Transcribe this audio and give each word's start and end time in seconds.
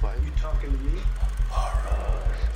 fight. 0.00 0.16
You 0.24 0.32
talking 0.40 0.70
to 0.72 0.80
me? 0.88 0.96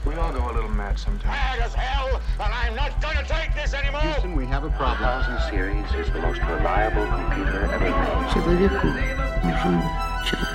We 0.06 0.14
all 0.14 0.32
go 0.32 0.50
a 0.50 0.52
little 0.52 0.70
mad 0.70 0.98
sometimes. 0.98 1.32
Mad 1.32 1.58
as 1.60 1.74
hell, 1.74 2.20
and 2.40 2.52
I'm 2.52 2.74
not 2.74 2.92
gonna 3.00 3.24
take 3.26 3.54
this 3.54 3.74
anymore! 3.74 4.00
Houston, 4.02 4.34
we 4.36 4.46
have 4.46 4.64
a 4.64 4.70
problem. 4.70 5.00
1000 5.00 5.50
series 5.50 5.88
is 6.00 6.12
the 6.12 6.20
most 6.20 6.40
reliable 6.40 7.06
computer 7.06 7.64
ever 7.64 7.78
made. 7.80 8.32
Человеку 8.32 8.86
нужен 9.44 9.80
человек. 10.26 10.48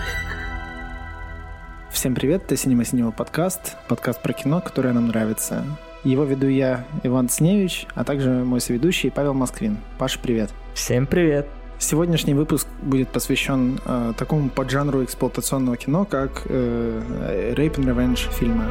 Всем 1.91 2.15
привет, 2.15 2.43
это 2.43 2.57
Синема 2.57 2.85
Синема 2.85 3.11
подкаст, 3.11 3.77
подкаст 3.87 4.21
про 4.21 4.33
кино, 4.33 4.61
которое 4.61 4.93
нам 4.93 5.07
нравится. 5.07 5.65
Его 6.03 6.23
веду 6.23 6.47
я, 6.47 6.85
Иван 7.03 7.27
Сневич, 7.29 7.85
а 7.93 8.03
также 8.03 8.29
мой 8.29 8.61
соведущий 8.61 9.11
Павел 9.11 9.33
Москвин. 9.33 9.79
Паша, 9.97 10.17
привет. 10.19 10.49
Всем 10.73 11.05
привет. 11.05 11.47
Сегодняшний 11.81 12.33
выпуск 12.33 12.67
будет 12.81 13.07
посвящен 13.07 13.79
э, 13.85 14.13
такому 14.17 14.49
поджанру 14.49 15.01
эксплуатационного 15.05 15.77
кино, 15.77 16.03
как 16.03 16.41
э, 16.45 17.53
Rape 17.55 17.75
and 17.75 17.85
Revenge 17.85 18.29
фильмы. 18.33 18.65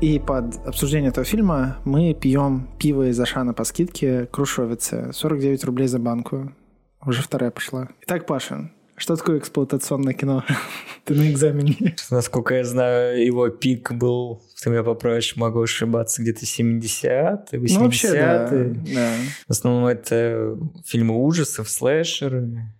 И 0.00 0.20
под 0.20 0.64
обсуждение 0.66 1.10
этого 1.10 1.24
фильма 1.24 1.78
мы 1.84 2.14
пьем 2.14 2.68
пиво 2.78 3.08
из 3.08 3.18
Ашана 3.18 3.54
по 3.54 3.64
скидке 3.64 4.26
Крушовице. 4.26 5.12
49 5.12 5.64
рублей 5.64 5.88
за 5.88 5.98
банку. 5.98 6.52
Уже 7.04 7.22
вторая 7.22 7.50
пошла. 7.50 7.88
Итак, 8.02 8.26
Паша, 8.26 8.70
что 9.02 9.16
такое 9.16 9.38
эксплуатационное 9.38 10.14
кино? 10.14 10.44
Ты 11.04 11.14
на 11.14 11.28
экзамене. 11.28 11.96
Насколько 12.10 12.54
я 12.54 12.64
знаю, 12.64 13.24
его 13.24 13.48
пик 13.48 13.90
был, 13.90 14.40
ты 14.62 14.70
меня 14.70 14.84
поправишь, 14.84 15.34
могу 15.34 15.62
ошибаться, 15.62 16.22
где-то 16.22 16.44
70-е, 16.44 17.42
80-е. 17.50 17.78
Ну, 17.78 17.84
вообще, 17.84 18.12
да, 18.12 18.48
да. 18.48 19.12
В 19.48 19.50
основном 19.50 19.86
это 19.86 20.56
фильмы 20.86 21.20
ужасов, 21.20 21.68
слэшеры. 21.68 22.72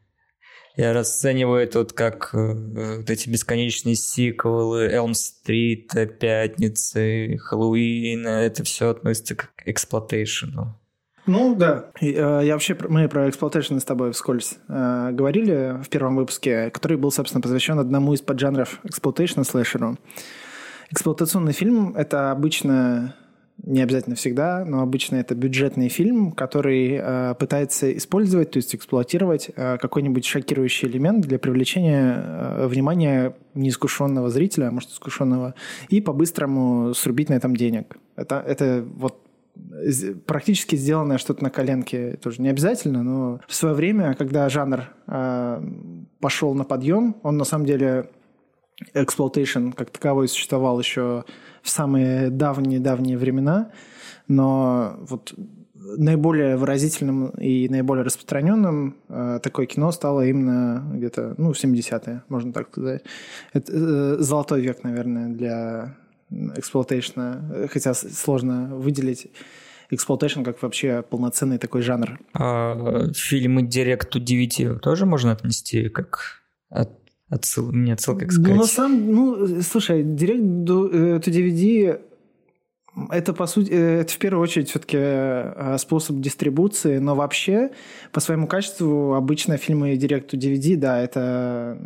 Я 0.76 0.92
расцениваю 0.92 1.60
это 1.60 1.80
вот 1.80 1.92
как 1.92 2.30
э, 2.32 2.98
вот 2.98 3.10
эти 3.10 3.28
бесконечные 3.28 3.96
сиквелы 3.96 4.84
Элм-стрита, 4.84 6.06
Пятницы, 6.06 7.36
Хэллоуина. 7.38 8.28
Это 8.28 8.62
все 8.62 8.90
относится 8.90 9.34
к 9.34 9.50
эксплуатейшену. 9.66 10.78
Ну 11.26 11.54
да. 11.54 11.90
Э, 12.00 12.40
я 12.42 12.54
вообще 12.54 12.76
мы 12.88 13.08
про 13.08 13.28
exploitation 13.28 13.78
с 13.78 13.84
тобой 13.84 14.12
вскользь 14.12 14.58
э, 14.68 15.10
говорили 15.12 15.80
в 15.82 15.88
первом 15.88 16.16
выпуске, 16.16 16.70
который 16.70 16.96
был, 16.96 17.12
собственно, 17.12 17.40
посвящен 17.40 17.78
одному 17.78 18.12
из 18.12 18.20
поджанров 18.20 18.80
exploitation 18.84 19.39
а 19.39 19.44
слэшеру. 19.44 19.96
Эксплуатационный 20.90 21.52
фильм 21.52 21.94
это 21.96 22.32
обычно 22.32 23.14
не 23.64 23.80
обязательно 23.80 24.16
всегда, 24.16 24.64
но 24.64 24.82
обычно 24.82 25.16
это 25.16 25.34
бюджетный 25.34 25.88
фильм, 25.88 26.32
который 26.32 26.98
э, 27.00 27.34
пытается 27.38 27.96
использовать, 27.96 28.50
то 28.50 28.56
есть 28.56 28.74
эксплуатировать 28.74 29.50
э, 29.54 29.78
какой-нибудь 29.78 30.24
шокирующий 30.24 30.88
элемент 30.88 31.24
для 31.24 31.38
привлечения 31.38 32.24
э, 32.24 32.66
внимания 32.66 33.36
неискушенного 33.54 34.30
зрителя, 34.30 34.68
а 34.68 34.70
может 34.72 34.90
искушенного, 34.90 35.54
и 35.88 36.00
по-быстрому 36.00 36.92
срубить 36.94 37.28
на 37.28 37.34
этом 37.34 37.54
денег. 37.54 37.96
Это, 38.16 38.42
это 38.44 38.84
вот 38.96 39.21
практически 40.26 40.76
сделанное 40.76 41.18
что-то 41.18 41.42
на 41.42 41.50
коленке 41.50 42.16
тоже 42.16 42.40
не 42.42 42.48
обязательно, 42.48 43.02
но 43.02 43.40
в 43.46 43.54
свое 43.54 43.74
время, 43.74 44.14
когда 44.14 44.48
жанр 44.48 44.84
э, 45.06 45.62
пошел 46.20 46.54
на 46.54 46.64
подъем, 46.64 47.16
он 47.22 47.36
на 47.36 47.44
самом 47.44 47.66
деле 47.66 48.10
exploitation 48.94 49.70
как 49.70 49.90
таковой 49.90 50.28
существовал 50.28 50.78
еще 50.78 51.24
в 51.62 51.68
самые 51.68 52.30
давние-давние 52.30 53.18
времена, 53.18 53.70
но 54.28 54.96
вот 55.08 55.34
наиболее 55.74 56.56
выразительным 56.56 57.28
и 57.30 57.68
наиболее 57.68 58.04
распространенным 58.04 58.96
э, 59.08 59.40
такое 59.42 59.66
кино 59.66 59.92
стало 59.92 60.26
именно 60.26 60.84
где-то, 60.94 61.34
ну, 61.38 61.52
70-е, 61.52 62.22
можно 62.28 62.52
так 62.52 62.68
сказать. 62.68 63.02
Это 63.52 63.72
э, 63.72 64.16
золотой 64.20 64.60
век, 64.60 64.84
наверное, 64.84 65.28
для 65.28 65.96
exploitation 66.56 67.52
а, 67.52 67.68
хотя 67.70 67.94
сложно 67.94 68.76
выделить 68.76 69.28
exploitation 69.90 70.42
как 70.42 70.62
вообще 70.62 71.02
полноценный 71.02 71.58
такой 71.58 71.82
жанр. 71.82 72.18
А 72.34 73.10
фильмы 73.14 73.62
Direct 73.62 74.10
to 74.10 74.24
DVD 74.24 74.78
тоже 74.78 75.06
можно 75.06 75.32
отнести 75.32 75.88
как 75.88 76.42
от 76.70 76.90
отсыл, 77.28 77.72
не 77.72 77.92
отсылка, 77.92 78.26
как 78.26 78.32
сказать. 78.32 78.52
Ну, 78.52 78.60
на 78.60 78.66
самом, 78.66 79.12
ну, 79.12 79.62
слушай, 79.62 80.02
Direct 80.02 80.64
to 80.64 81.20
DVD 81.20 82.00
это, 83.10 83.32
по 83.32 83.46
сути, 83.46 83.70
это 83.70 84.12
в 84.12 84.18
первую 84.18 84.42
очередь 84.42 84.68
все-таки 84.68 84.98
э, 85.00 85.76
способ 85.78 86.20
дистрибуции, 86.20 86.98
но 86.98 87.14
вообще 87.14 87.70
по 88.12 88.20
своему 88.20 88.46
качеству 88.46 89.14
обычно 89.14 89.56
фильмы 89.56 89.94
Direct 89.94 90.30
to 90.30 90.38
DVD, 90.38 90.76
да, 90.76 91.00
это, 91.00 91.78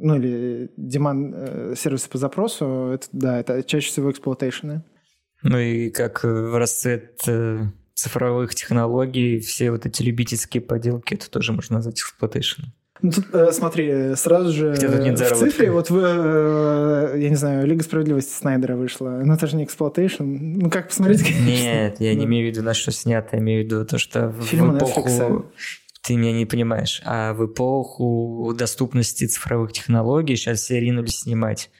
ну, 0.00 0.16
или 0.16 0.70
demand 0.76 1.34
э, 1.36 1.74
сервисы 1.76 2.08
по 2.08 2.18
запросу, 2.18 2.90
это, 2.94 3.06
да, 3.12 3.40
это 3.40 3.62
чаще 3.64 3.88
всего 3.88 4.10
exploitation 4.10 4.72
ы. 4.72 4.82
Ну 5.42 5.58
и 5.58 5.90
как 5.90 6.22
в 6.22 6.56
расцвет 6.56 7.20
э, 7.26 7.64
цифровых 7.94 8.54
технологий, 8.54 9.40
все 9.40 9.72
вот 9.72 9.86
эти 9.86 10.02
любительские 10.02 10.60
поделки, 10.60 11.14
это 11.14 11.28
тоже 11.30 11.52
можно 11.52 11.76
назвать 11.76 12.00
exploitation 12.00 12.58
ом. 12.58 12.72
Ну, 13.02 13.12
тут, 13.12 13.26
э, 13.32 13.52
смотри, 13.52 14.14
сразу 14.16 14.52
же 14.52 14.72
в 14.72 15.36
цифре, 15.36 15.70
вот 15.70 15.90
вы, 15.90 16.02
э, 16.04 17.14
я 17.18 17.28
не 17.28 17.36
знаю, 17.36 17.66
Лига 17.66 17.82
справедливости 17.82 18.32
Снайдера 18.32 18.76
вышла, 18.76 19.10
но 19.24 19.34
это 19.34 19.46
же 19.46 19.56
не 19.56 19.64
exploitation. 19.64 20.24
Ну, 20.24 20.70
как 20.70 20.88
посмотреть? 20.88 21.24
Нет, 21.46 21.96
я 22.00 22.14
не 22.14 22.24
имею 22.24 22.50
в 22.50 22.54
виду, 22.54 22.64
на 22.64 22.74
что 22.74 22.90
снято, 22.90 23.36
я 23.36 23.38
имею 23.38 23.62
в 23.62 23.66
виду 23.66 23.84
то, 23.84 23.98
что 23.98 24.28
в 24.28 24.52
эпоху... 24.52 25.46
Ты 26.02 26.16
меня 26.16 26.32
не 26.32 26.46
понимаешь. 26.46 27.02
А 27.04 27.34
в 27.34 27.44
эпоху 27.44 28.54
доступности 28.56 29.26
цифровых 29.26 29.72
технологий 29.72 30.36
сейчас 30.36 30.60
все 30.60 30.80
ринулись 30.80 31.20
снимать. 31.20 31.70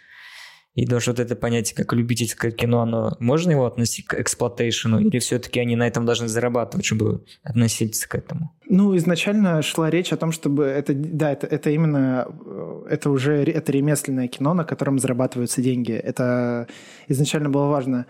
И 0.74 0.86
даже 0.86 1.10
вот 1.10 1.18
это 1.18 1.34
понятие, 1.34 1.74
как 1.74 1.92
любительское 1.92 2.52
кино, 2.52 2.82
оно 2.82 3.16
можно 3.18 3.50
его 3.50 3.66
относить 3.66 4.06
к 4.06 4.14
эксплуатейшену, 4.14 5.00
или 5.00 5.18
все-таки 5.18 5.58
они 5.58 5.74
на 5.76 5.88
этом 5.88 6.04
должны 6.04 6.28
зарабатывать, 6.28 6.86
чтобы 6.86 7.24
относиться 7.42 8.08
к 8.08 8.14
этому? 8.14 8.52
Ну, 8.68 8.96
изначально 8.96 9.62
шла 9.62 9.90
речь 9.90 10.12
о 10.12 10.16
том, 10.16 10.30
чтобы 10.32 10.64
это, 10.64 10.92
да, 10.94 11.32
это, 11.32 11.46
это 11.46 11.70
именно, 11.70 12.26
э, 12.46 12.86
это 12.90 13.10
уже, 13.10 13.44
это 13.44 13.72
ремесленное 13.72 14.28
кино, 14.28 14.54
на 14.54 14.64
котором 14.64 14.98
зарабатываются 14.98 15.62
деньги. 15.62 15.92
Это 15.92 16.66
изначально 17.08 17.48
было 17.48 17.66
важно 17.68 18.06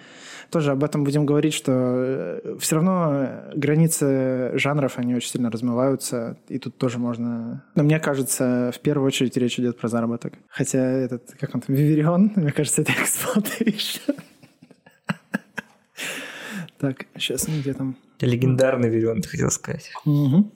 тоже 0.50 0.72
об 0.72 0.84
этом 0.84 1.04
будем 1.04 1.26
говорить, 1.26 1.54
что 1.54 1.72
э, 1.72 2.56
все 2.58 2.76
равно 2.76 3.28
границы 3.54 4.52
жанров, 4.54 4.98
они 4.98 5.14
очень 5.14 5.30
сильно 5.30 5.50
размываются, 5.50 6.38
и 6.48 6.58
тут 6.58 6.76
тоже 6.78 6.98
можно... 6.98 7.64
Но 7.74 7.82
мне 7.82 8.00
кажется, 8.00 8.72
в 8.74 8.80
первую 8.80 9.06
очередь 9.06 9.36
речь 9.36 9.58
идет 9.58 9.78
про 9.78 9.88
заработок. 9.88 10.34
Хотя 10.48 10.78
этот, 10.78 11.34
как 11.38 11.54
он 11.54 11.60
там, 11.60 11.76
Виверион, 11.76 12.32
мне 12.36 12.52
кажется, 12.52 12.82
это 12.82 12.92
exploitation. 13.00 14.12
Так, 16.78 17.06
сейчас 17.16 17.46
где 17.48 17.74
там? 17.74 17.96
Легендарный 18.20 18.88
Виверион, 18.88 19.20
ты 19.20 19.28
хотел 19.28 19.50
сказать. 19.50 19.90
Угу. 20.04 20.50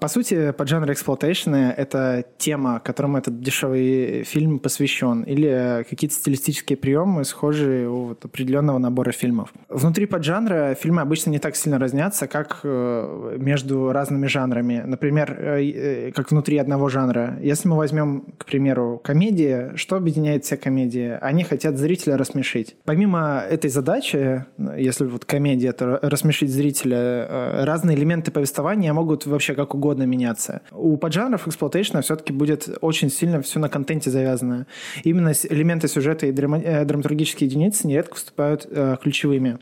По 0.00 0.08
сути, 0.08 0.52
поджанр 0.52 0.92
exploitation 0.92 1.66
а— 1.66 1.72
это 1.76 2.24
тема, 2.36 2.78
которому 2.80 3.16
этот 3.16 3.40
дешевый 3.40 4.24
фильм 4.24 4.58
посвящен, 4.58 5.22
или 5.22 5.86
какие-то 5.88 6.14
стилистические 6.14 6.76
приемы, 6.76 7.24
схожие 7.24 7.88
у 7.88 8.08
вот 8.08 8.24
определенного 8.24 8.78
набора 8.78 9.12
фильмов. 9.12 9.52
Внутри 9.68 10.06
поджанра 10.06 10.74
фильмы 10.74 11.00
обычно 11.00 11.30
не 11.30 11.38
так 11.38 11.56
сильно 11.56 11.78
разнятся, 11.78 12.26
как 12.26 12.60
э, 12.64 13.36
между 13.38 13.92
разными 13.92 14.26
жанрами. 14.26 14.82
Например, 14.84 15.36
э, 15.38 15.62
э, 15.62 16.12
как 16.12 16.30
внутри 16.30 16.58
одного 16.58 16.88
жанра. 16.90 17.38
Если 17.40 17.68
мы 17.68 17.76
возьмем, 17.76 18.26
к 18.36 18.44
примеру, 18.44 19.00
комедии, 19.02 19.74
что 19.76 19.96
объединяет 19.96 20.44
все 20.44 20.56
комедии? 20.56 21.16
Они 21.22 21.44
хотят 21.44 21.78
зрителя 21.78 22.18
рассмешить. 22.18 22.76
Помимо 22.84 23.42
этой 23.48 23.70
задачи, 23.70 24.44
если 24.76 25.06
вот 25.06 25.24
комедия— 25.24 25.68
это 25.70 25.98
рассмешить 26.02 26.50
зрителя, 26.50 27.64
разные 27.64 27.96
элементы 27.96 28.30
повествования 28.30 28.92
могут 28.92 29.24
вообще 29.24 29.54
как 29.54 29.74
угодно 29.74 29.93
угодно 29.94 30.04
меняться. 30.04 30.60
У 30.72 30.96
поджанров 30.96 31.46
exploitation 31.46 31.98
а 31.98 32.02
все-таки 32.02 32.32
будет 32.32 32.68
очень 32.80 33.10
сильно 33.10 33.40
все 33.40 33.60
на 33.60 33.68
контенте 33.68 34.10
завязано. 34.10 34.66
Именно 35.04 35.32
элементы 35.50 35.88
сюжета 35.88 36.26
и 36.26 36.32
э, 36.32 36.84
драматургические 36.84 37.48
единицы 37.48 37.86
нередко 37.86 38.14
выступают 38.14 38.66
э, 38.68 38.96
ключевыми. 39.00 39.58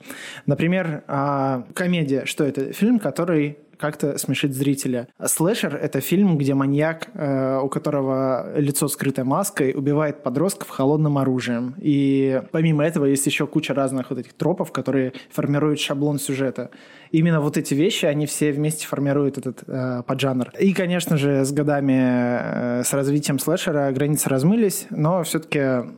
Например, 0.46 1.02
э, 1.06 1.62
комедия. 1.74 2.24
Что 2.24 2.44
это? 2.44 2.72
Фильм, 2.72 2.98
который 2.98 3.58
как-то 3.82 4.16
смешить 4.16 4.54
зрителя. 4.54 5.08
Слэшер— 5.22 5.74
это 5.82 6.00
фильм, 6.00 6.38
где 6.38 6.54
маньяк, 6.54 7.08
э, 7.14 7.58
у 7.58 7.68
которого 7.68 8.52
лицо 8.56 8.86
скрыто 8.86 9.24
маской, 9.24 9.74
убивает 9.74 10.22
подростков 10.22 10.68
холодным 10.68 11.18
оружием. 11.18 11.74
И 11.78 12.42
помимо 12.52 12.84
этого 12.84 13.06
есть 13.06 13.26
еще 13.26 13.48
куча 13.48 13.74
разных 13.74 14.10
вот 14.10 14.20
этих 14.20 14.34
тропов, 14.34 14.70
которые 14.70 15.12
формируют 15.32 15.80
шаблон 15.80 16.20
сюжета. 16.20 16.70
Именно 17.10 17.40
вот 17.40 17.56
эти 17.56 17.74
вещи, 17.74 18.06
они 18.06 18.26
все 18.26 18.52
вместе 18.52 18.86
формируют 18.86 19.36
этот 19.36 19.64
э, 19.66 20.02
поджанр. 20.06 20.52
И, 20.60 20.72
конечно 20.72 21.16
же, 21.16 21.44
с 21.44 21.50
годами, 21.50 22.80
э, 22.80 22.84
с 22.84 22.92
развитием 22.92 23.40
слэшера 23.40 23.90
границы 23.90 24.28
размылись, 24.28 24.86
но 24.90 25.24
все-таки 25.24 25.90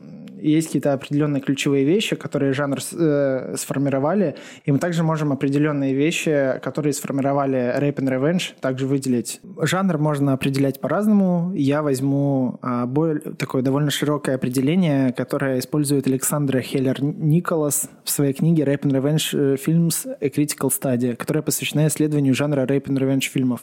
есть 0.51 0.67
какие-то 0.67 0.93
определенные 0.93 1.41
ключевые 1.41 1.85
вещи, 1.85 2.15
которые 2.15 2.53
жанр 2.53 2.79
э, 2.93 3.55
сформировали, 3.57 4.35
и 4.65 4.71
мы 4.71 4.79
также 4.79 5.03
можем 5.03 5.31
определенные 5.31 5.93
вещи, 5.93 6.59
которые 6.61 6.93
сформировали 6.93 7.75
Rape 7.79 7.95
and 7.95 8.09
Revenge, 8.09 8.53
также 8.59 8.87
выделить. 8.87 9.41
Жанр 9.61 9.97
можно 9.97 10.33
определять 10.33 10.79
по-разному. 10.79 11.51
Я 11.55 11.81
возьму 11.81 12.59
э, 12.61 12.85
более, 12.85 13.19
такое 13.19 13.61
довольно 13.61 13.91
широкое 13.91 14.35
определение, 14.35 15.13
которое 15.13 15.59
использует 15.59 16.07
Александра 16.07 16.61
Хеллер 16.61 17.01
Николас 17.01 17.89
в 18.03 18.09
своей 18.09 18.33
книге 18.33 18.63
Rape 18.63 18.81
and 18.81 18.91
Revenge 18.91 19.57
Films 19.65 20.07
A 20.19 20.27
Critical 20.27 20.69
Study, 20.69 21.15
которая 21.15 21.41
посвящена 21.41 21.87
исследованию 21.87 22.33
жанра 22.33 22.65
Rape 22.65 22.85
and 22.85 22.97
Revenge 22.97 23.29
фильмов. 23.31 23.61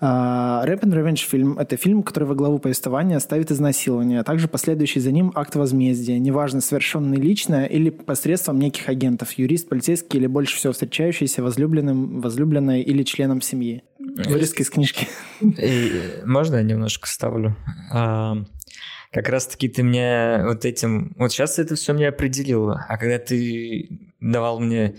Рэп 0.00 0.84
and 0.84 0.94
Revenge 0.94 1.28
фильм– 1.28 1.58
это 1.58 1.76
фильм, 1.76 2.02
который 2.02 2.24
во 2.24 2.34
главу 2.34 2.58
повествования 2.58 3.18
ставит 3.18 3.50
изнасилование, 3.50 4.20
а 4.20 4.24
также 4.24 4.48
последующий 4.48 5.00
за 5.00 5.12
ним 5.12 5.30
акт 5.34 5.56
возмездия, 5.56 6.18
неважно, 6.18 6.62
совершенный 6.62 7.18
лично 7.18 7.66
или 7.66 7.90
посредством 7.90 8.58
неких 8.58 8.88
агентов, 8.88 9.32
юрист, 9.32 9.68
полицейский 9.68 10.18
или 10.18 10.26
больше 10.26 10.56
всего 10.56 10.72
встречающийся 10.72 11.42
возлюбленным, 11.42 12.22
возлюбленной 12.22 12.80
или 12.80 13.02
членом 13.02 13.42
семьи. 13.42 13.82
Вырезки 13.98 14.62
из 14.62 14.70
книжки. 14.70 15.06
Можно 16.24 16.56
я 16.56 16.62
немножко 16.62 17.06
ставлю? 17.06 17.56
А, 17.92 18.38
как 19.12 19.28
раз-таки 19.28 19.68
ты 19.68 19.82
мне 19.82 20.40
вот 20.44 20.64
этим... 20.64 21.14
Вот 21.18 21.30
сейчас 21.30 21.58
это 21.58 21.74
все 21.74 21.92
мне 21.92 22.08
определило. 22.08 22.86
А 22.88 22.96
когда 22.96 23.18
ты 23.18 24.00
давал 24.18 24.60
мне 24.60 24.94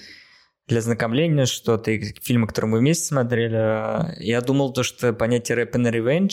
для 0.71 0.79
знакомления 0.79 1.45
что-то, 1.45 1.91
и 1.91 2.13
фильмы, 2.21 2.47
которые 2.47 2.71
мы 2.71 2.79
вместе 2.79 3.06
смотрели, 3.06 3.57
а, 3.57 4.13
я 4.19 4.39
думал 4.39 4.71
то, 4.71 4.83
что 4.83 5.12
понятие 5.12 5.57
рэп 5.57 5.75
and 5.75 5.91
revenge 5.91 6.31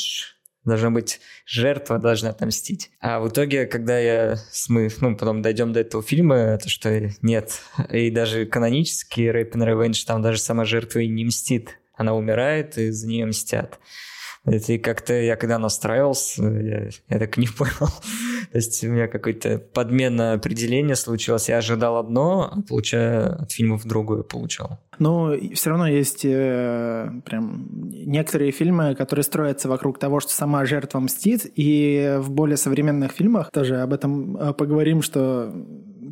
должна 0.65 0.91
быть 0.91 1.21
жертва, 1.45 1.99
должна 1.99 2.31
отомстить. 2.31 2.93
А 3.01 3.19
в 3.19 3.29
итоге, 3.31 3.67
когда 3.67 3.99
я 3.99 4.37
мы, 4.69 4.91
ну, 5.01 5.17
потом 5.17 5.43
дойдем 5.43 5.73
до 5.73 5.81
этого 5.81 6.05
фильма, 6.05 6.37
это 6.37 6.69
что 6.69 7.11
нет. 7.21 7.61
И 7.91 8.11
даже 8.13 8.47
канонический 8.47 9.29
рэп 9.29 9.57
and 9.57 9.67
revenge, 9.67 10.05
там 10.07 10.23
даже 10.23 10.39
сама 10.39 10.65
жертва 10.65 11.01
и 11.01 11.09
не 11.09 11.25
мстит. 11.25 11.77
Она 11.95 12.15
умирает, 12.15 12.79
и 12.79 12.91
за 12.91 13.09
нее 13.09 13.27
мстят. 13.27 13.81
Это 14.45 14.79
как-то 14.79 15.15
я 15.15 15.37
когда 15.37 15.59
настраивался, 15.59 16.43
я, 16.43 16.89
я 17.09 17.19
так 17.19 17.37
не 17.37 17.47
понял. 17.59 17.91
То 18.51 18.57
есть 18.57 18.83
у 18.85 18.89
меня 18.89 19.09
какое-то 19.09 19.59
подмена 19.59 20.33
определения 20.33 20.97
случилось. 20.97 21.49
Я 21.49 21.59
ожидал 21.59 21.99
одно, 21.99 22.51
а 22.53 22.63
получая 22.63 23.35
от 23.35 23.53
фильмов 23.53 23.85
другое 23.85 24.23
получал. 24.23 24.81
Но 24.99 25.35
все 25.55 25.71
равно 25.71 25.87
есть 25.87 26.25
э, 26.25 27.11
прям 27.25 27.69
некоторые 27.91 28.51
фильмы, 28.51 28.95
которые 28.95 29.23
строятся 29.23 29.69
вокруг 29.69 29.99
того, 29.99 30.21
что 30.21 30.33
сама 30.33 30.65
жертва 30.65 30.99
мстит, 31.01 31.51
и 31.55 32.17
в 32.19 32.31
более 32.31 32.57
современных 32.57 33.13
фильмах 33.13 33.51
тоже 33.53 33.81
об 33.81 33.93
этом 33.93 34.37
э, 34.37 34.53
поговорим, 34.55 35.03
что 35.03 35.53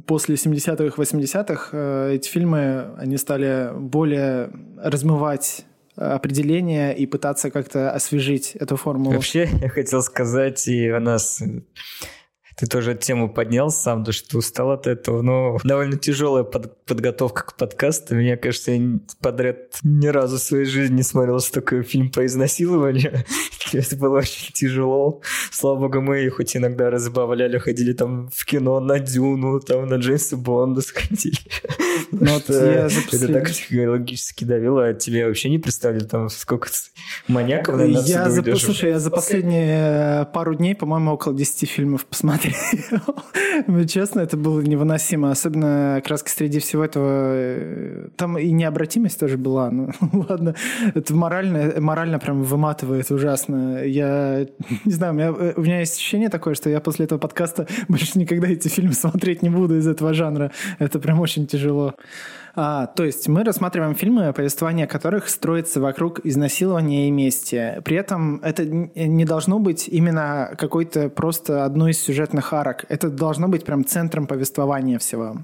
после 0.07 0.37
70-х, 0.37 1.03
80-х 1.03 1.69
э, 1.73 2.15
эти 2.15 2.29
фильмы, 2.29 2.95
они 2.99 3.17
стали 3.17 3.73
более 3.77 4.51
размывать 4.77 5.65
определение 5.97 6.97
и 6.97 7.07
пытаться 7.07 7.51
как-то 7.51 7.91
освежить 7.91 8.55
эту 8.57 8.77
формулу. 8.77 9.15
Вообще, 9.15 9.49
я 9.61 9.69
хотел 9.69 10.03
сказать, 10.03 10.69
и 10.69 10.91
у 10.93 11.01
нас 11.01 11.43
ты 12.57 12.67
тоже 12.67 12.93
эту 12.93 13.03
тему 13.03 13.29
поднял 13.29 13.71
сам, 13.71 14.03
то 14.03 14.13
что 14.13 14.39
устал 14.39 14.71
от 14.71 14.87
этого, 14.87 15.21
но 15.21 15.59
довольно 15.63 15.99
тяжелая 15.99 16.43
под, 16.43 16.85
подготовка 16.87 17.45
к 17.45 17.57
подкасту. 17.57 18.15
Мне 18.15 18.39
кажется, 18.39 18.73
я 18.73 18.99
подряд 19.21 19.79
ни 19.83 20.07
разу 20.07 20.39
в 20.39 20.41
своей 20.41 20.65
жизни 20.65 20.97
не 20.97 21.03
смотрел 21.03 21.39
такой 21.41 21.83
фильм 21.83 22.11
по 22.11 22.25
изнасилованию. 22.25 23.25
Это 23.73 23.97
было 23.97 24.19
очень 24.19 24.55
тяжело. 24.55 25.21
Слава 25.53 25.81
богу, 25.81 26.01
мы 26.01 26.29
хоть 26.31 26.57
иногда 26.57 26.89
разбавляли, 26.89 27.59
ходили 27.59 27.93
там 27.93 28.31
в 28.35 28.45
кино 28.47 28.81
на 28.81 29.01
Дюну, 29.01 29.61
там 29.61 29.87
на 29.87 29.97
Джеймса 29.97 30.37
Бонда 30.37 30.81
сходили. 30.81 31.37
Ну, 32.11 32.39
это, 32.39 32.89
так 33.33 33.49
психологически 33.49 34.45
давило, 34.45 34.87
а 34.87 34.95
тебе 34.95 35.27
вообще 35.27 35.51
не 35.51 35.59
представили 35.59 36.05
там 36.05 36.31
сколько 36.31 36.69
маньяков, 37.29 37.77
наверное, 37.77 38.03
я 38.03 38.31
за, 38.31 38.57
Слушай, 38.57 38.91
я 38.91 38.99
за 38.99 39.11
последние 39.11 40.23
э, 40.23 40.25
пару 40.33 40.55
дней, 40.55 40.75
по-моему, 40.75 41.13
около 41.13 41.35
10 41.35 41.69
фильмов 41.69 42.07
посмотрел. 42.07 42.46
Ну, 43.67 43.85
честно, 43.85 44.21
это 44.21 44.37
было 44.37 44.61
невыносимо. 44.61 45.31
Особенно 45.31 46.03
краски 46.05 46.31
среди 46.31 46.59
всего 46.59 46.85
этого... 46.85 47.09
Э, 47.11 48.09
там 48.17 48.39
и 48.39 48.51
необратимость 48.51 49.19
тоже 49.19 49.37
была. 49.39 49.71
Ну, 49.71 49.91
ладно, 50.29 50.55
это 50.95 51.15
морально, 51.15 51.81
морально 51.81 52.19
прям 52.19 52.43
выматывает 52.43 53.11
ужасно. 53.11 53.83
Я 53.85 54.47
не 54.85 54.93
знаю, 54.93 55.13
у 55.13 55.17
меня, 55.17 55.29
э, 55.29 55.53
у 55.57 55.63
меня 55.63 55.81
есть 55.81 55.97
ощущение 55.97 56.29
такое, 56.29 56.55
что 56.55 56.71
я 56.71 56.81
после 56.81 57.07
этого 57.07 57.19
подкаста 57.19 57.67
больше 57.89 58.19
никогда 58.19 58.49
эти 58.49 58.69
фильмы 58.69 58.93
смотреть 58.93 59.43
не 59.43 59.51
буду 59.51 59.79
из 59.79 59.87
этого 59.87 60.15
жанра. 60.15 60.53
Это 60.79 60.99
прям 60.99 61.21
очень 61.21 61.47
тяжело. 61.47 61.95
А, 62.57 62.87
то 62.87 63.05
есть 63.05 63.29
мы 63.29 63.45
рассматриваем 63.45 63.95
фильмы, 63.95 64.33
повествование 64.33 64.87
которых 64.87 65.29
строится 65.29 65.81
вокруг 65.81 66.25
изнасилования 66.25 67.09
и 67.09 67.11
мести. 67.11 67.81
При 67.85 67.97
этом 67.97 68.37
это 68.43 68.65
не 68.65 69.25
должно 69.27 69.59
быть 69.59 69.89
именно 69.89 70.55
какой-то 70.57 71.11
просто 71.11 71.65
одной 71.67 71.91
из 71.91 72.01
сюжетных 72.01 72.55
арок. 72.55 72.87
Это 72.89 73.11
должно 73.11 73.49
быть 73.49 73.65
прям 73.65 73.85
центром 73.85 74.27
повествования 74.27 74.99
всего. 74.99 75.37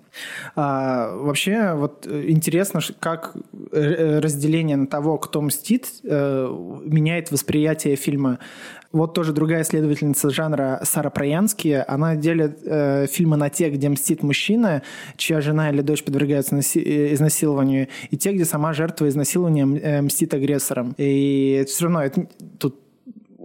А, 0.56 1.14
вообще, 1.14 1.74
вот 1.74 2.06
интересно, 2.06 2.80
как 2.98 3.32
э, 3.34 3.38
разделение 3.72 4.76
на 4.76 4.86
того, 4.86 5.18
кто 5.18 5.40
мстит, 5.40 5.88
э, 6.04 6.78
меняет 6.84 7.30
восприятие 7.30 7.96
фильма. 7.96 8.38
Вот 8.92 9.14
тоже 9.14 9.32
другая 9.32 9.62
исследовательница 9.62 10.28
жанра 10.28 10.80
Сара 10.84 11.08
Проянски, 11.08 11.82
она 11.88 12.14
делит 12.14 12.58
э, 12.64 13.06
фильмы 13.06 13.38
на 13.38 13.48
те, 13.48 13.70
где 13.70 13.88
мстит 13.88 14.22
мужчина, 14.22 14.82
чья 15.16 15.40
жена 15.40 15.70
или 15.70 15.80
дочь 15.80 16.04
подвергаются 16.04 16.54
наси- 16.54 16.84
э, 16.84 17.14
изнасилованию, 17.14 17.88
и 18.10 18.18
те, 18.18 18.32
где 18.32 18.44
сама 18.44 18.74
жертва 18.74 19.08
изнасилования 19.08 19.64
э, 19.80 20.02
мстит 20.02 20.34
агрессором. 20.34 20.94
И 20.98 21.64
все 21.66 21.84
равно 21.84 22.02
это, 22.02 22.26
тут 22.58 22.81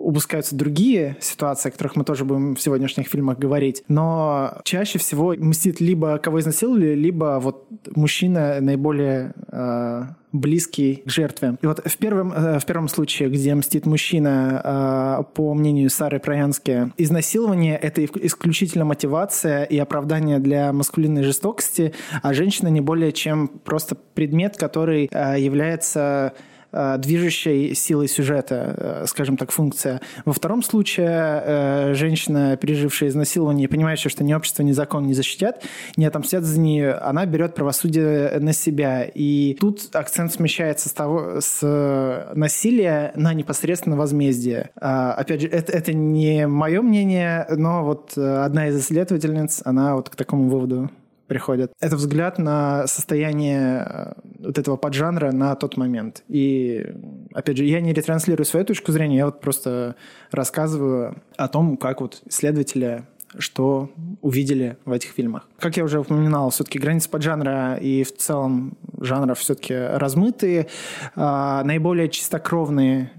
упускаются 0.07 0.55
другие 0.55 1.17
ситуации, 1.19 1.67
о 1.67 1.71
которых 1.73 1.97
мы 1.97 2.05
тоже 2.05 2.23
будем 2.23 2.55
в 2.55 2.61
сегодняшних 2.61 3.09
фильмах 3.09 3.37
говорить. 3.37 3.83
Но 3.89 4.57
чаще 4.63 4.99
всего 4.99 5.35
мстит 5.37 5.81
либо 5.81 6.17
кого 6.17 6.39
изнасиловали, 6.39 6.95
либо 6.95 7.39
вот 7.41 7.67
мужчина 7.93 8.61
наиболее 8.61 9.33
э, 9.51 10.03
близкий 10.31 11.03
к 11.05 11.09
жертве. 11.09 11.57
И 11.61 11.67
вот 11.67 11.85
в 11.85 11.97
первом, 11.97 12.31
э, 12.31 12.59
в 12.59 12.65
первом 12.65 12.87
случае, 12.87 13.27
где 13.27 13.53
мстит 13.53 13.85
мужчина, 13.85 14.61
э, 14.63 15.23
по 15.33 15.53
мнению 15.53 15.89
Сары 15.89 16.21
Проянски, 16.21 16.93
изнасилование– 16.97 17.77
это 17.81 18.05
исключительно 18.05 18.85
мотивация 18.85 19.65
и 19.65 19.77
оправдание 19.77 20.39
для 20.39 20.71
маскулинной 20.71 21.23
жестокости, 21.23 21.93
а 22.23 22.33
женщина 22.33 22.69
не 22.69 22.79
более 22.79 23.11
чем 23.11 23.49
просто 23.49 23.95
предмет, 23.95 24.55
который 24.55 25.09
э, 25.11 25.35
является 25.37 26.31
движущей 26.71 27.73
силой 27.73 28.07
сюжета, 28.07 28.75
э, 28.77 29.05
скажем 29.07 29.37
так, 29.37 29.51
функция. 29.51 30.01
Во 30.25 30.33
втором 30.33 30.61
случае 30.61 31.07
э, 31.09 31.93
женщина, 31.93 32.57
пережившая 32.57 33.09
изнасилование, 33.09 33.67
понимающая, 33.67 34.09
что 34.09 34.23
ни 34.23 34.33
общество, 34.33 34.63
ни 34.63 34.71
закон 34.71 35.07
не 35.07 35.13
защитят, 35.13 35.63
не 35.95 36.05
отомстят 36.05 36.43
за 36.43 36.59
нее, 36.59 36.93
она 36.93 37.25
берет 37.25 37.55
правосудие 37.55 38.39
на 38.39 38.53
себя. 38.53 39.03
И 39.03 39.55
тут 39.59 39.95
акцент 39.95 40.33
смещается 40.33 40.89
с, 40.89 40.93
того, 40.93 41.39
с 41.39 42.27
насилия 42.35 43.11
на 43.15 43.33
непосредственно 43.33 43.95
возмездие. 43.95 44.69
Опять 44.75 45.41
же, 45.41 45.47
это, 45.47 45.71
это 45.71 45.93
не 45.93 46.47
мое 46.47 46.81
мнение, 46.81 47.45
но 47.49 47.83
вот 47.83 48.17
одна 48.17 48.67
из 48.67 48.79
исследовательниц, 48.79 49.61
она 49.65 49.95
вот 49.95 50.09
к 50.09 50.15
такому 50.15 50.49
выводу 50.49 50.89
приходят. 51.27 51.71
Это 51.79 51.95
взгляд 51.95 52.39
на 52.39 52.87
состояние 52.87 53.85
э, 53.87 54.13
вот 54.39 54.57
этого 54.57 54.77
поджанра 54.77 55.31
на 55.31 55.55
тот 55.55 55.77
момент. 55.77 56.23
И, 56.27 56.93
опять 57.33 57.57
же, 57.57 57.65
я 57.65 57.81
не 57.81 57.93
ретранслирую 57.93 58.45
свою 58.45 58.65
точку 58.65 58.91
зрения, 58.91 59.17
я 59.17 59.25
вот 59.25 59.41
просто 59.41 59.95
рассказываю 60.31 61.21
о 61.35 61.47
том, 61.47 61.77
как 61.77 62.01
вот 62.01 62.21
исследователи 62.25 63.05
что 63.39 63.89
увидели 64.21 64.77
в 64.85 64.91
этих 64.91 65.11
фильмах. 65.11 65.47
Как 65.59 65.77
я 65.77 65.83
уже 65.83 65.99
упоминал, 65.99 66.49
все-таки 66.49 66.79
границы 66.79 67.09
поджанра 67.09 67.75
и 67.75 68.03
в 68.03 68.15
целом 68.15 68.77
жанров 68.99 69.39
все-таки 69.39 69.75
размытые. 69.75 70.67
А, 71.15 71.63
наиболее 71.63 72.09
чистокровные 72.09 73.11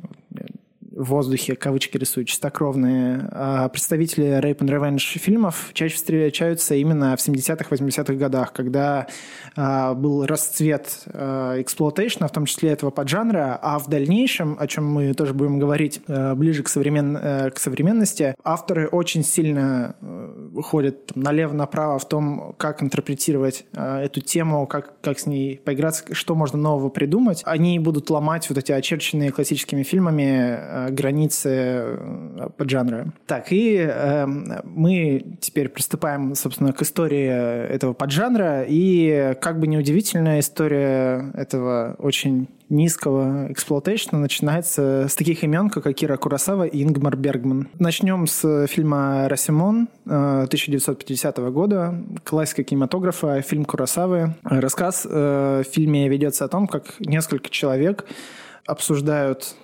в 0.99 1.05
воздухе, 1.05 1.55
кавычки 1.55 1.97
рисую, 1.97 2.25
чистокровные 2.25 3.29
а 3.31 3.69
представители 3.69 4.27
Rape 4.41 4.59
and 4.59 4.69
Revenge 4.69 5.19
фильмов 5.19 5.71
чаще 5.73 5.95
встречаются 5.95 6.75
именно 6.75 7.17
в 7.17 7.21
70-х, 7.21 7.67
80-х 7.71 8.15
годах, 8.15 8.53
когда 8.53 9.07
а, 9.55 9.95
был 9.95 10.27
расцвет 10.27 11.05
а, 11.07 11.61
exploitation 11.61 12.17
а, 12.17 12.27
в 12.27 12.33
том 12.33 12.47
числе 12.47 12.71
этого 12.71 12.91
поджанра, 12.91 13.59
а 13.63 13.79
в 13.79 13.89
дальнейшем, 13.89 14.57
о 14.59 14.67
чем 14.67 14.87
мы 14.91 15.15
тоже 15.15 15.35
будем 15.35 15.59
говорить 15.59 16.01
а, 16.09 16.35
ближе 16.35 16.65
к, 16.65 16.69
современ... 16.69 17.17
а, 17.21 17.51
к 17.51 17.59
современности, 17.59 18.35
авторы 18.43 18.89
очень 18.89 19.23
сильно 19.23 19.95
а, 20.01 20.63
ходят 20.63 21.15
налево-направо 21.15 22.01
в 22.01 22.09
том, 22.09 22.55
как 22.59 22.83
интерпретировать 22.83 23.67
эту 23.73 24.21
тему, 24.21 24.67
как, 24.67 25.01
как 25.01 25.19
с 25.19 25.27
ней 25.27 25.59
поиграться, 25.59 26.13
что 26.13 26.35
можно 26.35 26.59
нового 26.59 26.89
придумать. 26.89 27.43
Они 27.45 27.79
будут 27.79 28.11
ломать 28.11 28.49
вот 28.49 28.59
эти 28.59 28.73
очерченные 28.73 29.31
классическими 29.31 29.85
фильмами 29.85 30.88
границы 30.91 31.49
э, 31.51 32.49
поджанра. 32.57 33.13
Так, 33.27 33.53
и 33.53 33.77
э, 33.77 34.27
мы 34.27 35.37
теперь 35.41 35.69
приступаем, 35.69 36.35
собственно, 36.35 36.73
к 36.73 36.83
истории 36.83 37.29
этого 37.69 37.93
поджанра. 37.93 38.65
И, 38.67 39.35
как 39.41 39.61
бы 39.61 39.67
неудивительно, 39.67 40.41
история 40.41 41.31
этого 41.35 41.97
очень 41.99 42.49
низкого 42.69 43.51
exploitation 43.51 44.13
а 44.13 44.19
начинается 44.19 45.07
с 45.09 45.15
таких 45.15 45.43
имен, 45.43 45.71
как 45.71 45.87
Акира 45.87 46.17
Куросава 46.17 46.65
и 46.65 46.83
Ингмар 46.83 47.17
Бергман. 47.17 47.69
Начнем 47.79 48.27
с 48.27 48.67
фильма 48.67 49.29
«Расёмон» 49.29 49.89
1950 50.05 51.39
э, 51.39 51.51
года, 51.51 51.95
классика 52.25 52.63
кинематографа, 52.63 53.41
фильм 53.43 53.65
Куросавы. 53.65 54.35
Рассказ 54.43 55.07
э, 55.09 55.63
в 55.67 55.73
фильме 55.73 56.09
ведется 56.09 56.45
о 56.45 56.49
том, 56.49 56.67
как 56.67 56.95
несколько 57.01 57.49
человек 57.51 58.05
обсуждают 58.67 59.55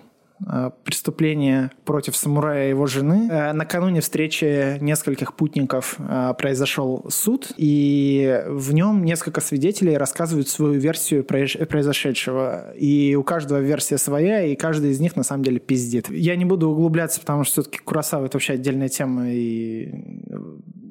преступление 0.85 1.71
против 1.85 2.17
самурая 2.17 2.67
и 2.67 2.69
его 2.71 2.87
жены. 2.87 3.29
Э, 3.31 3.53
накануне 3.53 4.01
встречи 4.01 4.79
нескольких 4.81 5.35
путников 5.35 5.97
э, 5.99 6.35
произошел 6.37 7.07
суд, 7.09 7.53
и 7.57 8.43
в 8.49 8.73
нем 8.75 9.05
несколько 9.05 9.41
свидетелей 9.41 9.97
рассказывают 9.97 10.49
свою 10.49 10.75
версию 10.75 11.25
произошедшего. 11.25 12.73
И 12.75 13.15
у 13.15 13.23
каждого 13.23 13.59
версия 13.59 13.99
своя, 13.99 14.45
и 14.45 14.57
каждый 14.57 14.91
из 14.91 15.01
них 15.01 15.17
на 15.17 15.23
самом 15.23 15.45
деле 15.45 15.61
пиздит. 15.61 16.11
Я 16.11 16.37
не 16.37 16.45
буду 16.45 16.69
углубляться, 16.69 17.21
потому 17.21 17.45
что 17.45 17.63
все-таки 17.63 17.79
Курасава 17.79 18.27
это 18.27 18.37
вообще 18.37 18.55
отдельная 18.55 18.89
тема, 18.89 19.31
и 19.31 20.25
Э, 20.35 20.39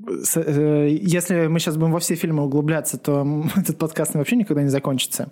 если 0.07 1.47
мы 1.47 1.59
сейчас 1.59 1.77
будем 1.77 1.91
во 1.91 1.99
все 1.99 2.15
фильмы 2.15 2.43
углубляться, 2.43 2.97
то 2.97 3.25
этот 3.55 3.77
подкаст 3.77 4.15
вообще 4.15 4.35
никогда 4.35 4.63
не 4.63 4.69
закончится. 4.69 5.29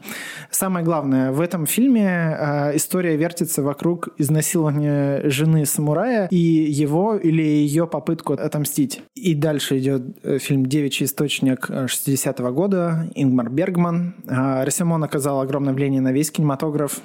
Самое 0.49 0.85
главное, 0.85 1.31
в 1.31 1.41
этом 1.41 1.65
фильме 1.65 2.05
э, 2.05 2.75
история 2.75 3.15
вертится 3.17 3.63
вокруг 3.63 4.09
изнасилования 4.17 5.29
жены 5.29 5.65
самурая 5.65 6.27
и 6.27 6.37
его 6.37 7.15
или 7.15 7.41
ее 7.41 7.87
попытку 7.87 8.33
отомстить. 8.33 9.01
И 9.15 9.35
дальше 9.35 9.79
идет 9.79 10.17
э, 10.23 10.37
фильм 10.39 10.65
«Девичий 10.65 11.05
источник» 11.05 11.69
60-го 11.69 12.51
года, 12.51 13.09
Ингмар 13.15 13.49
Бергман. 13.49 14.15
Рассимон 14.27 15.03
оказал 15.03 15.41
огромное 15.41 15.73
влияние 15.73 16.01
на 16.01 16.11
весь 16.11 16.31
кинематограф, 16.31 16.99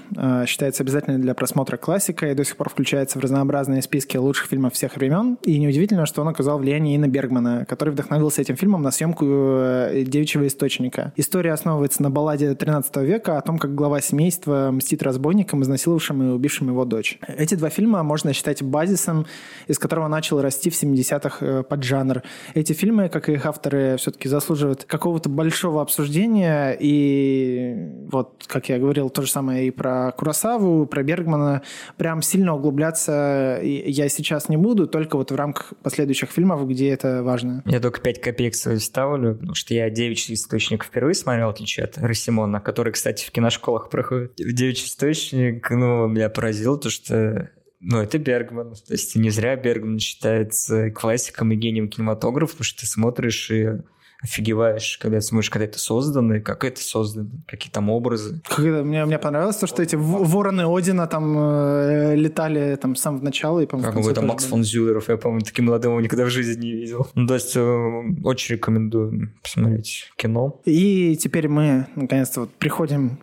считается 0.47 0.83
обязательной 0.83 1.19
для 1.19 1.35
просмотра 1.35 1.77
классика 1.77 2.31
и 2.31 2.35
до 2.35 2.45
сих 2.45 2.57
пор 2.57 2.71
включается 2.71 3.19
в 3.19 3.23
разнообразные 3.23 3.83
списки 3.83 4.17
лучших 4.17 4.47
фильмов 4.47 4.75
всех 4.75 4.97
времен. 4.97 5.39
И 5.43 5.59
неудивительно, 5.59 6.07
что 6.07 6.23
он 6.23 6.29
оказал 6.29 6.59
влияние 6.59 6.95
и 6.95 6.99
на 6.99 7.09
Бергмана, 7.09 7.56
который 7.65 7.91
вдохновился 7.91 8.43
этим 8.43 8.57
фильмом 8.57 8.83
на 8.83 8.91
съемку 8.91 9.25
э, 9.27 10.05
«Девичьего 10.07 10.47
источника». 10.47 11.13
История 11.17 11.53
основывается 11.53 12.03
на 12.03 12.11
балладе 12.11 12.55
13 12.55 12.97
века 12.99 13.39
о 13.39 13.41
том, 13.41 13.59
как 13.59 13.75
глава 13.75 14.01
семейства 14.01 14.71
мстит 14.73 15.03
разбойникам, 15.03 15.63
изнасиловавшим 15.63 16.23
и 16.23 16.33
убившим 16.33 16.69
его 16.69 16.85
дочь. 16.85 17.19
Эти 17.27 17.55
два 17.55 17.71
фильма 17.71 18.03
можно 18.03 18.33
считать 18.33 18.63
базисом, 18.63 19.27
из 19.67 19.79
которого 19.79 20.09
начал 20.09 20.41
расти 20.41 20.71
в 20.71 20.75
70-х 20.75 21.39
э, 21.41 21.63
поджанр. 21.63 22.23
Эти 22.55 22.73
фильмы, 22.73 23.09
как 23.09 23.29
и 23.29 23.33
их 23.33 23.47
авторы, 23.47 23.97
все-таки 23.99 24.29
заслуживают 24.29 24.85
какого-то 24.85 25.29
большого 25.29 25.83
обсуждения. 25.83 26.77
И 26.79 28.07
вот, 28.11 28.45
как 28.47 28.69
я 28.69 28.79
говорил, 28.79 29.11
то 29.11 29.23
же 29.23 29.31
самое 29.31 29.69
и 29.69 29.71
про 29.71 30.13
Курасаву, 30.13 30.87
про 30.87 31.03
Бергмана. 31.03 31.63
Прям 31.97 32.23
сильно 32.23 32.55
углубляться 32.55 33.61
я 33.63 34.09
сейчас 34.09 34.49
не 34.49 34.57
буду, 34.57 34.87
только 34.87 35.17
вот 35.17 35.31
в 35.31 35.35
рамках 35.35 35.73
последующих 35.83 36.31
фильмов, 36.31 36.67
где 36.69 36.91
это 36.91 37.23
важно 37.23 37.46
важно. 37.47 37.63
Я 37.67 37.81
только 37.81 38.01
5 38.01 38.21
копеек 38.21 38.55
свою 38.55 38.81
ставлю, 38.81 39.35
потому 39.35 39.55
что 39.55 39.75
я 39.75 39.89
«Девичий 39.91 40.35
источник» 40.35 40.85
впервые 40.85 41.15
смотрел, 41.15 41.49
в 41.49 41.51
отличие 41.51 41.85
от 41.85 41.99
Росимона, 41.99 42.61
который, 42.61 42.93
кстати, 42.93 43.25
в 43.25 43.31
киношколах 43.31 43.91
проходит. 43.91 44.35
«Девичий 44.37 44.87
источник», 44.87 45.71
ну, 45.71 46.07
меня 46.07 46.29
поразило 46.29 46.79
то, 46.79 46.91
что 46.91 47.51
ну, 47.81 48.01
это 48.01 48.19
Бергман. 48.19 48.75
То 48.75 48.93
есть 48.93 49.17
не 49.17 49.31
зря 49.31 49.55
Бергман 49.57 49.99
считается 49.99 50.91
классиком 50.91 51.53
и 51.53 51.57
гением 51.57 51.89
кинематографа, 51.89 52.53
потому 52.53 52.65
что 52.65 52.81
ты 52.81 52.87
смотришь 52.87 53.51
и 53.51 53.83
офигеваешь, 54.23 54.99
когда 55.01 55.21
смотришь, 55.21 55.51
когда 55.51 55.65
это 55.65 55.79
создано, 55.79 56.37
и 56.37 56.41
как 56.41 56.65
это 56.65 56.81
создано, 56.81 57.31
какие 57.47 57.71
там 57.71 57.91
образы. 57.91 58.41
Мне, 58.59 59.05
мне 59.05 59.19
понравилось 59.19 59.57
то, 59.57 59.67
что 59.67 59.83
эти 59.83 59.97
вороны 59.97 60.63
Одина 60.63 61.07
там 61.07 61.37
э, 61.39 62.15
летали 62.17 62.77
там 62.77 62.97
с 62.97 63.01
самого 63.01 63.23
начала. 63.23 63.61
И, 63.61 63.67
как 63.67 63.81
бы 63.81 64.11
это 64.11 64.23
Макс 64.23 64.45
фон 64.45 64.65
Зюлеров, 64.65 65.09
я, 65.09 65.17
по-моему, 65.17 65.45
таким 65.45 65.67
молодым 65.67 65.93
его 65.93 66.01
никогда 66.01 66.25
в 66.25 66.31
жизни 66.31 66.67
не 66.67 66.73
видел. 66.73 67.09
Ну, 67.15 67.27
то 67.27 67.35
есть 67.35 67.57
э, 67.57 68.03
очень 68.25 68.57
рекомендую 68.57 69.33
посмотреть 69.43 70.11
кино. 70.17 70.61
И 70.65 71.17
теперь 71.17 71.49
мы, 71.49 71.87
наконец-то, 71.95 72.41
вот 72.41 72.51
приходим 72.55 73.19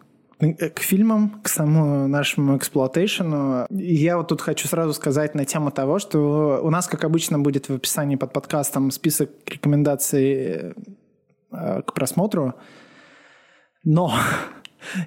к 0.52 0.80
фильмам, 0.80 1.42
к 1.42 1.48
самому 1.48 2.08
нашему 2.08 2.58
эксплуатейшену. 2.58 3.66
Я 3.70 4.18
вот 4.18 4.28
тут 4.28 4.42
хочу 4.42 4.68
сразу 4.68 4.94
сказать 4.94 5.36
на 5.36 5.46
тему 5.46 5.72
того, 5.72 6.00
что 6.00 6.60
у 6.64 6.70
нас, 6.70 6.88
как 6.88 7.04
обычно, 7.04 7.40
будет 7.40 7.70
в 7.70 7.76
описании 7.76 8.16
под 8.16 8.34
подкастом 8.34 8.92
список 8.92 9.30
рекомендаций 9.48 10.74
э, 11.52 11.82
к 11.86 11.94
просмотру. 11.94 12.54
Но 13.84 14.14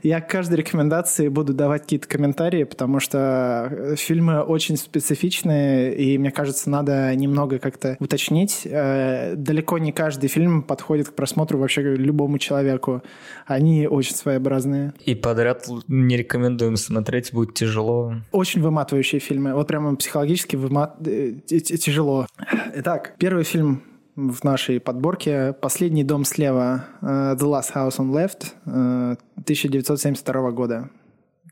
я 0.03 0.21
к 0.21 0.31
каждой 0.31 0.57
рекомендации 0.57 1.29
буду 1.29 1.53
давать 1.53 1.83
какие-то 1.83 2.09
комментарии, 2.09 2.65
потому 2.65 3.01
что 3.01 3.69
э, 3.71 3.97
фильмы 3.97 4.43
очень 4.43 4.77
специфичные, 4.77 5.95
и 5.95 6.19
мне 6.19 6.31
кажется, 6.31 6.71
надо 6.71 7.15
немного 7.15 7.59
как-то 7.59 7.97
уточнить. 8.01 8.63
Э, 8.65 9.35
далеко 9.37 9.79
не 9.79 9.93
каждый 9.93 10.29
фильм 10.29 10.63
подходит 10.63 11.09
к 11.09 11.13
просмотру 11.15 11.59
вообще 11.59 11.83
любому 11.83 12.39
человеку. 12.39 13.03
Они 13.47 13.87
очень 13.87 14.15
своеобразные. 14.15 14.93
И 15.05 15.15
подряд 15.15 15.67
не 15.89 16.17
рекомендуем 16.17 16.77
смотреть, 16.77 17.33
будет 17.33 17.55
тяжело. 17.55 18.15
Очень 18.33 18.63
выматывающие 18.63 19.21
фильмы. 19.21 19.55
Вот 19.55 19.67
прямо 19.69 19.97
психологически 19.97 20.57
вымат... 20.57 20.97
Э, 21.07 21.33
тяжело. 21.49 22.27
Итак, 22.75 23.15
первый 23.19 23.45
фильм 23.45 23.83
в 24.17 24.45
нашей 24.45 24.81
подборке 24.81 25.53
«Последний 25.61 26.03
дом 26.03 26.25
слева» 26.25 26.87
uh, 27.03 27.37
«The 27.37 27.43
Last 27.43 27.75
House 27.75 27.99
on 27.99 28.11
Left» 28.11 28.55
uh, 28.65 29.19
1972 29.37 30.51
года. 30.53 30.89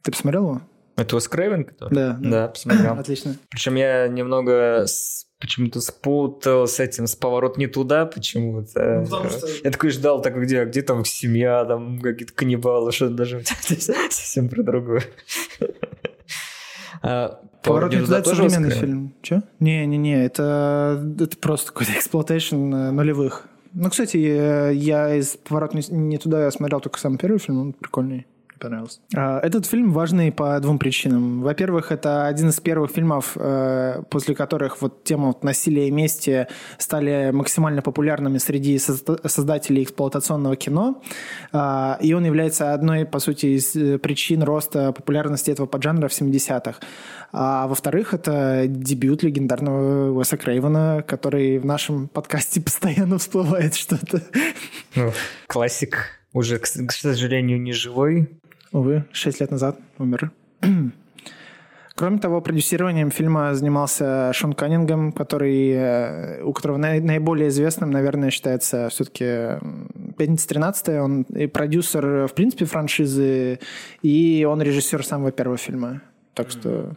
Ты 0.02 0.11
посмотрел 0.11 0.44
его? 0.44 0.62
Это 0.97 1.16
Уэс 1.16 1.28
Крейвен, 1.28 1.64
который? 1.64 1.94
Да. 1.94 2.18
Да, 2.21 2.49
посмотрел. 2.49 2.94
Отлично. 2.99 3.37
Причем 3.50 3.75
я 3.75 4.09
немного 4.09 4.87
почему-то 5.40 5.80
спутал 5.80 6.66
с 6.66 6.80
этим, 6.80 7.06
с 7.06 7.14
поворот 7.14 7.59
не 7.59 7.66
туда 7.66 8.06
почему-то. 8.06 9.06
Ну, 9.11 9.28
что... 9.28 9.47
Я 9.62 9.71
такой 9.71 9.90
ждал, 9.90 10.23
так 10.23 10.40
где, 10.40 10.64
где 10.64 10.80
там 10.80 11.04
семья, 11.04 11.66
там 11.66 12.00
какие-то 12.00 12.33
каннибалы, 12.33 12.92
что 12.92 13.11
даже 13.11 13.42
совсем 13.44 14.49
про 14.49 14.62
другое. 14.62 15.02
Поворот 17.64 17.92
не 17.92 18.00
туда 18.00 18.23
тоже 18.23 18.49
современный 18.49 18.75
фильм. 18.75 19.14
Че? 19.23 19.42
Не-не-не, 19.61 20.25
это, 20.25 21.02
это 21.18 21.37
просто 21.38 21.73
какой-то 21.73 21.92
exploitation 21.96 22.75
э, 22.75 22.90
нулевых. 22.90 23.47
Ну, 23.73 23.90
кстати, 23.90 24.16
я 24.16 25.16
из 25.16 25.37
«Поворот 25.37 25.75
не 25.75 26.18
туда» 26.18 26.44
я 26.44 26.50
смотрел 26.52 26.80
только 26.80 27.00
самый 27.00 27.18
первый 27.18 27.38
фильм, 27.38 27.61
он 27.61 27.73
прикольный 27.73 28.26
понравился. 28.64 29.00
А, 29.14 29.40
этот 29.40 29.66
фильм 29.66 29.92
важный 29.92 30.33
по 30.33 30.59
двум 30.61 30.78
причинам. 30.78 31.42
Во-первых, 31.42 31.92
это 31.92 32.26
один 32.26 32.49
из 32.49 32.61
первых 32.61 32.90
фильмов, 32.90 33.37
э, 33.37 34.02
после 34.09 34.35
которых 34.35 34.80
вот 34.80 35.04
тема 35.04 35.28
вот 35.28 35.44
насилия 35.44 35.88
и 35.88 35.90
мести 35.90 36.47
стали 36.78 37.30
максимально 37.30 37.83
популярными 37.83 38.38
среди 38.38 38.78
создателей 38.78 39.83
эксплуатационного 39.83 40.56
кино. 40.56 41.02
А, 41.52 41.99
и 42.00 42.14
он 42.14 42.25
является 42.25 42.73
одной, 42.73 43.04
по 43.04 43.18
сути, 43.18 43.47
из 43.47 43.76
э, 43.76 43.99
причин 43.99 44.42
роста 44.42 44.92
популярности 44.92 45.50
этого 45.50 45.66
поджанра 45.66 46.09
в 46.09 46.12
70-х. 46.12 46.80
А 47.33 47.66
во-вторых, 47.66 48.14
это 48.14 48.64
дебют 48.66 49.23
легендарного 49.23 50.12
Уэса 50.12 50.37
Крейвена, 50.37 51.04
который 51.06 51.59
в 51.59 51.66
нашем 51.66 52.09
подкасте 52.09 52.61
постоянно 52.62 53.18
всплывает 53.18 53.75
что-то. 53.75 54.23
Ну, 54.94 55.12
классик 55.49 56.25
уже, 56.35 56.59
к, 56.59 56.66
сожалению, 56.66 57.61
не 57.61 57.73
живой. 57.73 58.28
Увы, 58.75 59.04
шесть 59.12 59.38
лет 59.40 59.52
назад 59.52 59.78
умер. 59.99 60.33
Кроме 61.95 62.19
того, 62.19 62.40
продюсированием 62.40 63.12
фильма 63.12 63.54
занимался 63.54 64.33
Шон 64.33 64.52
Каннингем, 64.52 65.12
который, 65.12 65.71
э, 65.71 66.43
у 66.43 66.52
которого 66.52 66.78
наиболее 66.78 67.50
известным, 67.50 67.93
наверное, 67.93 68.31
считается 68.31 68.88
все-таки 68.88 69.61
«Пятница 70.19 70.49
13 70.49 70.88
Он 70.88 71.23
и 71.23 71.47
продюсер, 71.47 72.26
в 72.26 72.35
принципе, 72.35 72.64
франшизы, 72.64 73.61
и 74.02 74.45
он 74.45 74.61
режиссер 74.61 75.07
самого 75.07 75.31
первого 75.31 75.57
фильма. 75.57 76.02
Так 76.35 76.50
что 76.50 76.97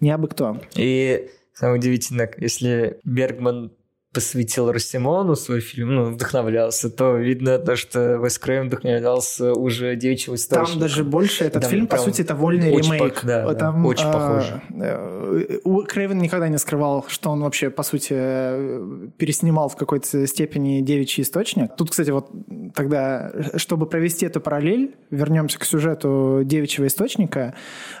не 0.00 0.10
абы 0.10 0.26
кто. 0.26 0.58
И 0.74 1.28
самое 1.52 1.78
удивительное, 1.78 2.32
если 2.38 2.98
Бергман 3.04 3.72
посвятил 4.12 4.72
Росимону 4.72 5.36
свой 5.36 5.60
фильм, 5.60 5.94
ну, 5.94 6.04
вдохновлялся, 6.06 6.90
то 6.90 7.16
видно 7.16 7.58
то, 7.58 7.76
что 7.76 8.16
Вес 8.16 8.38
Крейм 8.38 8.66
вдохновлялся 8.66 9.52
уже 9.52 9.94
девичьего 9.94 10.34
источника. 10.34 10.70
Там 10.72 10.80
даже 10.80 11.04
больше 11.04 11.44
этот 11.44 11.62
Там 11.62 11.70
фильм, 11.70 11.86
по 11.86 11.96
сути, 11.96 12.22
это 12.22 12.34
вольный 12.34 12.72
очень 12.72 12.94
ремейк. 12.94 13.20
По, 13.20 13.26
да, 13.26 13.54
Там, 13.54 13.82
да, 13.82 13.88
очень 13.88 14.06
а, 14.06 14.12
похоже. 14.12 14.62
Э, 14.80 15.84
Крейвен 15.86 16.18
никогда 16.18 16.48
не 16.48 16.58
скрывал, 16.58 17.04
что 17.06 17.30
он 17.30 17.42
вообще, 17.42 17.70
по 17.70 17.84
сути, 17.84 18.10
переснимал 19.16 19.68
в 19.68 19.76
какой-то 19.76 20.26
степени 20.26 20.80
девичий 20.80 21.22
источник. 21.22 21.76
Тут, 21.76 21.90
кстати, 21.90 22.10
вот 22.10 22.30
тогда, 22.74 23.32
чтобы 23.56 23.86
провести 23.86 24.26
эту 24.26 24.40
параллель, 24.40 24.96
вернемся 25.10 25.56
к 25.56 25.64
сюжету 25.64 26.40
девичьего 26.42 26.88
источника. 26.88 27.54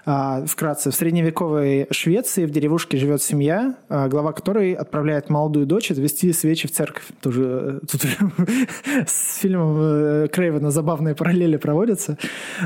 А, 0.04 0.44
вкратце, 0.44 0.90
в 0.90 0.94
средневековой 0.94 1.86
Швеции 1.92 2.46
в 2.46 2.50
деревушке 2.50 2.96
живет 2.96 3.22
семья, 3.22 3.76
а, 3.88 4.08
глава 4.08 4.32
которой 4.32 4.72
отправляет 4.72 5.30
молодую 5.30 5.66
дочь 5.66 5.92
отвести 6.00 6.32
свечи 6.32 6.66
в 6.66 6.72
церковь. 6.72 7.04
Тоже, 7.20 7.80
тут 7.90 8.04
с 9.06 9.38
фильмом 9.38 9.76
э, 9.78 10.28
Крейвена 10.28 10.70
забавные 10.70 11.14
параллели 11.14 11.56
проводятся. 11.56 12.16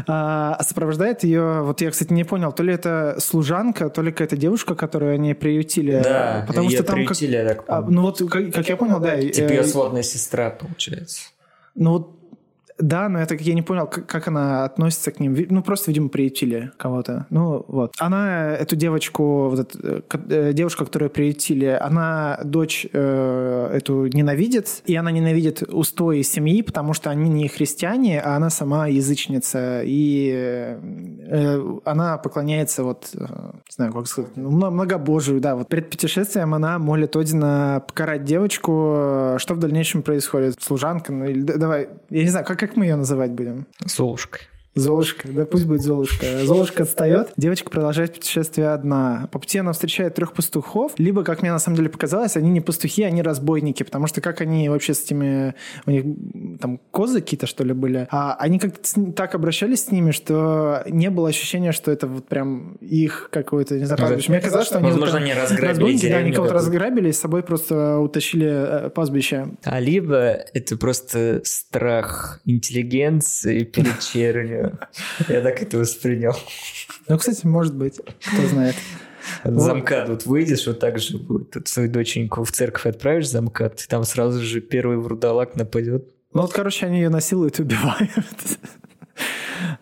А 0.07 0.63
сопровождает 0.63 1.25
ее, 1.25 1.63
вот 1.63 1.81
я, 1.81 1.91
кстати, 1.91 2.13
не 2.13 2.25
понял, 2.25 2.53
то 2.53 2.63
ли 2.63 2.73
это 2.73 3.17
служанка, 3.19 3.91
то 3.91 4.03
ли 4.03 4.13
какая-то 4.13 4.37
девушка, 4.37 4.75
которую 4.75 5.15
они 5.15 5.35
приютили. 5.35 6.01
Да, 6.03 6.45
потому 6.47 6.71
что 6.71 6.83
там 6.83 6.97
приютили, 6.97 7.37
как, 7.37 7.43
я 7.43 7.55
так 7.55 7.65
а, 7.69 7.81
Ну 7.83 8.03
вот, 8.03 8.19
как, 8.31 8.53
как 8.53 8.69
я 8.69 8.77
понял, 8.77 9.01
да. 9.01 9.21
Типа 9.21 9.53
ее 9.53 9.65
сводная 9.65 10.03
сестра, 10.03 10.51
получается. 10.51 11.29
Ну 11.75 11.93
вот 11.93 12.24
да, 12.79 13.09
но 13.09 13.21
это 13.21 13.37
я 13.37 13.55
не 13.55 13.63
понял, 13.63 13.87
как, 13.87 14.07
как 14.07 14.29
она 14.29 14.65
относится 14.65 15.13
к 15.13 15.21
ним. 15.21 15.37
Ну, 15.49 15.63
просто, 15.63 15.91
видимо, 15.91 16.09
приютили 16.09 16.73
кого-то. 16.77 17.27
Ну, 17.31 17.65
вот. 17.69 17.95
Она, 17.99 18.53
эту 18.57 18.75
девочку, 18.75 19.49
вот 19.51 19.61
эту, 19.61 20.05
э, 20.29 20.53
девушка, 20.53 20.85
которую 20.85 21.11
приютили, 21.11 21.67
она 21.67 22.41
дочь 22.45 22.87
э, 22.93 23.71
эту 23.73 24.07
ненавидит, 24.07 24.83
и 24.87 24.97
она 24.97 25.13
ненавидит 25.13 25.63
устои 25.63 26.23
семьи, 26.23 26.63
потому 26.63 26.95
что 26.95 27.11
они 27.11 27.31
не 27.31 27.47
христиане, 27.47 28.21
а 28.21 28.37
она 28.37 28.51
сама 28.51 28.89
язычница, 28.89 29.83
и 29.85 30.33
э, 30.35 31.79
она 31.85 32.19
поклоняется 32.19 32.83
вот, 32.83 33.11
э, 33.15 33.27
не 33.69 33.75
знаю, 33.75 33.93
как 33.93 34.07
сказать, 34.07 34.37
ну, 34.37 34.51
многобожию, 34.51 35.41
да. 35.41 35.57
Вот 35.57 35.69
перед 35.69 35.91
путешествием 35.91 36.53
она 36.55 36.79
молит 36.79 37.17
Одина 37.17 37.81
покарать 37.81 38.25
девочку. 38.25 39.37
Что 39.39 39.55
в 39.55 39.59
дальнейшем 39.59 40.03
происходит? 40.03 40.63
Служанка, 40.63 41.13
ну, 41.13 41.25
или, 41.25 41.43
давай, 41.43 41.89
я 42.11 42.23
не 42.23 42.29
знаю, 42.29 42.45
как 42.45 42.59
как 42.59 42.77
мы 42.77 42.85
ее 42.85 42.97
называть 42.97 43.31
будем? 43.31 43.67
Золушкой. 43.85 44.43
Золушка, 44.75 45.29
да 45.29 45.47
пусть 45.47 45.67
будет 45.67 45.83
Золушка. 45.83 46.27
Золушка 46.45 46.83
отстает, 46.83 47.33
девочка 47.37 47.71
продолжает 47.71 48.15
путешествие 48.15 48.71
одна. 48.71 49.29
По 49.33 49.39
пути 49.39 49.59
она 49.59 49.73
встречает 49.73 50.15
трех 50.15 50.33
пастухов, 50.33 50.93
либо, 50.99 51.23
как 51.25 51.43
мне 51.43 51.53
на 51.53 51.59
самом 51.59 51.77
деле 51.77 51.89
показалось, 51.89 52.37
они 52.37 52.51
не 52.51 52.61
пастухи, 52.61 53.03
они 53.03 53.23
разбойники, 53.23 53.83
потому 53.83 54.07
что 54.07 54.21
как 54.21 54.41
они 54.41 54.69
вообще 54.69 54.95
с 54.95 55.05
этими, 55.05 55.55
у 55.87 55.91
них 55.91 56.05
там 56.61 56.79
козы 56.91 57.21
какие-то 57.21 57.47
что 57.47 57.65
ли 57.65 57.73
были, 57.73 58.09
а 58.11 58.35
они 58.39 58.59
как-то 58.59 59.13
так 59.13 59.35
обращались 59.35 59.85
с 59.85 59.91
ними, 59.91 60.11
что 60.11 60.83
не 60.89 61.11
было 61.11 61.29
ощущения, 61.29 61.73
что 61.73 61.91
это 61.91 62.07
вот 62.07 62.27
прям 62.27 62.75
их 62.81 63.29
какой-то, 63.31 63.79
не 63.79 63.85
знаю, 63.85 64.01
пастбище. 64.01 64.33
Мне 64.33 64.41
казалось, 64.41 64.67
что 64.67 64.79
они 64.79 64.91
Возможно, 64.91 65.19
они 65.19 65.35
разграбили 65.35 66.09
да, 66.09 66.19
они 66.19 66.33
кого-то 66.33 66.55
разграбили 66.55 67.09
и 67.09 67.13
с 67.13 67.21
собой 67.21 67.43
просто 67.43 67.99
утащили 67.99 68.87
э, 68.87 68.91
пастбище. 68.91 69.49
А 69.65 69.81
либо 69.81 70.17
это 70.17 70.77
просто 70.77 71.41
страх 71.45 72.41
интеллигенции 72.45 73.65
перед 73.65 74.01
чернью. 74.01 74.64
Я 75.29 75.41
так 75.41 75.63
это 75.63 75.79
воспринял. 75.79 76.37
Ну, 77.09 77.19
кстати, 77.19 77.47
может 77.47 77.75
быть, 77.75 78.01
кто 78.21 78.47
знает. 78.49 78.77
От 79.43 79.59
замка 79.61 80.05
тут 80.07 80.27
выйдешь, 80.27 80.67
вот 80.67 80.81
так 80.81 80.99
же 80.99 81.19
будет. 81.19 81.51
Тут 81.53 81.69
свою 81.69 81.91
доченьку 81.91 82.45
в 82.45 82.53
церковь 82.53 82.87
отправишь 82.87 83.29
замкат, 83.29 83.81
и 83.81 83.87
там 83.89 84.05
сразу 84.05 84.41
же 84.41 84.61
первый 84.61 84.99
вурдалак 84.99 85.57
нападет. 85.57 86.09
Ну 86.33 86.43
вот, 86.43 86.53
короче, 86.53 86.87
они 86.87 86.99
ее 86.99 87.09
насилуют 87.09 87.59
и 87.59 87.63
убивают. 87.63 88.11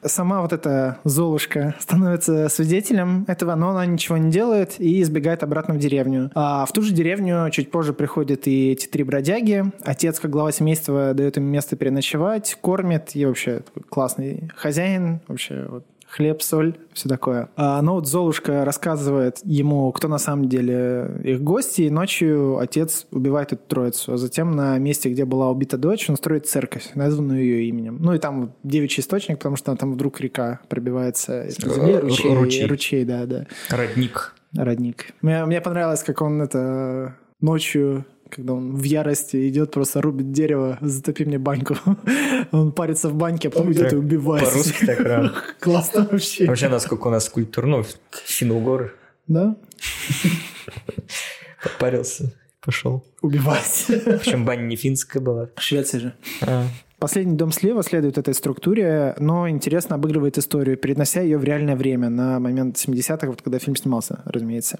Сама 0.04 0.42
вот 0.42 0.52
эта 0.52 0.98
Золушка 1.04 1.74
становится 1.78 2.48
свидетелем 2.48 3.24
этого, 3.28 3.54
но 3.54 3.70
она 3.70 3.86
ничего 3.86 4.16
не 4.16 4.30
делает 4.30 4.74
и 4.78 5.00
избегает 5.02 5.42
обратно 5.42 5.74
в 5.74 5.78
деревню. 5.78 6.30
А 6.34 6.66
в 6.66 6.72
ту 6.72 6.82
же 6.82 6.92
деревню 6.92 7.48
чуть 7.50 7.70
позже 7.70 7.92
приходят 7.92 8.46
и 8.46 8.72
эти 8.72 8.86
три 8.86 9.04
бродяги. 9.04 9.64
Отец, 9.82 10.20
как 10.20 10.30
глава 10.30 10.52
семейства, 10.52 11.14
дает 11.14 11.36
им 11.36 11.44
место 11.44 11.76
переночевать, 11.76 12.56
кормит 12.60 13.14
и 13.14 13.24
вообще 13.24 13.62
классный 13.88 14.50
хозяин. 14.56 15.20
Вообще 15.28 15.66
вот 15.68 15.86
хлеб, 16.12 16.42
соль, 16.42 16.76
все 16.92 17.09
такое. 17.09 17.49
А, 17.57 17.81
но 17.81 17.95
вот 17.95 18.07
Золушка 18.07 18.64
рассказывает 18.64 19.40
ему, 19.45 19.90
кто 19.92 20.09
на 20.09 20.19
самом 20.19 20.49
деле 20.49 21.11
их 21.25 21.42
гости, 21.42 21.83
и 21.83 21.90
ночью 21.90 22.59
отец 22.59 23.07
убивает 23.11 23.52
эту 23.52 23.62
троицу. 23.66 24.12
А 24.12 24.16
затем 24.19 24.50
на 24.50 24.76
месте, 24.78 25.09
где 25.09 25.25
была 25.25 25.50
убита 25.50 25.78
дочь, 25.78 26.11
он 26.11 26.16
строит 26.16 26.47
церковь, 26.47 26.90
названную 26.95 27.40
ее 27.40 27.69
именем. 27.69 27.97
Ну 28.00 28.12
и 28.12 28.19
там 28.19 28.54
девичий 28.62 29.00
источник, 29.00 29.38
потому 29.38 29.57
что 29.57 29.75
там 29.75 29.95
вдруг 29.95 30.21
река 30.21 30.61
пробивается 30.69 31.45
из 31.45 31.56
земли, 31.56 31.97
ручей, 31.97 32.34
ручей. 32.34 32.67
ручей, 32.67 33.04
да, 33.04 33.25
да. 33.25 33.47
Родник. 33.71 34.34
Родник. 34.54 35.06
Мне, 35.23 35.47
мне 35.47 35.63
понравилось, 35.63 36.02
как 36.02 36.21
он 36.21 36.43
это 36.43 37.17
ночью 37.41 38.04
когда 38.34 38.54
он 38.54 38.76
в 38.76 38.82
ярости 38.82 39.49
идет, 39.49 39.73
просто 39.73 40.00
рубит 40.00 40.32
дерево, 40.32 40.78
затопи 40.80 41.25
мне 41.26 41.38
баньку. 41.38 41.76
он 42.52 42.73
парится 42.73 43.10
в 43.10 43.14
баньке, 43.14 43.49
а 43.49 43.50
потом 43.50 43.73
идет 43.73 43.92
и 43.92 43.97
убивает. 43.97 44.45
По-русски 44.45 44.86
так 44.86 45.00
рано. 45.00 45.34
Классно 45.60 46.08
вообще. 46.10 46.47
Вообще, 46.47 46.68
насколько 46.68 47.08
у 47.08 47.10
нас 47.10 47.28
культур, 47.28 47.66
ну, 47.66 47.84
Финугор. 48.25 48.95
Да? 49.26 49.54
Попарился, 51.62 52.32
пошел. 52.64 53.04
Убивать. 53.21 53.84
Причем 53.86 54.47
баня 54.47 54.62
не 54.62 54.76
финская 54.76 55.23
была. 55.23 55.50
Швеция 55.58 56.00
же. 56.00 56.14
А. 56.40 56.66
Последний 57.02 57.34
дом 57.34 57.50
слева 57.50 57.82
следует 57.82 58.17
этой 58.17 58.32
структуре, 58.32 59.17
но 59.19 59.49
интересно 59.49 59.97
обыгрывает 59.97 60.38
историю, 60.38 60.76
перенося 60.76 61.21
ее 61.21 61.36
в 61.36 61.43
реальное 61.43 61.75
время, 61.75 62.10
на 62.10 62.38
момент 62.38 62.76
70-х, 62.76 63.26
вот 63.26 63.43
когда 63.43 63.58
фильм 63.58 63.75
снимался, 63.75 64.23
разумеется. 64.25 64.78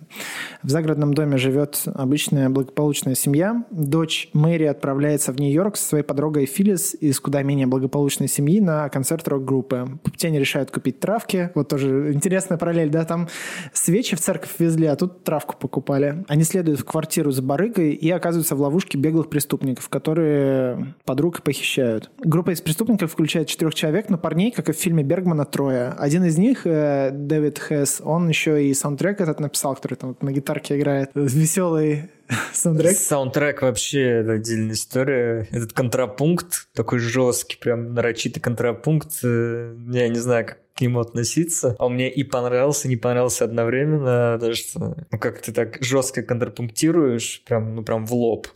В 0.63 0.69
загородном 0.69 1.15
доме 1.15 1.37
живет 1.37 1.83
обычная 1.93 2.49
благополучная 2.49 3.17
семья. 3.17 3.65
Дочь 3.73 4.31
Мэри 4.35 4.67
отправляется 4.67 5.33
в 5.33 5.41
Нью-Йорк 5.41 5.77
со 5.77 5.85
своей 5.85 6.05
подругой 6.05 6.47
Филлис 6.47 6.95
из 6.95 7.19
куда 7.19 7.43
менее 7.43 7.67
благополучной 7.67 8.29
семьи 8.29 8.61
на 8.61 8.89
концерт 8.89 9.27
рок-группы. 9.27 9.99
Они 10.23 10.39
решают 10.39 10.71
купить 10.71 11.01
травки. 11.01 11.51
Вот 11.57 11.71
тоже 11.71 12.13
интересная 12.13 12.57
параллель, 12.57 12.91
да, 12.91 13.05
там 13.05 13.27
свечи 13.73 14.15
в 14.15 14.21
церковь 14.21 14.53
везли, 14.61 14.87
а 14.87 14.95
тут 14.95 15.25
травку 15.25 15.57
покупали. 15.59 16.25
Они 16.29 16.45
следуют 16.45 16.79
в 16.79 16.85
квартиру 16.85 17.33
с 17.33 17.41
барыгой 17.41 17.95
и 17.95 18.09
оказываются 18.11 18.55
в 18.55 18.61
ловушке 18.61 18.97
беглых 18.97 19.29
преступников, 19.29 19.89
которые 19.89 20.95
подруг 21.05 21.43
похищают. 21.43 22.12
Группа 22.19 22.51
из 22.51 22.61
преступников 22.61 23.13
включает 23.13 23.49
четырех 23.49 23.75
человек, 23.75 24.09
но 24.09 24.19
парней, 24.19 24.53
как 24.53 24.69
и 24.69 24.73
в 24.73 24.77
фильме 24.77 25.03
Бергмана, 25.03 25.45
трое. 25.45 25.89
Один 25.99 26.25
из 26.25 26.39
них, 26.39 26.67
э, 26.67 27.11
Дэвид 27.13 27.59
Хэс, 27.59 28.01
он 28.05 28.29
еще 28.29 28.65
и 28.65 28.75
саундтрек 28.75 29.21
этот 29.21 29.41
написал, 29.41 29.75
который 29.75 29.95
там 29.95 30.17
на 30.21 30.33
гитарке 30.33 30.79
играет. 30.79 31.11
Веселый 31.15 32.11
саундтрек. 32.53 32.97
Саундтрек 32.97 33.63
вообще 33.63 34.03
это 34.03 34.33
отдельная 34.33 34.75
история. 34.75 35.49
Этот 35.51 35.73
контрапункт, 35.73 36.69
такой 36.75 36.99
жесткий, 36.99 37.57
прям 37.59 37.95
нарочитый 37.95 38.41
контрапункт. 38.41 39.19
Э, 39.25 39.75
я 39.89 40.09
не 40.09 40.19
знаю, 40.19 40.47
как 40.47 40.59
нему 40.83 41.01
относиться. 41.01 41.77
Он 41.79 41.95
мне 41.95 42.11
и 42.11 42.23
понравился, 42.23 42.89
и 42.89 42.91
не 42.91 42.97
понравился 42.97 43.45
одновременно, 43.45 44.35
потому 44.35 44.55
что 44.55 44.97
ну, 45.11 45.19
как 45.19 45.41
ты 45.41 45.53
так 45.53 45.79
жестко 45.81 46.23
контрапунктируешь, 46.23 47.43
прям, 47.47 47.75
ну, 47.75 47.83
прям 47.83 48.07
в 48.07 48.13
лоб. 48.13 48.49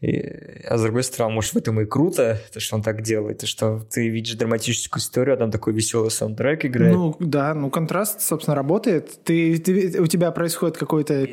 И, 0.00 0.20
а 0.66 0.76
с 0.76 0.82
другой 0.82 1.02
стороны, 1.02 1.34
может, 1.34 1.52
в 1.52 1.56
этом 1.56 1.80
и 1.80 1.84
круто, 1.84 2.40
то, 2.52 2.60
что 2.60 2.76
он 2.76 2.82
так 2.82 3.02
делает, 3.02 3.38
то, 3.38 3.46
что 3.46 3.80
ты 3.90 4.08
видишь 4.08 4.34
драматическую 4.34 5.00
историю, 5.00 5.34
а 5.34 5.38
там 5.38 5.50
такой 5.50 5.72
веселый 5.72 6.10
саундтрек 6.10 6.64
играет. 6.64 6.94
Ну, 6.94 7.16
да, 7.18 7.54
ну, 7.54 7.70
контраст, 7.70 8.20
собственно, 8.20 8.54
работает. 8.54 9.24
Ты, 9.24 9.58
ты, 9.58 10.00
у 10.00 10.06
тебя 10.06 10.30
происходит 10.30 10.76
какой-то... 10.76 11.26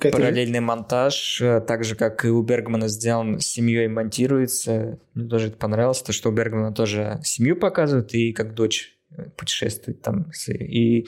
Параллельный 0.00 0.60
монтаж, 0.60 1.40
э, 1.40 1.60
так 1.60 1.84
же, 1.84 1.94
как 1.96 2.24
и 2.24 2.28
у 2.28 2.42
Бергмана 2.42 2.88
сделан, 2.88 3.40
с 3.40 3.46
семьей 3.46 3.88
монтируется. 3.88 4.98
Мне 5.14 5.28
тоже 5.28 5.48
это 5.48 5.56
понравилось, 5.56 6.02
то, 6.02 6.12
что 6.12 6.28
у 6.28 6.32
Бергмана 6.32 6.72
тоже 6.72 7.20
семью 7.24 7.56
показывают, 7.56 8.14
и 8.14 8.32
как 8.32 8.54
дочь 8.54 8.95
путешествовать 9.36 10.02
там. 10.02 10.30
И 10.48 11.06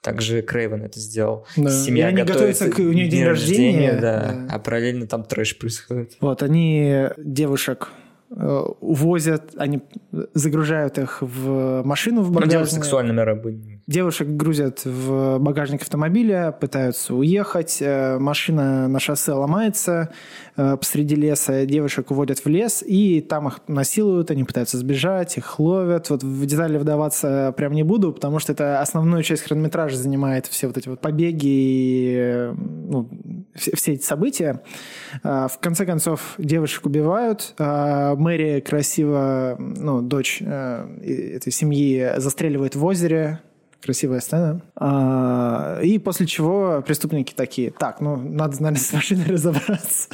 также 0.00 0.42
Крейвен 0.42 0.84
это 0.84 1.00
сделал. 1.00 1.46
Да. 1.56 1.70
Семья 1.70 2.08
они 2.08 2.22
готовятся 2.22 2.70
к 2.70 2.78
у 2.78 2.92
нее 2.92 3.08
день 3.08 3.24
рождения, 3.24 3.90
рождения 3.90 4.00
да. 4.00 4.32
да. 4.32 4.54
А 4.54 4.58
параллельно 4.58 5.06
там 5.06 5.24
трэш 5.24 5.58
происходит. 5.58 6.12
Вот, 6.20 6.42
они 6.42 7.08
девушек 7.16 7.90
увозят, 8.30 9.52
они 9.56 9.80
загружают 10.34 10.98
их 10.98 11.22
в 11.22 11.82
машину 11.84 12.22
в 12.22 12.30
багажник. 12.30 12.44
Ну, 12.44 12.50
делают 12.50 12.70
сексуальными 12.70 13.20
рабынями. 13.20 13.82
Девушек 13.86 14.28
грузят 14.28 14.84
в 14.84 15.38
багажник 15.38 15.82
автомобиля, 15.82 16.52
пытаются 16.52 17.14
уехать, 17.14 17.78
э, 17.80 18.18
машина 18.18 18.86
на 18.86 19.00
шоссе 19.00 19.32
ломается, 19.32 20.10
Э, 20.60 20.76
посреди 20.76 21.14
леса, 21.14 21.64
девушек 21.66 22.10
уводят 22.10 22.40
в 22.40 22.46
лес, 22.48 22.82
и 22.84 23.20
там 23.20 23.46
их 23.46 23.60
насилуют, 23.68 24.32
они 24.32 24.42
пытаются 24.42 24.76
сбежать, 24.76 25.36
их 25.36 25.60
ловят. 25.60 26.10
Вот 26.10 26.24
в 26.24 26.46
детали 26.46 26.78
вдаваться 26.78 27.54
прям 27.56 27.74
не 27.74 27.84
буду, 27.84 28.12
потому 28.12 28.40
что 28.40 28.52
это 28.52 28.80
основную 28.80 29.22
часть 29.22 29.44
хронометража 29.44 29.96
занимает 29.96 30.46
все 30.46 30.66
вот 30.66 30.76
эти 30.76 30.88
вот 30.88 31.00
побеги 31.00 31.46
и 31.46 32.50
ну, 32.56 33.08
все, 33.58 33.92
эти 33.92 34.04
события. 34.04 34.62
Э, 35.22 35.48
в 35.50 35.58
конце 35.60 35.84
концов, 35.86 36.34
девушек 36.38 36.86
убивают. 36.86 37.54
Э, 37.58 38.14
Мэри 38.16 38.60
красиво, 38.60 39.56
ну, 39.58 40.02
дочь 40.02 40.40
этой 40.40 41.52
семьи 41.52 42.12
застреливает 42.16 42.76
в 42.76 42.84
озере, 42.84 43.40
красивая 43.82 44.20
сцена. 44.20 44.60
А, 44.76 45.80
и 45.82 45.98
после 45.98 46.26
чего 46.26 46.82
преступники 46.86 47.32
такие, 47.34 47.70
так, 47.70 48.00
ну, 48.00 48.16
надо, 48.16 48.60
наверное, 48.62 48.82
с 48.82 48.92
машиной 48.92 49.26
разобраться. 49.28 50.08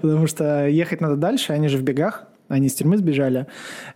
Потому 0.00 0.26
что 0.26 0.66
ехать 0.66 1.00
надо 1.00 1.16
дальше, 1.16 1.52
они 1.52 1.68
же 1.68 1.78
в 1.78 1.82
бегах. 1.82 2.24
Они 2.50 2.66
из 2.66 2.74
тюрьмы 2.74 2.98
сбежали, 2.98 3.46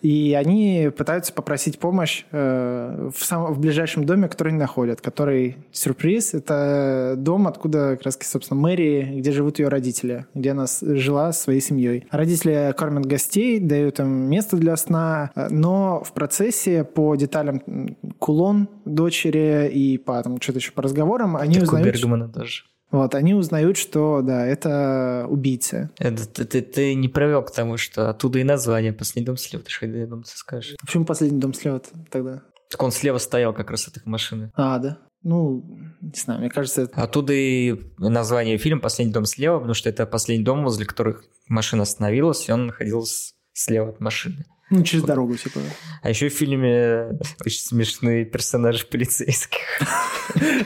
и 0.01 0.35
они 0.39 0.91
пытаются 0.97 1.33
попросить 1.33 1.79
помощь 1.79 2.25
э, 2.31 3.11
в, 3.15 3.25
сам, 3.25 3.53
в 3.53 3.59
ближайшем 3.59 4.05
доме, 4.05 4.29
который 4.29 4.49
они 4.49 4.59
находят, 4.59 5.01
который, 5.01 5.57
сюрприз, 5.73 6.35
это 6.35 7.15
дом, 7.19 7.47
откуда, 7.47 7.91
как 7.97 8.03
раз, 8.03 8.19
собственно, 8.23 8.61
Мэри, 8.61 9.17
где 9.17 9.33
живут 9.33 9.59
ее 9.59 9.69
родители, 9.69 10.27
где 10.35 10.53
она 10.53 10.67
жила 10.81 11.33
с 11.33 11.43
своей 11.43 11.61
семьей. 11.61 12.07
Родители 12.11 12.73
кормят 12.77 13.07
гостей, 13.07 13.59
дают 13.59 14.01
им 14.01 14.09
место 14.09 14.57
для 14.57 14.77
сна, 14.77 15.33
но 15.51 16.03
в 16.05 16.13
процессе 16.13 16.85
по 16.85 17.17
деталям 17.17 17.97
кулон 18.19 18.69
дочери 18.85 19.69
и 19.69 19.99
по 19.99 20.23
там, 20.23 20.41
что-то 20.41 20.59
еще 20.59 20.73
по 20.73 20.83
разговорам 20.83 21.37
они 21.37 21.55
так 21.55 21.65
узнают... 21.65 21.89
У 21.89 21.91
Бергмана 21.91 22.29
даже. 22.29 22.65
Вот, 22.95 23.17
они 23.17 23.35
узнают, 23.35 23.77
что, 23.77 24.23
да, 24.23 24.47
это 24.47 25.27
убийца. 25.29 25.91
Это 25.99 26.29
ты, 26.29 26.45
ты, 26.45 26.63
ты 26.63 26.95
не 26.95 27.09
провел 27.09 27.43
к 27.43 27.51
тому, 27.51 27.77
что 27.77 28.09
оттуда 28.09 28.39
и 28.39 28.45
название 28.45 28.93
«Последний 28.93 29.27
дом 29.27 29.37
слева». 29.37 29.65
Ты 29.65 29.71
же 29.73 29.99
я 29.99 30.07
думаю, 30.07 30.23
ты 30.23 30.31
скажешь. 30.37 30.77
Почему 30.81 31.05
«Последний 31.05 31.41
дом 31.41 31.55
слева» 31.55 31.83
тогда? 32.09 32.45
Так 32.71 32.81
он 32.81 32.93
слева 32.93 33.19
стоял 33.19 33.53
как 33.53 33.73
раз 33.73 33.89
от 33.89 33.97
их 33.97 34.07
машины. 34.07 34.53
А, 34.55 34.79
да? 34.79 34.99
Ну, 35.25 35.65
не 36.03 36.13
знаю, 36.15 36.39
мне 36.39 36.51
кажется... 36.51 36.83
Это... 36.83 37.03
Оттуда 37.03 37.33
и 37.33 37.75
название 37.99 38.59
фильма 38.59 38.81
«Последний 38.81 39.13
дом 39.13 39.25
слева», 39.25 39.57
потому 39.57 39.75
что 39.75 39.89
это 39.89 40.07
последний 40.07 40.45
дом, 40.45 40.63
возле 40.63 40.87
которых 40.87 41.25
машина 41.49 41.83
остановилась, 41.83 42.49
и 42.49 42.53
он 42.53 42.67
находился 42.67 43.34
слева 43.55 43.89
от 43.91 44.01
машины. 44.01 44.45
Ну, 44.71 44.83
через 44.83 45.05
дорогу, 45.05 45.37
типа. 45.37 45.61
А 46.03 46.09
еще 46.09 46.29
в 46.29 46.33
фильме 46.33 47.19
очень 47.45 47.61
смешные 47.61 48.25
персонажи 48.25 48.87
полицейских. 48.87 49.61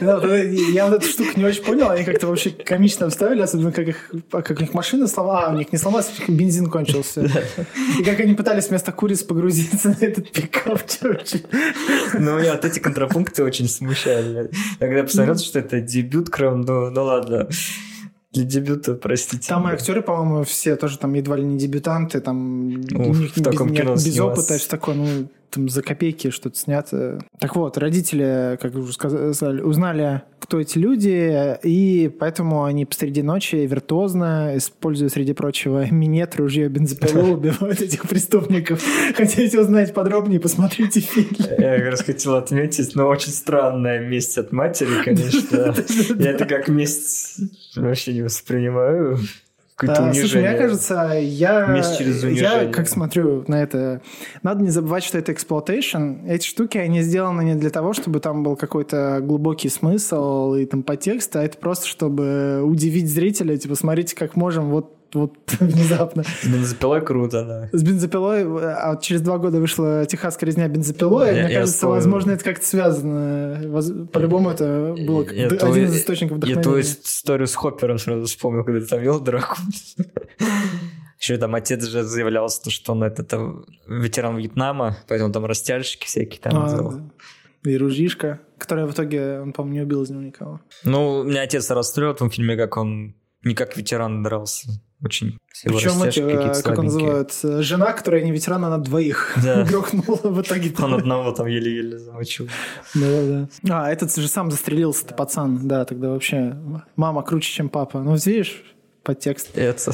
Я 0.01 0.87
вот 0.87 0.95
эту 0.95 1.05
штуку 1.05 1.31
не 1.35 1.43
очень 1.43 1.63
понял, 1.63 1.89
они 1.89 2.05
как-то 2.05 2.27
вообще 2.27 2.49
комично 2.49 3.07
обставили, 3.07 3.41
особенно 3.41 3.71
как 3.71 3.87
их, 3.87 4.11
как 4.31 4.51
у 4.51 4.61
них 4.61 4.73
машина 4.73 5.07
сломалась, 5.07 5.49
а 5.49 5.53
у 5.53 5.57
них 5.57 5.71
не 5.71 5.77
сломалась, 5.77 6.11
бензин 6.27 6.69
кончился. 6.69 7.29
И 7.99 8.03
как 8.03 8.19
они 8.21 8.35
пытались 8.35 8.69
вместо 8.69 8.91
куриц 8.93 9.21
погрузиться 9.23 9.89
на 9.89 10.05
этот 10.05 10.31
пикап. 10.31 10.81
Ну, 11.01 12.39
меня 12.39 12.53
вот 12.53 12.65
эти 12.65 12.79
контрапункты 12.79 13.43
очень 13.43 13.67
смущали. 13.67 14.49
Я 14.79 14.87
когда 14.87 15.03
посмотрел, 15.03 15.37
что 15.37 15.59
это 15.59 15.81
дебют, 15.81 16.29
кром, 16.29 16.61
ну, 16.61 16.89
ну 16.89 17.03
ладно. 17.03 17.49
Для 18.31 18.43
дебюта, 18.43 18.93
простите. 18.93 19.47
Там 19.49 19.67
и 19.67 19.71
актеры, 19.71 20.03
по-моему, 20.03 20.43
все 20.43 20.75
тоже 20.75 20.99
там 20.99 21.13
едва 21.13 21.35
ли 21.35 21.43
не 21.43 21.57
дебютанты, 21.57 22.21
там 22.21 22.75
Ух, 22.75 23.07
у 23.07 23.13
них 23.13 23.35
в 23.35 23.43
таком 23.43 23.69
без, 23.69 23.79
кино 23.79 23.93
без 23.95 24.19
опыта, 24.19 24.57
все 24.57 24.69
такое, 24.69 24.95
ну, 24.95 25.29
там 25.49 25.69
за 25.69 25.81
копейки 25.81 26.29
что-то 26.29 26.57
снято. 26.57 27.19
Так 27.39 27.55
вот, 27.55 27.77
родители, 27.77 28.57
как 28.61 28.75
уже 28.75 28.93
сказали, 28.93 29.61
узнали, 29.61 30.23
кто 30.39 30.59
эти 30.59 30.77
люди, 30.77 31.57
и 31.63 32.09
поэтому 32.19 32.63
они 32.63 32.85
посреди 32.85 33.21
ночи 33.21 33.55
виртуозно, 33.55 34.53
используя, 34.55 35.09
среди 35.09 35.33
прочего, 35.33 35.85
минет, 35.91 36.35
ружье, 36.35 36.69
бензопилу, 36.69 37.33
убивают 37.33 37.81
этих 37.81 38.07
преступников. 38.07 38.83
Хотите 39.15 39.59
узнать 39.59 39.93
подробнее, 39.93 40.39
посмотрите 40.39 40.99
фильм. 40.99 41.29
Я 41.57 41.77
как 41.77 41.91
раз 41.91 42.01
хотел 42.01 42.35
отметить, 42.35 42.95
но 42.95 43.07
очень 43.07 43.31
странная 43.31 43.99
месть 43.99 44.37
от 44.37 44.51
матери, 44.51 45.03
конечно. 45.03 45.75
Я 46.23 46.31
это 46.31 46.45
как 46.45 46.67
месть 46.67 47.39
вообще 47.75 48.13
не 48.13 48.21
воспринимаю 48.21 49.19
какое-то 49.79 50.03
а, 50.03 50.05
унижение. 50.07 50.29
Слушай, 50.29 50.41
мне 50.41 50.57
кажется, 50.57 51.11
я, 51.21 51.65
Месть 51.67 51.97
через 51.97 52.23
унижение. 52.23 52.65
я 52.65 52.71
как 52.71 52.89
смотрю 52.89 53.45
на 53.47 53.61
это, 53.61 54.01
надо 54.43 54.61
не 54.61 54.69
забывать, 54.69 55.03
что 55.03 55.17
это 55.17 55.31
exploitation. 55.31 56.25
Эти 56.27 56.45
штуки, 56.45 56.77
они 56.77 57.01
сделаны 57.01 57.43
не 57.43 57.55
для 57.55 57.69
того, 57.69 57.93
чтобы 57.93 58.19
там 58.19 58.43
был 58.43 58.57
какой-то 58.57 59.19
глубокий 59.21 59.69
смысл 59.69 60.55
и 60.55 60.65
там 60.65 60.83
подтекст, 60.83 61.35
а 61.37 61.43
это 61.43 61.57
просто, 61.57 61.87
чтобы 61.87 62.61
удивить 62.61 63.09
зрителя, 63.09 63.55
типа, 63.57 63.75
смотрите, 63.75 64.15
как 64.15 64.35
можем, 64.35 64.69
вот 64.69 64.98
вот 65.13 65.33
внезапно. 65.59 66.23
С 66.23 66.45
бензопилой 66.45 67.01
круто, 67.01 67.45
да. 67.45 67.69
С 67.77 67.83
бензопилой, 67.83 68.43
а 68.63 68.97
через 69.01 69.21
два 69.21 69.37
года 69.37 69.59
вышла 69.59 70.05
техасская 70.05 70.47
резня 70.47 70.67
бензопилой, 70.67 71.27
я, 71.27 71.33
мне 71.33 71.41
я 71.41 71.59
кажется, 71.59 71.75
вспомнил. 71.75 71.95
возможно, 71.95 72.31
это 72.31 72.43
как-то 72.43 72.65
связано. 72.65 74.07
По-любому 74.11 74.51
это 74.51 74.95
был 74.97 75.23
я 75.29 75.47
один 75.47 75.57
твой, 75.57 75.83
из 75.83 75.95
источников 75.95 76.37
вдохновения. 76.37 76.59
Я 76.59 76.63
твою 76.63 76.81
историю 76.81 77.47
с 77.47 77.55
Хоппером 77.55 77.97
сразу 77.97 78.25
вспомнил, 78.25 78.63
когда 78.63 78.79
ты 78.81 78.87
там 78.87 79.01
вел 79.01 79.19
драку. 79.19 79.57
Еще 81.19 81.37
там 81.37 81.53
отец 81.53 81.83
же 81.85 82.03
заявлялся, 82.03 82.69
что 82.69 82.93
он 82.93 83.03
это, 83.03 83.23
это 83.23 83.53
ветеран 83.87 84.37
Вьетнама, 84.37 84.97
поэтому 85.07 85.33
там 85.33 85.45
растяжечки 85.45 86.05
всякие 86.05 86.39
там 86.39 86.53
а, 86.55 86.69
делал. 86.69 87.11
И 87.63 87.77
ружишка, 87.77 88.39
которая 88.57 88.85
в 88.85 88.93
итоге, 88.93 89.41
он, 89.41 89.51
по-моему, 89.51 89.75
не 89.75 89.81
убил 89.81 90.03
из 90.03 90.09
него 90.09 90.21
никого. 90.21 90.61
Ну, 90.85 91.23
меня 91.23 91.41
отец 91.41 91.69
расстроил 91.71 92.13
в 92.13 92.17
том 92.17 92.29
фильме, 92.29 92.55
как 92.55 92.77
он 92.77 93.15
не 93.43 93.53
как 93.53 93.75
ветеран 93.75 94.23
дрался. 94.23 94.69
Очень 95.03 95.39
Причем 95.63 96.03
эти, 96.03 96.19
э, 96.19 96.61
как 96.61 96.77
он 96.77 96.85
называют, 96.85 97.33
жена, 97.41 97.93
которая 97.93 98.21
не 98.21 98.31
ветеран, 98.31 98.65
она 98.65 98.77
двоих 98.77 99.33
да. 99.43 99.63
грохнула 99.63 100.19
в 100.23 100.41
итоге. 100.41 100.73
Он 100.77 100.93
одного 100.93 101.31
там 101.31 101.47
еле-еле 101.47 101.97
замочил. 101.97 102.49
Да-да-да. 102.93 103.47
А, 103.69 103.89
этот 103.89 104.13
же 104.13 104.27
сам 104.27 104.51
застрелился, 104.51 105.05
это 105.05 105.15
пацан. 105.15 105.67
Да, 105.67 105.85
тогда 105.85 106.09
вообще 106.09 106.57
мама 106.97 107.23
круче, 107.23 107.51
чем 107.51 107.69
папа. 107.69 108.01
Ну, 108.01 108.15
видишь, 108.15 108.61
подтекст. 109.03 109.51
Это 109.55 109.93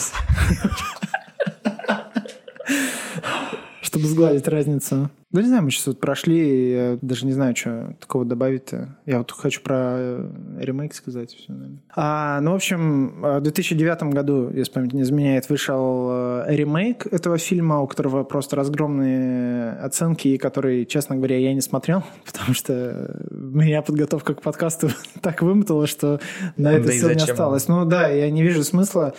чтобы 3.95 4.07
сгладить 4.07 4.47
разницу. 4.49 5.09
Да 5.35 5.41
не 5.41 5.47
знаю, 5.49 5.63
мы 5.63 5.71
сейчас 5.71 5.87
вот 5.87 5.99
прошли, 5.99 6.71
я 6.71 6.97
даже 7.01 7.25
не 7.25 7.33
знаю, 7.33 7.53
что 7.57 7.93
такого 7.99 8.23
добавить-то. 8.23 8.95
Я 9.05 9.17
вот 9.17 9.31
хочу 9.31 9.59
про 9.59 9.75
э, 9.97 10.29
ремейк 10.61 10.93
сказать. 10.93 11.31
Все, 11.33 11.53
а, 11.93 12.39
ну, 12.39 12.53
в 12.53 12.55
общем, 12.55 13.21
в 13.21 13.41
2009 13.41 14.03
году, 14.13 14.49
если 14.49 14.71
память 14.71 14.93
не 14.93 15.01
изменяет, 15.01 15.49
вышел 15.49 16.07
э, 16.09 16.45
ремейк 16.55 17.05
этого 17.07 17.37
фильма, 17.37 17.81
у 17.81 17.87
которого 17.87 18.23
просто 18.23 18.55
разгромные 18.55 19.71
оценки, 19.71 20.29
и 20.29 20.37
который, 20.37 20.85
честно 20.85 21.17
говоря, 21.17 21.37
я 21.37 21.53
не 21.53 21.59
смотрел, 21.59 22.03
потому 22.25 22.53
что 22.53 23.19
меня 23.29 23.81
подготовка 23.81 24.35
к 24.35 24.41
подкасту 24.41 24.87
так 25.21 25.41
вымотала, 25.41 25.85
что 25.85 26.21
на 26.55 26.71
это 26.71 26.87
да 26.87 26.93
сил 26.93 27.09
не 27.09 27.15
осталось. 27.15 27.67
Ну 27.67 27.83
да, 27.83 28.07
я 28.07 28.31
не 28.31 28.41
вижу 28.41 28.63
смысла. 28.63 29.13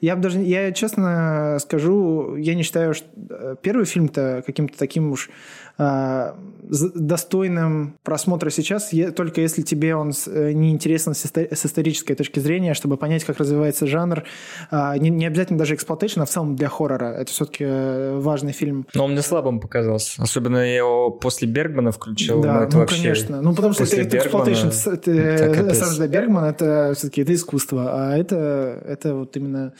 Я 0.00 0.16
даже, 0.16 0.40
я 0.40 0.72
честно 0.72 1.58
скажу, 1.60 2.36
я 2.36 2.54
не 2.54 2.62
считаю, 2.62 2.94
что 2.94 3.06
э, 3.30 3.56
первый 3.62 3.86
фильм-то 3.86 4.42
каким-то 4.44 4.78
таким 4.78 5.12
уж 5.12 5.28
э, 5.28 5.32
достойным 5.78 7.98
просмотра 8.02 8.50
сейчас, 8.50 8.90
только 9.16 9.40
если 9.40 9.62
тебе 9.62 9.96
он 9.96 10.12
э, 10.26 10.52
не 10.52 10.70
интересен 10.70 11.14
с 11.14 11.66
исторической 11.66 12.14
точки 12.14 12.40
зрения, 12.40 12.74
чтобы 12.74 12.96
понять, 12.96 13.24
как 13.24 13.38
развивается 13.38 13.86
жанр. 13.86 14.24
Э, 14.70 14.96
не, 14.98 15.26
обязательно 15.26 15.58
даже 15.58 15.74
exploitation, 15.74 16.20
а 16.20 16.24
в 16.24 16.30
целом 16.30 16.56
для 16.56 16.68
хоррора. 16.68 17.14
Это 17.14 17.32
все-таки 17.32 17.64
э, 17.64 18.18
важный 18.18 18.52
фильм. 18.52 18.86
Но 18.94 19.04
он 19.04 19.12
мне 19.12 19.22
слабым 19.22 19.60
показался. 19.60 20.22
Особенно 20.22 20.58
я 20.58 20.76
его 20.76 21.10
после 21.10 21.48
Бергмана 21.48 21.90
включил. 21.90 22.42
Да, 22.42 22.68
ну, 22.70 22.78
вообще 22.78 23.02
конечно. 23.02 23.42
Ну, 23.42 23.54
потому 23.54 23.74
что 23.74 23.84
это 23.84 24.18
exploitation. 24.18 24.70
Сам 24.70 25.92
же 25.92 26.08
Бергман, 26.08 26.44
это 26.44 26.92
все-таки 26.96 27.22
это 27.22 27.34
искусство, 27.34 27.90
а 27.92 28.16
это, 28.16 28.82
это 28.86 29.14
вот 29.14 29.36
именно 29.36 29.72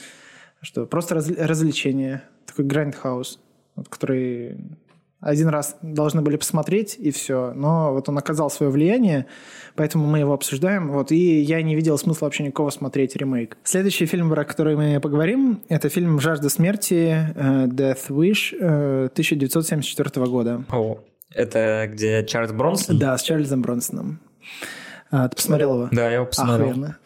что 0.63 0.87
просто 0.87 1.17
раз, 1.17 1.29
развлечение, 1.29 2.23
такой 2.47 2.65
grindhouse, 2.65 3.41
вот, 3.75 3.89
который 3.89 4.57
один 5.23 5.49
раз 5.49 5.77
должны 5.83 6.21
были 6.21 6.37
посмотреть, 6.37 6.97
и 6.99 7.13
все. 7.13 7.53
Но 7.55 7.95
вот 7.95 8.09
он 8.09 8.19
оказал 8.19 8.51
свое 8.51 8.71
влияние, 8.71 9.27
поэтому 9.77 10.07
мы 10.07 10.19
его 10.19 10.33
обсуждаем. 10.33 10.91
Вот, 10.91 11.13
и 11.13 11.41
я 11.41 11.63
не 11.63 11.77
видел 11.77 11.97
смысла 11.97 12.27
вообще 12.27 12.43
никого 12.43 12.71
смотреть 12.71 13.15
ремейк. 13.17 13.57
Следующий 13.63 14.07
фильм, 14.07 14.29
про 14.29 14.45
который 14.45 14.77
мы 14.77 15.01
поговорим, 15.01 15.63
это 15.69 15.89
фильм 15.89 16.21
«Жажда 16.21 16.49
смерти» 16.49 17.33
э, 17.35 17.67
Death 17.67 18.09
Wish 18.09 18.57
1974 18.57 20.11
э, 20.13 20.29
года. 20.29 20.65
О, 20.71 20.99
это 21.31 21.89
где 21.91 22.27
Чарльз 22.27 22.53
Бронсон? 22.53 22.99
Да, 22.99 23.17
с 23.17 23.23
Чарльзом 23.23 23.63
Бронсоном. 23.63 24.21
А, 25.13 25.29
ты 25.29 25.37
посмотрел 25.37 25.75
его? 25.75 25.89
Да, 25.93 26.09
я 26.09 26.15
его 26.17 26.27
посмотрел. 26.27 26.71
Охуенно. 26.71 26.99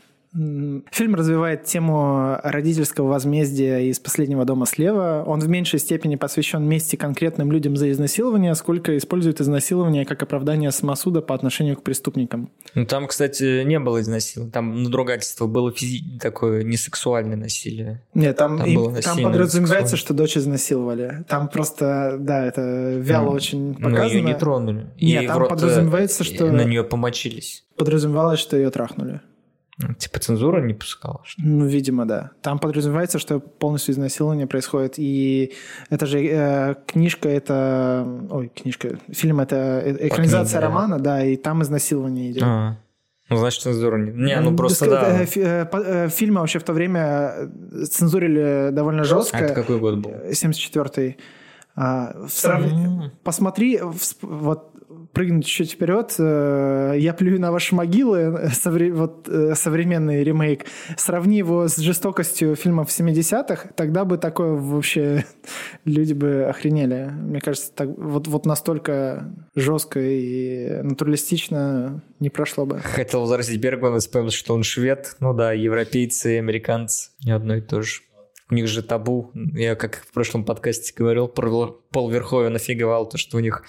Фильм 0.91 1.15
развивает 1.15 1.65
тему 1.65 2.39
родительского 2.43 3.09
возмездия 3.09 3.89
из 3.89 3.99
«Последнего 3.99 4.45
дома 4.45 4.67
слева». 4.67 5.25
Он 5.27 5.41
в 5.41 5.49
меньшей 5.49 5.79
степени 5.79 6.17
посвящен 6.17 6.63
мести 6.63 6.97
конкретным 6.97 7.51
людям 7.51 7.77
за 7.77 7.91
изнасилование, 7.91 8.55
сколько 8.55 8.97
использует 8.99 9.41
изнасилование 9.41 10.05
как 10.05 10.23
оправдание 10.23 10.71
самосуда 10.73 11.23
по 11.23 11.35
отношению 11.35 11.77
к 11.77 11.83
преступникам. 11.83 12.51
Ну, 12.75 12.85
там, 12.85 13.07
кстати, 13.07 13.65
не 13.65 13.79
было 13.79 14.03
изнасилования. 14.03 14.53
Там 14.53 14.83
надругательство 14.83 15.47
было 15.47 15.71
физи- 15.71 16.19
такое 16.21 16.65
несексуальное 16.65 17.37
насилие. 17.37 18.03
Нет, 18.13 18.37
там, 18.37 18.59
там, 18.59 18.67
им, 18.67 18.95
там 19.01 19.23
подразумевается, 19.23 19.97
что 19.97 20.13
дочь 20.13 20.37
изнасиловали. 20.37 21.25
Там 21.29 21.49
просто, 21.49 22.19
да, 22.21 22.45
это 22.45 22.97
вяло 22.99 23.31
mm. 23.31 23.35
очень 23.35 23.75
показано. 23.75 23.99
Но 23.99 24.05
ее 24.05 24.21
не 24.21 24.35
тронули. 24.35 24.87
Нет, 25.01 25.25
и 25.25 25.27
там 25.27 25.39
рот, 25.39 25.49
подразумевается, 25.49 26.25
что... 26.25 26.51
На 26.53 26.65
нее 26.65 26.85
помочились. 26.85 27.65
Подразумевалось, 27.77 28.39
что 28.39 28.57
ее 28.57 28.71
трахнули. 28.71 29.21
Типа 29.99 30.19
цензура 30.21 30.63
не 30.63 30.73
пускала? 30.73 31.21
Что 31.25 31.43
ну, 31.45 31.67
видимо, 31.67 32.07
да. 32.07 32.31
Там 32.41 32.59
подразумевается, 32.59 33.19
что 33.19 33.41
полностью 33.41 33.93
изнасилование 33.93 34.47
происходит. 34.47 34.95
И 34.97 35.53
это 35.91 36.07
же 36.07 36.25
э, 36.25 36.75
книжка, 36.87 37.29
это... 37.29 38.07
Ой, 38.31 38.49
книжка. 38.49 38.99
Фильм— 39.11 39.41
это 39.41 39.83
э, 39.85 40.09
экранизация 40.09 40.61
книге, 40.61 40.67
романа, 40.67 40.99
да. 40.99 41.17
да, 41.17 41.25
и 41.27 41.37
там 41.37 41.63
изнасилование 41.63 42.31
идет. 42.31 42.43
А-а. 42.43 42.79
Ну, 43.29 43.37
значит, 43.37 43.63
цензуру 43.63 43.99
не... 43.99 44.13
Не, 44.13 44.41
ну 44.41 44.57
просто, 44.57 44.89
да. 44.89 45.25
Э, 45.25 45.67
э, 45.71 46.09
фильмы 46.09 46.41
вообще 46.41 46.59
в 46.59 46.65
то 46.65 46.73
время 46.73 47.51
цензурили 47.91 48.71
довольно 48.73 49.05
жестко. 49.05 49.37
А 49.37 49.41
это 49.41 49.55
какой 49.55 49.79
год 49.79 49.99
был? 49.99 50.13
74-й. 50.31 51.19
А, 51.77 52.27
срав... 52.29 52.65
Посмотри, 53.23 53.81
вот 54.23 54.73
прыгнуть 55.13 55.47
чуть 55.47 55.73
вперед, 55.73 56.15
э, 56.19 56.95
я 56.99 57.13
плюю 57.15 57.41
на 57.41 57.53
ваши 57.53 57.75
могилы, 57.75 58.51
совре... 58.53 58.93
вот 58.93 59.29
э, 59.29 59.55
современный 59.55 60.23
ремейк, 60.23 60.67
сравни 60.97 61.39
его 61.39 61.69
с 61.69 61.77
жестокостью 61.77 62.55
фильмов 62.55 62.89
70-х, 62.89 63.71
тогда 63.77 64.05
бы 64.05 64.19
такое 64.19 64.53
вообще 64.53 65.25
люди 65.85 66.13
бы 66.13 66.45
охренели. 66.45 67.11
Мне 67.13 67.41
кажется, 67.41 67.73
так, 67.75 67.89
вот, 67.97 68.27
вот 68.27 68.47
настолько 68.47 69.31
жестко 69.55 70.01
и 70.01 70.83
натуралистично 70.83 72.03
не 72.21 72.31
прошло 72.31 72.67
бы. 72.67 72.81
Хотел 72.81 73.23
возразить 73.23 73.61
Бергман 73.61 73.97
и 73.97 74.01
вспомнил, 74.01 74.31
что 74.31 74.55
он 74.55 74.63
швед. 74.63 75.17
Ну 75.21 75.35
да, 75.35 75.53
европейцы 75.53 76.35
и 76.35 76.39
американцы 76.39 77.11
не 77.25 77.33
одно 77.33 77.57
и 77.57 77.61
то 77.61 77.83
же. 77.83 78.01
У 78.51 78.55
них 78.55 78.69
же 78.69 78.83
табу. 78.83 79.31
Я, 79.35 79.75
как 79.75 80.05
в 80.05 80.13
прошлом 80.13 80.45
подкасте 80.45 80.93
говорил, 80.97 81.27
про 81.29 81.81
Пол 81.91 82.11
Верховен 82.11 82.55
офиговал 82.55 83.09
то, 83.09 83.19
что 83.19 83.39
у 83.39 83.41
них 83.41 83.65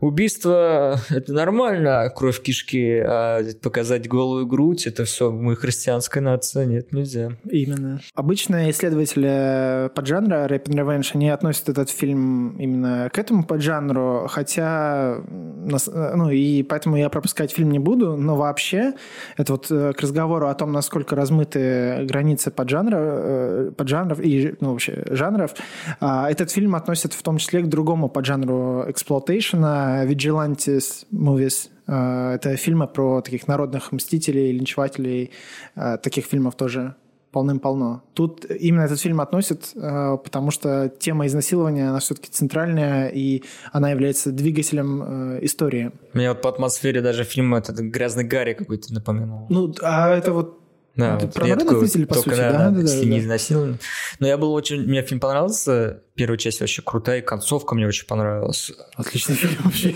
убийство– 0.00 0.98
это 1.10 1.32
нормально, 1.32 2.10
кровь 2.14 2.40
кишки, 2.42 3.02
а 3.04 3.42
показать 3.62 4.08
голую 4.08 4.46
грудь– 4.46 4.86
это 4.86 5.04
все, 5.04 5.30
мы 5.30 5.56
христианская 5.56 6.20
нация, 6.20 6.64
нет, 6.66 6.92
нельзя. 6.92 7.32
Именно. 7.48 8.00
Обычно 8.14 8.70
исследователи 8.70 9.90
поджанра 9.94 10.48
Рэп 10.48 10.68
and 10.68 10.80
Revenge, 10.80 11.10
они 11.14 11.28
относят 11.30 11.68
этот 11.68 11.90
фильм 11.90 12.56
именно 12.58 13.10
к 13.12 13.18
этому 13.18 13.44
поджанру, 13.44 14.26
хотя, 14.28 15.18
ну, 15.26 16.30
и 16.30 16.62
поэтому 16.62 16.96
я 16.96 17.08
пропускать 17.08 17.52
фильм 17.52 17.70
не 17.70 17.78
буду, 17.78 18.16
но 18.16 18.36
вообще, 18.36 18.94
это 19.36 19.52
вот 19.52 19.70
э, 19.70 19.92
к 19.92 20.00
разговору 20.00 20.48
о 20.48 20.54
том, 20.54 20.72
насколько 20.72 21.14
размыты 21.14 22.04
границы 22.04 22.50
поджанра, 22.50 22.98
э, 22.98 23.72
поджанров 23.76 24.20
и, 24.20 24.54
ну, 24.60 24.72
вообще, 24.72 25.04
жанров, 25.10 25.54
а, 26.00 26.30
этот 26.30 26.50
фильм 26.50 26.74
относят 26.74 27.12
в 27.12 27.22
том 27.22 27.38
числе 27.38 27.60
к 27.60 27.66
другому 27.66 28.08
поджанру 28.08 28.84
эксплуатейшена, 28.88 29.89
Vigilantes 30.06 31.06
Movies. 31.12 31.68
Э, 31.86 32.34
это 32.34 32.56
фильмы 32.56 32.86
про 32.86 33.20
таких 33.20 33.48
народных 33.48 33.92
мстителей, 33.92 34.52
линчевателей. 34.52 35.30
Э, 35.76 35.98
таких 35.98 36.26
фильмов 36.26 36.54
тоже 36.54 36.94
полным-полно. 37.32 38.02
Тут 38.14 38.44
именно 38.50 38.82
этот 38.82 39.00
фильм 39.00 39.20
относят, 39.20 39.70
э, 39.74 40.16
потому 40.24 40.50
что 40.50 40.88
тема 40.88 41.26
изнасилования, 41.26 41.88
она 41.88 42.00
все-таки 42.00 42.28
центральная, 42.30 43.08
и 43.08 43.42
она 43.72 43.90
является 43.90 44.32
двигателем 44.32 45.38
истории. 45.44 45.92
Мне 46.12 46.28
вот 46.30 46.42
по 46.42 46.48
атмосфере 46.48 47.00
даже 47.00 47.24
фильм 47.24 47.54
этот 47.54 47.78
«Грязный 47.78 48.24
Гарри» 48.24 48.54
какой-то 48.54 48.92
напоминал. 48.92 49.46
Ну, 49.48 49.72
а 49.82 50.10
это 50.10 50.32
вот 50.32 50.59
да, 50.96 51.16
это 51.16 51.26
вот 51.26 51.34
про 51.34 51.46
народных 51.46 51.80
зрителей, 51.80 52.06
по 52.06 52.14
сути, 52.14 52.30
да? 52.30 52.52
да, 52.52 52.70
да, 52.70 52.80
если 52.80 53.04
да, 53.04 53.10
не 53.10 53.20
изнасилован. 53.20 53.78
Но 54.18 54.26
я 54.26 54.36
был 54.36 54.52
очень... 54.52 54.82
Мне 54.82 55.02
фильм 55.02 55.20
понравился. 55.20 56.02
Первая 56.14 56.38
часть 56.38 56.60
вообще 56.60 56.82
крутая, 56.82 57.22
концовка 57.22 57.74
мне 57.74 57.86
очень 57.86 58.06
понравилась. 58.06 58.72
Отличный 58.96 59.36
фильм 59.36 59.62
вообще. 59.64 59.94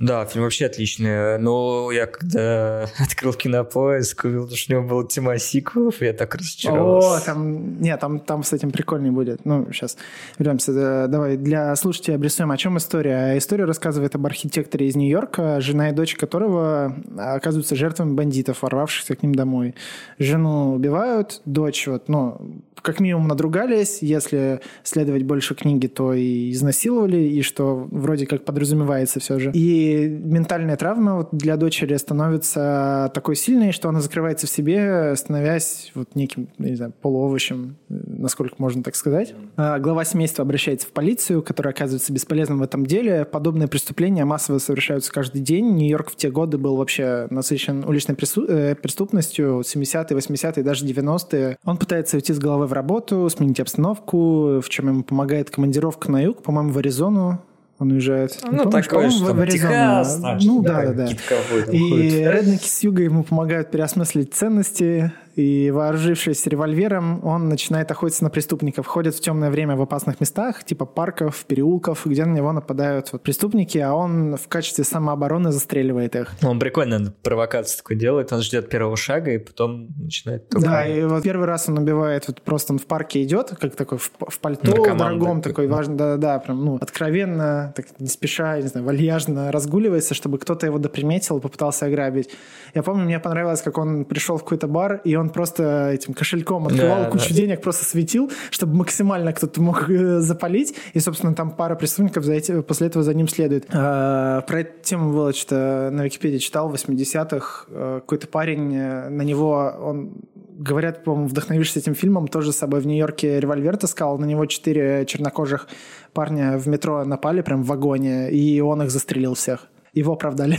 Да, 0.00 0.24
фильм 0.24 0.44
вообще 0.44 0.64
отличный. 0.64 1.38
Но 1.38 1.90
я 1.92 2.06
когда 2.06 2.88
открыл 2.98 3.34
кинопоиск, 3.34 4.24
увидел, 4.24 4.48
что 4.48 4.72
у 4.74 4.78
него 4.78 4.88
была 4.88 5.04
тема 5.04 5.38
сиквелов, 5.38 6.00
я 6.00 6.14
так 6.14 6.34
разочаровался. 6.34 7.16
О, 7.16 7.20
там... 7.20 7.80
Нет, 7.80 8.00
там, 8.00 8.18
там 8.18 8.42
с 8.42 8.54
этим 8.54 8.70
прикольнее 8.70 9.12
будет. 9.12 9.44
Ну, 9.44 9.68
сейчас 9.72 9.98
вернемся. 10.38 11.06
Давай, 11.06 11.36
для 11.36 11.76
слушателей 11.76 12.16
обрисуем, 12.16 12.50
о 12.50 12.56
чем 12.56 12.78
история. 12.78 13.36
История 13.36 13.66
рассказывает 13.66 14.14
об 14.14 14.24
архитекторе 14.24 14.88
из 14.88 14.96
Нью-Йорка, 14.96 15.60
жена 15.60 15.90
и 15.90 15.92
дочь 15.92 16.14
которого 16.14 16.96
оказываются 17.18 17.76
жертвами 17.76 18.14
бандитов, 18.14 18.62
ворвавшихся 18.62 19.16
к 19.16 19.22
ним 19.22 19.34
домой. 19.34 19.74
Жену 20.18 20.72
убивают, 20.72 21.42
дочь 21.44 21.86
вот, 21.86 22.08
ну, 22.08 22.62
как 22.82 23.00
минимум 23.00 23.28
надругались, 23.28 23.98
если 24.00 24.60
следовать 24.82 25.24
больше 25.24 25.54
книги, 25.54 25.86
то 25.86 26.12
и 26.12 26.50
изнасиловали, 26.52 27.18
и 27.18 27.42
что 27.42 27.86
вроде 27.90 28.26
как 28.26 28.44
подразумевается 28.44 29.20
все 29.20 29.38
же. 29.38 29.50
И 29.52 29.89
ментальная 30.08 30.76
травма 30.76 31.16
вот 31.16 31.28
для 31.32 31.56
дочери 31.56 31.96
становится 31.96 33.10
такой 33.14 33.36
сильной, 33.36 33.72
что 33.72 33.88
она 33.88 34.00
закрывается 34.00 34.46
в 34.46 34.50
себе, 34.50 35.14
становясь 35.16 35.92
вот 35.94 36.14
неким, 36.14 36.48
не 36.58 36.74
знаю, 36.74 36.92
полуовощем, 37.00 37.76
насколько 37.88 38.54
можно 38.58 38.82
так 38.82 38.96
сказать. 38.96 39.34
А 39.56 39.78
глава 39.78 40.04
семейства 40.04 40.42
обращается 40.42 40.86
в 40.86 40.92
полицию, 40.92 41.42
которая 41.42 41.72
оказывается 41.72 42.12
бесполезным 42.12 42.58
в 42.58 42.62
этом 42.62 42.86
деле. 42.86 43.24
Подобные 43.24 43.68
преступления 43.68 44.24
массово 44.24 44.58
совершаются 44.58 45.12
каждый 45.12 45.40
день. 45.40 45.74
Нью-Йорк 45.76 46.10
в 46.10 46.16
те 46.16 46.30
годы 46.30 46.58
был 46.58 46.76
вообще 46.76 47.26
насыщен 47.30 47.84
уличной 47.84 48.16
э, 48.48 48.74
преступностью, 48.74 49.60
70-е, 49.60 50.16
80-е, 50.16 50.62
даже 50.62 50.86
90-е. 50.86 51.58
Он 51.64 51.76
пытается 51.76 52.16
уйти 52.16 52.32
с 52.32 52.38
головы 52.38 52.66
в 52.66 52.72
работу, 52.72 53.28
сменить 53.30 53.60
обстановку, 53.60 54.60
в 54.60 54.68
чем 54.68 54.88
ему 54.88 55.02
помогает 55.02 55.50
командировка 55.50 56.10
на 56.10 56.22
юг, 56.22 56.42
по-моему, 56.42 56.72
в 56.72 56.78
Аризону. 56.78 57.40
Он 57.80 57.92
уезжает. 57.92 58.38
Ну, 58.42 58.64
ну 58.64 58.70
такое, 58.70 59.08
что 59.08 59.32
в 59.32 59.46
Техас, 59.46 60.20
Ну, 60.44 60.62
да, 60.62 60.84
да, 60.92 60.92
да. 60.92 61.72
И 61.72 62.24
реднеки 62.24 62.68
с 62.68 62.82
юга 62.82 63.02
ему 63.02 63.24
помогают 63.24 63.70
переосмыслить 63.70 64.34
ценности, 64.34 65.12
и, 65.36 65.70
вооружившись 65.70 66.46
револьвером, 66.46 67.24
он 67.24 67.48
начинает 67.48 67.90
охотиться 67.90 68.24
на 68.24 68.30
преступников. 68.30 68.86
Ходит 68.86 69.14
в 69.14 69.20
темное 69.20 69.50
время 69.50 69.76
в 69.76 69.82
опасных 69.82 70.20
местах, 70.20 70.64
типа 70.64 70.86
парков, 70.86 71.44
переулков, 71.46 72.06
где 72.06 72.24
на 72.24 72.34
него 72.34 72.52
нападают 72.52 73.12
вот 73.12 73.22
преступники, 73.22 73.78
а 73.78 73.94
он 73.94 74.36
в 74.36 74.48
качестве 74.48 74.84
самообороны 74.84 75.52
застреливает 75.52 76.16
их. 76.16 76.32
Он 76.42 76.58
прикольно 76.58 77.14
провокацию 77.22 77.78
такой 77.78 77.96
делает, 77.96 78.32
он 78.32 78.42
ждет 78.42 78.68
первого 78.68 78.96
шага 78.96 79.32
и 79.32 79.38
потом 79.38 79.88
начинает... 79.98 80.48
Только... 80.48 80.66
Да, 80.66 80.86
и 80.86 81.04
вот 81.04 81.22
первый 81.22 81.46
раз 81.46 81.68
он 81.68 81.78
убивает, 81.78 82.26
вот 82.28 82.42
просто 82.42 82.72
он 82.72 82.78
в 82.78 82.86
парке 82.86 83.22
идет, 83.22 83.54
как 83.60 83.76
такой 83.76 83.98
в, 83.98 84.10
в 84.28 84.38
пальто 84.38 84.70
в 84.70 84.74
дорогом, 84.74 85.42
такой 85.42 85.68
важный, 85.68 85.96
да-да-да, 85.96 86.38
прям, 86.38 86.64
ну, 86.64 86.76
откровенно, 86.80 87.72
так 87.76 87.86
не 87.98 88.08
спеша, 88.08 88.60
не 88.60 88.68
знаю, 88.68 88.86
вальяжно 88.86 89.52
разгуливается, 89.52 90.14
чтобы 90.14 90.38
кто-то 90.38 90.66
его 90.66 90.78
доприметил, 90.78 91.40
попытался 91.40 91.86
ограбить. 91.86 92.30
Я 92.74 92.82
помню, 92.82 93.04
мне 93.04 93.18
понравилось, 93.20 93.62
как 93.62 93.78
он 93.78 94.04
пришел 94.04 94.36
в 94.36 94.42
какой-то 94.42 94.66
бар, 94.66 95.00
и 95.04 95.14
он 95.16 95.19
просто 95.28 95.90
этим 95.90 96.14
кошельком 96.14 96.66
открывал, 96.66 97.04
да, 97.04 97.10
кучу 97.10 97.28
да. 97.30 97.34
денег 97.34 97.60
просто 97.60 97.84
светил, 97.84 98.30
чтобы 98.50 98.76
максимально 98.76 99.32
кто-то 99.32 99.60
мог 99.60 99.90
э, 99.90 100.20
запалить. 100.20 100.74
И, 100.94 101.00
собственно, 101.00 101.34
там 101.34 101.50
пара 101.50 101.74
преступников 101.74 102.24
за 102.24 102.32
эти, 102.32 102.62
после 102.62 102.86
этого 102.86 103.04
за 103.04 103.12
ним 103.14 103.28
следует. 103.28 103.66
А, 103.72 104.40
про 104.42 104.60
эту 104.60 104.82
тему 104.82 105.12
было 105.12 105.32
что 105.32 105.90
на 105.92 106.04
Википедии 106.04 106.38
читал 106.38 106.68
в 106.68 106.74
80-х. 106.74 107.66
Э, 107.68 108.00
какой-то 108.00 108.26
парень, 108.26 108.74
э, 108.74 109.08
на 109.08 109.22
него 109.22 109.74
он 109.80 110.12
говорят, 110.58 111.04
по-моему, 111.04 111.28
вдохновившись 111.28 111.78
этим 111.78 111.94
фильмом, 111.94 112.28
тоже 112.28 112.52
с 112.52 112.56
собой 112.56 112.80
в 112.80 112.86
Нью-Йорке 112.86 113.40
револьвер 113.40 113.76
таскал. 113.76 114.18
На 114.18 114.26
него 114.26 114.46
четыре 114.46 115.06
чернокожих 115.06 115.68
парня 116.12 116.58
в 116.58 116.68
метро 116.68 117.04
напали 117.04 117.40
прям 117.40 117.62
в 117.62 117.66
вагоне, 117.66 118.30
и 118.30 118.60
он 118.60 118.82
их 118.82 118.90
застрелил 118.90 119.34
всех. 119.34 119.68
Его 119.94 120.12
оправдали. 120.12 120.58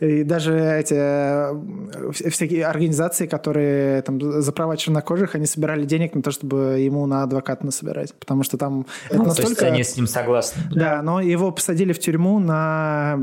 И 0.00 0.24
даже 0.24 0.58
эти 0.58 0.94
э, 0.96 2.10
всякие 2.12 2.66
организации, 2.66 3.26
которые 3.26 4.02
там 4.02 4.20
за 4.20 4.52
права 4.52 4.76
чернокожих, 4.76 5.34
они 5.34 5.46
собирали 5.46 5.84
денег 5.84 6.14
на 6.14 6.22
то, 6.22 6.30
чтобы 6.30 6.78
ему 6.78 7.06
на 7.06 7.22
адвоката 7.22 7.64
насобирать. 7.64 8.14
Потому 8.14 8.42
что 8.42 8.56
там 8.58 8.86
это 9.08 9.18
ну, 9.18 9.24
настолько... 9.24 9.54
То 9.54 9.66
есть 9.66 9.74
они 9.74 9.84
с 9.84 9.96
ним 9.96 10.06
согласны. 10.06 10.62
Да, 10.74 11.02
но 11.02 11.20
его 11.20 11.50
посадили 11.50 11.92
в 11.92 11.98
тюрьму 11.98 12.38
на 12.38 13.18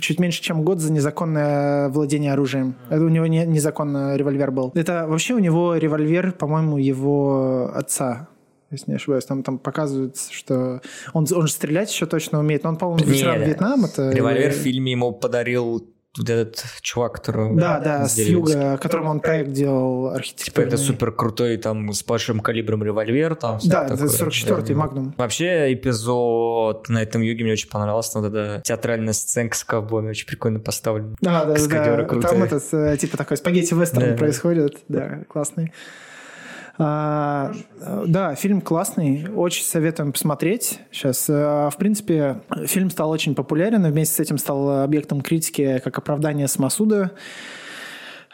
чуть 0.00 0.20
меньше, 0.20 0.42
чем 0.42 0.62
год 0.62 0.80
за 0.80 0.92
незаконное 0.92 1.88
владение 1.88 2.32
оружием. 2.32 2.76
Это 2.90 3.04
у 3.04 3.08
него 3.08 3.26
не, 3.26 3.46
незаконно 3.46 4.16
револьвер 4.16 4.50
был. 4.50 4.72
Это 4.74 5.06
вообще 5.08 5.34
у 5.34 5.38
него 5.38 5.76
револьвер, 5.76 6.32
по-моему, 6.32 6.78
его 6.78 7.70
отца 7.74 8.28
если 8.70 8.90
не 8.90 8.96
ошибаюсь. 8.96 9.24
Там, 9.24 9.42
там 9.42 9.58
показывается, 9.58 10.32
что 10.32 10.80
он, 11.12 11.26
он 11.32 11.46
же 11.46 11.52
стрелять 11.52 11.92
еще 11.92 12.06
точно 12.06 12.40
умеет. 12.40 12.64
Но 12.64 12.70
он, 12.70 12.76
по-моему, 12.76 13.04
ветеран 13.04 13.42
Вьетнама. 13.42 13.88
Это... 13.88 14.10
Револьвер 14.10 14.52
в 14.52 14.56
фильме 14.56 14.92
ему 14.92 15.12
подарил 15.12 15.86
вот 16.18 16.30
этот 16.30 16.64
чувак, 16.80 17.14
который... 17.14 17.54
Да, 17.56 17.78
да, 17.78 18.08
с 18.08 18.18
юга, 18.18 18.78
которому 18.78 19.10
он 19.10 19.20
проект 19.20 19.52
делал 19.52 20.08
архитектурный. 20.08 20.70
Типа 20.70 20.74
это 20.74 20.76
супер 20.82 21.12
крутой, 21.12 21.56
там, 21.58 21.92
с 21.92 22.02
большим 22.04 22.40
калибром 22.40 22.82
револьвер, 22.82 23.34
там... 23.34 23.58
Да, 23.64 23.84
это 23.84 24.04
44-й 24.04 24.74
Магнум. 24.74 25.14
Вообще, 25.16 25.72
эпизод 25.72 26.88
на 26.88 27.02
этом 27.02 27.22
юге 27.22 27.44
мне 27.44 27.52
очень 27.52 27.68
понравился, 27.68 28.18
но 28.18 28.24
тогда 28.24 28.60
театральная 28.60 29.12
сценка 29.12 29.56
с 29.56 29.64
ковбоями 29.64 30.10
очень 30.10 30.26
прикольно 30.26 30.60
поставлена. 30.60 31.16
Да, 31.20 31.44
да, 31.44 31.54
да, 31.54 32.04
там 32.20 32.42
это, 32.42 32.60
э, 32.72 32.96
типа, 32.96 33.16
такой 33.16 33.36
спагетти-вестерн 33.36 34.10
да. 34.10 34.16
происходит, 34.16 34.78
да, 34.88 35.24
классный. 35.28 35.72
А, 36.78 37.54
да, 38.06 38.34
фильм 38.34 38.60
классный, 38.60 39.28
очень 39.34 39.64
советуем 39.64 40.12
посмотреть. 40.12 40.80
Сейчас, 40.90 41.26
а, 41.28 41.70
в 41.70 41.76
принципе, 41.76 42.42
фильм 42.66 42.90
стал 42.90 43.10
очень 43.10 43.34
популярен, 43.34 43.84
и 43.86 43.90
вместе 43.90 44.14
с 44.14 44.20
этим 44.20 44.38
стал 44.38 44.82
объектом 44.82 45.22
критики 45.22 45.80
как 45.82 45.96
оправдание 45.98 46.48
Самосуда. 46.48 47.12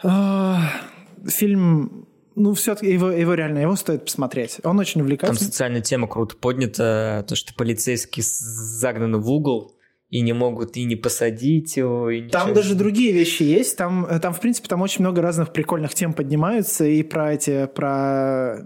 А, 0.03 0.59
фильм 1.25 2.07
ну, 2.35 2.53
все-таки 2.55 2.91
его, 2.91 3.11
его 3.11 3.33
реально, 3.35 3.59
его 3.59 3.75
стоит 3.75 4.05
посмотреть. 4.05 4.57
Он 4.63 4.79
очень 4.79 5.01
увлекательный. 5.01 5.37
Там 5.37 5.47
социальная 5.47 5.81
тема 5.81 6.07
круто 6.07 6.35
поднята, 6.35 7.23
то, 7.27 7.35
что 7.35 7.53
полицейский 7.53 8.23
загнан 8.25 9.21
в 9.21 9.29
угол, 9.29 9.72
и 10.13 10.21
не 10.21 10.31
могут 10.31 10.77
и 10.77 10.83
не 10.83 10.95
посадить 10.95 11.75
его. 11.75 12.11
И 12.11 12.29
там 12.29 12.49
ничего. 12.49 12.61
даже 12.61 12.75
другие 12.75 13.11
вещи 13.11 13.41
есть. 13.41 13.75
Там, 13.75 14.05
э, 14.05 14.19
там, 14.19 14.31
в 14.31 14.39
принципе, 14.39 14.67
там 14.67 14.83
очень 14.83 15.01
много 15.01 15.23
разных 15.23 15.51
прикольных 15.51 15.95
тем 15.95 16.13
поднимаются. 16.13 16.85
И 16.85 17.01
про 17.01 17.33
эти, 17.33 17.65
про, 17.65 18.59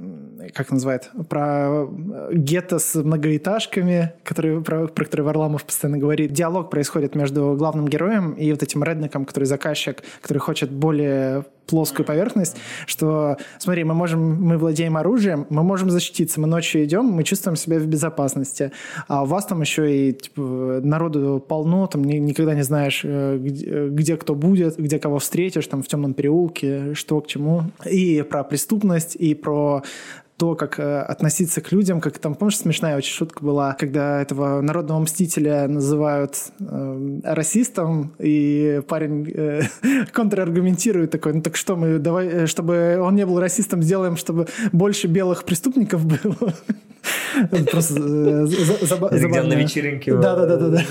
как 0.53 0.71
называют, 0.71 1.09
про 1.29 1.85
э, 1.85 2.31
гетто 2.33 2.79
с 2.79 3.01
многоэтажками, 3.01 4.11
которые, 4.25 4.61
про, 4.61 4.87
про 4.87 5.05
которые 5.05 5.23
Варламов 5.23 5.63
постоянно 5.63 5.97
говорит. 5.97 6.33
Диалог 6.33 6.69
происходит 6.69 7.15
между 7.15 7.55
главным 7.55 7.87
героем 7.87 8.33
и 8.33 8.51
вот 8.51 8.61
этим 8.61 8.83
редником, 8.83 9.23
который 9.23 9.45
заказчик, 9.45 10.03
который 10.21 10.39
хочет 10.39 10.69
более 10.69 11.45
плоскую 11.67 12.05
поверхность, 12.05 12.57
что, 12.85 13.37
смотри, 13.59 13.83
мы 13.83 13.93
можем, 13.93 14.41
мы 14.41 14.57
владеем 14.57 14.97
оружием, 14.97 15.45
мы 15.49 15.63
можем 15.63 15.91
защититься, 15.91 16.39
мы 16.39 16.47
ночью 16.47 16.83
идем, 16.83 17.05
мы 17.05 17.23
чувствуем 17.23 17.55
себя 17.55 17.77
в 17.77 17.85
безопасности, 17.85 18.71
а 19.07 19.23
у 19.23 19.25
вас 19.25 19.45
там 19.45 19.61
еще 19.61 20.09
и 20.09 20.13
типа, 20.13 20.79
народу 20.83 21.43
полно, 21.45 21.87
там 21.87 22.03
никогда 22.03 22.55
не 22.55 22.63
знаешь, 22.63 23.01
э, 23.03 23.37
где, 23.37 23.87
где 23.89 24.17
кто 24.17 24.33
будет, 24.35 24.77
где 24.77 24.99
кого 24.99 25.19
встретишь, 25.19 25.67
там 25.67 25.83
в 25.83 25.87
темном 25.87 26.13
переулке, 26.13 26.93
что 26.93 27.19
к 27.21 27.27
чему. 27.27 27.63
И 27.85 28.21
про 28.21 28.43
преступность, 28.43 29.15
и 29.15 29.35
про 29.35 29.83
то, 30.37 30.55
как 30.55 30.79
э, 30.79 30.99
относиться 30.99 31.61
к 31.61 31.71
людям, 31.71 31.99
как 31.99 32.19
там, 32.19 32.35
помнишь, 32.35 32.57
смешная 32.57 32.95
очень 32.95 33.11
шутка 33.11 33.43
была, 33.43 33.73
когда 33.73 34.21
этого 34.21 34.61
народного 34.61 34.99
мстителя 34.99 35.67
называют 35.67 36.35
э, 36.59 37.19
расистом, 37.23 38.13
и 38.19 38.81
парень 38.87 39.27
э, 39.33 39.61
контраргументирует 40.13 41.11
такой, 41.11 41.33
ну 41.33 41.41
так 41.41 41.56
что 41.57 41.75
мы, 41.75 41.99
давай, 41.99 42.27
э, 42.27 42.47
чтобы 42.47 42.99
он 43.01 43.15
не 43.15 43.25
был 43.25 43.39
расистом, 43.39 43.81
сделаем, 43.81 44.17
чтобы 44.17 44.47
больше 44.71 45.07
белых 45.07 45.43
преступников 45.43 46.05
было. 46.05 46.53
Просто 47.71 47.95
э, 47.99 48.45
забавно. 48.81 49.43
на 49.43 49.53
вечеринке. 49.53 50.13
Да, 50.15 50.35
да, 50.35 50.57
да, 50.57 50.67
да. 50.69 50.81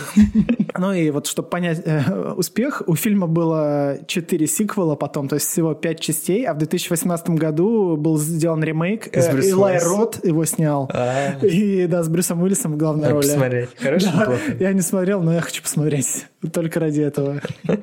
Ну 0.78 0.92
и 0.92 1.10
вот, 1.10 1.26
чтобы 1.26 1.48
понять 1.48 1.82
э, 1.84 2.32
успех, 2.36 2.82
у 2.86 2.94
фильма 2.94 3.26
было 3.26 3.98
4 4.06 4.46
сиквела 4.46 4.94
потом, 4.94 5.28
то 5.28 5.34
есть 5.34 5.48
всего 5.48 5.74
5 5.74 6.00
частей, 6.00 6.44
а 6.46 6.54
в 6.54 6.58
2018 6.58 7.30
году 7.30 7.96
был 7.96 8.18
сделан 8.18 8.62
ремейк. 8.62 9.08
Илай 9.16 9.78
Рот 9.82 10.24
его 10.24 10.44
снял. 10.44 10.90
А. 10.92 11.38
И 11.42 11.86
да, 11.86 12.02
с 12.02 12.08
Брюсом 12.08 12.42
Уиллисом 12.42 12.74
в 12.74 12.76
главной 12.76 13.10
роли. 13.10 13.26
посмотреть. 13.26 13.70
Хорошо, 13.78 14.08
Я 14.58 14.72
не 14.72 14.82
смотрел, 14.82 15.22
но 15.22 15.32
я 15.34 15.40
хочу 15.40 15.62
посмотреть. 15.62 16.26
Только 16.52 16.80
ради 16.80 17.00
этого. 17.00 17.40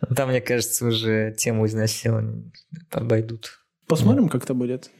Там, 0.16 0.30
мне 0.30 0.40
кажется, 0.40 0.86
уже 0.86 1.34
тему 1.36 1.66
изнасилования 1.66 2.50
обойдут. 2.90 3.60
Посмотрим, 3.86 4.28
как 4.28 4.44
это 4.44 4.54
будет. 4.54 4.90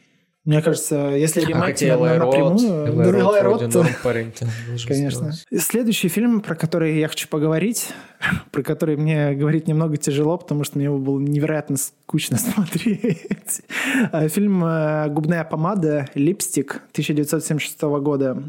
Мне 0.45 0.63
кажется, 0.63 1.11
если 1.11 1.43
ремейк 1.43 1.77
а, 1.83 2.17
на, 2.17 2.25
напрямую... 2.25 3.21
Элай 3.21 3.43
Рот, 3.43 3.71
то... 3.71 3.85
Конечно. 4.87 5.33
Следующий 5.55 6.09
фильм, 6.09 6.41
про 6.41 6.55
который 6.55 6.99
я 6.99 7.09
хочу 7.09 7.29
поговорить, 7.29 7.89
про 8.51 8.63
который 8.63 8.97
мне 8.97 9.35
говорить 9.35 9.69
немного 9.69 9.99
тяжело, 9.99 10.39
потому 10.39 10.65
что 10.65 10.79
мне 10.79 10.87
его 10.87 10.97
было 10.97 11.21
невероятно 11.21 11.77
скучно 11.77 12.39
смотреть. 12.39 13.61
А, 14.11 14.27
фильм 14.29 14.65
э, 14.65 15.11
«Губная 15.11 15.45
помада. 15.45 16.09
Липстик» 16.15 16.77
1976 16.93 17.83
года 18.01 18.43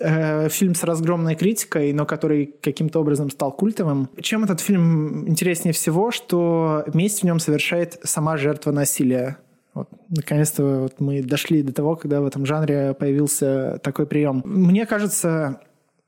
э, 0.00 0.48
фильм 0.48 0.74
с 0.74 0.84
разгромной 0.84 1.34
критикой, 1.34 1.92
но 1.92 2.06
который 2.06 2.54
каким-то 2.60 3.00
образом 3.00 3.30
стал 3.30 3.52
культовым. 3.52 4.08
Чем 4.20 4.44
этот 4.44 4.60
фильм 4.60 5.28
интереснее 5.28 5.72
всего, 5.72 6.10
что 6.10 6.84
месть 6.92 7.20
в 7.20 7.24
нем 7.24 7.38
совершает 7.38 7.98
сама 8.02 8.36
жертва 8.36 8.72
насилия. 8.72 9.38
Вот, 9.74 9.88
наконец-то 10.10 10.80
вот 10.82 11.00
мы 11.00 11.22
дошли 11.22 11.62
до 11.62 11.72
того, 11.72 11.96
когда 11.96 12.20
в 12.20 12.26
этом 12.26 12.44
жанре 12.44 12.94
появился 12.94 13.80
такой 13.82 14.06
прием. 14.06 14.42
Мне 14.44 14.84
кажется, 14.84 15.60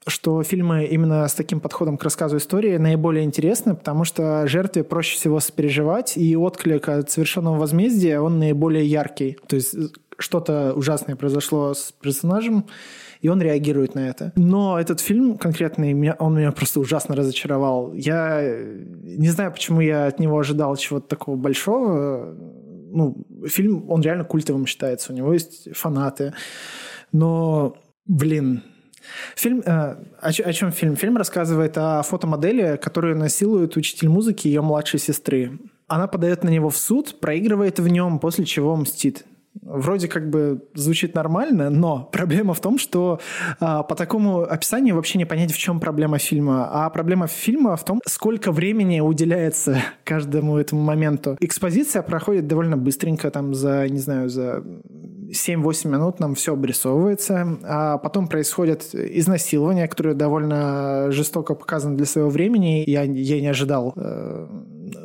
что 0.06 0.42
фильмы 0.42 0.84
именно 0.84 1.26
с 1.26 1.34
таким 1.34 1.60
подходом 1.60 1.96
к 1.96 2.04
рассказу 2.04 2.36
истории 2.36 2.76
наиболее 2.76 3.24
интересны, 3.24 3.74
потому 3.74 4.04
что 4.04 4.46
жертве 4.46 4.84
проще 4.84 5.16
всего 5.16 5.40
сопереживать, 5.40 6.16
и 6.16 6.36
отклик 6.36 6.88
от 6.88 7.10
совершенного 7.10 7.56
возмездия, 7.56 8.20
он 8.20 8.38
наиболее 8.38 8.84
яркий. 8.84 9.38
То 9.46 9.56
есть 9.56 9.74
что-то 10.18 10.74
ужасное 10.74 11.16
произошло 11.16 11.74
с 11.74 11.92
персонажем, 11.92 12.66
и 13.24 13.28
он 13.28 13.40
реагирует 13.40 13.94
на 13.94 14.06
это. 14.10 14.34
Но 14.36 14.78
этот 14.78 15.00
фильм 15.00 15.38
конкретный, 15.38 15.94
меня, 15.94 16.14
он 16.18 16.36
меня 16.36 16.52
просто 16.52 16.78
ужасно 16.78 17.16
разочаровал. 17.16 17.94
Я 17.94 18.42
не 19.02 19.28
знаю, 19.30 19.50
почему 19.50 19.80
я 19.80 20.08
от 20.08 20.20
него 20.20 20.38
ожидал 20.38 20.76
чего-то 20.76 21.08
такого 21.08 21.36
большого, 21.36 22.36
ну, 22.92 23.16
фильм, 23.48 23.90
он 23.90 24.02
реально 24.02 24.24
культовым 24.24 24.66
считается, 24.66 25.10
у 25.10 25.16
него 25.16 25.32
есть 25.32 25.74
фанаты. 25.74 26.34
Но, 27.12 27.76
блин, 28.04 28.62
Фильм, 29.36 29.60
э, 29.60 29.70
о, 29.70 30.28
о 30.28 30.52
чем 30.52 30.72
фильм? 30.72 30.96
Фильм 30.96 31.16
рассказывает 31.16 31.78
о 31.78 32.02
фотомодели, 32.02 32.76
которую 32.76 33.16
насилует 33.16 33.76
учитель 33.76 34.08
музыки 34.08 34.48
ее 34.48 34.60
младшей 34.60 35.00
сестры. 35.00 35.58
Она 35.86 36.08
подает 36.08 36.44
на 36.44 36.50
него 36.50 36.68
в 36.68 36.76
суд, 36.76 37.20
проигрывает 37.20 37.78
в 37.78 37.88
нем, 37.88 38.18
после 38.18 38.44
чего 38.44 38.76
мстит 38.76 39.24
вроде 39.62 40.08
как 40.08 40.30
бы 40.30 40.62
звучит 40.74 41.14
нормально, 41.14 41.70
но 41.70 42.08
проблема 42.12 42.54
в 42.54 42.60
том, 42.60 42.78
что 42.78 43.20
а, 43.60 43.82
по 43.82 43.94
такому 43.94 44.42
описанию 44.42 44.96
вообще 44.96 45.18
не 45.18 45.24
понять, 45.24 45.52
в 45.52 45.58
чем 45.58 45.80
проблема 45.80 46.18
фильма. 46.18 46.68
А 46.70 46.90
проблема 46.90 47.26
фильма 47.26 47.76
в 47.76 47.84
том, 47.84 48.00
сколько 48.06 48.52
времени 48.52 49.00
уделяется 49.00 49.78
каждому 50.04 50.56
этому 50.56 50.82
моменту. 50.82 51.36
Экспозиция 51.40 52.02
проходит 52.02 52.46
довольно 52.46 52.76
быстренько, 52.76 53.30
там 53.30 53.54
за, 53.54 53.88
не 53.88 53.98
знаю, 53.98 54.28
за 54.28 54.62
7-8 55.30 55.88
минут 55.88 56.20
нам 56.20 56.34
все 56.34 56.52
обрисовывается, 56.52 57.58
а 57.64 57.98
потом 57.98 58.28
происходит 58.28 58.94
изнасилование, 58.94 59.88
которое 59.88 60.14
довольно 60.14 61.10
жестоко 61.10 61.54
показано 61.54 61.96
для 61.96 62.06
своего 62.06 62.30
времени. 62.30 62.84
Я, 62.86 63.02
я 63.02 63.40
не 63.40 63.48
ожидал 63.48 63.92
э, 63.96 64.46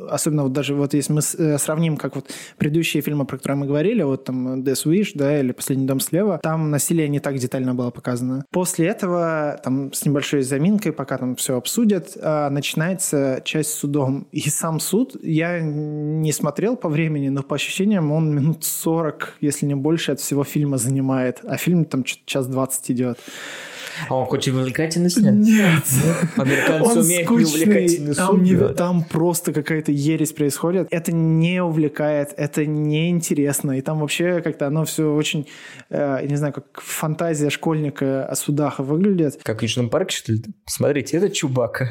особенно 0.08 0.44
вот 0.44 0.52
даже 0.52 0.74
вот 0.74 0.94
если 0.94 1.12
мы 1.12 1.20
э, 1.20 1.58
сравним, 1.58 1.96
как 1.96 2.16
вот 2.16 2.30
предыдущие 2.58 3.02
фильмы, 3.02 3.24
про 3.24 3.36
которые 3.36 3.58
мы 3.58 3.66
говорили, 3.66 4.02
вот 4.02 4.24
там 4.24 4.60
Death 4.62 4.86
Wish, 4.86 5.12
да, 5.14 5.40
или 5.40 5.52
Последний 5.52 5.86
дом 5.86 6.00
слева, 6.00 6.38
там 6.42 6.70
насилие 6.70 7.08
не 7.08 7.20
так 7.20 7.36
детально 7.36 7.74
было 7.74 7.90
показано. 7.90 8.44
После 8.50 8.86
этого, 8.86 9.60
там 9.62 9.92
с 9.92 10.04
небольшой 10.04 10.42
заминкой, 10.42 10.92
пока 10.92 11.18
там 11.18 11.36
все 11.36 11.56
обсудят, 11.56 12.16
а, 12.20 12.50
начинается 12.50 13.42
часть 13.44 13.70
с 13.70 13.74
судом. 13.74 14.26
И 14.32 14.48
сам 14.48 14.80
суд 14.80 15.16
я 15.22 15.60
не 15.60 16.32
смотрел 16.32 16.76
по 16.76 16.88
времени, 16.88 17.28
но 17.28 17.42
по 17.42 17.56
ощущениям 17.56 18.12
он 18.12 18.34
минут 18.34 18.64
40, 18.64 19.34
если 19.40 19.66
не 19.66 19.74
больше, 19.74 20.12
от 20.12 20.20
всего 20.20 20.44
фильма 20.44 20.78
занимает. 20.78 21.40
А 21.44 21.56
фильм 21.56 21.84
там 21.84 22.04
час 22.04 22.46
20 22.46 22.90
идет. 22.90 23.18
А 24.08 24.14
он 24.16 24.38
и 24.38 24.50
увлекательно 24.50 25.10
снят? 25.10 25.34
Нет. 25.34 25.84
Американцы 26.36 26.90
он 26.90 26.98
умеют 26.98 27.26
скучный. 27.26 27.60
неувлекательный 27.60 28.14
там, 28.14 28.42
не, 28.42 28.74
там 28.74 29.04
просто 29.04 29.52
какая-то 29.52 29.92
ересь 29.92 30.32
происходит. 30.32 30.88
Это 30.90 31.12
не 31.12 31.62
увлекает, 31.62 32.32
это 32.36 32.66
не 32.66 33.10
интересно. 33.10 33.72
И 33.72 33.80
там 33.80 34.00
вообще 34.00 34.40
как-то 34.42 34.66
оно 34.66 34.84
все 34.84 35.12
очень, 35.12 35.48
э, 35.90 36.26
не 36.26 36.36
знаю, 36.36 36.52
как 36.52 36.80
фантазия 36.80 37.50
школьника 37.50 38.26
о 38.26 38.34
судах 38.34 38.78
выглядит. 38.78 39.40
Как 39.42 39.60
в 39.60 39.62
Южном 39.62 39.90
парке, 39.90 40.16
что 40.16 40.32
ли? 40.32 40.42
Смотрите, 40.66 41.16
это 41.16 41.30
Чубака. 41.30 41.90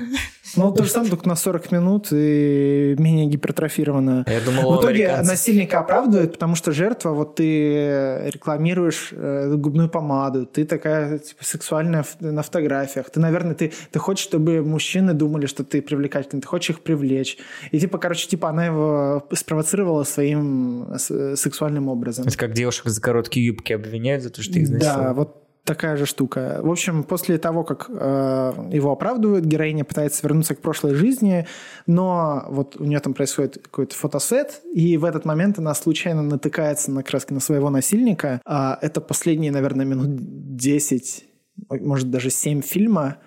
Ну, 0.55 0.71
то 0.71 0.83
же 0.83 0.89
самое, 0.89 1.09
только 1.09 1.27
на 1.27 1.35
40 1.35 1.71
минут 1.71 2.07
и 2.11 2.95
менее 2.97 3.27
гипертрофировано. 3.27 4.25
Я 4.27 4.41
думал, 4.41 4.77
в 4.77 4.81
итоге 4.81 5.21
насильника 5.23 5.79
оправдывают, 5.79 6.33
потому 6.33 6.55
что 6.55 6.71
жертва, 6.71 7.11
вот 7.11 7.35
ты 7.35 8.29
рекламируешь 8.29 9.09
э, 9.11 9.53
губную 9.55 9.89
помаду, 9.89 10.45
ты 10.45 10.65
такая 10.65 11.19
типа, 11.19 11.43
сексуальная 11.43 12.05
на 12.19 12.43
фотографиях, 12.43 13.09
ты, 13.09 13.19
наверное, 13.19 13.55
ты, 13.55 13.71
ты 13.91 13.99
хочешь, 13.99 14.23
чтобы 14.23 14.61
мужчины 14.61 15.13
думали, 15.13 15.45
что 15.45 15.63
ты 15.63 15.81
привлекательный, 15.81 16.41
ты 16.41 16.47
хочешь 16.47 16.71
их 16.71 16.81
привлечь. 16.81 17.37
И 17.71 17.79
типа, 17.79 17.97
короче, 17.97 18.27
типа 18.27 18.49
она 18.49 18.65
его 18.65 19.27
спровоцировала 19.33 20.03
своим 20.03 20.87
сексуальным 20.97 21.87
образом. 21.87 22.25
Это 22.27 22.37
как 22.37 22.53
девушек 22.53 22.87
за 22.87 23.01
короткие 23.01 23.45
юбки 23.45 23.73
обвиняют 23.73 24.23
за 24.23 24.29
то, 24.29 24.41
что 24.41 24.53
их 24.53 24.65
изнасиловали. 24.65 25.03
Да, 25.03 25.13
вот 25.13 25.48
такая 25.69 25.97
же 25.97 26.07
штука. 26.07 26.61
В 26.63 26.71
общем, 26.71 27.03
после 27.03 27.37
того, 27.37 27.63
как 27.63 27.85
э, 27.89 28.69
его 28.71 28.91
оправдывают, 28.91 29.45
героиня 29.45 29.85
пытается 29.85 30.21
вернуться 30.23 30.55
к 30.55 30.61
прошлой 30.61 30.95
жизни, 30.95 31.45
но 31.85 32.45
вот 32.49 32.77
у 32.79 32.85
нее 32.85 32.99
там 32.99 33.13
происходит 33.13 33.59
какой-то 33.61 33.95
фотосет, 33.95 34.61
и 34.73 34.97
в 34.97 35.05
этот 35.05 35.25
момент 35.25 35.59
она 35.59 35.75
случайно 35.75 36.23
натыкается 36.23 36.91
на 36.91 37.03
краски 37.03 37.33
на 37.33 37.39
своего 37.39 37.69
насильника. 37.69 38.41
А 38.45 38.79
это 38.81 38.99
последние, 38.99 39.51
наверное, 39.51 39.85
минут 39.85 40.09
10, 40.57 41.25
может 41.69 42.09
даже 42.09 42.31
7 42.31 42.61
фильма. 42.61 43.17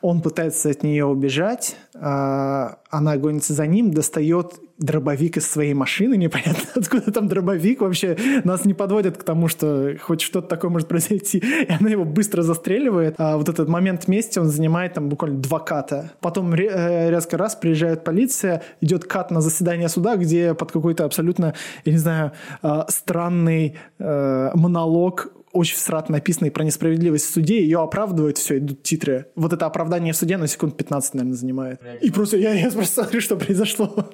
Он 0.00 0.22
пытается 0.22 0.70
от 0.70 0.82
нее 0.82 1.04
убежать, 1.04 1.76
а 1.94 2.78
она 2.88 3.18
гонится 3.18 3.52
за 3.52 3.66
ним, 3.66 3.90
достает 3.90 4.58
дробовик 4.80 5.36
из 5.36 5.48
своей 5.48 5.74
машины, 5.74 6.16
непонятно 6.16 6.64
откуда 6.74 7.12
там 7.12 7.28
дробовик 7.28 7.82
вообще, 7.82 8.16
нас 8.44 8.64
не 8.64 8.74
подводят 8.74 9.16
к 9.16 9.22
тому, 9.22 9.48
что 9.48 9.94
хоть 10.00 10.22
что-то 10.22 10.48
такое 10.48 10.70
может 10.70 10.88
произойти, 10.88 11.38
и 11.68 11.72
она 11.72 11.90
его 11.90 12.04
быстро 12.04 12.42
застреливает, 12.42 13.14
а 13.18 13.36
вот 13.36 13.48
этот 13.48 13.68
момент 13.68 14.08
мести 14.08 14.38
он 14.38 14.46
занимает 14.46 14.94
там 14.94 15.08
буквально 15.08 15.38
два 15.38 15.60
ката. 15.60 16.12
Потом 16.20 16.52
э, 16.54 17.10
резко 17.10 17.36
раз 17.36 17.54
приезжает 17.54 18.04
полиция, 18.04 18.62
идет 18.80 19.04
кат 19.04 19.30
на 19.30 19.40
заседание 19.40 19.88
суда, 19.88 20.16
где 20.16 20.54
под 20.54 20.72
какой-то 20.72 21.04
абсолютно, 21.04 21.54
я 21.84 21.92
не 21.92 21.98
знаю, 21.98 22.32
а, 22.62 22.86
странный 22.88 23.76
э, 23.98 24.50
монолог 24.54 25.28
очень 25.52 25.76
всрат 25.76 26.08
написанный 26.08 26.50
про 26.50 26.64
несправедливость 26.64 27.26
в 27.26 27.32
суде, 27.32 27.60
ее 27.60 27.80
оправдывают, 27.80 28.38
все, 28.38 28.58
идут 28.58 28.82
титры. 28.82 29.26
Вот 29.34 29.52
это 29.52 29.66
оправдание 29.66 30.12
в 30.12 30.16
суде 30.16 30.36
на 30.36 30.46
секунд 30.46 30.76
15, 30.76 31.14
наверное, 31.14 31.36
занимает. 31.36 31.80
И 32.00 32.10
просто 32.10 32.36
я, 32.36 32.52
я 32.54 32.70
просто 32.70 33.02
смотрю, 33.02 33.20
что 33.20 33.36
произошло. 33.36 34.10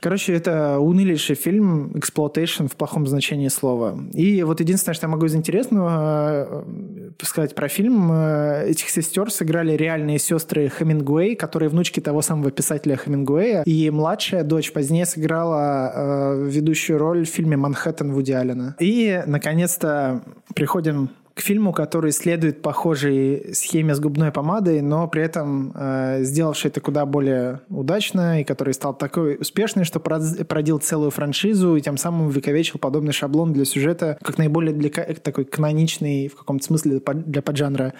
Короче, 0.00 0.34
это 0.34 0.78
унылейший 0.78 1.36
фильм, 1.36 1.96
exploitation 1.96 2.66
в 2.66 2.76
плохом 2.76 3.06
значении 3.06 3.48
слова. 3.48 3.98
И 4.12 4.42
вот 4.42 4.60
единственное, 4.60 4.94
что 4.94 5.06
я 5.06 5.10
могу 5.10 5.26
из 5.26 5.34
интересного 5.34 6.64
э, 7.18 7.24
сказать 7.24 7.54
про 7.54 7.68
фильм, 7.68 8.10
э, 8.12 8.68
этих 8.68 8.90
сестер 8.90 9.30
сыграли 9.30 9.72
реальные 9.72 10.18
сестры 10.18 10.68
Хемингуэй, 10.68 11.34
которые 11.34 11.70
внучки 11.70 12.00
того 12.00 12.20
самого 12.20 12.50
писателя 12.50 12.96
Хемингуэя, 12.96 13.62
и 13.62 13.90
младшая 13.90 14.44
дочь 14.44 14.72
позднее 14.72 15.06
сыграла 15.06 15.92
э, 15.94 16.48
ведущую 16.50 16.98
роль 16.98 17.24
в 17.24 17.28
фильме 17.28 17.56
«Манхэттен» 17.56 18.12
Вуди 18.12 18.32
Аллена. 18.32 18.76
И, 18.78 19.22
наконец-то, 19.26 20.22
подходим 20.74 21.08
к 21.34 21.40
фильму, 21.40 21.72
который 21.72 22.12
следует 22.12 22.62
похожей 22.62 23.54
схеме 23.54 23.94
с 23.94 24.00
губной 24.00 24.30
помадой, 24.30 24.80
но 24.82 25.08
при 25.08 25.22
этом 25.22 25.72
э, 25.74 26.22
сделавший 26.22 26.70
это 26.70 26.80
куда 26.80 27.04
более 27.06 27.60
удачно, 27.68 28.40
и 28.40 28.44
который 28.44 28.72
стал 28.72 28.94
такой 28.94 29.36
успешный, 29.40 29.82
что 29.82 29.98
породил 29.98 30.78
целую 30.78 31.10
франшизу 31.10 31.74
и 31.74 31.80
тем 31.80 31.96
самым 31.96 32.28
увековечил 32.28 32.78
подобный 32.78 33.12
шаблон 33.12 33.52
для 33.52 33.64
сюжета, 33.64 34.16
как 34.22 34.38
наиболее 34.38 34.72
для, 34.72 34.90
такой 34.90 35.44
каноничный 35.44 36.28
в 36.28 36.36
каком-то 36.36 36.64
смысле 36.64 37.02
для 37.26 37.42
поджанра. 37.42 37.94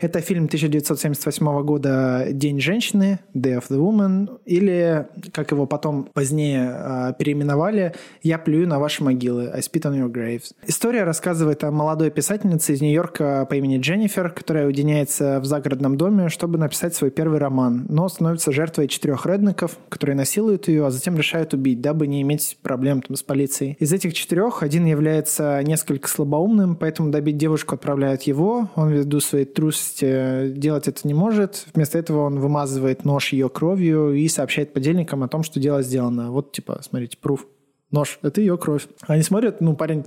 Это 0.00 0.20
фильм 0.20 0.44
1978 0.44 1.62
года 1.64 2.28
«День 2.30 2.60
женщины», 2.60 3.18
«Day 3.34 3.58
of 3.58 3.64
the 3.70 3.78
Woman», 3.78 4.38
или, 4.44 5.08
как 5.32 5.50
его 5.50 5.66
потом 5.66 6.04
позднее 6.04 6.72
э, 6.72 7.12
переименовали, 7.18 7.94
«Я 8.22 8.38
плюю 8.38 8.68
на 8.68 8.78
ваши 8.78 9.02
могилы», 9.02 9.50
«I 9.52 9.58
spit 9.58 9.82
on 9.82 9.98
your 9.98 10.12
graves». 10.12 10.52
История 10.64 11.02
рассказывает 11.02 11.64
о 11.64 11.72
молодой 11.72 12.12
писательнице, 12.12 12.67
писательница 12.68 12.72
из 12.72 12.80
Нью-Йорка 12.80 13.46
по 13.48 13.54
имени 13.54 13.78
Дженнифер, 13.78 14.30
которая 14.30 14.66
уединяется 14.66 15.40
в 15.40 15.44
загородном 15.44 15.96
доме, 15.96 16.28
чтобы 16.28 16.58
написать 16.58 16.94
свой 16.94 17.10
первый 17.10 17.38
роман, 17.38 17.86
но 17.88 18.08
становится 18.08 18.52
жертвой 18.52 18.88
четырех 18.88 19.26
редников, 19.26 19.78
которые 19.88 20.16
насилуют 20.16 20.68
ее, 20.68 20.86
а 20.86 20.90
затем 20.90 21.16
решают 21.16 21.54
убить, 21.54 21.80
дабы 21.80 22.06
не 22.06 22.22
иметь 22.22 22.58
проблем 22.62 23.02
там, 23.02 23.16
с 23.16 23.22
полицией. 23.22 23.76
Из 23.80 23.92
этих 23.92 24.14
четырех 24.14 24.62
один 24.62 24.84
является 24.86 25.62
несколько 25.62 26.08
слабоумным, 26.08 26.76
поэтому 26.76 27.10
добить 27.10 27.36
девушку 27.36 27.74
отправляют 27.74 28.22
его. 28.22 28.68
Он 28.74 28.90
ввиду 28.90 29.20
своей 29.20 29.44
трусости 29.44 30.50
делать 30.50 30.88
это 30.88 31.06
не 31.06 31.14
может. 31.14 31.66
Вместо 31.74 31.98
этого 31.98 32.24
он 32.26 32.38
вымазывает 32.38 33.04
нож 33.04 33.32
ее 33.32 33.48
кровью 33.48 34.12
и 34.12 34.28
сообщает 34.28 34.72
подельникам 34.72 35.22
о 35.22 35.28
том, 35.28 35.42
что 35.42 35.60
дело 35.60 35.82
сделано. 35.82 36.30
Вот, 36.30 36.52
типа, 36.52 36.80
смотрите, 36.82 37.16
пруф 37.20 37.46
нож, 37.90 38.18
это 38.22 38.40
ее 38.40 38.58
кровь. 38.58 38.86
Они 39.06 39.22
смотрят, 39.22 39.60
ну, 39.60 39.74
парень, 39.74 40.04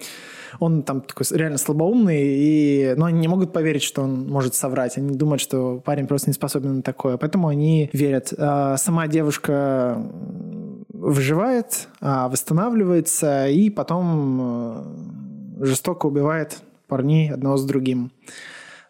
он 0.60 0.84
там 0.84 1.02
такой 1.02 1.26
реально 1.32 1.58
слабоумный, 1.58 2.22
и, 2.22 2.94
но 2.96 3.06
они 3.06 3.20
не 3.20 3.28
могут 3.28 3.54
поверить, 3.54 3.84
что 3.84 4.04
он 4.04 4.28
может 4.28 4.56
соврать. 4.56 4.98
Они 4.98 5.16
думают, 5.16 5.42
что 5.42 5.82
парень 5.84 6.08
просто 6.08 6.30
не 6.30 6.34
способен 6.34 6.78
на 6.78 6.82
такое, 6.82 7.18
поэтому 7.18 7.48
они 7.48 7.90
верят. 7.94 8.34
А 8.38 8.78
сама 8.78 9.08
девушка 9.08 10.02
выживает, 10.90 11.88
а 12.00 12.30
восстанавливается, 12.30 13.48
и 13.48 13.70
потом 13.70 14.40
э, 15.60 15.66
жестоко 15.66 16.06
убивает 16.06 16.60
парней 16.88 17.32
одного 17.32 17.58
с 17.58 17.66
другим. 17.66 18.12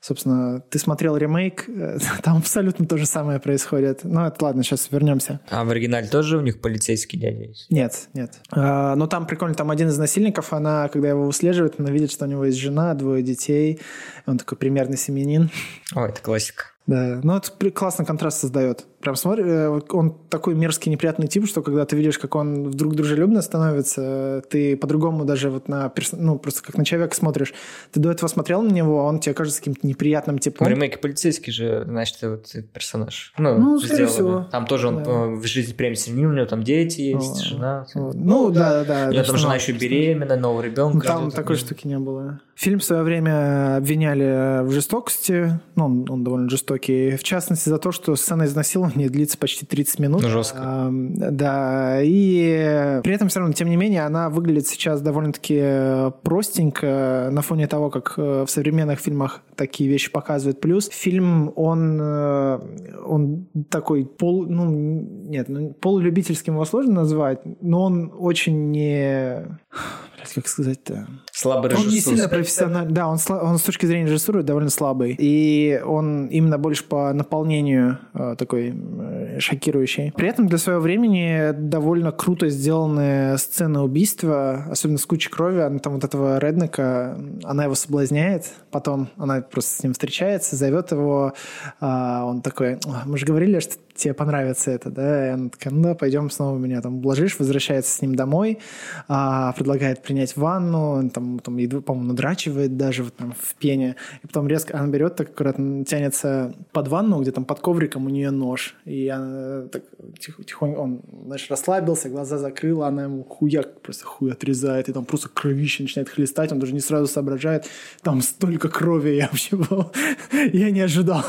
Собственно, 0.01 0.61
ты 0.61 0.79
смотрел 0.79 1.15
ремейк, 1.15 1.65
э, 1.69 1.99
там 2.23 2.37
абсолютно 2.37 2.87
то 2.87 2.97
же 2.97 3.05
самое 3.05 3.39
происходит. 3.39 3.99
Ну, 4.03 4.25
это 4.25 4.43
ладно, 4.43 4.63
сейчас 4.63 4.89
вернемся. 4.91 5.39
А 5.49 5.63
в 5.63 5.69
оригинале 5.69 6.07
тоже 6.07 6.39
у 6.39 6.41
них 6.41 6.59
полицейский 6.59 7.19
дядя 7.19 7.43
есть? 7.43 7.69
Нет, 7.69 8.09
нет. 8.13 8.39
А, 8.51 8.95
но 8.95 9.05
там 9.05 9.27
прикольно, 9.27 9.53
там 9.53 9.69
один 9.69 9.89
из 9.89 9.97
насильников, 9.99 10.53
она, 10.53 10.87
когда 10.87 11.09
его 11.09 11.25
выслеживает, 11.25 11.75
она 11.77 11.91
видит, 11.91 12.11
что 12.11 12.25
у 12.25 12.27
него 12.27 12.45
есть 12.45 12.57
жена, 12.57 12.95
двое 12.95 13.21
детей. 13.21 13.79
Он 14.25 14.39
такой 14.39 14.57
примерный 14.57 14.97
семенин. 14.97 15.51
О, 15.93 16.07
это 16.07 16.19
классика. 16.19 16.65
Да, 16.87 17.19
ну 17.23 17.37
это 17.37 17.71
классный 17.71 18.05
контраст 18.05 18.39
создает. 18.39 18.85
Прям 19.01 19.15
смотри, 19.15 19.43
э, 19.45 19.81
он 19.89 20.15
такой 20.29 20.55
мерзкий, 20.55 20.91
неприятный 20.91 21.27
тип, 21.27 21.47
что 21.47 21.61
когда 21.61 21.85
ты 21.85 21.95
видишь, 21.95 22.19
как 22.19 22.35
он 22.35 22.69
вдруг 22.69 22.95
дружелюбно 22.95 23.41
становится, 23.41 24.43
ты 24.49 24.77
по-другому 24.77 25.25
даже 25.25 25.49
вот 25.49 25.67
на 25.67 25.89
перс... 25.89 26.11
ну 26.11 26.37
просто 26.37 26.63
как 26.63 26.77
на 26.77 26.85
человека 26.85 27.15
смотришь. 27.15 27.53
Ты 27.91 27.99
до 27.99 28.11
этого 28.11 28.27
смотрел 28.29 28.61
на 28.61 28.71
него, 28.71 29.01
а 29.01 29.03
он 29.03 29.19
тебе 29.19 29.33
кажется 29.33 29.59
каким-то 29.59 29.85
неприятным 29.87 30.39
типом. 30.39 30.67
В 30.67 30.69
ремейке 30.69 30.97
полицейский 30.97 31.51
же, 31.51 31.83
значит, 31.85 32.17
вот 32.21 32.53
персонаж. 32.73 33.33
Ну, 33.37 33.57
ну 33.57 33.79
скорее 33.79 34.07
всего. 34.07 34.47
Там 34.51 34.67
тоже 34.67 34.87
он 34.87 35.03
да. 35.03 35.25
в 35.27 35.45
жизни 35.45 35.73
прям 35.73 35.95
сильнее, 35.95 36.27
у 36.27 36.33
него 36.33 36.45
там 36.45 36.63
дети 36.63 37.01
есть, 37.01 37.41
О, 37.41 37.45
жена. 37.45 37.87
Ну, 37.95 38.11
ну 38.13 38.49
да, 38.51 38.83
да, 38.83 39.05
да. 39.05 39.09
У 39.09 39.13
него 39.13 39.23
там 39.23 39.37
жена 39.37 39.55
еще 39.55 39.71
беременна, 39.71 40.35
нового 40.35 40.61
ребенка. 40.61 41.07
Там 41.07 41.31
такой 41.31 41.55
штуки 41.55 41.87
не 41.87 41.97
было. 41.97 42.39
Фильм 42.55 42.79
в 42.79 42.83
свое 42.83 43.01
время 43.01 43.77
обвиняли 43.77 44.63
в 44.63 44.71
жестокости, 44.71 45.59
ну, 45.75 45.85
он, 45.85 46.05
он 46.07 46.23
довольно 46.23 46.47
жестокий, 46.47 47.15
в 47.15 47.23
частности 47.23 47.69
за 47.69 47.79
то, 47.79 47.91
что 47.91 48.15
сцена 48.15 48.43
изнасилования 48.43 48.90
длится 48.95 49.37
почти 49.37 49.65
30 49.65 49.99
минут. 49.99 50.21
Жестко. 50.21 50.59
А, 50.61 50.89
да, 50.91 52.01
и 52.01 53.01
при 53.03 53.13
этом 53.13 53.27
все 53.29 53.39
равно, 53.39 53.53
тем 53.53 53.69
не 53.69 53.75
менее, 53.75 54.05
она 54.05 54.29
выглядит 54.29 54.67
сейчас 54.67 55.01
довольно-таки 55.01 56.11
простенько 56.23 57.29
на 57.31 57.41
фоне 57.41 57.67
того, 57.67 57.89
как 57.89 58.13
э, 58.17 58.45
в 58.45 58.49
современных 58.49 58.99
фильмах 58.99 59.41
такие 59.55 59.89
вещи 59.89 60.11
показывают. 60.11 60.61
Плюс 60.61 60.89
фильм, 60.89 61.51
он, 61.55 61.99
э, 62.01 62.59
он 63.05 63.47
такой 63.69 64.05
пол, 64.05 64.45
ну, 64.47 64.65
нет, 64.69 65.49
ну, 65.49 65.73
полулюбительским 65.73 66.53
его 66.53 66.65
сложно 66.65 66.93
назвать, 66.93 67.39
но 67.61 67.83
он 67.83 68.11
очень 68.17 68.71
не 68.71 69.45
как 70.35 70.47
сказать-то? 70.47 71.07
Слабый 71.31 71.71
режиссер. 71.71 71.87
Он 71.87 71.93
не 71.93 71.99
сильно 72.01 72.29
профессиональный. 72.29 72.93
Да, 72.93 73.07
он, 73.07 73.17
он 73.29 73.57
с 73.57 73.61
точки 73.61 73.85
зрения 73.85 74.05
режиссуры 74.05 74.43
довольно 74.43 74.69
слабый. 74.69 75.15
И 75.17 75.81
он 75.85 76.27
именно 76.27 76.57
больше 76.57 76.83
по 76.83 77.13
наполнению 77.13 77.99
э, 78.13 78.35
такой 78.37 78.73
э, 78.73 79.39
шокирующий. 79.39 80.11
При 80.11 80.27
этом 80.27 80.47
для 80.47 80.57
своего 80.57 80.81
времени 80.81 81.51
довольно 81.51 82.11
круто 82.11 82.49
сделанная 82.49 83.37
сцена 83.37 83.83
убийства, 83.83 84.65
особенно 84.69 84.97
с 84.97 85.05
кучей 85.05 85.29
крови. 85.29 85.61
Она 85.61 85.79
там 85.79 85.93
вот 85.93 86.03
этого 86.03 86.37
Реднека, 86.37 87.17
она 87.43 87.63
его 87.63 87.75
соблазняет. 87.75 88.51
Потом 88.69 89.09
она 89.17 89.41
просто 89.41 89.79
с 89.79 89.83
ним 89.83 89.93
встречается, 89.93 90.55
зовет 90.55 90.91
его. 90.91 91.33
Э, 91.79 92.21
он 92.23 92.41
такой, 92.41 92.77
мы 93.05 93.17
же 93.17 93.25
говорили, 93.25 93.59
что 93.59 93.75
тебе 94.01 94.13
понравится 94.13 94.71
это, 94.71 94.89
да? 94.89 95.27
И 95.27 95.29
она 95.29 95.49
такая, 95.49 95.73
ну 95.73 95.83
да, 95.83 95.95
пойдем 95.95 96.29
снова 96.29 96.57
меня 96.57 96.81
там 96.81 96.97
ублажишь, 96.97 97.37
возвращается 97.39 97.95
с 97.95 98.01
ним 98.01 98.15
домой, 98.15 98.59
а, 99.07 99.53
предлагает 99.53 100.01
принять 100.01 100.35
ванну, 100.35 101.09
там, 101.09 101.39
там 101.39 101.57
по-моему, 101.81 102.09
надрачивает 102.09 102.77
даже 102.77 103.03
вот 103.03 103.15
там 103.15 103.33
в 103.39 103.55
пене, 103.55 103.95
и 104.23 104.27
потом 104.27 104.47
резко 104.47 104.77
она 104.77 104.87
берет, 104.87 105.15
так 105.15 105.29
аккуратно 105.29 105.85
тянется 105.85 106.53
под 106.71 106.87
ванну, 106.87 107.21
где 107.21 107.31
там 107.31 107.45
под 107.45 107.59
ковриком 107.59 108.05
у 108.05 108.09
нее 108.09 108.31
нож, 108.31 108.75
и 108.85 109.07
она 109.07 109.67
так 109.67 109.83
тих, 110.19 110.39
тихонько, 110.45 110.79
он, 110.79 111.01
знаешь, 111.25 111.47
расслабился, 111.49 112.09
глаза 112.09 112.37
закрыла, 112.37 112.87
она 112.87 113.03
ему 113.03 113.23
хуяк 113.23 113.81
просто 113.81 114.05
хуй 114.05 114.31
отрезает, 114.31 114.89
и 114.89 114.93
там 114.93 115.05
просто 115.05 115.29
кровище 115.29 115.83
начинает 115.83 116.09
хлестать, 116.09 116.51
он 116.51 116.59
даже 116.59 116.73
не 116.73 116.79
сразу 116.79 117.07
соображает, 117.07 117.65
там 118.01 118.21
столько 118.21 118.69
крови, 118.69 119.09
я 119.11 119.27
вообще 119.27 119.55
был, 119.55 119.91
я 120.53 120.71
не 120.71 120.81
ожидал. 120.81 121.23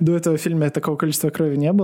До 0.00 0.16
этого 0.16 0.36
фильма 0.36 0.70
такого 0.70 0.96
количества 0.96 1.30
крови 1.30 1.56
не 1.56 1.72
было. 1.72 1.83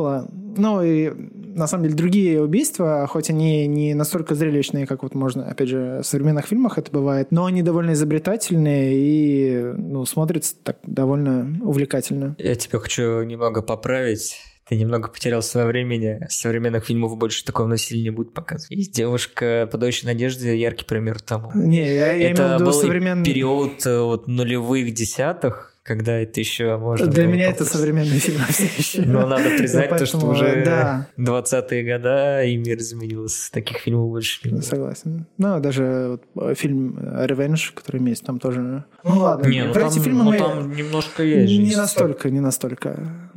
Ну 0.57 0.83
и 0.83 1.13
на 1.55 1.67
самом 1.67 1.85
деле 1.85 1.97
другие 1.97 2.43
убийства, 2.43 3.07
хоть 3.09 3.31
они 3.31 3.67
не 3.67 3.95
настолько 3.95 4.35
зрелищные, 4.35 4.87
как 4.87 5.03
вот 5.03 5.15
можно, 5.15 5.49
опять 5.49 5.69
же, 5.69 6.01
в 6.03 6.07
современных 6.07 6.47
фильмах 6.47 6.79
это 6.79 6.91
бывает, 6.91 7.29
но 7.31 7.47
они 7.47 7.63
довольно 7.63 7.93
изобретательные 7.93 8.95
и 8.95 9.63
ну, 9.77 10.05
смотрятся 10.07 10.55
так 10.63 10.79
довольно 10.85 11.59
увлекательно. 11.63 12.37
Я 12.39 12.55
тебя 12.55 12.79
хочу 12.79 13.23
немного 13.23 13.63
поправить. 13.63 14.41
Ты 14.69 14.77
немного 14.77 15.09
потерял 15.09 15.43
свое 15.43 15.67
времени. 15.67 16.25
Современных 16.29 16.85
фильмов 16.85 17.17
больше 17.17 17.45
такого 17.45 17.67
насилия 17.67 18.05
не 18.05 18.11
будет 18.11 18.33
показывать. 18.33 18.71
Есть 18.71 18.95
девушка 18.95 19.69
очень 19.73 20.07
надежды, 20.07 20.55
яркий 20.55 20.85
пример 20.85 21.21
тому. 21.21 21.51
Не, 21.55 21.93
я, 21.93 22.13
я 22.13 22.31
Это 22.31 22.59
был 22.61 22.73
современный... 22.73 23.25
период 23.25 23.85
э, 23.85 24.01
вот, 24.01 24.29
нулевых 24.29 24.95
десятых, 24.95 25.70
когда 25.83 26.19
это 26.19 26.41
еще 26.41 26.77
можно 26.77 27.07
Для 27.07 27.27
меня 27.27 27.51
это 27.51 27.65
современный 27.65 28.19
фильм 28.19 28.41
все 28.49 28.65
еще. 28.65 29.03
Но 29.07 29.27
надо 29.27 29.57
признать 29.57 29.89
то, 29.91 30.05
что 30.05 30.19
уже 30.19 30.63
да. 30.65 31.09
20-е 31.17 31.93
года 31.93 32.45
и 32.45 32.57
мир 32.57 32.79
изменился. 32.79 33.51
Таких 33.51 33.79
фильмов 33.79 34.11
больше 34.11 34.49
нет. 34.51 34.65
Согласен. 34.65 35.27
Ну, 35.39 35.59
даже 35.61 36.19
вот 36.35 36.59
фильм 36.59 36.99
«Revenge», 36.99 37.73
который 37.75 38.07
есть, 38.09 38.25
там 38.25 38.39
тоже... 38.39 38.85
Ну 39.05 39.19
ладно, 39.19 39.49
не, 39.49 39.65
ну, 39.65 39.73
про 39.73 39.81
там, 39.81 39.91
эти 39.91 39.99
фильмы 40.01 40.25
ну, 40.25 40.31
мы... 40.31 40.39
там 40.39 40.71
немножко 40.71 41.23
есть. 41.23 41.53
Не 41.53 41.77
настолько, 41.77 42.31
не 42.31 42.41
настолько. 42.41 43.30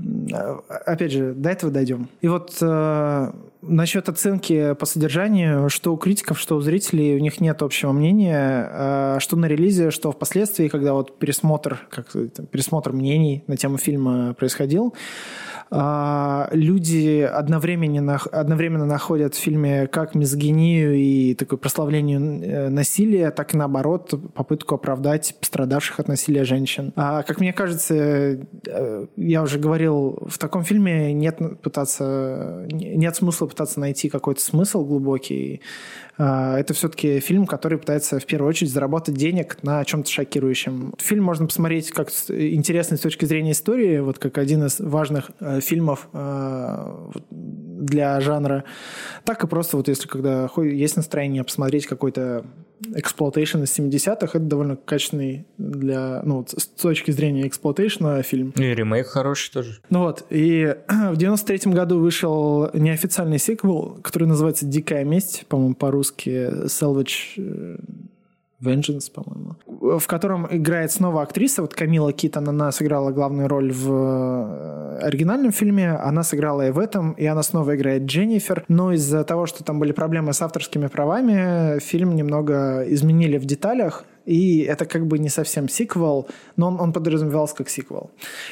Опять 0.86 1.12
же, 1.12 1.34
до 1.34 1.50
этого 1.50 1.72
дойдем. 1.72 2.10
И 2.22 2.28
вот 2.28 2.58
э, 2.62 3.32
насчет 3.62 4.10
оценки 4.10 4.74
по 4.74 4.86
содержанию, 4.86 5.70
что 5.70 5.94
у 5.94 5.98
критиков, 5.98 6.40
что 6.40 6.56
у 6.56 6.62
зрителей, 6.62 7.16
у 7.16 7.20
них 7.20 7.40
нет 7.40 7.62
общего 7.62 7.92
мнения, 7.92 8.70
э, 8.72 9.18
что 9.20 9.36
на 9.36 9.46
релизе, 9.46 9.92
что 9.92 10.12
впоследствии, 10.12 10.68
когда 10.68 10.94
вот 10.94 11.18
пересмотр, 11.20 11.80
как 11.90 12.12
пересмотр 12.52 12.92
мнений 12.92 13.44
на 13.48 13.58
тему 13.58 13.78
фильма 13.78 14.34
происходил, 14.34 14.94
а, 15.76 16.50
люди 16.52 17.22
одновременно, 17.22 18.20
одновременно 18.32 18.86
находят 18.86 19.34
в 19.34 19.40
фильме 19.40 19.88
как 19.88 20.14
мизогинию 20.14 20.94
и 20.94 21.34
такое 21.34 21.58
прославление 21.58 22.20
э, 22.20 22.70
насилия, 22.70 23.32
так 23.32 23.56
и 23.56 23.58
наоборот 23.58 24.14
попытку 24.36 24.76
оправдать 24.76 25.36
пострадавших 25.40 26.00
от 26.00 26.08
насилия 26.08 26.44
женщин. 26.44 26.94
А, 26.96 27.24
как 27.24 27.40
мне 27.40 27.54
кажется, 27.54 27.96
э, 27.96 29.06
я 29.16 29.42
уже 29.42 29.58
говорил, 29.58 29.93
в 29.94 30.38
таком 30.38 30.64
фильме 30.64 31.14
нет 31.14 31.40
пытаться, 31.62 32.66
нет 32.70 33.16
смысла 33.16 33.48
пытаться 33.48 33.80
найти 33.80 34.10
какой-то 34.10 34.42
смысл 34.42 34.86
глубокий. 34.86 35.62
А, 36.18 36.58
это 36.60 36.74
все-таки 36.74 37.20
фильм, 37.20 37.46
который 37.46 37.78
пытается 37.78 38.20
в 38.20 38.26
первую 38.26 38.50
очередь 38.50 38.72
заработать 38.72 39.16
денег 39.16 39.58
на 39.64 39.84
чем-то 39.84 40.10
шокирующем. 40.10 40.94
Фильм 41.00 41.24
можно 41.24 41.48
посмотреть 41.48 41.92
как 41.92 42.10
интересный 42.30 42.98
с 42.98 43.02
точки 43.02 43.26
зрения 43.26 43.52
истории, 43.52 44.00
вот 44.00 44.20
как 44.20 44.38
один 44.38 44.64
из 44.66 44.80
важных 44.80 45.32
э, 45.40 45.60
фильмов 45.60 46.08
э, 46.14 47.12
для 47.30 48.20
жанра, 48.22 48.64
так 49.26 49.44
и 49.44 49.48
просто 49.48 49.78
вот 49.78 49.88
если 49.88 50.08
когда 50.08 50.50
есть 50.58 50.96
настроение 50.96 51.44
посмотреть 51.44 51.88
какой-то 51.88 52.46
exploitation 52.96 53.64
из 53.64 53.78
70-х, 53.78 54.38
это 54.38 54.40
довольно 54.40 54.76
качественный 54.76 55.46
для, 55.58 56.22
ну, 56.24 56.46
с 56.48 56.66
точки 56.68 57.12
зрения 57.12 57.48
exploitation 57.48 58.11
'а 58.11 58.22
фильм. 58.24 58.52
И 58.52 58.64
ремейк 58.64 59.08
хороший 59.08 59.52
тоже. 59.52 59.80
Ну 59.90 60.00
вот, 60.00 60.26
и 60.30 60.76
в 60.88 61.18
93-м 61.18 61.74
году 61.74 62.00
вышел 62.00 62.70
неофициальный 62.74 63.40
сиквел, 63.40 64.00
который 64.02 64.28
называется 64.28 64.66
«Дикая 64.66 65.04
месть», 65.04 65.46
по-моему, 65.48 65.76
по-русски 65.76 66.66
«Savage 66.66 67.34
э, 67.38 67.78
Vengeance, 68.64 69.12
по-моему, 69.12 69.56
в 70.00 70.08
котором 70.08 70.48
играет 70.50 70.92
снова 70.92 71.22
актриса. 71.22 71.62
Вот 71.62 71.74
Камила 71.74 72.14
Китон, 72.14 72.50
она 72.50 72.72
сыграла 72.72 73.12
главную 73.12 73.48
роль 73.48 73.72
в 73.72 73.92
э, 73.92 75.00
оригинальном 75.02 75.52
фильме, 75.52 75.92
она 75.92 76.24
сыграла 76.24 76.68
и 76.68 76.72
в 76.72 76.80
этом, 76.80 77.14
и 77.14 77.26
она 77.26 77.44
снова 77.44 77.76
играет 77.76 78.04
Дженнифер. 78.04 78.66
Но 78.68 78.94
из-за 78.94 79.24
того, 79.24 79.46
что 79.46 79.64
там 79.64 79.80
были 79.80 79.92
проблемы 79.92 80.34
с 80.34 80.42
авторскими 80.42 80.88
правами, 80.88 81.80
фильм 81.80 82.16
немного 82.16 82.84
изменили 82.88 83.38
в 83.38 83.46
деталях, 83.46 84.06
и 84.26 84.60
это 84.62 84.86
как 84.86 85.08
бы 85.08 85.20
не 85.20 85.30
совсем 85.30 85.68
сиквел, 85.70 86.28
но 86.56 86.68
он, 86.68 86.80
он 86.80 86.94
подразумевался 86.94 87.56
как 87.56 87.70
сиквел. 87.70 88.12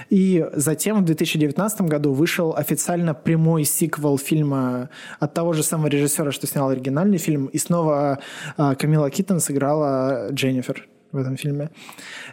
И 0.09 0.45
затем 0.53 1.01
в 1.01 1.05
2019 1.05 1.81
году 1.81 2.13
вышел 2.13 2.55
официально 2.55 3.13
прямой 3.13 3.63
сиквел 3.63 4.17
фильма 4.17 4.89
от 5.19 5.33
того 5.33 5.53
же 5.53 5.63
самого 5.63 5.87
режиссера, 5.87 6.31
что 6.31 6.47
снял 6.47 6.69
оригинальный 6.69 7.17
фильм, 7.17 7.45
и 7.45 7.57
снова 7.57 8.19
а, 8.57 8.75
Камила 8.75 9.09
Киттон 9.09 9.39
сыграла 9.39 10.29
Дженнифер 10.31 10.90
в 11.11 11.17
этом 11.17 11.37
фильме. 11.37 11.69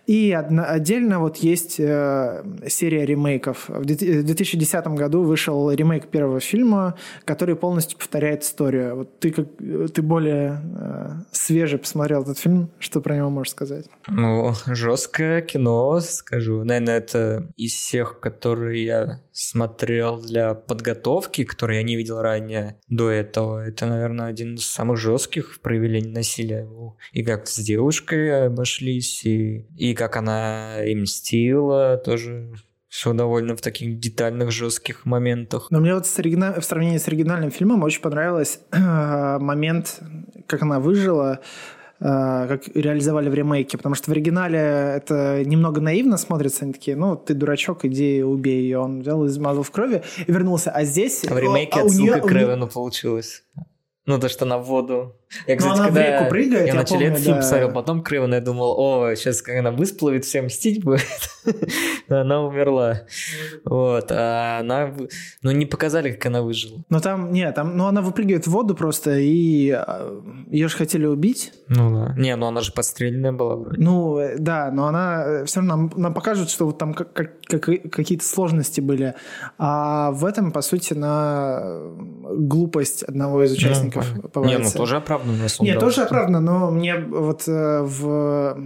И 0.06 0.32
одна, 0.32 0.64
отдельно 0.64 1.20
вот 1.20 1.38
есть 1.38 1.80
э, 1.80 2.44
серия 2.66 3.06
ремейков. 3.06 3.68
В 3.68 3.84
2010 3.84 4.86
году 4.88 5.22
вышел 5.22 5.70
ремейк 5.70 6.08
первого 6.08 6.40
фильма, 6.40 6.96
который 7.24 7.56
полностью 7.56 7.98
повторяет 7.98 8.42
историю. 8.42 8.96
Вот 8.96 9.18
ты, 9.18 9.30
как, 9.30 9.46
ты 9.94 10.02
более 10.02 10.60
э, 10.78 11.10
свеже 11.32 11.78
посмотрел 11.78 12.22
этот 12.22 12.38
фильм, 12.38 12.70
что 12.78 13.00
про 13.00 13.16
него 13.16 13.30
можешь 13.30 13.52
сказать? 13.52 13.86
Ну, 14.08 14.52
жесткое 14.66 15.42
кино, 15.42 16.00
скажу. 16.00 16.64
Наверное, 16.64 16.98
это 16.98 17.48
из 17.56 17.72
всех, 17.72 18.20
которые 18.20 18.84
я 18.84 19.20
смотрел 19.38 20.20
для 20.20 20.54
подготовки, 20.54 21.44
которые 21.44 21.78
я 21.78 21.82
не 21.84 21.94
видел 21.94 22.20
ранее 22.20 22.80
до 22.88 23.08
этого. 23.08 23.64
Это, 23.64 23.86
наверное, 23.86 24.26
один 24.26 24.56
из 24.56 24.66
самых 24.66 24.98
жестких 24.98 25.60
проявлений 25.60 26.10
насилия. 26.10 26.68
И 27.12 27.22
как 27.22 27.46
с 27.46 27.56
девушкой 27.58 28.46
обошлись, 28.46 29.24
и, 29.24 29.64
и 29.76 29.94
как 29.94 30.16
она 30.16 30.82
им 30.84 31.02
мстила, 31.02 31.98
тоже 31.98 32.52
все 32.88 33.12
довольно 33.12 33.54
в 33.54 33.60
таких 33.60 34.00
детальных, 34.00 34.50
жестких 34.50 35.06
моментах. 35.06 35.68
Но 35.70 35.78
мне 35.78 35.94
вот 35.94 36.06
с 36.06 36.18
оригина... 36.18 36.60
в 36.60 36.64
сравнении 36.64 36.98
с 36.98 37.06
оригинальным 37.06 37.52
фильмом 37.52 37.84
очень 37.84 38.00
понравилось 38.00 38.58
момент, 38.72 40.00
как 40.48 40.62
она 40.62 40.80
выжила, 40.80 41.40
как 42.00 42.68
реализовали 42.74 43.28
в 43.28 43.34
ремейке, 43.34 43.76
потому 43.76 43.94
что 43.94 44.10
в 44.10 44.12
оригинале 44.12 44.58
это 44.58 45.42
немного 45.44 45.80
наивно 45.80 46.16
смотрится, 46.16 46.64
они 46.64 46.72
такие, 46.72 46.96
ну, 46.96 47.16
ты 47.16 47.34
дурачок, 47.34 47.84
иди 47.84 48.22
убей 48.22 48.62
ее. 48.62 48.78
Он 48.78 49.00
взял, 49.00 49.26
измазал 49.26 49.62
в 49.62 49.70
крови 49.70 50.02
и 50.26 50.32
вернулся, 50.32 50.70
а 50.70 50.84
здесь... 50.84 51.24
А 51.28 51.34
в 51.34 51.38
ремейке 51.38 51.80
а 51.80 51.84
отсылка 51.84 52.20
к 52.20 52.30
Ревену 52.30 52.68
получилась. 52.68 53.42
Ну, 54.08 54.18
то, 54.18 54.30
что 54.30 54.46
на 54.46 54.56
воду. 54.56 55.14
Я, 55.46 55.56
кстати, 55.56 55.74
она 55.74 55.84
когда 55.88 56.00
в 56.00 56.04
реку 56.04 56.30
прыгает, 56.30 56.66
я, 56.66 56.72
я 56.72 56.74
начал 56.74 56.96
этот 56.98 57.18
фильм 57.18 57.34
да. 57.34 57.40
посмотрел, 57.42 57.72
потом 57.72 58.02
Крыван, 58.02 58.32
я 58.32 58.40
думал, 58.40 58.74
о, 58.78 59.14
сейчас 59.14 59.42
как 59.42 59.56
она 59.56 59.70
высплывет, 59.70 60.24
всем 60.24 60.46
мстить 60.46 60.82
будет. 60.82 61.04
она 62.08 62.42
умерла. 62.42 63.02
Вот. 63.66 64.10
А 64.10 64.60
она... 64.60 64.94
Ну, 65.42 65.50
не 65.50 65.66
показали, 65.66 66.12
как 66.12 66.24
она 66.24 66.40
выжила. 66.40 66.82
Ну, 66.88 67.00
там, 67.00 67.32
нет, 67.32 67.54
там, 67.54 67.76
ну, 67.76 67.84
она 67.84 68.00
выпрыгивает 68.00 68.46
в 68.46 68.50
воду 68.50 68.74
просто, 68.74 69.18
и 69.18 69.72
а, 69.72 70.18
ее 70.50 70.68
же 70.68 70.76
хотели 70.78 71.04
убить. 71.04 71.52
Ну, 71.68 71.94
да. 71.94 72.14
Не, 72.16 72.34
ну, 72.36 72.46
она 72.46 72.62
же 72.62 72.72
подстреленная 72.72 73.32
была 73.32 73.56
вроде. 73.56 73.78
Ну, 73.78 74.18
э, 74.18 74.38
да, 74.38 74.70
но 74.70 74.86
она 74.86 75.22
э, 75.26 75.44
все 75.44 75.60
равно 75.60 75.76
нам, 75.76 75.92
нам 75.96 76.14
покажут, 76.14 76.48
что 76.48 76.64
вот 76.64 76.78
там 76.78 76.94
как, 76.94 77.12
как, 77.12 77.42
как, 77.42 77.64
какие-то 77.92 78.24
сложности 78.24 78.80
были. 78.80 79.16
А 79.58 80.12
в 80.12 80.24
этом, 80.24 80.50
по 80.50 80.62
сути, 80.62 80.94
на 80.94 81.82
глупость 82.24 83.02
одного 83.02 83.44
из 83.44 83.52
участников 83.52 83.97
ну, 84.34 84.44
Не, 84.44 84.58
ну, 84.58 84.70
тоже 84.70 84.96
оправданно. 84.96 85.46
Нет, 85.60 85.80
тоже 85.80 86.02
оправданно, 86.02 86.40
но 86.40 86.70
мне 86.70 86.96
вот 86.96 87.48
э, 87.48 87.82
в 87.82 88.56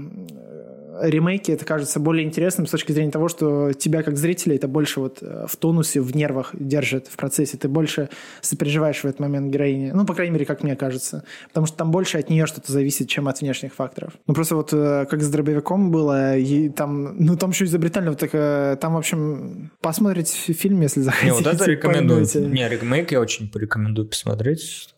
ремейке 1.08 1.52
это 1.52 1.64
кажется 1.64 2.00
более 2.00 2.26
интересным 2.26 2.66
с 2.66 2.70
точки 2.70 2.92
зрения 2.92 3.10
того, 3.10 3.28
что 3.28 3.72
тебя 3.72 4.02
как 4.02 4.16
зрителя 4.16 4.56
это 4.56 4.68
больше 4.68 5.00
вот 5.00 5.18
э, 5.20 5.46
в 5.48 5.56
тонусе, 5.56 6.00
в 6.00 6.14
нервах 6.14 6.50
держит 6.58 7.08
в 7.08 7.16
процессе. 7.16 7.56
Ты 7.56 7.68
больше 7.68 8.08
сопереживаешь 8.40 9.00
в 9.00 9.04
этот 9.04 9.20
момент 9.20 9.52
героине. 9.52 9.92
Ну, 9.94 10.04
по 10.04 10.14
крайней 10.14 10.32
мере, 10.32 10.46
как 10.46 10.62
мне 10.62 10.76
кажется. 10.76 11.24
Потому 11.48 11.66
что 11.66 11.76
там 11.76 11.90
больше 11.90 12.18
от 12.18 12.30
нее 12.30 12.46
что-то 12.46 12.72
зависит, 12.72 13.08
чем 13.08 13.28
от 13.28 13.40
внешних 13.40 13.74
факторов. 13.74 14.14
Ну, 14.26 14.34
просто 14.34 14.56
вот 14.56 14.72
э, 14.72 15.06
как 15.08 15.22
с 15.22 15.30
дробовиком 15.30 15.90
было, 15.90 16.36
и 16.36 16.68
там, 16.68 17.16
ну, 17.18 17.36
там 17.36 17.50
еще 17.50 17.64
изобретально, 17.64 18.10
вот 18.10 18.20
так, 18.20 18.30
э, 18.32 18.76
там, 18.80 18.94
в 18.94 18.98
общем, 18.98 19.70
посмотрите 19.80 20.52
фильм, 20.52 20.80
если 20.80 21.00
захотите. 21.00 21.32
Не, 21.32 21.32
вот 21.32 21.46
это 21.46 21.64
рекомендую. 21.70 22.26
Не, 22.50 22.68
ремейк 22.68 23.12
я 23.12 23.20
очень 23.20 23.50
порекомендую 23.50 24.08
посмотреть. 24.08 24.94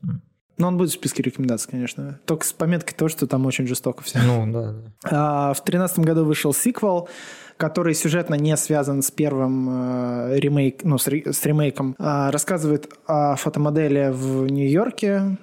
Ну, 0.56 0.68
он 0.68 0.76
будет 0.76 0.90
в 0.90 0.94
списке 0.94 1.22
рекомендаций, 1.22 1.70
конечно. 1.70 2.20
Только 2.26 2.46
с 2.46 2.52
пометкой 2.52 2.94
того, 2.94 3.08
что 3.08 3.26
там 3.26 3.44
очень 3.46 3.66
жестоко 3.66 4.04
все. 4.04 4.20
Ну, 4.20 4.52
да. 4.52 4.72
да. 4.72 5.50
А, 5.50 5.52
в 5.52 5.64
тринадцатом 5.64 6.04
году 6.04 6.24
вышел 6.24 6.54
сиквел, 6.54 7.08
который 7.56 7.94
сюжетно 7.94 8.34
не 8.36 8.56
связан 8.56 9.02
с 9.02 9.10
первым 9.10 9.68
э, 10.30 10.38
ремейк, 10.38 10.84
ну, 10.84 10.98
с, 10.98 11.06
с 11.06 11.44
ремейком. 11.44 11.96
А, 11.98 12.30
рассказывает 12.30 12.92
о 13.06 13.34
фотомодели 13.34 14.10
в 14.12 14.46
Нью-Йорке. 14.46 15.38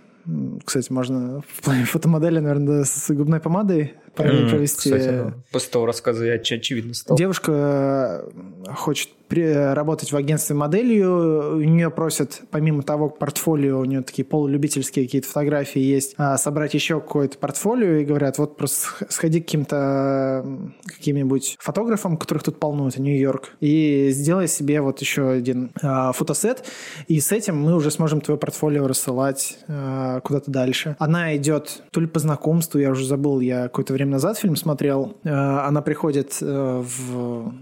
Кстати, 0.63 0.91
можно 0.91 1.41
в 1.41 1.61
плане 1.61 1.83
фотомодели, 1.85 2.39
наверное, 2.39 2.83
с 2.85 3.09
губной 3.13 3.39
помадой 3.39 3.95
параллель 4.15 4.45
mm, 4.45 4.49
провести. 4.49 4.91
Кстати, 4.91 5.33
после 5.51 5.71
того 5.71 5.85
рассказа 5.85 6.25
я 6.25 6.33
очевидно 6.33 6.93
стал. 6.93 7.17
Девушка 7.17 8.25
э, 8.67 8.73
хочет 8.73 9.09
работать 9.33 10.11
в 10.11 10.17
агентстве 10.17 10.55
моделью. 10.55 11.55
У 11.55 11.61
нее 11.61 11.89
просят, 11.89 12.41
помимо 12.51 12.83
того 12.83 13.09
портфолио, 13.09 13.79
у 13.79 13.85
нее 13.85 14.01
такие 14.01 14.25
полулюбительские 14.25 15.05
какие-то 15.05 15.27
фотографии 15.27 15.81
есть, 15.81 16.15
а, 16.17 16.37
собрать 16.37 16.73
еще 16.73 16.99
какое-то 16.99 17.37
портфолио 17.37 17.97
и 17.97 18.05
говорят, 18.05 18.37
вот 18.37 18.57
просто 18.57 19.05
сходи 19.09 19.39
к 19.39 19.45
каким-то 19.45 20.45
каким-нибудь 20.85 21.57
фотографам, 21.59 22.17
которых 22.17 22.43
тут 22.43 22.59
полно, 22.59 22.87
это 22.87 23.01
Нью-Йорк, 23.01 23.53
и 23.59 24.09
сделай 24.11 24.47
себе 24.47 24.81
вот 24.81 24.99
еще 24.99 25.29
один 25.29 25.71
а, 25.81 26.11
фотосет, 26.11 26.65
и 27.07 27.19
с 27.19 27.31
этим 27.31 27.57
мы 27.57 27.75
уже 27.75 27.91
сможем 27.91 28.21
твое 28.21 28.39
портфолио 28.39 28.87
рассылать 28.87 29.57
а, 29.67 30.19
куда-то 30.21 30.51
дальше. 30.51 30.95
Она 30.99 31.35
идет 31.35 31.83
то 31.91 32.01
ли 32.01 32.07
по 32.07 32.19
знакомству, 32.19 32.79
я 32.79 32.91
уже 32.91 33.05
забыл, 33.05 33.39
я 33.39 33.63
какое-то 33.63 33.93
время 33.93 34.00
назад 34.09 34.37
фильм 34.37 34.55
смотрел, 34.55 35.17
она 35.23 35.81
приходит 35.81 36.37
э, 36.41 36.83
в 36.83 37.53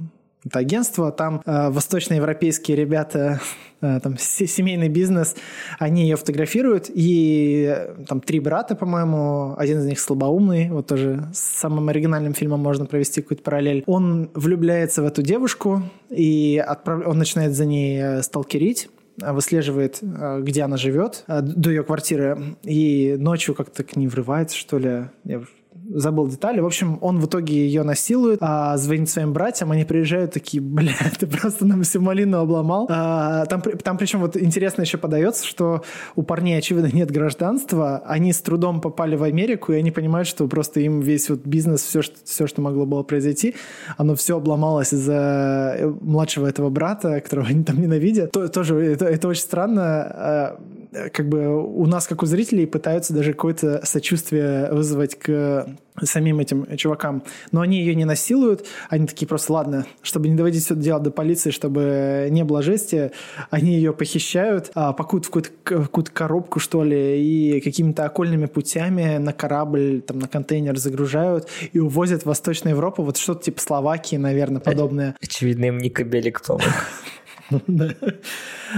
это 0.46 0.60
агентство, 0.60 1.12
там 1.12 1.42
э, 1.46 1.70
восточноевропейские 1.70 2.78
ребята, 2.78 3.42
э, 3.82 4.00
там 4.02 4.18
семейный 4.18 4.88
бизнес, 4.88 5.36
они 5.80 6.04
ее 6.04 6.16
фотографируют, 6.16 6.90
и 6.94 7.74
э, 7.76 8.06
там 8.08 8.22
три 8.22 8.40
брата, 8.40 8.76
по-моему, 8.76 9.56
один 9.58 9.80
из 9.80 9.86
них 9.86 10.00
слабоумный, 10.00 10.70
вот 10.70 10.88
тоже 10.88 11.28
с 11.34 11.40
самым 11.40 11.90
оригинальным 11.90 12.34
фильмом 12.34 12.62
можно 12.62 12.86
провести 12.86 13.22
какую-то 13.22 13.44
параллель. 13.44 13.84
Он 13.86 14.30
влюбляется 14.34 15.02
в 15.02 15.06
эту 15.06 15.22
девушку, 15.22 15.84
и 16.10 16.64
отправ... 16.66 17.06
он 17.06 17.18
начинает 17.18 17.54
за 17.54 17.66
ней 17.66 18.02
э, 18.02 18.22
сталкерить, 18.22 18.90
выслеживает, 19.18 20.00
э, 20.02 20.40
где 20.42 20.62
она 20.64 20.78
живет, 20.78 21.26
до 21.28 21.70
ее 21.70 21.84
квартиры, 21.84 22.56
и 22.64 23.18
ночью 23.20 23.56
как-то 23.56 23.84
к 23.84 23.98
ней 23.98 24.08
врывается, 24.08 24.56
что 24.56 24.78
ли. 24.78 25.10
Я 25.26 25.42
забыл 25.90 26.28
детали. 26.28 26.60
В 26.60 26.66
общем, 26.66 26.98
он 27.02 27.20
в 27.20 27.26
итоге 27.26 27.56
ее 27.56 27.84
насилует, 27.84 28.40
а, 28.42 28.78
звонит 28.78 29.10
своим 29.10 29.34
братьям, 29.34 29.72
они 29.72 29.86
приезжают 29.86 30.34
такие, 30.34 30.62
бля, 30.64 30.94
ты 31.20 31.28
просто 31.28 31.66
нам 31.66 31.84
всю 31.84 32.02
малину 32.02 32.40
обломал. 32.40 32.88
А, 32.90 33.46
там, 33.46 33.62
там 33.62 33.98
причем 33.98 34.20
вот 34.20 34.38
интересно 34.38 34.82
еще 34.82 34.98
подается, 34.98 35.46
что 35.46 35.84
у 36.16 36.24
парней, 36.24 36.58
очевидно, 36.58 36.90
нет 36.94 37.12
гражданства, 37.12 38.04
они 38.06 38.34
с 38.34 38.42
трудом 38.42 38.82
попали 38.82 39.16
в 39.16 39.24
Америку, 39.24 39.74
и 39.74 39.78
они 39.78 39.92
понимают, 39.92 40.28
что 40.28 40.48
просто 40.48 40.80
им 40.80 41.02
весь 41.02 41.30
вот 41.30 41.46
бизнес, 41.46 41.82
все, 41.82 42.02
что, 42.02 42.16
все, 42.24 42.48
что 42.48 42.62
могло 42.62 42.86
было 42.86 43.04
произойти, 43.04 43.56
оно 43.98 44.16
все 44.16 44.38
обломалось 44.38 44.94
из-за 44.94 45.76
э, 45.78 45.94
младшего 46.02 46.48
этого 46.48 46.70
брата, 46.70 47.20
которого 47.22 47.48
они 47.48 47.64
там 47.64 47.82
ненавидят. 47.82 48.32
То, 48.32 48.48
тоже 48.48 48.76
это, 48.76 49.06
это 49.06 49.28
очень 49.28 49.42
странно. 49.42 50.58
А, 50.94 51.10
как 51.10 51.28
бы 51.30 51.64
у 51.64 51.86
нас, 51.86 52.08
как 52.08 52.24
у 52.24 52.26
зрителей, 52.26 52.66
пытаются 52.66 53.14
даже 53.14 53.34
какое-то 53.34 53.86
сочувствие 53.86 54.72
вызвать 54.72 55.18
к 55.18 55.68
самим 56.02 56.40
этим 56.40 56.78
чувакам. 56.78 57.24
Но 57.52 57.62
они 57.62 57.80
ее 57.80 57.96
не 57.96 58.06
насилуют, 58.06 58.66
они 58.90 59.08
такие 59.08 59.28
просто, 59.28 59.54
ладно, 59.54 59.86
чтобы 60.02 60.30
не 60.30 60.36
доводить 60.36 60.64
все 60.64 60.74
это 60.74 60.84
дело 60.84 61.00
до 61.00 61.12
полиции, 61.12 61.52
чтобы 61.52 62.28
не 62.32 62.44
было 62.44 62.62
жести, 62.62 63.12
они 63.50 63.74
ее 63.74 63.94
похищают, 63.94 64.72
а, 64.76 64.94
пакуют 64.94 65.26
в 65.26 65.30
какую-то, 65.30 65.50
какую 65.64 66.06
коробку, 66.14 66.60
что 66.60 66.84
ли, 66.84 67.22
и 67.22 67.62
какими-то 67.62 68.06
окольными 68.06 68.46
путями 68.46 69.18
на 69.18 69.34
корабль, 69.34 70.02
там, 70.02 70.20
на 70.20 70.28
контейнер 70.28 70.78
загружают 70.78 71.48
и 71.74 71.80
увозят 71.80 72.24
в 72.24 72.26
Восточную 72.28 72.76
Европу, 72.76 73.04
вот 73.04 73.18
что-то 73.18 73.44
типа 73.44 73.60
Словакии, 73.60 74.16
наверное, 74.16 74.62
подобное. 74.62 75.16
Очевидно, 75.22 75.66
им 75.66 75.80
не 75.80 75.90
кабелик 75.90 76.42
помог. 76.42 76.64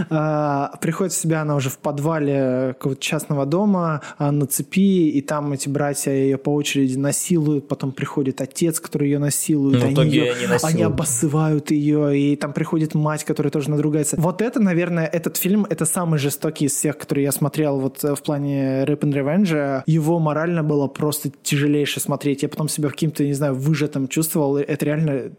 А, 0.09 0.78
приходит 0.80 1.11
в 1.11 1.17
себя 1.17 1.41
она 1.41 1.55
уже 1.55 1.69
в 1.69 1.78
подвале 1.78 2.76
какого-то 2.78 3.01
частного 3.01 3.45
дома 3.45 4.01
а, 4.17 4.32
на 4.32 4.45
цепи, 4.45 5.09
и 5.09 5.22
там 5.22 5.51
эти 5.51 5.67
братья 5.67 6.11
ее 6.11 6.38
по 6.38 6.53
очереди 6.53 6.97
насилуют, 6.97 7.67
потом 7.67 7.91
приходит 7.91 8.39
отец, 8.39 8.80
который 8.80 9.09
ее 9.09 9.19
насилует, 9.19 9.84
они, 9.84 10.05
ее, 10.05 10.34
они 10.63 10.84
обоссывают 10.84 11.72
ее, 11.72 12.17
и 12.17 12.36
там 12.38 12.53
приходит 12.53 12.95
мать, 12.95 13.26
которая 13.26 13.51
тоже 13.51 13.69
надругается. 13.69 14.15
Вот 14.17 14.41
это, 14.41 14.61
наверное, 14.61 15.05
этот 15.05 15.38
фильм, 15.38 15.65
это 15.69 15.86
самый 15.86 16.19
жестокий 16.19 16.65
из 16.65 16.74
всех, 16.74 16.97
которые 16.97 17.26
я 17.26 17.32
смотрел 17.32 17.80
вот 17.80 18.03
э, 18.03 18.15
в 18.15 18.22
плане 18.22 18.84
Rip 18.84 18.99
and 18.99 19.13
Revenge. 19.13 19.84
Его 19.86 20.19
морально 20.19 20.63
было 20.63 20.88
просто 20.88 21.32
тяжелейше 21.43 21.99
смотреть. 21.99 22.43
Я 22.43 22.49
потом 22.49 22.69
себя 22.69 22.89
каким-то, 22.89 23.24
не 23.24 23.34
знаю, 23.34 23.55
выжатым 23.55 24.07
чувствовал. 24.07 24.57
Это 24.57 24.86
реально 24.86 25.32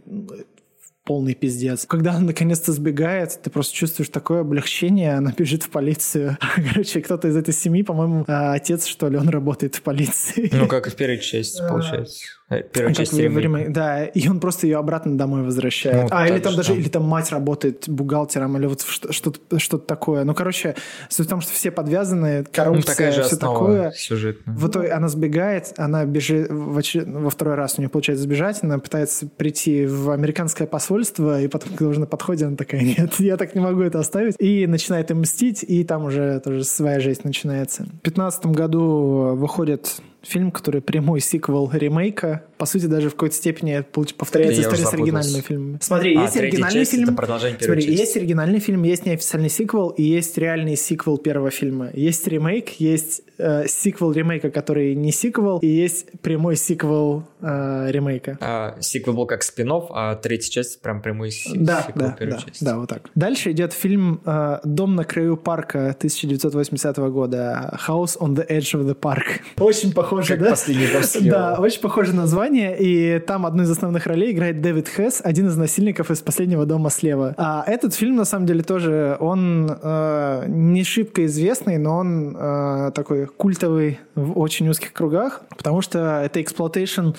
полный 1.05 1.35
пиздец. 1.35 1.85
Когда 1.87 2.13
она 2.13 2.27
наконец-то 2.27 2.73
сбегает, 2.73 3.41
ты 3.43 3.51
просто 3.51 3.75
чувствуешь 3.75 4.09
такое 4.09 4.41
облегчение, 4.41 5.15
она 5.15 5.33
бежит 5.37 5.65
в 5.65 5.71
полицию. 5.71 6.39
Короче, 6.73 7.01
кто-то 7.01 7.29
из 7.29 7.37
этой 7.37 7.55
семьи, 7.55 7.83
по-моему, 7.83 8.25
а, 8.29 8.55
отец, 8.55 8.87
что 8.87 9.09
ли, 9.09 9.17
он 9.17 9.29
работает 9.29 9.75
в 9.75 9.83
полиции. 9.83 10.49
Ну, 10.53 10.69
как 10.69 10.87
и 10.87 10.91
в 10.91 10.95
первой 10.95 11.19
части, 11.19 11.61
получается. 11.69 12.25
Э, 12.53 12.63
первая 12.63 12.95
часть 12.95 13.13
время, 13.13 13.71
Да, 13.71 14.05
и 14.05 14.29
он 14.29 14.41
просто 14.41 14.67
ее 14.67 14.79
обратно 14.79 15.17
домой 15.17 15.43
возвращает. 15.43 16.11
Ну, 16.11 16.17
а, 16.17 16.29
или 16.29 16.39
там 16.39 16.55
даже, 16.55 16.75
или 16.75 16.89
там 16.89 17.05
мать 17.05 17.31
работает 17.31 17.89
бухгалтером, 17.89 18.57
или 18.59 18.67
вот 18.67 18.83
что-то, 18.83 19.59
что-то 19.59 19.87
такое. 19.87 20.25
Ну, 20.25 20.35
короче, 20.35 20.75
суть 21.09 21.27
в 21.27 21.31
том, 21.31 21.41
что 21.41 21.53
все 21.53 21.71
подвязаны, 21.71 22.45
коррупция, 22.45 22.91
ну, 22.91 22.97
такая 22.97 23.13
же 23.13 23.23
все 23.23 23.37
такое. 23.37 23.91
Сюжетная. 23.93 24.55
В 24.55 24.69
итоге 24.69 24.93
она 24.93 25.09
сбегает, 25.09 25.73
она 25.79 26.05
бежит, 26.05 26.49
во 26.51 27.31
второй 27.31 27.55
раз 27.55 27.79
у 27.79 27.81
нее 27.81 27.89
получается 27.89 28.25
сбежать, 28.25 28.59
она 28.63 28.79
пытается 28.79 29.27
прийти 29.27 29.87
в 29.87 30.11
американское 30.11 30.67
посольство, 30.67 31.41
и 31.41 31.49
потом, 31.49 31.71
когда 31.71 31.89
уже 31.89 32.01
на 32.01 32.07
подходе, 32.07 32.47
она 32.47 32.57
такая, 32.57 32.83
нет, 32.83 33.15
я 33.19 33.37
так 33.37 33.55
не 33.55 33.61
могу 33.61 33.81
это 33.81 33.99
оставить, 33.99 34.35
и 34.39 34.67
начинает 34.67 35.11
им 35.11 35.21
мстить, 35.21 35.65
и 35.67 35.85
там 35.85 36.05
уже 36.05 36.41
тоже 36.41 36.65
своя 36.65 37.01
жизнь 37.01 37.23
начинается. 37.25 37.85
В 37.85 38.03
2015 38.03 38.47
году 38.47 39.35
выходит 39.35 40.01
фильм, 40.23 40.51
который 40.51 40.81
прямой 40.81 41.21
сиквел 41.21 41.71
ремейка. 41.73 42.45
По 42.63 42.67
сути, 42.67 42.87
даже 42.87 43.09
в 43.09 43.15
какой-то 43.15 43.35
степени 43.35 43.85
повторяется 44.17 44.61
Я 44.61 44.69
история 44.69 44.87
с 44.87 44.95
оригинальными 44.95 45.41
фильмами. 45.41 45.79
Смотри, 45.81 46.17
а, 46.17 46.23
есть 46.23 46.37
оригинальный 46.37 46.85
фильм. 46.85 47.07
Смотри, 47.17 47.83
части. 47.83 47.91
есть 47.91 48.17
оригинальный 48.17 48.61
фильм, 48.61 48.83
есть 48.85 49.05
неофициальный 49.05 49.49
сиквел, 49.49 49.89
и 49.89 50.05
есть 50.05 50.39
реальный 50.39 50.77
сиквел 50.77 51.19
первого 51.19 51.51
фильма. 51.51 51.91
Есть 51.93 52.25
ремейк, 52.29 52.69
есть 52.79 53.23
э, 53.39 53.67
сиквел 53.67 54.13
ремейка, 54.13 54.53
который 54.53 54.95
не 54.95 55.11
сиквел, 55.11 55.59
и 55.59 55.67
есть 55.67 56.07
прямой 56.21 56.55
сиквел 56.55 57.25
э, 57.41 57.89
ремейка. 57.91 58.39
А, 58.41 58.77
сиквел 58.81 59.15
был 59.15 59.27
как 59.27 59.43
спин 59.43 59.73
а 59.91 60.15
третья 60.15 60.53
часть 60.53 60.83
прям 60.83 61.03
прямой 61.03 61.33
да, 61.55 61.83
сиквел 61.83 62.07
да, 62.07 62.13
первой 62.13 62.31
да, 62.31 62.39
части. 62.39 62.65
Да, 62.65 62.79
вот 62.79 62.89
так. 62.91 63.11
Дальше 63.17 63.51
идет 63.51 63.73
фильм 63.73 64.21
э, 64.25 64.61
«Дом 64.63 64.95
на 64.95 65.03
краю 65.03 65.37
парка» 65.37 65.89
1980 65.89 66.97
года. 67.11 67.77
«House 67.89 68.17
on 68.19 68.37
the 68.37 68.47
Edge 68.49 68.79
of 68.79 68.87
the 68.87 68.95
Park». 68.95 69.41
Очень 69.59 69.93
похож 69.93 70.13
похоже, 70.13 70.35
как 70.35 70.45
да? 70.45 70.51
последний 70.51 71.31
Да, 71.31 71.57
очень 71.59 71.81
похоже 71.81 72.15
название, 72.15 72.52
и 72.55 73.19
там 73.21 73.47
одну 73.47 73.63
из 73.63 73.71
основных 73.71 74.07
ролей 74.07 74.33
играет 74.33 74.61
Дэвид 74.61 74.89
Хэс, 74.89 75.21
один 75.25 75.49
из 75.49 75.57
насильников 75.57 76.11
из 76.11 76.21
«Последнего 76.21 76.67
дома 76.67 76.91
слева». 76.91 77.35
А 77.37 77.65
этот 77.67 77.95
фильм, 77.95 78.17
на 78.17 78.25
самом 78.25 78.47
деле, 78.47 78.63
тоже, 78.63 79.17
он 79.21 79.71
э, 79.83 80.45
не 80.49 80.85
шибко 80.85 81.25
известный, 81.27 81.79
но 81.79 81.97
он 81.99 82.37
э, 82.37 82.91
такой 82.95 83.27
культовый 83.27 83.99
в 84.15 84.39
очень 84.39 84.69
узких 84.69 84.93
кругах, 84.93 85.43
потому 85.57 85.81
что 85.81 86.21
это 86.23 86.41
exploitation 86.43 87.11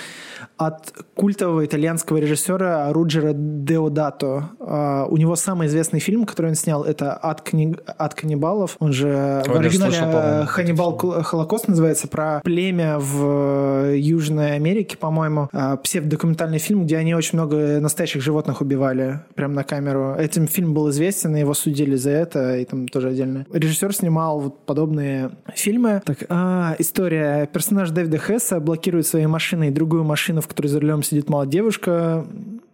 от 0.58 0.94
культового 1.16 1.66
итальянского 1.66 2.18
режиссера 2.18 2.92
Руджеро 2.94 3.32
Деодато. 3.34 4.50
Э, 4.60 5.08
у 5.10 5.18
него 5.18 5.36
самый 5.36 5.68
известный 5.68 6.00
фильм, 6.00 6.26
который 6.26 6.48
он 6.48 6.56
снял, 6.56 6.84
это 6.84 7.18
«Ад, 7.22 7.42
кни... 7.42 7.76
Ад 7.98 8.14
каннибалов». 8.14 8.78
Он 8.80 8.94
же 8.94 9.44
Ой, 9.48 9.54
в 9.54 9.60
оригинале 9.60 9.94
слышал, 9.94 10.46
«Cannibal 10.48 10.98
Holocaust» 10.98 11.68
называется, 11.68 12.08
про 12.08 12.42
племя 12.44 12.98
в 13.00 13.90
э, 13.90 13.98
Южной 13.98 14.56
Америке, 14.56 14.98
по-моему. 14.98 15.23
Э, 15.54 15.78
псевдокументальный 15.78 16.60
фильм, 16.60 16.86
где 16.86 16.98
они 16.98 17.16
очень 17.16 17.38
много 17.38 17.80
настоящих 17.80 18.22
животных 18.22 18.62
убивали 18.62 19.22
прямо 19.36 19.54
на 19.56 19.64
камеру. 19.64 20.16
Этим 20.18 20.48
фильм 20.48 20.74
был 20.74 20.90
известен, 20.90 21.36
и 21.36 21.40
его 21.40 21.54
судили 21.54 21.96
за 21.96 22.12
это, 22.12 22.58
и 22.58 22.66
там 22.66 22.88
тоже 22.88 23.10
отдельно. 23.10 23.46
Режиссер 23.52 23.94
снимал 23.94 24.40
вот 24.40 24.66
подобные 24.66 25.32
фильмы. 25.56 26.02
Так, 26.06 26.24
а, 26.30 26.76
история. 26.80 27.48
Персонаж 27.48 27.92
Дэвида 27.92 28.18
Хесса 28.18 28.60
блокирует 28.60 29.08
своей 29.08 29.28
машиной 29.28 29.72
другую 29.72 30.04
машину, 30.04 30.42
в 30.42 30.48
которой 30.48 30.68
за 30.68 30.80
рулем 30.80 31.04
сидит 31.04 31.30
молодая 31.30 31.54
девушка, 31.54 32.26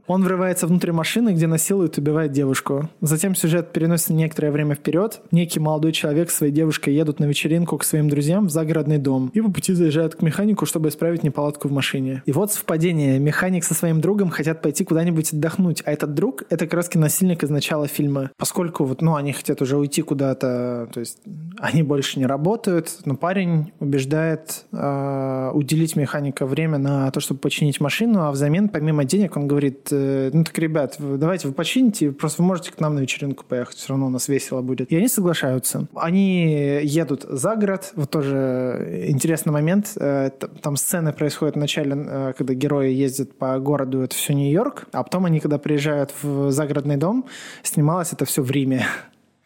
он 0.09 0.23
врывается 0.23 0.65
внутрь 0.65 0.91
машины, 0.91 1.29
где 1.29 1.45
насилует 1.45 1.97
и 1.97 2.01
убивает 2.01 2.31
девушку. 2.31 2.89
Затем 2.99 3.35
сюжет 3.35 3.71
переносится 3.71 4.13
некоторое 4.13 4.51
время 4.51 4.73
вперед. 4.73 5.21
Некий 5.29 5.59
молодой 5.59 5.91
человек 5.91 6.31
с 6.31 6.35
своей 6.35 6.51
девушкой 6.51 6.95
едут 6.95 7.19
на 7.19 7.25
вечеринку 7.25 7.77
к 7.77 7.83
своим 7.83 8.09
друзьям 8.09 8.47
в 8.47 8.49
загородный 8.49 8.97
дом 8.97 9.29
и 9.35 9.41
по 9.41 9.51
пути 9.51 9.73
заезжают 9.73 10.15
к 10.15 10.23
механику, 10.23 10.65
чтобы 10.65 10.89
исправить 10.89 11.21
неполадку 11.21 11.67
в 11.67 11.71
машине. 11.71 12.23
И 12.25 12.31
вот 12.31 12.51
совпадение. 12.51 13.19
Механик 13.19 13.63
со 13.63 13.75
своим 13.75 14.01
другом 14.01 14.31
хотят 14.31 14.63
пойти 14.63 14.83
куда-нибудь 14.83 15.31
отдохнуть, 15.31 15.83
а 15.85 15.91
этот 15.91 16.15
друг— 16.15 16.43
это 16.49 16.65
как 16.65 16.73
раз 16.73 16.89
насильник 16.95 17.43
из 17.43 17.51
начала 17.51 17.87
фильма. 17.87 18.31
Поскольку 18.35 18.85
вот, 18.85 19.03
ну, 19.03 19.15
они 19.15 19.31
хотят 19.31 19.61
уже 19.61 19.77
уйти 19.77 20.01
куда-то, 20.01 20.89
то 20.91 20.99
есть 20.99 21.19
они 21.59 21.83
больше 21.83 22.17
не 22.17 22.25
работают, 22.25 22.97
но 23.05 23.15
парень 23.15 23.73
убеждает 23.79 24.65
э, 24.71 25.51
уделить 25.53 25.95
механика 25.95 26.47
время 26.47 26.79
на 26.79 27.11
то, 27.11 27.19
чтобы 27.19 27.39
починить 27.41 27.79
машину, 27.79 28.23
а 28.23 28.31
взамен, 28.31 28.69
помимо 28.69 29.05
денег, 29.05 29.37
он 29.37 29.47
говорит, 29.47 29.91
ну 30.33 30.43
так, 30.43 30.57
ребят, 30.57 30.95
давайте 30.99 31.47
вы 31.47 31.53
почините, 31.53 32.11
просто 32.11 32.41
вы 32.41 32.47
можете 32.47 32.71
к 32.71 32.79
нам 32.79 32.95
на 32.95 32.99
вечеринку 32.99 33.45
поехать, 33.47 33.77
все 33.77 33.89
равно 33.89 34.07
у 34.07 34.09
нас 34.09 34.27
весело 34.27 34.61
будет. 34.61 34.91
И 34.91 34.95
они 34.95 35.07
соглашаются. 35.07 35.87
Они 35.95 36.79
едут 36.83 37.25
за 37.27 37.55
город, 37.55 37.91
вот 37.95 38.09
тоже 38.09 39.05
интересный 39.07 39.51
момент, 39.51 39.93
э, 39.95 40.31
там 40.61 40.75
сцены 40.75 41.13
происходят 41.13 41.55
в 41.55 41.59
начале, 41.59 41.95
э, 41.95 42.33
когда 42.37 42.53
герои 42.53 42.91
ездят 42.91 43.37
по 43.37 43.57
городу, 43.59 44.01
это 44.01 44.15
все 44.15 44.33
Нью-Йорк, 44.33 44.87
а 44.91 45.03
потом 45.03 45.25
они, 45.25 45.39
когда 45.39 45.57
приезжают 45.57 46.13
в 46.21 46.51
загородный 46.51 46.97
дом, 46.97 47.25
снималось 47.63 48.13
это 48.13 48.25
все 48.25 48.41
в 48.41 48.51
Риме. 48.51 48.85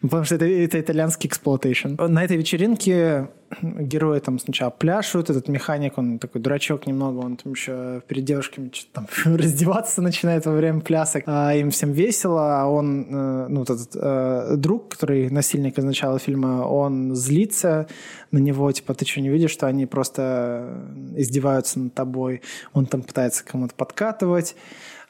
Потому 0.03 0.25
что 0.25 0.35
это, 0.35 0.45
это 0.45 0.81
итальянский 0.81 1.29
exploitation. 1.29 1.95
На 1.97 2.25
этой 2.25 2.35
вечеринке 2.35 3.29
герои 3.61 4.19
там 4.19 4.37
сначала 4.37 4.69
пляшут, 4.69 5.29
этот 5.29 5.47
механик, 5.47 5.97
он 5.97 6.19
такой 6.19 6.41
дурачок 6.41 6.87
немного, 6.87 7.19
он 7.19 7.37
там 7.37 7.53
еще 7.53 8.01
перед 8.07 8.25
девушками 8.25 8.69
что-то 8.73 9.07
там 9.07 9.07
раздеваться 9.37 10.01
начинает 10.01 10.45
во 10.45 10.51
время 10.51 10.81
плясок, 10.81 11.23
а 11.25 11.53
им 11.53 11.71
всем 11.71 11.93
весело, 11.93 12.61
а 12.61 12.65
он, 12.65 13.05
э, 13.09 13.47
ну, 13.47 13.59
вот 13.59 13.69
этот 13.69 13.89
э, 13.95 14.55
друг, 14.57 14.89
который 14.89 15.29
насильник 15.29 15.77
из 15.77 15.85
начала 15.85 16.19
фильма, 16.19 16.65
он 16.67 17.15
злится 17.15 17.87
на 18.31 18.39
него, 18.39 18.69
типа, 18.71 18.93
ты 18.95 19.05
что, 19.05 19.21
не 19.21 19.29
видишь, 19.29 19.51
что 19.51 19.67
они 19.67 19.85
просто 19.85 20.83
издеваются 21.15 21.79
над 21.79 21.93
тобой, 21.93 22.41
он 22.73 22.87
там 22.87 23.03
пытается 23.03 23.45
кому-то 23.45 23.73
подкатывать, 23.75 24.55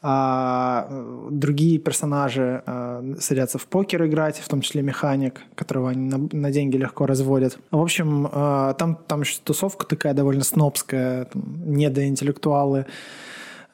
а 0.05 0.85
другие 1.31 1.79
персонажи 1.79 2.61
а, 2.65 3.01
садятся 3.19 3.57
в 3.57 3.65
покер 3.67 4.05
играть, 4.05 4.37
в 4.37 4.49
том 4.49 4.59
числе 4.59 4.81
механик, 4.81 5.41
которого 5.55 5.91
они 5.91 6.09
на, 6.09 6.27
на 6.31 6.51
деньги 6.51 6.75
легко 6.75 7.05
разводят. 7.05 7.57
В 7.71 7.79
общем, 7.79 8.27
а, 8.29 8.73
там, 8.73 8.97
там 9.07 9.21
еще 9.21 9.39
тусовка 9.41 9.85
такая 9.85 10.13
довольно 10.13 10.43
снобская, 10.43 11.25
там, 11.25 11.73
недоинтеллектуалы. 11.73 12.85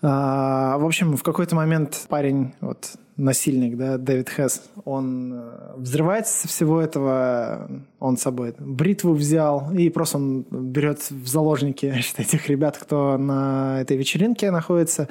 А, 0.03 0.77
в 0.77 0.86
общем, 0.86 1.17
в 1.17 1.23
какой-то 1.23 1.55
момент 1.55 2.05
парень, 2.07 2.53
вот 2.61 2.91
насильник, 3.17 3.75
да, 3.75 3.97
Дэвид 3.97 4.30
Хэс, 4.30 4.69
он 4.86 5.34
э, 5.34 5.73
взрывается 5.77 6.41
со 6.41 6.47
всего 6.47 6.80
этого, 6.80 7.69
он 8.00 8.18
с 8.18 8.22
собой 8.22 8.54
бритву 8.58 9.14
взял, 9.14 9.72
и 9.72 9.89
просто 9.89 10.18
он 10.18 10.45
берет 10.50 11.00
в 11.10 11.28
заложники 11.28 11.86
этих 12.18 12.47
ребят, 12.47 12.78
кто 12.78 13.18
на 13.18 13.82
этой 13.82 13.97
вечеринке 13.97 14.52
находится, 14.52 15.10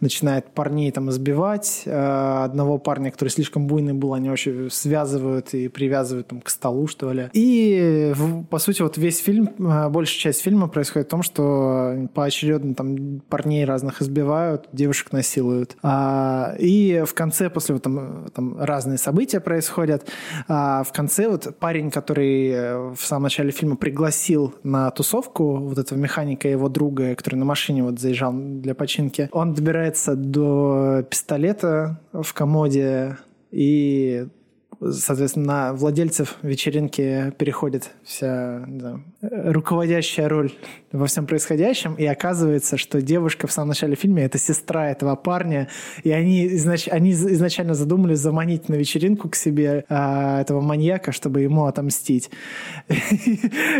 начинает 0.00 0.46
парней 0.50 0.90
там 0.90 1.10
избивать. 1.10 1.82
Э, 1.86 2.44
одного 2.44 2.78
парня, 2.78 3.10
который 3.10 3.30
слишком 3.30 3.66
буйный 3.66 3.94
был, 3.94 4.14
они 4.14 4.28
вообще 4.28 4.68
связывают 4.70 5.54
и 5.54 5.68
привязывают 5.68 6.28
там, 6.28 6.40
к 6.40 6.50
столу, 6.50 6.86
что 6.86 7.12
ли. 7.12 7.30
И, 7.32 8.12
по 8.50 8.58
сути, 8.58 8.82
вот 8.82 8.98
весь 8.98 9.18
фильм, 9.18 9.50
э, 9.58 9.88
большая 9.88 10.20
часть 10.20 10.42
фильма 10.42 10.68
происходит 10.68 11.08
в 11.08 11.10
том, 11.10 11.22
что 11.22 12.08
поочередно 12.14 12.74
там 12.74 13.20
парней 13.28 13.64
разных 13.64 14.02
избивают, 14.02 14.68
девушек 14.72 15.12
насилуют. 15.12 15.76
А, 15.82 16.54
и 16.58 17.02
в 17.06 17.14
конце, 17.14 17.48
после 17.48 17.74
вот 17.74 17.82
там, 17.82 18.26
там 18.34 18.58
разные 18.60 18.98
события 18.98 19.40
происходят, 19.40 20.06
а 20.48 20.82
в 20.82 20.92
конце 20.92 21.28
вот 21.28 21.56
парень, 21.58 21.90
который 21.90 22.25
э, 22.26 22.94
в 22.94 23.00
самом 23.00 23.24
начале 23.24 23.50
фильма 23.50 23.76
пригласил 23.76 24.54
на 24.62 24.90
тусовку 24.90 25.56
вот 25.56 25.78
этого 25.78 25.98
механика 25.98 26.48
его 26.48 26.68
друга, 26.68 27.14
который 27.14 27.36
на 27.36 27.44
машине 27.44 27.82
вот 27.82 27.98
заезжал 27.98 28.32
для 28.32 28.74
починки, 28.74 29.28
он 29.32 29.54
добирается 29.54 30.16
до 30.16 31.04
пистолета 31.08 32.00
в 32.12 32.32
комоде 32.32 33.18
и 33.50 34.26
соответственно, 34.80 35.46
на 35.46 35.72
владельцев 35.72 36.36
вечеринки 36.42 37.32
переходит 37.38 37.90
вся 38.04 38.64
знаю, 38.66 39.04
руководящая 39.30 40.28
роль 40.28 40.52
во 40.92 41.06
всем 41.06 41.26
происходящем, 41.26 41.94
и 41.94 42.04
оказывается, 42.04 42.76
что 42.76 43.02
девушка 43.02 43.46
в 43.46 43.52
самом 43.52 43.68
начале 43.68 43.96
фильма– 43.96 44.20
это 44.22 44.38
сестра 44.38 44.90
этого 44.90 45.14
парня, 45.16 45.68
и 46.04 46.10
они, 46.10 46.46
изнач... 46.46 46.88
они 46.88 47.12
изначально 47.12 47.74
задумали 47.74 48.14
заманить 48.14 48.68
на 48.68 48.74
вечеринку 48.74 49.28
к 49.28 49.36
себе 49.36 49.84
а, 49.88 50.40
этого 50.40 50.60
маньяка, 50.60 51.12
чтобы 51.12 51.40
ему 51.40 51.66
отомстить. 51.66 52.30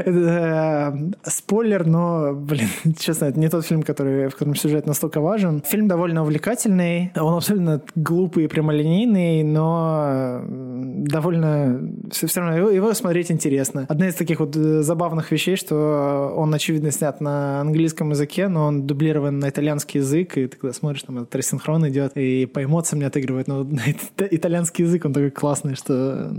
Э, 0.06 0.92
спойлер, 1.24 1.86
но, 1.86 2.32
блин, 2.34 2.68
честно, 2.98 3.26
это 3.26 3.38
не 3.38 3.48
тот 3.48 3.64
фильм, 3.64 3.82
который, 3.82 4.28
в 4.28 4.32
котором 4.32 4.54
сюжет 4.54 4.86
настолько 4.86 5.20
важен. 5.20 5.62
Фильм 5.66 5.88
довольно 5.88 6.22
увлекательный, 6.22 7.12
он 7.16 7.34
абсолютно 7.34 7.82
глупый 7.94 8.44
и 8.44 8.48
прямолинейный, 8.48 9.42
но 9.42 10.42
довольно... 10.48 11.80
Все, 12.10 12.40
равно 12.40 12.56
его, 12.56 12.70
его 12.70 12.94
смотреть 12.94 13.30
интересно. 13.30 13.86
Одна 13.88 14.08
из 14.08 14.14
таких 14.14 14.40
вот 14.40 14.56
э, 14.56 14.82
забавных 14.82 15.30
вещей, 15.32 15.35
что 15.36 16.32
он, 16.36 16.52
очевидно, 16.54 16.90
снят 16.90 17.20
на 17.20 17.60
английском 17.60 18.10
языке, 18.10 18.48
но 18.48 18.66
он 18.66 18.86
дублирован 18.86 19.38
на 19.38 19.48
итальянский 19.48 20.00
язык, 20.00 20.36
и 20.38 20.46
ты 20.46 20.56
когда 20.56 20.72
смотришь, 20.72 21.02
там 21.02 21.18
этот 21.18 21.34
рассинхрон 21.34 21.88
идет, 21.88 22.12
и 22.16 22.46
по 22.46 22.62
эмоциям 22.64 23.00
не 23.00 23.06
отыгрывает. 23.06 23.48
Но 23.48 23.66
итальянский 24.18 24.84
язык, 24.84 25.04
он 25.04 25.12
такой 25.12 25.30
классный, 25.30 25.74
что 25.74 26.34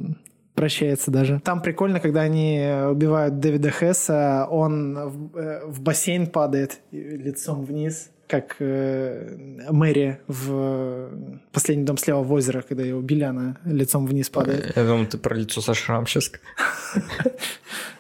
прощается 0.58 1.12
даже. 1.12 1.40
Там 1.44 1.62
прикольно, 1.62 2.00
когда 2.00 2.22
они 2.22 2.60
убивают 2.90 3.40
Дэвида 3.40 3.70
Хесса, 3.70 4.48
он 4.50 4.96
в, 4.96 5.38
э, 5.38 5.66
в 5.68 5.82
бассейн 5.82 6.26
падает 6.28 6.80
лицом 6.92 7.64
вниз, 7.64 8.10
как 8.28 8.58
э, 8.60 9.66
Мэри 9.72 10.20
в 10.28 11.10
«Последний 11.52 11.86
дом 11.86 11.98
слева 11.98 12.24
в 12.24 12.32
озеро», 12.34 12.62
когда 12.62 12.84
ее 12.84 12.96
убили, 12.96 13.24
она 13.24 13.58
лицом 13.66 14.06
вниз 14.06 14.30
падает. 14.30 14.76
Я 14.76 14.86
думаю, 14.86 15.08
ты 15.08 15.18
про 15.18 15.36
лицо 15.36 15.62
со 15.62 15.74
шрам 15.74 16.06
сейчас. 16.06 16.32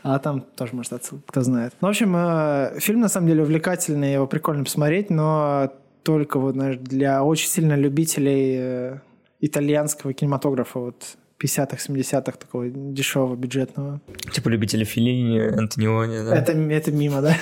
А 0.04 0.20
там 0.20 0.42
тоже, 0.56 0.74
может, 0.74 0.94
отсылка, 0.94 1.24
кто 1.28 1.42
знает. 1.42 1.74
Ну, 1.82 1.88
в 1.88 1.92
общем, 1.92 2.16
э, 2.16 2.80
фильм, 2.80 3.02
на 3.02 3.10
самом 3.10 3.28
деле, 3.28 3.44
увлекательный, 3.44 4.14
его 4.14 4.28
прикольно 4.28 4.64
посмотреть, 4.64 5.10
но 5.10 5.74
только 6.04 6.40
вот, 6.40 6.54
знаешь, 6.54 6.78
для 6.78 7.24
очень 7.24 7.50
сильно 7.50 7.76
любителей 7.76 8.56
э, 8.58 9.00
итальянского 9.42 10.14
кинематографа. 10.14 10.80
Вот 10.80 11.18
50-х, 11.40 11.78
70-х 11.78 12.32
такого 12.38 12.68
дешевого, 12.70 13.36
бюджетного. 13.36 14.02
Типа 14.32 14.50
любители 14.50 14.84
Феллини, 14.84 15.40
Антониони, 15.40 16.24
да? 16.24 16.36
Это, 16.36 16.54
это 16.54 16.92
мимо, 16.92 17.22
да? 17.22 17.38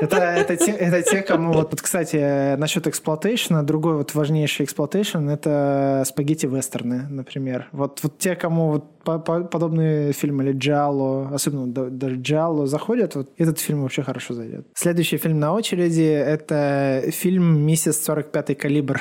это, 0.00 1.02
те, 1.02 1.22
кому... 1.22 1.52
Вот, 1.52 1.80
кстати, 1.80 2.56
насчет 2.56 2.86
exploitation 2.86 3.47
'а, 3.47 3.62
другой 3.62 3.96
вот 3.96 4.14
важнейший 4.14 4.64
exploitation— 4.64 5.28
это 5.30 6.04
спагетти-вестерны, 6.06 7.08
например. 7.08 7.68
Вот, 7.72 8.00
те, 8.18 8.34
кому 8.36 8.68
вот 8.68 8.98
по, 9.00 9.18
по, 9.18 9.44
подобные 9.44 10.12
фильмы 10.12 10.44
или 10.44 10.52
Джалло, 10.52 11.28
особенно 11.34 11.66
даже 11.90 12.16
Джалло 12.16 12.66
заходят, 12.66 13.14
вот 13.14 13.30
этот 13.36 13.58
фильм 13.58 13.82
вообще 13.82 14.02
хорошо 14.02 14.34
зайдет. 14.34 14.66
Следующий 14.74 15.18
фильм 15.18 15.38
на 15.38 15.52
очереди— 15.52 16.02
это 16.02 17.02
фильм 17.10 17.66
«Миссис 17.66 18.08
45-й 18.08 18.54
калибр», 18.54 19.00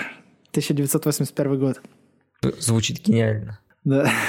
1981 0.51 1.59
год. 1.59 1.81
Звучит 2.59 3.01
гениально. 3.01 3.59
Да. 3.87 4.11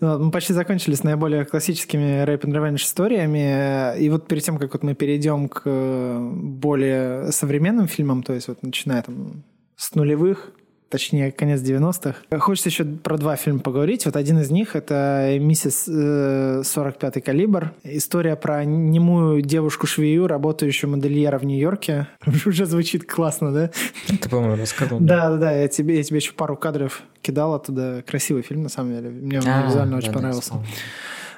Ну, 0.00 0.18
мы 0.18 0.30
почти 0.30 0.52
закончили 0.52 0.94
с 0.94 1.02
наиболее 1.02 1.46
классическими 1.46 2.24
рэп 2.24 2.44
and 2.44 2.52
revenge 2.52 2.76
историями. 2.76 3.98
И 3.98 4.08
вот 4.10 4.28
перед 4.28 4.44
тем, 4.44 4.58
как 4.58 4.74
вот 4.74 4.82
мы 4.82 4.94
перейдем 4.94 5.48
к 5.48 5.62
более 5.64 7.32
современным 7.32 7.88
фильмам, 7.88 8.22
то 8.22 8.34
есть 8.34 8.48
вот 8.48 8.62
начиная 8.62 9.02
там 9.02 9.44
с 9.76 9.94
нулевых, 9.94 10.52
точнее, 10.88 11.32
конец 11.32 11.60
90-х. 11.60 12.38
Хочется 12.38 12.68
еще 12.68 12.84
про 12.84 13.16
два 13.18 13.36
фильма 13.36 13.60
поговорить. 13.60 14.04
Вот 14.06 14.16
один 14.16 14.38
из 14.38 14.50
них— 14.50 14.74
это 14.76 15.36
«Миссис 15.40 15.88
45-й 15.88 17.20
калибр». 17.20 17.72
История 17.84 18.36
про 18.36 18.64
немую 18.64 19.42
девушку-швею, 19.42 20.26
работающую 20.26 20.90
модельера 20.90 21.38
в 21.38 21.44
Нью-Йорке. 21.44 22.08
Уже 22.46 22.66
звучит 22.66 23.10
классно, 23.10 23.52
да? 23.52 23.70
Ты, 24.06 24.28
по-моему, 24.28 24.56
рассказал. 24.60 24.98
Да, 25.00 25.30
да, 25.30 25.36
да. 25.36 25.52
Я 25.52 25.68
тебе, 25.68 25.96
я 25.96 26.02
тебе 26.02 26.18
еще 26.18 26.32
пару 26.32 26.56
кадров 26.56 27.02
кидал 27.22 27.54
оттуда. 27.54 28.04
Красивый 28.06 28.42
фильм, 28.42 28.62
на 28.62 28.68
самом 28.68 28.94
деле. 28.94 29.10
Мне 29.10 29.40
он 29.40 29.46
а, 29.46 29.66
визуально 29.66 29.96
очень 29.96 30.12
понравился. 30.12 30.54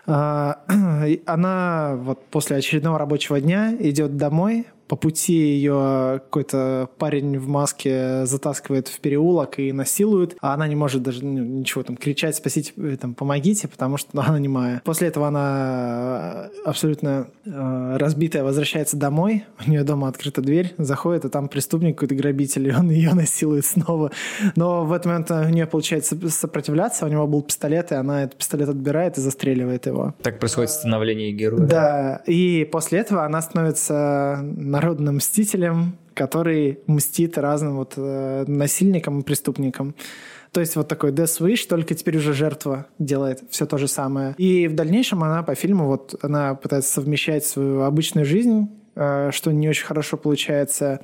А, 0.06 0.60
она 1.26 1.94
вот 1.96 2.26
после 2.26 2.56
очередного 2.56 2.98
рабочего 2.98 3.40
дня 3.40 3.74
идет 3.78 4.16
домой, 4.16 4.66
по 4.88 4.96
пути 4.96 5.34
ее 5.34 6.20
какой-то 6.24 6.88
парень 6.98 7.38
в 7.38 7.46
маске 7.46 8.24
затаскивает 8.26 8.88
в 8.88 8.98
переулок 9.00 9.58
и 9.58 9.72
насилует, 9.72 10.36
а 10.40 10.54
она 10.54 10.66
не 10.66 10.76
может 10.76 11.02
даже 11.02 11.24
ну, 11.24 11.44
ничего 11.44 11.82
там 11.82 11.96
кричать, 11.96 12.36
спасите, 12.36 12.72
э, 12.76 12.96
там, 13.00 13.14
помогите, 13.14 13.68
потому 13.68 13.98
что 13.98 14.10
ну, 14.14 14.22
она 14.22 14.38
немая. 14.38 14.82
После 14.84 15.08
этого 15.08 15.28
она 15.28 16.48
э, 16.64 16.68
абсолютно 16.68 17.28
э, 17.44 17.96
разбитая 17.98 18.42
возвращается 18.42 18.96
домой, 18.96 19.44
у 19.64 19.70
нее 19.70 19.84
дома 19.84 20.08
открыта 20.08 20.40
дверь, 20.40 20.74
заходит, 20.78 21.26
а 21.26 21.28
там 21.28 21.48
преступник 21.48 21.96
какой-то 21.96 22.14
грабитель, 22.14 22.68
и 22.68 22.72
он 22.72 22.90
ее 22.90 23.12
насилует 23.14 23.66
снова. 23.66 24.10
Но 24.56 24.84
в 24.84 24.92
этот 24.92 25.06
момент 25.06 25.30
у 25.30 25.48
нее 25.50 25.66
получается 25.66 26.16
сопротивляться, 26.30 27.04
у 27.04 27.08
него 27.08 27.26
был 27.26 27.42
пистолет, 27.42 27.92
и 27.92 27.94
она 27.94 28.24
этот 28.24 28.38
пистолет 28.38 28.70
отбирает 28.70 29.18
и 29.18 29.20
застреливает 29.20 29.86
его. 29.86 30.14
Так 30.22 30.38
происходит 30.38 30.70
становление 30.70 31.32
героя. 31.32 31.60
Да, 31.60 32.22
и 32.26 32.66
после 32.70 33.00
этого 33.00 33.24
она 33.24 33.42
становится 33.42 34.40
народным 34.78 35.16
мстителем, 35.16 35.96
который 36.14 36.78
мстит 36.86 37.36
разным 37.36 37.76
вот 37.76 37.94
э, 37.96 38.44
насильникам 38.46 39.20
и 39.20 39.24
преступникам. 39.24 39.96
То 40.52 40.60
есть 40.60 40.76
вот 40.76 40.86
такой 40.86 41.10
Death 41.10 41.40
Wish, 41.40 41.66
только 41.68 41.94
теперь 41.94 42.16
уже 42.16 42.32
жертва 42.32 42.86
делает 42.98 43.42
все 43.50 43.66
то 43.66 43.76
же 43.76 43.88
самое. 43.88 44.34
И 44.38 44.68
в 44.68 44.74
дальнейшем 44.74 45.24
она 45.24 45.42
по 45.42 45.54
фильму 45.56 45.86
вот 45.86 46.14
она 46.22 46.54
пытается 46.54 46.92
совмещать 46.92 47.44
свою 47.44 47.82
обычную 47.82 48.24
жизнь 48.24 48.68
что 49.32 49.52
не 49.52 49.68
очень 49.68 49.86
хорошо 49.86 50.16
получается, 50.16 51.00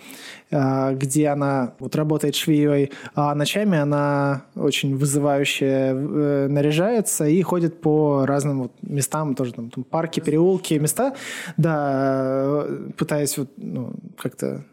э, 0.50 0.94
где 0.94 1.28
она 1.28 1.74
вот 1.78 1.94
работает 1.96 2.34
швеей, 2.34 2.90
а 3.14 3.34
ночами 3.34 3.78
она 3.78 4.44
очень 4.54 4.96
вызывающе 4.96 5.66
э, 5.66 6.46
наряжается 6.48 7.26
и 7.26 7.40
ходит 7.42 7.80
по 7.80 8.26
разным 8.26 8.62
вот 8.62 8.72
местам, 8.82 9.34
тоже 9.34 9.52
там, 9.52 9.70
там 9.70 9.84
парки, 9.84 10.20
переулки, 10.20 10.74
места, 10.74 11.14
да, 11.56 12.66
пытаясь 12.96 13.38
вот 13.38 13.50
ну, 13.56 13.92
как-то 14.18 14.64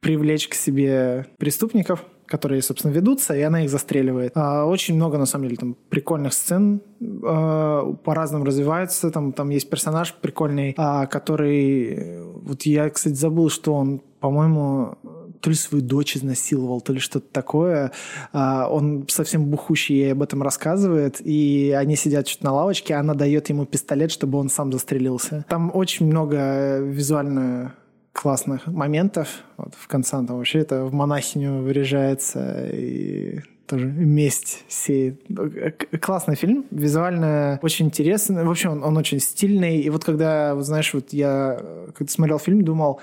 привлечь 0.00 0.48
к 0.48 0.54
себе 0.54 1.26
преступников, 1.38 2.04
которые, 2.30 2.62
собственно, 2.62 2.92
ведутся, 2.92 3.34
и 3.34 3.42
она 3.42 3.64
их 3.64 3.70
застреливает. 3.70 4.32
А, 4.36 4.64
очень 4.64 4.94
много, 4.94 5.18
на 5.18 5.26
самом 5.26 5.46
деле, 5.46 5.56
там 5.56 5.76
прикольных 5.88 6.32
сцен 6.32 6.80
а, 7.24 7.92
по-разному 8.04 8.44
развивается. 8.44 9.10
Там, 9.10 9.32
там 9.32 9.50
есть 9.50 9.68
персонаж 9.68 10.14
прикольный, 10.14 10.74
а, 10.78 11.06
который... 11.06 12.22
Вот 12.22 12.62
я, 12.62 12.88
кстати, 12.88 13.14
забыл, 13.14 13.50
что 13.50 13.74
он, 13.74 14.00
по-моему, 14.20 14.96
то 15.40 15.50
ли 15.50 15.56
свою 15.56 15.84
дочь 15.84 16.16
изнасиловал, 16.16 16.80
то 16.80 16.92
ли 16.92 17.00
что-то 17.00 17.26
такое. 17.32 17.92
Он 18.32 19.06
совсем 19.08 19.46
бухущий 19.46 19.96
ей 19.96 20.12
об 20.12 20.22
этом 20.22 20.42
рассказывает, 20.42 21.20
и 21.20 21.74
они 21.76 21.96
сидят 21.96 22.28
что-то 22.28 22.44
на 22.44 22.52
лавочке, 22.52 22.94
она 22.94 23.14
дает 23.14 23.48
ему 23.48 23.64
пистолет, 23.64 24.10
чтобы 24.10 24.38
он 24.38 24.50
сам 24.50 24.70
застрелился. 24.70 25.46
Там 25.48 25.70
очень 25.74 26.06
много 26.06 26.78
визуально 26.80 27.74
классных 28.12 28.66
моментов. 28.66 29.42
Вот 29.56 29.74
в 29.74 29.86
конце 29.86 30.10
там 30.10 30.38
вообще 30.38 30.60
это 30.60 30.84
в 30.84 30.92
монахиню 30.92 31.62
выряжается 31.62 32.68
и 32.72 33.40
тоже 33.66 33.86
месть 33.86 34.64
сеет. 34.68 35.22
Классный 36.00 36.34
фильм, 36.34 36.66
визуально 36.70 37.60
очень 37.62 37.86
интересный. 37.86 38.44
В 38.44 38.50
общем, 38.50 38.70
он, 38.72 38.82
он 38.82 38.96
очень 38.96 39.20
стильный. 39.20 39.80
И 39.80 39.90
вот 39.90 40.04
когда, 40.04 40.54
вот 40.54 40.64
знаешь, 40.64 40.92
вот 40.92 41.12
я 41.12 41.60
когда 41.94 42.10
смотрел 42.10 42.38
фильм, 42.40 42.64
думал, 42.64 43.00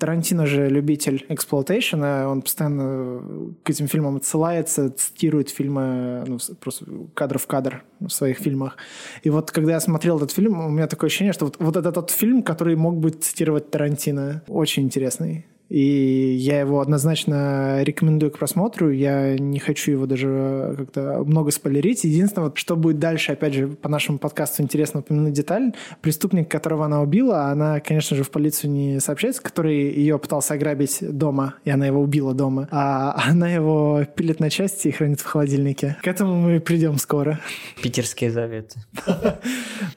Тарантино 0.00 0.46
же 0.46 0.68
любитель 0.68 1.26
эксплуатейшена, 1.28 2.28
он 2.28 2.40
постоянно 2.40 3.22
к 3.62 3.70
этим 3.70 3.86
фильмам 3.86 4.16
отсылается, 4.16 4.90
цитирует 4.90 5.50
фильмы 5.50 6.24
ну, 6.26 6.38
просто 6.58 6.86
кадр 7.14 7.38
в 7.38 7.46
кадр 7.46 7.84
в 8.00 8.08
своих 8.08 8.38
фильмах. 8.38 8.78
И 9.22 9.30
вот 9.30 9.50
когда 9.50 9.72
я 9.72 9.80
смотрел 9.80 10.16
этот 10.16 10.30
фильм, 10.32 10.58
у 10.58 10.70
меня 10.70 10.86
такое 10.86 11.08
ощущение, 11.08 11.34
что 11.34 11.44
вот, 11.44 11.56
вот 11.58 11.76
это 11.76 11.92
тот 11.92 12.10
фильм, 12.10 12.42
который 12.42 12.76
мог 12.76 12.96
бы 12.96 13.10
цитировать 13.10 13.70
Тарантино. 13.70 14.42
Очень 14.48 14.84
интересный. 14.84 15.46
И 15.70 16.34
я 16.34 16.60
его 16.60 16.80
однозначно 16.80 17.82
рекомендую 17.84 18.32
к 18.32 18.38
просмотру. 18.38 18.90
Я 18.90 19.38
не 19.38 19.60
хочу 19.60 19.92
его 19.92 20.06
даже 20.06 20.74
как-то 20.76 21.22
много 21.24 21.52
спойлерить. 21.52 22.02
Единственное, 22.02 22.50
что 22.56 22.76
будет 22.76 22.98
дальше, 22.98 23.32
опять 23.32 23.54
же, 23.54 23.68
по 23.68 23.88
нашему 23.88 24.18
подкасту 24.18 24.62
интересно 24.62 25.00
упомянуть 25.00 25.32
деталь. 25.32 25.72
Преступник, 26.00 26.50
которого 26.50 26.86
она 26.86 27.00
убила, 27.00 27.46
она, 27.46 27.78
конечно 27.78 28.16
же, 28.16 28.24
в 28.24 28.30
полицию 28.30 28.72
не 28.72 29.00
сообщается, 29.00 29.40
который 29.42 29.92
ее 29.92 30.18
пытался 30.18 30.54
ограбить 30.54 30.98
дома, 31.00 31.54
и 31.64 31.70
она 31.70 31.86
его 31.86 32.00
убила 32.00 32.34
дома. 32.34 32.68
А 32.72 33.14
она 33.28 33.48
его 33.48 34.04
пилит 34.16 34.40
на 34.40 34.50
части 34.50 34.88
и 34.88 34.90
хранит 34.90 35.20
в 35.20 35.24
холодильнике. 35.24 35.96
К 36.02 36.08
этому 36.08 36.34
мы 36.34 36.58
придем 36.58 36.98
скоро. 36.98 37.38
Питерские 37.80 38.30
заветы. 38.32 38.80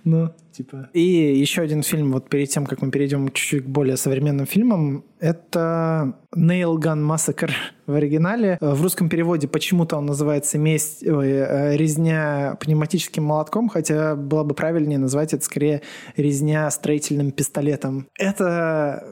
Ну, 0.06 0.32
типа. 0.54 0.90
И 0.94 1.02
еще 1.02 1.62
один 1.62 1.84
фильм, 1.84 2.12
вот 2.12 2.30
перед 2.30 2.50
тем, 2.50 2.66
как 2.66 2.82
мы 2.82 2.92
перейдем 2.92 3.28
чуть-чуть 3.32 3.66
к 3.66 3.68
более 3.68 3.98
современным 3.98 4.46
фильмам, 4.46 5.04
это 5.20 6.18
Nail 6.36 6.76
Gun 6.76 7.06
Massacre 7.06 7.52
в 7.86 7.94
оригинале. 7.94 8.58
В 8.62 8.82
русском 8.82 9.10
переводе 9.10 9.48
почему-то 9.48 9.98
он 9.98 10.06
называется 10.06 10.58
«Месть, 10.58 11.06
ой, 11.06 11.30
э, 11.30 11.78
резня 11.78 12.58
пневматическим 12.60 13.24
молотком», 13.24 13.70
хотя 13.70 14.16
было 14.16 14.44
бы 14.44 14.56
правильнее 14.56 15.00
назвать 15.00 15.34
это 15.34 15.44
скорее 15.44 15.82
«резня 16.16 16.70
строительным 16.72 17.32
пистолетом». 17.32 18.08
Это... 18.18 19.06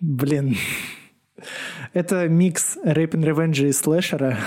Блин... 0.00 0.56
Это 1.92 2.28
микс 2.28 2.76
рэп 2.82 3.14
and 3.14 3.24
ревенджа 3.24 3.68
и 3.68 3.72
слэшера 3.72 4.38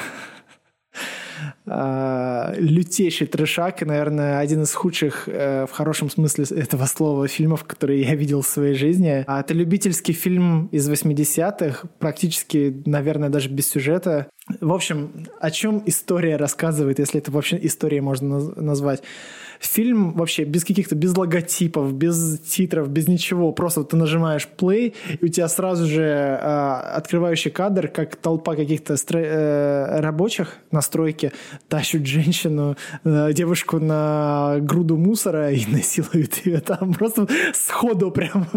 э, 1.71 2.53
лютейший 2.57 3.27
трешак 3.27 3.81
и, 3.81 3.85
наверное, 3.85 4.39
один 4.39 4.63
из 4.63 4.73
худших 4.73 5.27
э, 5.27 5.65
в 5.65 5.71
хорошем 5.71 6.09
смысле 6.09 6.45
этого 6.51 6.85
слова 6.85 7.27
фильмов, 7.27 7.63
которые 7.63 8.01
я 8.01 8.15
видел 8.15 8.41
в 8.41 8.47
своей 8.47 8.75
жизни. 8.75 9.23
А 9.27 9.39
это 9.39 9.53
любительский 9.53 10.13
фильм 10.13 10.67
из 10.67 10.89
80-х, 10.89 11.87
практически, 11.99 12.83
наверное, 12.85 13.29
даже 13.29 13.49
без 13.49 13.69
сюжета. 13.69 14.27
В 14.59 14.73
общем, 14.73 15.11
о 15.39 15.51
чем 15.51 15.81
история 15.85 16.35
рассказывает, 16.35 16.99
если 16.99 17.19
это 17.19 17.31
вообще 17.31 17.59
историей 17.61 18.01
можно 18.01 18.39
назвать? 18.55 19.03
Фильм 19.61 20.13
вообще 20.13 20.43
без 20.43 20.65
каких-то, 20.65 20.95
без 20.95 21.15
логотипов, 21.15 21.93
без 21.93 22.39
титров, 22.39 22.89
без 22.89 23.07
ничего. 23.07 23.51
Просто 23.51 23.81
вот 23.81 23.89
ты 23.89 23.95
нажимаешь 23.95 24.49
play, 24.57 24.95
и 25.19 25.25
у 25.25 25.27
тебя 25.27 25.47
сразу 25.47 25.85
же 25.85 26.01
э, 26.01 26.73
открывающий 26.95 27.51
кадр, 27.51 27.87
как 27.87 28.15
толпа 28.15 28.55
каких-то 28.55 28.95
стро- 28.95 29.23
э, 29.23 29.99
рабочих 29.99 30.57
на 30.71 30.81
стройке 30.81 31.31
тащут 31.69 32.07
женщину, 32.07 32.75
э, 33.03 33.33
девушку 33.33 33.77
на 33.77 34.57
груду 34.61 34.97
мусора 34.97 35.51
и 35.51 35.63
насилуют 35.71 36.43
ее 36.43 36.59
там. 36.59 36.95
Просто 36.95 37.27
сходу 37.53 38.09
прям 38.09 38.47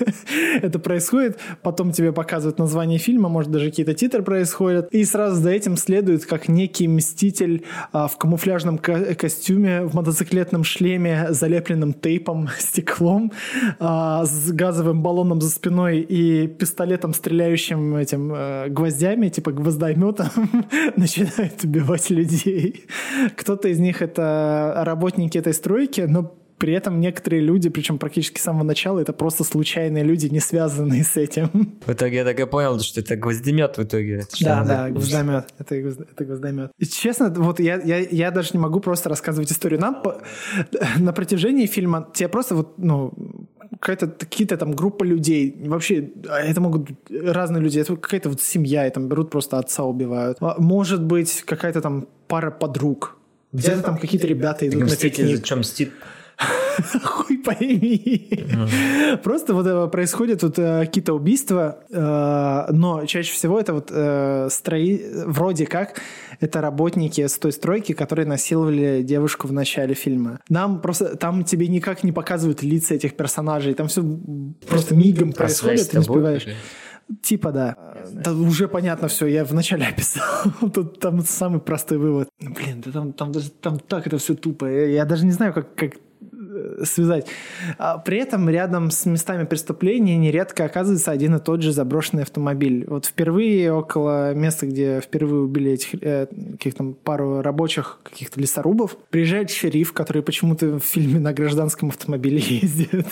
это 0.60 0.78
происходит. 0.78 1.38
Потом 1.62 1.92
тебе 1.92 2.12
показывают 2.12 2.58
название 2.58 2.98
фильма, 2.98 3.30
может 3.30 3.50
даже 3.50 3.70
какие-то 3.70 3.94
титры 3.94 4.22
происходят. 4.22 4.88
И 4.90 5.02
сразу 5.06 5.31
за 5.34 5.50
этим 5.50 5.76
следует, 5.76 6.26
как 6.26 6.48
некий 6.48 6.88
мститель 6.88 7.64
э, 7.92 8.06
в 8.10 8.16
камуфляжном 8.16 8.78
ко- 8.78 9.14
костюме, 9.14 9.82
в 9.82 9.94
мотоцикле 9.94 10.32
мотоциклетном 10.32 10.64
шлеме, 10.64 11.26
залепленным 11.30 11.92
тейпом, 11.92 12.48
стеклом, 12.58 13.32
а, 13.78 14.24
с 14.24 14.52
газовым 14.52 15.02
баллоном 15.02 15.40
за 15.40 15.50
спиной 15.50 16.00
и 16.00 16.46
пистолетом, 16.46 17.14
стреляющим 17.14 17.96
этим 17.96 18.32
э, 18.34 18.68
гвоздями, 18.68 19.28
типа 19.28 19.52
гвоздометом, 19.52 20.30
начинает 20.96 21.64
убивать 21.64 22.10
людей. 22.10 22.84
Кто-то 23.36 23.68
из 23.68 23.78
них 23.78 24.02
это 24.02 24.82
работники 24.84 25.38
этой 25.38 25.54
стройки, 25.54 26.02
но 26.02 26.34
при 26.62 26.74
этом 26.74 27.00
некоторые 27.00 27.42
люди, 27.42 27.70
причем 27.70 27.98
практически 27.98 28.38
с 28.38 28.44
самого 28.44 28.62
начала, 28.62 29.00
это 29.00 29.12
просто 29.12 29.42
случайные 29.42 30.04
люди, 30.04 30.28
не 30.28 30.38
связанные 30.38 31.02
с 31.02 31.16
этим. 31.16 31.50
В 31.84 31.92
итоге 31.92 32.18
я 32.18 32.24
так 32.24 32.38
и 32.38 32.46
понял, 32.46 32.78
что 32.78 33.00
это 33.00 33.16
гвоздемет 33.16 33.78
в 33.78 33.82
итоге. 33.82 34.18
Это 34.18 34.44
да, 34.44 34.64
да, 34.64 34.90
гвоздомет. 34.90 35.46
Это, 35.58 35.74
это 35.74 36.24
гвоздомет. 36.24 36.70
И 36.78 36.86
честно, 36.86 37.30
вот 37.30 37.58
я, 37.58 37.80
я, 37.82 37.98
я 37.98 38.30
даже 38.30 38.50
не 38.52 38.60
могу 38.60 38.78
просто 38.78 39.08
рассказывать 39.08 39.50
историю. 39.50 39.80
Нам 39.80 40.02
по, 40.02 40.22
на 40.98 41.12
протяжении 41.12 41.66
фильма 41.66 42.08
тебе 42.14 42.28
просто 42.28 42.54
вот, 42.54 42.78
ну, 42.78 43.12
какая-то 43.80 44.06
какие-то 44.06 44.56
там 44.56 44.70
группа 44.70 45.02
людей, 45.02 45.56
вообще 45.66 46.12
а 46.28 46.38
это 46.38 46.60
могут 46.60 46.82
быть 46.82 46.96
разные 47.10 47.60
люди, 47.60 47.80
это 47.80 47.96
какая-то 47.96 48.28
вот 48.28 48.40
семья, 48.40 48.86
и 48.86 48.90
там 48.90 49.08
берут 49.08 49.30
просто 49.30 49.58
отца 49.58 49.82
убивают. 49.82 50.38
А 50.40 50.54
может 50.58 51.02
быть 51.02 51.42
какая-то 51.44 51.80
там 51.80 52.06
пара 52.28 52.52
подруг, 52.52 53.16
где-то 53.52 53.82
там 53.82 53.98
какие-то 53.98 54.28
ребята 54.28 54.68
идут 54.68 54.82
на 54.88 54.96
пикник. 54.96 55.38
Зачем 55.38 55.58
мстит? 55.58 55.90
Хуй 57.04 57.38
пойми. 57.38 58.46
Просто 59.22 59.54
вот 59.54 59.66
э, 59.66 59.88
происходят 59.88 60.42
вот 60.42 60.58
э, 60.58 60.80
какие-то 60.80 61.14
убийства, 61.14 61.78
э, 61.90 62.72
но 62.72 63.04
чаще 63.06 63.32
всего 63.32 63.60
это 63.60 63.74
вот 63.74 63.90
строи... 64.52 65.02
вроде 65.26 65.66
как 65.66 66.00
это 66.40 66.60
работники 66.60 67.26
с 67.26 67.38
той 67.38 67.52
стройки, 67.52 67.92
которые 67.92 68.26
насиловали 68.26 69.02
девушку 69.02 69.46
в 69.46 69.52
начале 69.52 69.94
фильма. 69.94 70.40
Нам 70.48 70.80
просто 70.80 71.16
там 71.16 71.44
тебе 71.44 71.68
никак 71.68 72.02
не 72.02 72.12
показывают 72.12 72.62
лица 72.62 72.94
этих 72.94 73.16
персонажей, 73.16 73.74
там 73.74 73.88
все 73.88 74.02
просто 74.68 74.94
мигом 74.94 75.30
а 75.30 75.32
происходит, 75.32 75.90
ты 75.90 75.96
не 75.96 76.00
успеваешь. 76.00 76.46
Типа, 77.20 77.52
да. 77.52 77.76
да. 78.10 78.32
Уже 78.32 78.68
понятно 78.68 79.08
все, 79.08 79.26
я 79.26 79.44
вначале 79.44 79.86
описал. 79.88 80.24
Тут 80.72 80.98
там 81.00 81.20
самый 81.22 81.60
простой 81.60 81.98
вывод. 81.98 82.28
Блин, 82.40 82.82
да 82.84 82.92
там, 82.92 83.12
там, 83.12 83.32
даже, 83.32 83.50
там 83.50 83.78
так 83.78 84.06
это 84.06 84.18
все 84.18 84.34
тупо. 84.34 84.66
Я, 84.66 84.86
я 84.86 85.04
даже 85.04 85.24
не 85.24 85.32
знаю, 85.32 85.52
как, 85.52 85.74
как 85.74 85.92
связать. 86.84 87.26
А 87.78 87.98
при 87.98 88.18
этом 88.18 88.48
рядом 88.48 88.90
с 88.90 89.06
местами 89.06 89.44
преступления 89.44 90.16
нередко 90.16 90.64
оказывается 90.64 91.10
один 91.10 91.34
и 91.36 91.40
тот 91.40 91.62
же 91.62 91.72
заброшенный 91.72 92.22
автомобиль. 92.22 92.84
Вот 92.86 93.06
впервые 93.06 93.72
около 93.72 94.34
места, 94.34 94.66
где 94.66 95.00
впервые 95.00 95.42
убили 95.42 95.72
этих 95.72 95.94
э, 96.02 96.26
каких-то 96.52 96.94
пару 97.04 97.42
рабочих 97.42 98.00
каких-то 98.02 98.40
лесорубов, 98.40 98.96
приезжает 99.10 99.50
шериф, 99.50 99.92
который 99.92 100.22
почему-то 100.22 100.78
в 100.78 100.84
фильме 100.84 101.20
на 101.20 101.32
гражданском 101.32 101.88
автомобиле 101.90 102.38
ездит. 102.62 103.06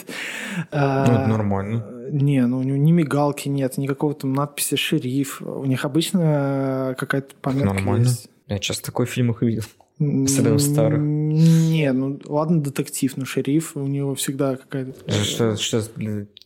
А, 0.70 1.07
ну, 1.07 1.12
это 1.14 1.26
нормально. 1.28 1.84
Не, 2.11 2.44
ну 2.46 2.59
у 2.59 2.62
него 2.62 2.76
ни 2.76 2.92
мигалки 2.92 3.48
нет, 3.48 3.78
никакого 3.78 4.14
там 4.14 4.32
надписи 4.32 4.74
«шериф». 4.74 5.40
У 5.42 5.64
них 5.64 5.84
обычно 5.84 6.94
какая-то 6.98 7.34
пометка 7.40 7.74
Нормально. 7.74 8.03
есть. 8.03 8.28
Я 8.48 8.59
часто 8.59 8.86
такой 8.86 9.07
в 9.07 9.11
фильмах 9.11 9.42
видел. 9.42 9.62
Особенно 10.01 10.55
в 10.55 10.61
старых. 10.61 10.98
Не, 10.98 11.92
ну 11.92 12.18
ладно, 12.24 12.62
детектив, 12.62 13.16
но 13.16 13.24
шериф, 13.26 13.76
у 13.76 13.86
него 13.86 14.14
всегда 14.14 14.57
какая-то... 14.57 14.94
Что, 15.22 15.57
что, 15.57 15.82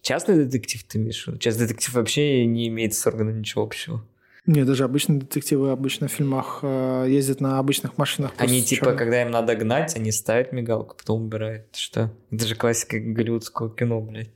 частный 0.03 0.45
детектив 0.45 0.83
ты 0.85 0.99
имеешь? 0.99 1.29
Частный 1.39 1.69
детектив 1.69 1.95
вообще 1.95 2.45
не 2.47 2.69
имеет 2.69 2.95
с 2.95 3.07
органом 3.07 3.39
ничего 3.39 3.63
общего. 3.63 4.05
Не, 4.47 4.65
даже 4.65 4.85
обычные 4.85 5.21
детективы 5.21 5.71
обычно 5.71 6.07
в 6.07 6.13
фильмах 6.13 6.59
э, 6.63 7.07
ездят 7.09 7.41
на 7.41 7.59
обычных 7.59 7.97
машинах. 7.97 8.33
Они 8.37 8.63
типа, 8.63 8.85
черных. 8.85 8.99
когда 8.99 9.23
им 9.23 9.31
надо 9.31 9.57
гнать, 9.57 9.97
они 9.97 10.13
ставят 10.13 10.53
мигалку, 10.53 10.97
потом 10.97 11.23
убирают. 11.23 11.75
Что? 11.75 12.13
Это 12.31 12.47
же 12.47 12.55
классика 12.55 12.99
голливудского 12.99 13.75
кино, 13.75 14.03
блядь. 14.03 14.34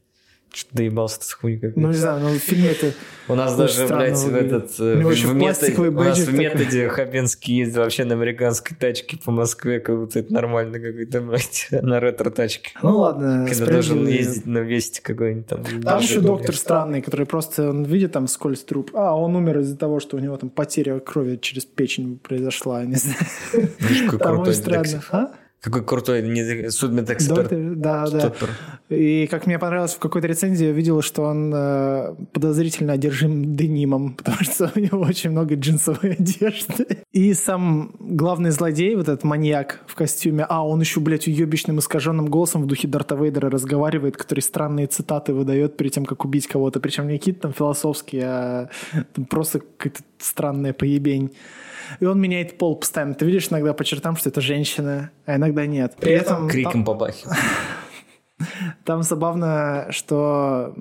Что 0.53 0.77
доебался 0.77 1.23
с 1.23 1.33
хуй 1.33 1.59
как 1.59 1.77
Ну, 1.77 1.89
не 1.89 1.95
знаю, 1.95 2.21
но 2.21 2.31
в 2.31 2.39
фильме 2.39 2.71
это 2.71 2.93
У 3.29 3.35
нас 3.35 3.55
даже, 3.55 3.87
блядь, 3.87 4.19
в 4.19 4.35
этот... 4.35 4.71
Э, 4.81 4.95
в 4.97 5.35
методе, 5.35 5.75
у 5.79 5.91
нас 5.91 6.19
в 6.19 6.33
методе 6.33 6.89
Хабенский 6.89 7.57
ездил 7.57 7.83
вообще 7.83 8.05
на 8.05 8.15
американской 8.15 8.77
тачке 8.77 9.19
по 9.19 9.31
Москве, 9.31 9.81
как 9.81 9.99
будто 9.99 10.21
это 10.21 10.33
нормально 10.33 10.81
какой-то, 10.81 11.21
блядь, 11.21 11.69
на 11.71 12.01
ретро-тачке. 12.01 12.73
Ну, 12.83 12.99
ладно. 12.99 13.47
Когда 13.49 13.73
должен 13.73 14.07
ездить 14.07 14.47
на 14.47 14.59
вести 14.59 15.01
какой-нибудь 15.03 15.47
там. 15.47 15.65
Там 15.83 16.01
еще 16.01 16.21
доктор 16.21 16.57
странный, 16.57 17.03
который 17.03 17.27
просто, 17.27 17.71
он 17.71 17.85
видит 17.85 18.13
там 18.13 18.27
скользь 18.27 18.63
труп. 18.63 18.91
А, 18.95 19.15
он 19.15 19.37
умер 19.37 19.61
из-за 19.61 19.77
того, 19.77 20.01
что 20.01 20.17
у 20.17 20.21
него 20.21 20.37
там 20.37 20.51
потеря 20.51 20.99
крови 20.99 21.37
через 21.37 21.65
печень 21.67 22.19
произошла, 22.19 22.85
не 22.85 22.97
знаю. 22.97 23.19
Там 24.19 24.53
странно. 24.53 25.31
Какой 25.61 25.85
крутой 25.85 26.23
не, 26.23 26.71
судмедэксперт. 26.71 27.51
Доктор, 27.51 27.75
да, 27.75 28.07
Стоппер. 28.07 28.49
да. 28.89 28.97
И 28.97 29.27
как 29.27 29.47
мне 29.47 29.59
понравилось, 29.59 29.95
в 29.95 29.99
какой-то 29.99 30.29
рецензии 30.29 30.67
я 30.67 30.73
видел, 30.73 31.03
что 31.03 31.23
он 31.23 31.53
э, 31.53 32.15
подозрительно 32.33 32.93
одержим 32.93 33.57
денимом, 33.57 34.15
потому 34.17 34.39
что 34.45 34.71
у 34.75 34.79
него 34.79 35.01
очень 35.01 35.31
много 35.31 35.57
джинсовой 35.57 36.13
одежды. 36.19 37.03
И 37.13 37.35
сам 37.35 37.93
главный 37.99 38.51
злодей, 38.51 38.95
вот 38.95 39.09
этот 39.09 39.25
маньяк 39.25 39.81
в 39.89 39.97
костюме, 39.97 40.47
а 40.49 40.65
он 40.65 40.81
еще, 40.81 41.01
блядь, 41.01 41.27
уебищным 41.27 41.81
искаженным 41.81 42.27
голосом 42.27 42.63
в 42.63 42.67
духе 42.67 42.87
Дарта 42.87 43.17
Вейдера 43.17 43.51
разговаривает, 43.51 44.17
который 44.17 44.41
странные 44.41 44.87
цитаты 44.87 45.35
выдает 45.35 45.77
перед 45.77 45.93
тем, 45.93 46.07
как 46.07 46.25
убить 46.25 46.47
кого-то. 46.47 46.79
Причем 46.79 47.09
не 47.09 47.19
какие-то 47.19 47.41
там 47.41 47.53
философские, 47.53 48.25
а 48.27 48.69
там 49.13 49.25
просто 49.25 49.59
какая-то 49.59 50.03
странная 50.19 50.73
поебень. 50.73 51.33
И 52.01 52.05
он 52.05 52.21
меняет 52.21 52.59
пол 52.59 52.77
постоянно. 52.77 53.15
Ты 53.15 53.25
видишь 53.27 53.49
иногда 53.51 53.73
по 53.73 53.85
чертам, 53.85 54.17
что 54.17 54.29
это 54.29 54.41
женщина, 54.41 55.11
а 55.27 55.37
иногда 55.37 55.67
нет. 55.67 55.97
При 56.01 56.13
этом... 56.13 56.49
Криком 56.49 56.85
побахивает. 56.85 57.39
Там 58.85 59.03
забавно, 59.03 59.89
что 59.91 60.75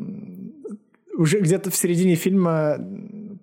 уже 1.18 1.40
где-то 1.40 1.72
в 1.72 1.76
середине 1.76 2.16
фильма 2.16 2.78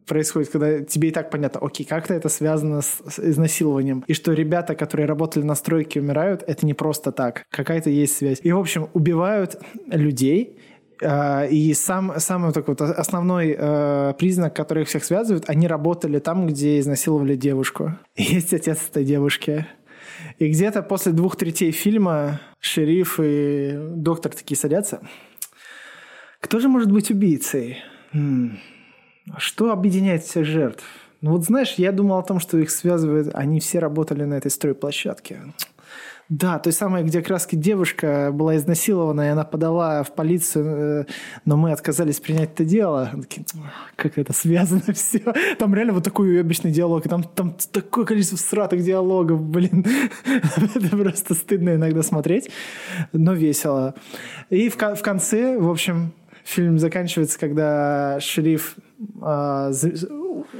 происходит, 0.06 0.50
когда 0.50 0.80
тебе 0.80 1.08
и 1.08 1.12
так 1.12 1.30
понятно, 1.30 1.60
окей, 1.60 1.84
как-то 1.84 2.14
это 2.14 2.28
связано 2.28 2.82
с, 2.82 3.00
с 3.08 3.18
изнасилованием. 3.18 4.04
И 4.06 4.14
что 4.14 4.32
ребята, 4.32 4.74
которые 4.74 5.06
работали 5.06 5.44
на 5.44 5.54
стройке, 5.54 6.00
умирают, 6.00 6.44
это 6.46 6.66
не 6.66 6.74
просто 6.74 7.10
так. 7.12 7.44
Какая-то 7.50 7.90
есть 7.90 8.16
связь. 8.16 8.40
И, 8.42 8.52
в 8.52 8.58
общем, 8.58 8.88
убивают 8.92 9.60
людей, 9.86 10.58
и 11.04 11.74
сам, 11.74 12.14
самый 12.18 12.52
такой 12.52 12.76
вот 12.78 12.80
основной 12.80 13.54
э, 13.56 14.14
признак, 14.18 14.54
который 14.54 14.82
их 14.82 14.88
всех 14.88 15.04
связывает, 15.04 15.44
они 15.48 15.66
работали 15.66 16.18
там, 16.18 16.46
где 16.46 16.78
изнасиловали 16.78 17.36
девушку. 17.36 17.92
есть 18.16 18.54
отец 18.54 18.88
этой 18.90 19.04
девушки. 19.04 19.66
И 20.38 20.48
где-то 20.48 20.82
после 20.82 21.12
двух 21.12 21.36
третей 21.36 21.70
фильма 21.70 22.40
шериф 22.60 23.20
и 23.22 23.76
доктор 23.96 24.32
такие 24.32 24.56
садятся. 24.56 25.00
Кто 26.40 26.60
же 26.60 26.68
может 26.68 26.90
быть 26.92 27.10
убийцей? 27.10 27.78
Что 29.38 29.72
объединяет 29.72 30.24
всех 30.24 30.44
жертв? 30.44 30.84
Ну 31.20 31.32
вот 31.32 31.44
знаешь, 31.44 31.74
я 31.78 31.90
думал 31.90 32.18
о 32.18 32.22
том, 32.22 32.38
что 32.38 32.58
их 32.58 32.70
связывает, 32.70 33.34
они 33.34 33.60
все 33.60 33.78
работали 33.78 34.24
на 34.24 34.34
этой 34.34 34.50
стройплощадке. 34.50 35.40
Да, 36.30 36.58
той 36.58 36.72
самой, 36.72 37.02
где 37.02 37.20
раз 37.20 37.46
девушка 37.50 38.30
была 38.32 38.56
изнасилована, 38.56 39.22
и 39.22 39.28
она 39.28 39.44
подала 39.44 40.02
в 40.02 40.14
полицию, 40.14 41.02
э, 41.02 41.04
но 41.44 41.58
мы 41.58 41.70
отказались 41.70 42.18
принять 42.18 42.54
это 42.54 42.64
дело. 42.64 43.10
Как 43.96 44.16
это 44.16 44.32
связано 44.32 44.82
все. 44.94 45.22
Там 45.58 45.74
реально 45.74 45.92
вот 45.92 46.04
такой 46.04 46.40
обычный 46.40 46.70
диалог, 46.70 47.04
и 47.04 47.08
там, 47.10 47.24
там 47.24 47.54
такое 47.72 48.06
количество 48.06 48.36
сратых 48.36 48.82
диалогов, 48.82 49.42
блин. 49.42 49.84
это 50.74 50.96
просто 50.96 51.34
стыдно 51.34 51.74
иногда 51.74 52.02
смотреть, 52.02 52.50
но 53.12 53.34
весело. 53.34 53.94
И 54.48 54.70
в, 54.70 54.76
в 54.76 55.02
конце, 55.02 55.58
в 55.58 55.68
общем, 55.68 56.12
фильм 56.42 56.78
заканчивается, 56.78 57.38
когда 57.38 58.18
шериф 58.20 58.76
э, 59.20 59.72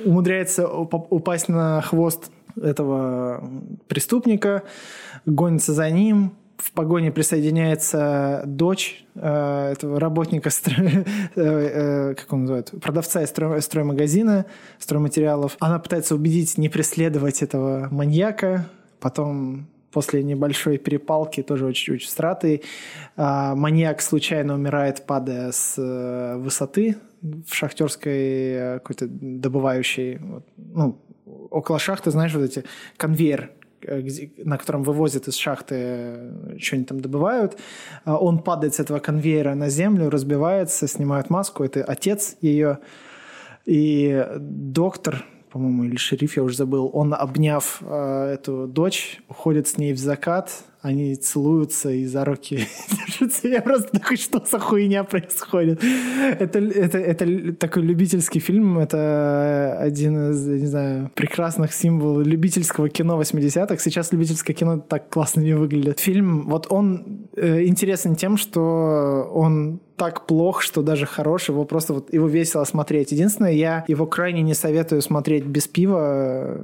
умудряется 0.05 0.69
упасть 0.69 1.49
на 1.49 1.81
хвост 1.81 2.31
этого 2.61 3.43
преступника, 3.89 4.62
гонится 5.27 5.72
за 5.72 5.91
ним, 5.91 6.35
в 6.57 6.72
погоне 6.72 7.11
присоединяется 7.11 8.43
дочь 8.47 9.05
э, 9.14 9.72
этого 9.72 9.99
работника, 10.01 10.51
стро... 10.51 10.75
э, 10.85 11.05
э, 11.37 12.14
как 12.14 12.33
он 12.33 12.43
называет, 12.43 12.70
продавца 12.81 13.22
из 13.22 13.29
строй... 13.31 13.61
строймагазина, 13.61 14.47
стройматериалов. 14.79 15.57
Она 15.61 15.79
пытается 15.79 16.14
убедить 16.14 16.57
не 16.57 16.68
преследовать 16.68 17.43
этого 17.43 17.89
маньяка, 17.91 18.66
потом 19.01 19.66
после 19.95 20.22
небольшой 20.22 20.79
перепалки, 20.79 21.43
тоже 21.43 21.66
очень-очень 21.66 22.09
стратый, 22.09 22.62
э, 23.16 23.55
маньяк 23.55 24.01
случайно 24.01 24.55
умирает, 24.55 25.07
падая 25.07 25.53
с 25.53 25.75
э, 25.79 26.37
высоты 26.37 26.97
в 27.22 27.55
шахтерской 27.55 28.12
э, 28.12 28.75
какой-то 28.81 29.07
добывающей, 29.09 30.18
вот, 30.18 30.47
ну, 30.57 30.99
около 31.51 31.79
шахты, 31.79 32.11
знаешь, 32.11 32.35
вот 32.35 32.43
эти 32.43 32.64
конвейер, 32.97 33.51
на 34.39 34.59
котором 34.59 34.82
вывозят 34.82 35.28
из 35.28 35.37
шахты, 35.37 35.74
э, 35.76 36.57
что-нибудь 36.59 36.89
там 36.89 37.01
добывают. 37.01 37.59
А 38.05 38.16
он 38.16 38.39
падает 38.39 38.74
с 38.74 38.80
этого 38.80 38.99
конвейера 38.99 39.55
на 39.55 39.68
землю, 39.68 40.11
разбивается, 40.11 40.89
снимают 40.89 41.30
маску. 41.30 41.64
Это 41.64 41.85
отец 41.85 42.37
ее. 42.41 42.78
И 43.64 44.26
доктор, 44.39 45.24
по-моему, 45.51 45.85
или 45.85 45.97
шериф, 45.97 46.37
я 46.37 46.43
уже 46.43 46.57
забыл, 46.57 46.91
он, 46.93 47.14
обняв 47.14 47.80
э, 47.80 48.35
эту 48.35 48.66
дочь, 48.66 49.22
уходит 49.28 49.68
с 49.68 49.78
ней 49.78 49.93
в 49.93 49.99
закат, 49.99 50.51
они 50.85 51.14
целуются 51.16 51.91
и 51.91 52.05
за 52.05 52.26
руки 52.26 52.68
держатся. 52.91 53.49
Я 53.49 53.62
просто 53.62 53.89
такой, 53.89 54.18
что 54.18 54.45
за 54.45 54.59
хуйня 54.59 55.03
происходит? 55.03 55.82
Это, 56.39 56.59
это, 56.59 56.99
это 56.99 57.53
такой 57.55 57.85
любительский 57.85 58.39
фильм, 58.39 58.78
это 58.78 59.78
один 59.80 60.32
из, 60.32 60.47
не 60.47 60.66
знаю, 60.66 61.11
прекрасных 61.14 61.72
символов 61.72 62.26
любительского 62.26 62.91
кино 62.91 63.18
80-х. 63.18 63.78
Сейчас 63.78 64.12
любительское 64.12 64.55
кино 64.55 64.78
так 64.78 65.09
классно 65.09 65.41
не 65.41 65.55
выглядит. 65.55 66.01
Фильм, 66.01 66.51
вот 66.51 66.66
он 66.68 67.28
э, 67.35 67.64
интересен 67.64 68.14
тем, 68.14 68.37
что 68.37 69.30
он 69.32 69.80
так 69.97 70.26
плох, 70.26 70.61
что 70.61 70.82
даже 70.82 71.07
хороший, 71.07 71.53
его 71.53 71.64
просто 71.64 71.95
вот 71.95 72.12
его 72.12 72.28
весело 72.28 72.64
смотреть. 72.64 73.12
Единственное, 73.12 73.53
я 73.53 73.87
его 73.89 74.07
крайне 74.07 74.43
не 74.43 74.53
советую 74.53 75.01
смотреть 75.01 75.47
без 75.47 75.66
пива 75.66 76.61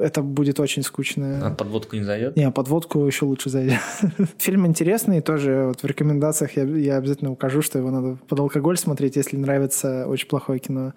это 0.00 0.22
будет 0.22 0.60
очень 0.60 0.82
скучно. 0.82 1.46
А 1.46 1.50
подводку 1.50 1.96
не 1.96 2.02
зайдет? 2.02 2.36
Не, 2.36 2.50
подводку 2.50 3.04
еще 3.06 3.24
лучше 3.24 3.50
зайдет. 3.50 3.80
Фильм 4.38 4.66
интересный, 4.66 5.20
тоже 5.20 5.66
вот 5.68 5.82
в 5.82 5.86
рекомендациях 5.86 6.56
я, 6.56 6.64
я 6.64 6.96
обязательно 6.96 7.30
укажу, 7.30 7.62
что 7.62 7.78
его 7.78 7.90
надо 7.90 8.18
под 8.28 8.40
алкоголь 8.40 8.76
смотреть, 8.76 9.16
если 9.16 9.36
нравится 9.36 10.06
очень 10.06 10.28
плохое 10.28 10.58
кино. 10.58 10.94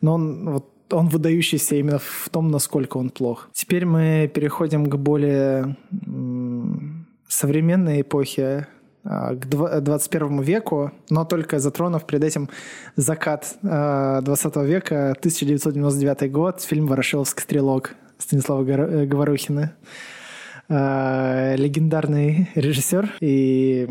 Но 0.00 0.14
он 0.14 0.50
вот 0.50 0.70
он 0.90 1.08
выдающийся 1.08 1.76
именно 1.76 1.98
в 1.98 2.28
том, 2.30 2.50
насколько 2.50 2.98
он 2.98 3.10
плох. 3.10 3.48
Теперь 3.52 3.86
мы 3.86 4.30
переходим 4.32 4.86
к 4.86 4.96
более 4.96 5.76
современной 7.26 8.02
эпохе, 8.02 8.68
а, 9.02 9.34
к 9.34 9.46
21 9.48 10.40
веку, 10.40 10.92
но 11.10 11.24
только 11.24 11.58
затронув 11.58 12.06
перед 12.06 12.24
этим 12.24 12.48
закат 12.96 13.56
20 13.62 13.64
а, 13.66 14.64
века, 14.64 15.10
1999 15.18 16.32
год, 16.32 16.62
фильм 16.62 16.86
«Ворошиловский 16.86 17.42
стрелок» 17.42 17.94
Станислава 18.24 18.64
э, 18.66 19.06
Говорухина. 19.06 19.74
А, 20.68 21.54
легендарный 21.56 22.48
режиссер. 22.54 23.16
И 23.20 23.86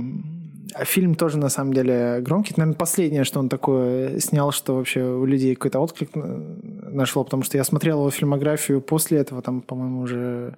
фильм 0.85 1.13
тоже, 1.13 1.37
на 1.37 1.49
самом 1.49 1.73
деле, 1.73 2.19
громкий. 2.21 2.51
Это, 2.51 2.61
наверное, 2.61 2.77
последнее, 2.77 3.23
что 3.25 3.39
он 3.39 3.47
такое 3.47 4.19
снял, 4.19 4.51
что 4.51 4.75
вообще 4.75 5.03
у 5.03 5.25
людей 5.25 5.53
какой-то 5.53 5.79
отклик 5.79 6.09
нашло, 6.15 7.23
потому 7.23 7.43
что 7.43 7.57
я 7.57 7.63
смотрел 7.63 7.99
его 7.99 8.09
фильмографию 8.09 8.81
после 8.81 9.19
этого, 9.19 9.43
там, 9.43 9.61
по-моему, 9.61 10.01
уже 10.01 10.57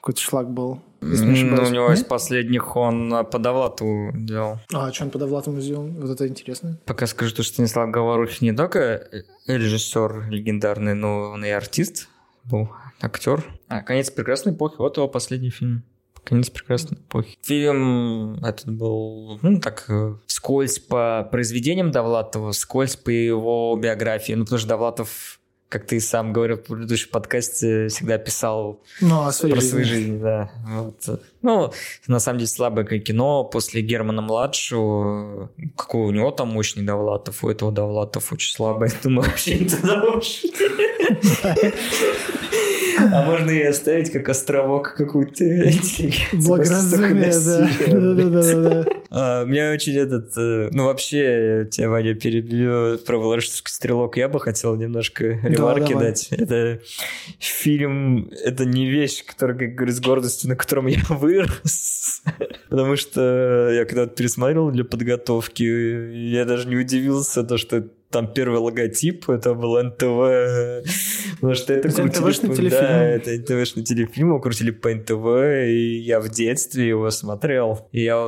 какой-то 0.00 0.20
шлак 0.20 0.50
был. 0.50 0.82
Ну, 1.00 1.62
у 1.62 1.70
него 1.70 1.92
из 1.92 2.04
последних 2.04 2.76
он 2.76 3.24
по 3.30 3.38
Довлату 3.38 4.10
делал. 4.12 4.58
А, 4.74 4.92
что 4.92 5.04
он 5.04 5.10
по 5.10 5.18
Довлату 5.18 5.58
сделал? 5.60 5.86
Вот 5.86 6.10
это 6.10 6.28
интересно. 6.28 6.78
Пока 6.84 7.06
скажу, 7.06 7.30
что 7.30 7.42
Станислав 7.42 7.90
Говорухин 7.90 8.50
не 8.50 8.54
только 8.54 9.08
режиссер 9.46 10.28
легендарный, 10.28 10.92
но 10.94 11.30
он 11.30 11.44
и 11.46 11.48
артист 11.48 12.08
был 12.44 12.68
актер. 13.04 13.44
А, 13.68 13.82
«Конец 13.82 14.10
прекрасной 14.10 14.52
эпохи», 14.52 14.76
вот 14.78 14.96
его 14.96 15.08
последний 15.08 15.50
фильм. 15.50 15.84
«Конец 16.24 16.50
прекрасной 16.50 16.98
эпохи». 16.98 17.36
Фильм 17.42 18.42
этот 18.44 18.70
был, 18.70 19.38
ну, 19.42 19.60
так, 19.60 19.84
э, 19.88 20.16
скользь 20.26 20.78
по 20.78 21.28
произведениям 21.30 21.90
Довлатова, 21.90 22.52
скользь 22.52 22.96
по 22.96 23.10
его 23.10 23.76
биографии. 23.76 24.32
Ну, 24.32 24.44
потому 24.44 24.58
что 24.58 24.68
Довлатов 24.68 25.40
как 25.74 25.86
ты 25.86 25.98
сам 25.98 26.32
говорил 26.32 26.56
в 26.56 26.62
предыдущем 26.62 27.08
подкасте, 27.10 27.88
всегда 27.88 28.16
писал 28.16 28.80
ну, 29.00 29.24
про 29.24 29.32
жизни. 29.32 29.58
свою 29.58 29.84
жизнь. 29.84 30.20
Да. 30.20 30.48
Вот. 30.68 31.20
Ну, 31.42 31.72
на 32.06 32.20
самом 32.20 32.38
деле, 32.38 32.48
слабое 32.48 32.86
кино. 33.00 33.42
После 33.42 33.82
Германа 33.82 34.22
младшего, 34.22 35.50
какой 35.76 36.02
у 36.02 36.12
него 36.12 36.30
там 36.30 36.50
мощный 36.50 36.84
Довлатов, 36.84 37.42
у 37.42 37.48
этого 37.48 37.72
Довлатов 37.72 38.32
очень 38.32 38.54
слабый. 38.54 38.90
Думаю, 39.02 39.28
вообще 39.28 39.58
не 39.58 39.68
туда 39.68 40.00
а 42.98 43.24
можно 43.24 43.50
и 43.50 43.62
оставить 43.62 44.10
как 44.10 44.28
островок 44.28 44.94
какую-то. 44.94 45.44
Благоразумие, 46.32 47.32
да. 47.44 48.84
А, 49.10 49.44
мне 49.44 49.70
очень 49.70 49.96
этот... 49.96 50.36
Э, 50.36 50.70
ну, 50.72 50.86
вообще, 50.86 51.68
тебя, 51.70 51.88
Ваня, 51.88 52.14
перебью 52.14 52.98
про 52.98 53.18
Ворошиловский 53.18 53.72
стрелок. 53.72 54.16
Я 54.16 54.28
бы 54.28 54.40
хотел 54.40 54.74
немножко 54.74 55.24
ремарки 55.24 55.94
дать. 55.94 56.28
Это 56.30 56.80
фильм... 57.38 58.30
Это 58.44 58.64
не 58.64 58.90
вещь, 58.90 59.24
которая, 59.24 59.56
как 59.56 59.76
говорю, 59.76 59.92
с 59.92 60.00
гордостью, 60.00 60.50
на 60.50 60.56
котором 60.56 60.86
я 60.88 61.00
вырос. 61.08 62.22
Потому 62.68 62.96
что 62.96 63.70
я 63.72 63.84
когда-то 63.84 64.16
пересмотрел 64.16 64.70
для 64.70 64.84
подготовки, 64.84 65.62
я 65.62 66.44
даже 66.44 66.66
не 66.66 66.76
удивился, 66.76 67.44
то, 67.44 67.56
что 67.56 67.84
там 68.14 68.32
первый 68.32 68.60
логотип, 68.60 69.28
это 69.28 69.54
был 69.54 69.82
НТВ, 69.82 70.86
потому 71.34 71.54
что 71.54 71.72
это, 71.72 71.88
это 71.88 72.08
крутили, 72.08 72.54
телефильм. 72.54 72.70
Да, 72.70 73.04
это 73.04 73.30
НТВшный 73.32 73.82
телефильм, 73.82 74.28
его 74.28 74.40
крутили 74.40 74.70
по 74.70 74.94
НТВ, 74.94 75.26
и 75.66 75.98
я 75.98 76.20
в 76.20 76.28
детстве 76.28 76.88
его 76.88 77.10
смотрел. 77.10 77.88
И 77.90 78.02
я 78.02 78.24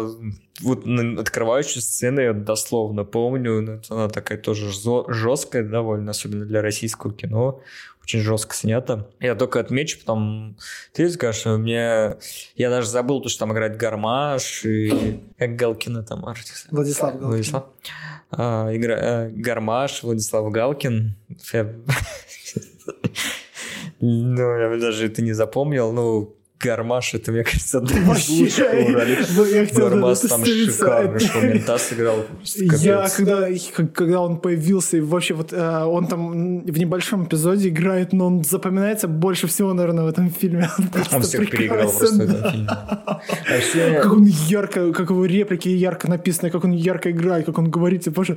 вот 0.60 0.84
открывающую 1.18 1.80
сцену 1.80 2.20
я 2.20 2.32
дословно 2.32 3.04
помню, 3.04 3.80
она 3.88 4.08
такая 4.08 4.38
тоже 4.38 4.70
жесткая 5.08 5.62
довольно, 5.62 6.10
особенно 6.10 6.44
для 6.44 6.62
российского 6.62 7.14
кино 7.14 7.62
очень 8.02 8.20
жестко 8.20 8.54
снято. 8.54 9.08
Я 9.18 9.34
только 9.34 9.58
отмечу, 9.58 9.98
потом 9.98 10.56
ты 10.92 11.08
скажешь, 11.10 11.44
у 11.46 11.56
меня... 11.56 12.16
Я 12.54 12.70
даже 12.70 12.88
забыл, 12.88 13.20
то, 13.20 13.28
что 13.28 13.40
там 13.40 13.52
играет 13.52 13.76
Гармаш 13.76 14.64
и... 14.64 15.20
Как 15.36 15.56
Галкина 15.56 16.04
там 16.04 16.24
артист? 16.24 16.68
Владислав 16.70 17.14
Галкин. 17.14 17.28
Владислав. 17.28 17.64
А, 18.30 18.74
игра... 18.74 18.96
А, 19.00 19.30
Гармаш, 19.30 20.02
Владислав 20.02 20.50
Галкин. 20.50 21.14
Ну, 23.98 24.58
я 24.58 24.76
даже 24.78 25.06
это 25.06 25.22
не 25.22 25.32
запомнил. 25.32 25.90
Ну, 25.90 26.36
Гармаш, 26.58 27.14
это, 27.14 27.32
мне 27.32 27.44
кажется, 27.44 27.78
одна 27.78 28.16
из 28.16 28.28
лучших 28.28 28.72
ролей. 28.72 29.66
Гармаш 29.72 30.20
там 30.20 30.44
шикарно, 30.44 31.18
что 31.18 31.40
мента 31.40 31.78
сыграл. 31.78 32.24
Я, 32.44 33.08
когда, 33.08 33.48
когда 33.92 34.20
он 34.20 34.40
появился, 34.40 34.96
и 34.96 35.00
вообще 35.00 35.34
вот 35.34 35.52
э, 35.52 35.84
он 35.84 36.06
там 36.06 36.62
в 36.64 36.78
небольшом 36.78 37.24
эпизоде 37.24 37.68
играет, 37.68 38.12
но 38.12 38.26
он 38.26 38.44
запоминается 38.44 39.06
больше 39.06 39.46
всего, 39.46 39.74
наверное, 39.74 40.04
в 40.04 40.08
этом 40.08 40.30
фильме. 40.30 40.70
Он, 40.78 40.88
он 41.12 41.22
всех 41.22 41.50
переиграл 41.50 41.90
просто 41.90 42.14
в 42.14 42.20
этом 42.20 42.50
фильме. 42.50 44.02
Как 44.02 44.12
он 44.12 44.24
ярко, 44.24 44.92
как 44.92 45.10
его 45.10 45.26
реплики 45.26 45.68
ярко 45.68 46.08
написаны, 46.08 46.50
как 46.50 46.64
он 46.64 46.72
ярко 46.72 47.10
играет, 47.10 47.46
как 47.46 47.58
он 47.58 47.70
говорит, 47.70 48.08
боже, 48.08 48.36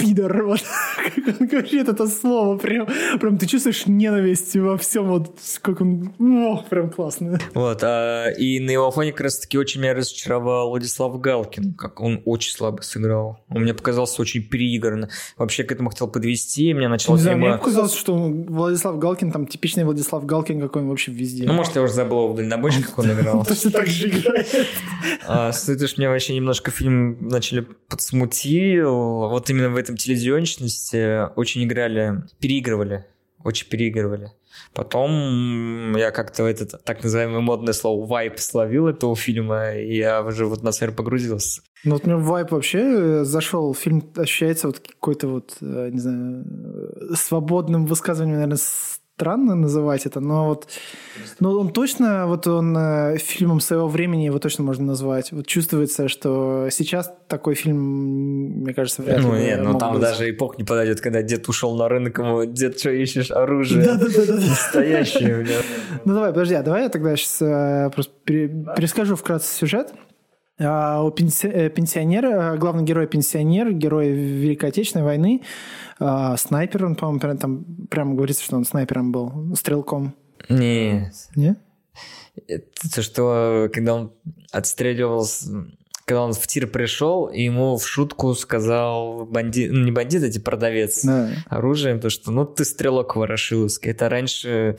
пидор, 0.00 0.44
вот, 0.44 0.60
как 0.96 1.40
он 1.40 1.46
говорит 1.46 1.88
это 1.88 2.06
слово, 2.06 2.56
прям, 2.56 2.88
прям 3.20 3.38
ты 3.38 3.46
чувствуешь 3.46 3.86
ненависть 3.86 4.56
во 4.56 4.76
всем, 4.76 5.08
вот, 5.08 5.38
как 5.62 5.80
он, 5.80 6.12
о, 6.18 6.64
прям 6.68 6.90
классно. 6.90 7.38
Вот, 7.54 7.82
а, 7.82 8.30
и 8.30 8.60
на 8.60 8.70
его 8.70 8.90
фоне 8.90 9.12
как 9.12 9.22
раз-таки 9.22 9.58
очень 9.58 9.80
меня 9.80 9.94
разочаровал 9.94 10.70
Владислав 10.70 11.20
Галкин, 11.20 11.74
как 11.74 12.00
он 12.00 12.22
очень 12.24 12.52
слабо 12.52 12.82
сыграл. 12.82 13.40
Он 13.48 13.62
мне 13.62 13.74
показался 13.74 14.22
очень 14.22 14.42
переигранно. 14.42 15.10
Вообще 15.36 15.64
к 15.64 15.72
этому 15.72 15.90
хотел 15.90 16.08
подвести, 16.08 16.72
мне 16.74 16.88
начало 16.88 17.16
Не 17.16 17.22
знаю, 17.22 17.38
мне 17.38 17.52
показалось, 17.52 17.94
что 17.94 18.14
Владислав 18.16 18.98
Галкин, 18.98 19.32
там, 19.32 19.46
типичный 19.46 19.84
Владислав 19.84 20.24
Галкин, 20.24 20.60
какой 20.60 20.82
он 20.82 20.88
вообще 20.88 21.12
везде. 21.12 21.44
Ну, 21.44 21.52
может, 21.52 21.76
я 21.76 21.82
уже 21.82 21.92
забыл 21.92 22.24
его 22.24 22.34
дальнобойщик, 22.34 22.86
как 22.86 22.98
он 23.00 23.12
играл. 23.12 23.44
Точно 23.44 23.70
так 23.70 23.86
же 23.86 24.08
играет. 24.08 24.48
А, 25.26 25.52
Слышишь, 25.52 25.98
меня 25.98 26.10
вообще 26.10 26.34
немножко 26.34 26.70
фильм 26.70 27.16
начали 27.20 27.66
подсмутил, 27.88 29.28
вот 29.28 29.50
именно 29.50 29.70
в 29.70 29.76
этом 29.76 29.89
этом 29.90 29.96
телевизионщиности 29.96 31.28
очень 31.34 31.64
играли, 31.64 32.22
переигрывали, 32.38 33.06
очень 33.42 33.68
переигрывали. 33.68 34.32
Потом 34.74 35.96
я 35.96 36.10
как-то 36.10 36.46
этот 36.46 36.82
так 36.84 37.02
называемое 37.02 37.40
модное 37.40 37.72
слово 37.72 38.06
вайп 38.06 38.38
словил 38.38 38.88
этого 38.88 39.16
фильма, 39.16 39.74
и 39.74 39.96
я 39.96 40.22
уже 40.22 40.46
в 40.46 40.52
атмосферу 40.52 40.92
погрузился. 40.92 41.62
Ну 41.84 41.92
вот 41.92 42.04
мне 42.04 42.16
вайп 42.16 42.50
вообще 42.50 43.24
зашел. 43.24 43.74
Фильм 43.74 44.10
ощущается 44.16 44.66
вот 44.66 44.80
какой-то 44.80 45.28
вот, 45.28 45.56
э, 45.60 45.90
не 45.92 45.98
знаю, 45.98 46.44
свободным 47.14 47.86
высказыванием, 47.86 48.36
наверное, 48.36 48.58
странно 49.20 49.54
называть 49.54 50.06
это, 50.06 50.20
но 50.20 50.46
вот 50.46 50.66
но 51.40 51.58
он 51.58 51.72
точно, 51.72 52.26
вот 52.26 52.46
он 52.46 52.74
э, 52.74 53.18
фильмом 53.18 53.60
своего 53.60 53.86
времени 53.86 54.24
его 54.24 54.38
точно 54.38 54.64
можно 54.64 54.86
назвать. 54.86 55.30
Вот 55.30 55.46
чувствуется, 55.46 56.08
что 56.08 56.68
сейчас 56.70 57.12
такой 57.28 57.54
фильм, 57.54 58.62
мне 58.62 58.72
кажется, 58.72 59.02
вряд 59.02 59.18
ли. 59.18 59.26
Ну 59.26 59.36
нет, 59.36 59.60
но 59.62 59.78
там 59.78 59.92
быть. 59.92 60.00
даже 60.00 60.30
эпох 60.30 60.56
не 60.56 60.64
подойдет, 60.64 61.02
когда 61.02 61.20
дед 61.20 61.46
ушел 61.50 61.76
на 61.76 61.88
рынок, 61.88 62.18
ему 62.18 62.46
дед, 62.46 62.80
что 62.80 62.90
ищешь, 62.90 63.30
оружие. 63.30 63.86
Настоящее, 63.92 65.46
Ну 66.06 66.14
давай, 66.14 66.30
подожди, 66.30 66.54
а 66.54 66.62
давай 66.62 66.84
я 66.84 66.88
тогда 66.88 67.14
сейчас 67.16 67.42
э, 67.42 67.90
просто 67.94 68.12
перескажу 68.24 69.16
вкратце 69.16 69.54
сюжет. 69.54 69.92
А, 70.60 71.02
у 71.02 71.08
э, 71.08 71.70
пенсионера, 71.70 72.56
главный 72.58 72.84
герой 72.84 73.06
пенсионер, 73.06 73.72
герой 73.72 74.10
Великой 74.10 74.68
Отечественной 74.68 75.04
войны, 75.04 75.42
а, 75.98 76.36
снайпер, 76.36 76.84
он, 76.84 76.96
по-моему, 76.96 77.38
там 77.38 77.64
прямо 77.90 78.14
говорится, 78.14 78.44
что 78.44 78.56
он 78.56 78.64
снайпером 78.64 79.10
был, 79.10 79.56
стрелком. 79.56 80.14
Нет. 80.48 81.14
Нет? 81.34 81.58
Это 82.46 83.02
что, 83.02 83.70
когда 83.72 83.94
он 83.94 84.12
отстреливался, 84.52 85.66
когда 86.04 86.22
он 86.22 86.32
в 86.32 86.46
тир 86.46 86.66
пришел, 86.66 87.30
ему 87.30 87.76
в 87.76 87.86
шутку 87.86 88.34
сказал 88.34 89.26
бандит, 89.26 89.70
ну 89.72 89.84
не 89.84 89.92
бандит, 89.92 90.22
а 90.24 90.30
типа 90.30 90.52
продавец 90.52 91.04
да. 91.04 91.30
оружием, 91.46 92.00
то 92.00 92.10
что 92.10 92.30
ну 92.32 92.44
ты 92.44 92.64
стрелок 92.64 93.16
ворошиловский. 93.16 93.92
Это 93.92 94.08
раньше 94.08 94.78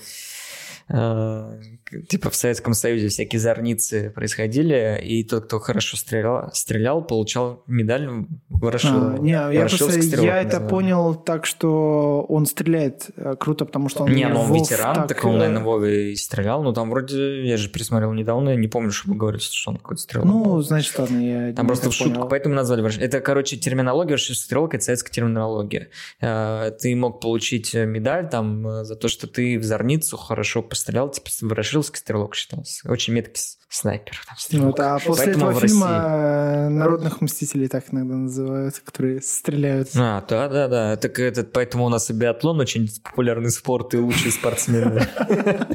э, 0.90 1.60
типа 2.08 2.30
в 2.30 2.36
Советском 2.36 2.74
Союзе 2.74 3.10
всякие 3.10 3.39
зорницы 3.39 4.12
происходили, 4.12 5.02
и 5.04 5.24
тот, 5.24 5.46
кто 5.46 5.60
хорошо 5.60 5.98
стрелял, 5.98 6.50
стрелял 6.54 7.04
получал 7.04 7.64
медаль 7.68 8.10
Ворошилова. 8.50 9.16
А, 9.16 9.18
не, 9.18 9.32
я 9.32 9.68
просто 9.68 10.22
я 10.22 10.42
это 10.42 10.60
понял 10.60 11.16
так, 11.16 11.46
что 11.46 12.26
он 12.28 12.46
стреляет 12.46 13.10
э, 13.16 13.36
круто, 13.39 13.66
потому 13.66 13.89
что 13.89 14.04
он 14.04 14.12
не, 14.12 14.28
ну 14.28 14.42
он 14.42 14.54
ветеран, 14.54 14.96
так, 14.96 15.08
так 15.10 15.26
он, 15.26 15.38
наверное, 15.38 15.64
Вове 15.64 16.14
и 16.14 16.16
стрелял, 16.16 16.64
но 16.64 16.74
там 16.74 16.89
вроде, 16.89 17.46
я 17.46 17.58
же 17.58 17.70
пересмотрел 17.70 18.14
недавно, 18.14 18.50
я 18.50 18.56
не 18.56 18.68
помню, 18.68 18.92
чтобы 18.92 19.18
говорить, 19.18 19.44
что 19.44 19.72
он 19.72 19.78
какой-то 19.78 20.02
стрелял. 20.02 20.26
Ну, 20.26 20.62
значит, 20.62 20.98
ладно, 20.98 21.18
я 21.18 21.54
Там 21.54 21.68
просто 21.68 21.89
в 21.89 21.94
шутку, 21.94 22.16
понял. 22.16 22.30
поэтому 22.30 22.56
назвали 22.56 22.82
Ворошилов. 22.82 23.06
Это, 23.06 23.20
короче, 23.20 23.58
терминология, 23.58 24.18
стрелка, 24.18 24.78
это 24.78 24.86
советская 24.86 25.12
терминология. 25.12 25.89
Э, 26.20 26.72
ты 26.80 26.96
мог 26.96 27.20
получить 27.20 27.74
медаль 27.74 28.30
там 28.30 28.68
э, 28.68 28.84
за 28.86 28.96
то, 28.96 29.08
что 29.08 29.28
ты 29.28 29.58
в 29.58 29.64
зорницу 29.64 30.18
хорошо 30.18 30.62
пострелял, 30.62 31.10
типа 31.10 31.30
Ворошилов 31.42 31.81
русский 31.82 31.98
стрелок 31.98 32.36
считался. 32.36 32.88
Очень 32.88 33.14
меткий 33.14 33.42
снайпер. 33.72 34.22
Там, 34.28 34.38
стрелок. 34.38 34.78
Ну, 34.78 34.84
а 34.84 35.00
после 35.00 35.26
Поэтому 35.26 35.50
этого 35.50 35.68
фильма 35.68 35.88
России... 35.88 36.78
народных 36.78 37.22
мстителей 37.22 37.68
так 37.68 37.86
иногда 37.92 38.16
называют, 38.16 38.80
которые 38.80 39.22
стреляют. 39.22 39.90
А, 39.96 40.24
да, 40.28 40.50
да, 40.50 40.68
да. 40.68 40.98
Так 40.98 41.20
этот, 41.20 41.54
поэтому 41.54 41.86
у 41.86 41.90
нас 41.90 42.10
и 42.10 42.14
биатлон 42.14 42.60
очень 42.60 42.90
популярный 43.04 43.50
спорт 43.52 43.94
и 43.94 43.98
лучшие 43.98 44.32
спортсмены. 44.32 45.08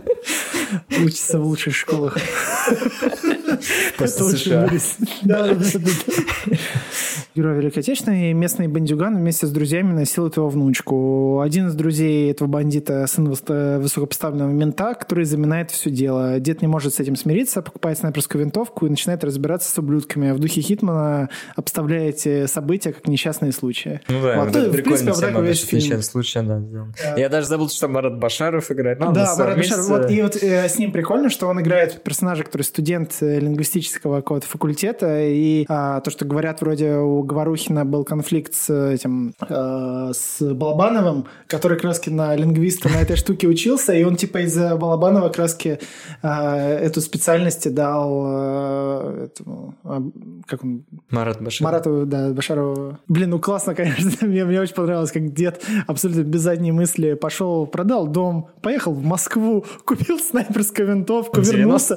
Учатся 1.03 1.39
в 1.39 1.47
лучших 1.47 1.75
школах. 1.75 2.17
После 3.99 4.25
США. 4.25 4.69
Да, 5.23 5.55
да, 5.55 5.55
да. 5.55 6.57
Герой 7.37 7.59
Великой 7.59 7.81
Отечественной, 7.81 8.33
местный 8.33 8.67
бандюган 8.67 9.15
вместе 9.15 9.47
с 9.47 9.51
друзьями 9.51 9.93
насилует 9.93 10.39
его 10.39 10.49
внучку. 10.49 11.41
Один 11.41 11.69
из 11.69 11.75
друзей 11.75 12.31
этого 12.31 12.49
бандита– 12.49 13.07
сын 13.09 13.29
высокопоставленного 13.29 14.51
мента, 14.51 14.95
который 14.95 15.27
заминает 15.27 15.71
все 15.71 15.91
дело. 15.91 16.41
Дед 16.41 16.63
не 16.63 16.67
может 16.67 16.95
с 16.95 17.01
этим 17.01 17.15
смириться, 17.15 17.61
покупает 17.61 17.86
снайперскую 17.95 18.43
винтовку 18.43 18.87
и 18.87 18.91
начинает 18.91 19.24
разбираться 19.24 19.70
с 19.70 19.78
ублюдками. 19.78 20.32
В 20.32 20.39
духе 20.39 20.61
Хитмана 20.61 21.30
обставляя 21.55 22.09
эти 22.09 22.47
события 22.47 22.93
как 22.93 23.07
несчастные 23.07 23.53
случаи. 23.53 24.01
Ну 24.09 24.22
да, 24.22 24.45
вот, 24.45 24.57
это 24.57 24.70
прикольная 24.70 25.14
тема, 25.14 25.41
весь 25.41 25.62
фильм. 25.62 26.03
случаи, 26.03 26.41
да, 26.41 26.59
да. 26.59 27.16
Я 27.16 27.28
даже 27.28 27.47
забыл, 27.47 27.68
что 27.68 27.89
Марат 27.89 28.18
Башаров 28.18 28.70
играет. 28.70 28.99
Ну, 29.01 29.12
да, 29.12 29.34
Марат 29.37 29.57
Башаров. 29.57 29.89
Вот, 29.89 30.11
и 30.11 30.22
вот 30.22 30.37
э, 30.37 30.68
с 30.68 30.78
ним 30.78 30.93
прикольно, 30.93 31.30
что 31.30 31.47
он 31.49 31.61
играет 31.61 32.03
персонажа, 32.03 32.45
который 32.45 32.62
студент 32.62 33.16
э, 33.20 33.39
лингвистического 33.39 34.16
какого-то 34.16 34.47
факультета, 34.47 35.24
и 35.26 35.64
а, 35.68 36.01
то, 36.01 36.11
что 36.11 36.24
говорят 36.24 36.61
вроде 36.61 36.95
у 36.95 37.22
Говорухина 37.22 37.84
был 37.84 38.05
конфликт 38.05 38.55
с 38.55 38.72
этим, 38.72 39.34
э, 39.49 40.12
с 40.14 40.41
Балабановым, 40.41 41.26
который 41.47 41.78
краски 41.78 42.11
на 42.11 42.34
лингвиста 42.34 42.89
на 42.89 43.03
этой 43.03 43.16
штуке 43.16 43.47
учился, 43.49 43.93
и 43.93 44.05
он 44.05 44.16
типа 44.16 44.39
из-за 44.39 44.76
Балабанова 44.76 45.28
краски 45.28 45.78
э, 46.22 46.28
эту 46.28 47.01
специальность 47.01 47.72
дал 47.77 48.24
э, 48.27 49.27
этому, 49.27 49.74
как 50.47 50.64
он? 50.64 50.85
Марат 51.11 51.41
Башаров. 51.41 51.72
Марату, 51.72 52.07
да, 52.07 52.33
Башарову. 52.33 52.99
Блин, 53.07 53.31
ну 53.31 53.39
классно, 53.39 53.74
конечно, 53.77 54.27
мне, 54.27 54.45
мне 54.45 54.61
очень 54.61 54.74
понравилось, 54.74 55.12
как 55.12 55.33
дед 55.33 55.62
абсолютно 55.87 56.22
без 56.22 56.41
задней 56.41 56.72
мысли 56.72 57.14
пошел, 57.14 57.66
продал 57.66 58.09
дом, 58.09 58.49
поехал 58.62 58.93
в 58.93 59.05
Москву, 59.05 59.64
купил 59.85 60.18
снайперскую 60.18 60.89
винтовку, 60.89 61.41
90? 61.43 61.57
вернулся. 61.57 61.97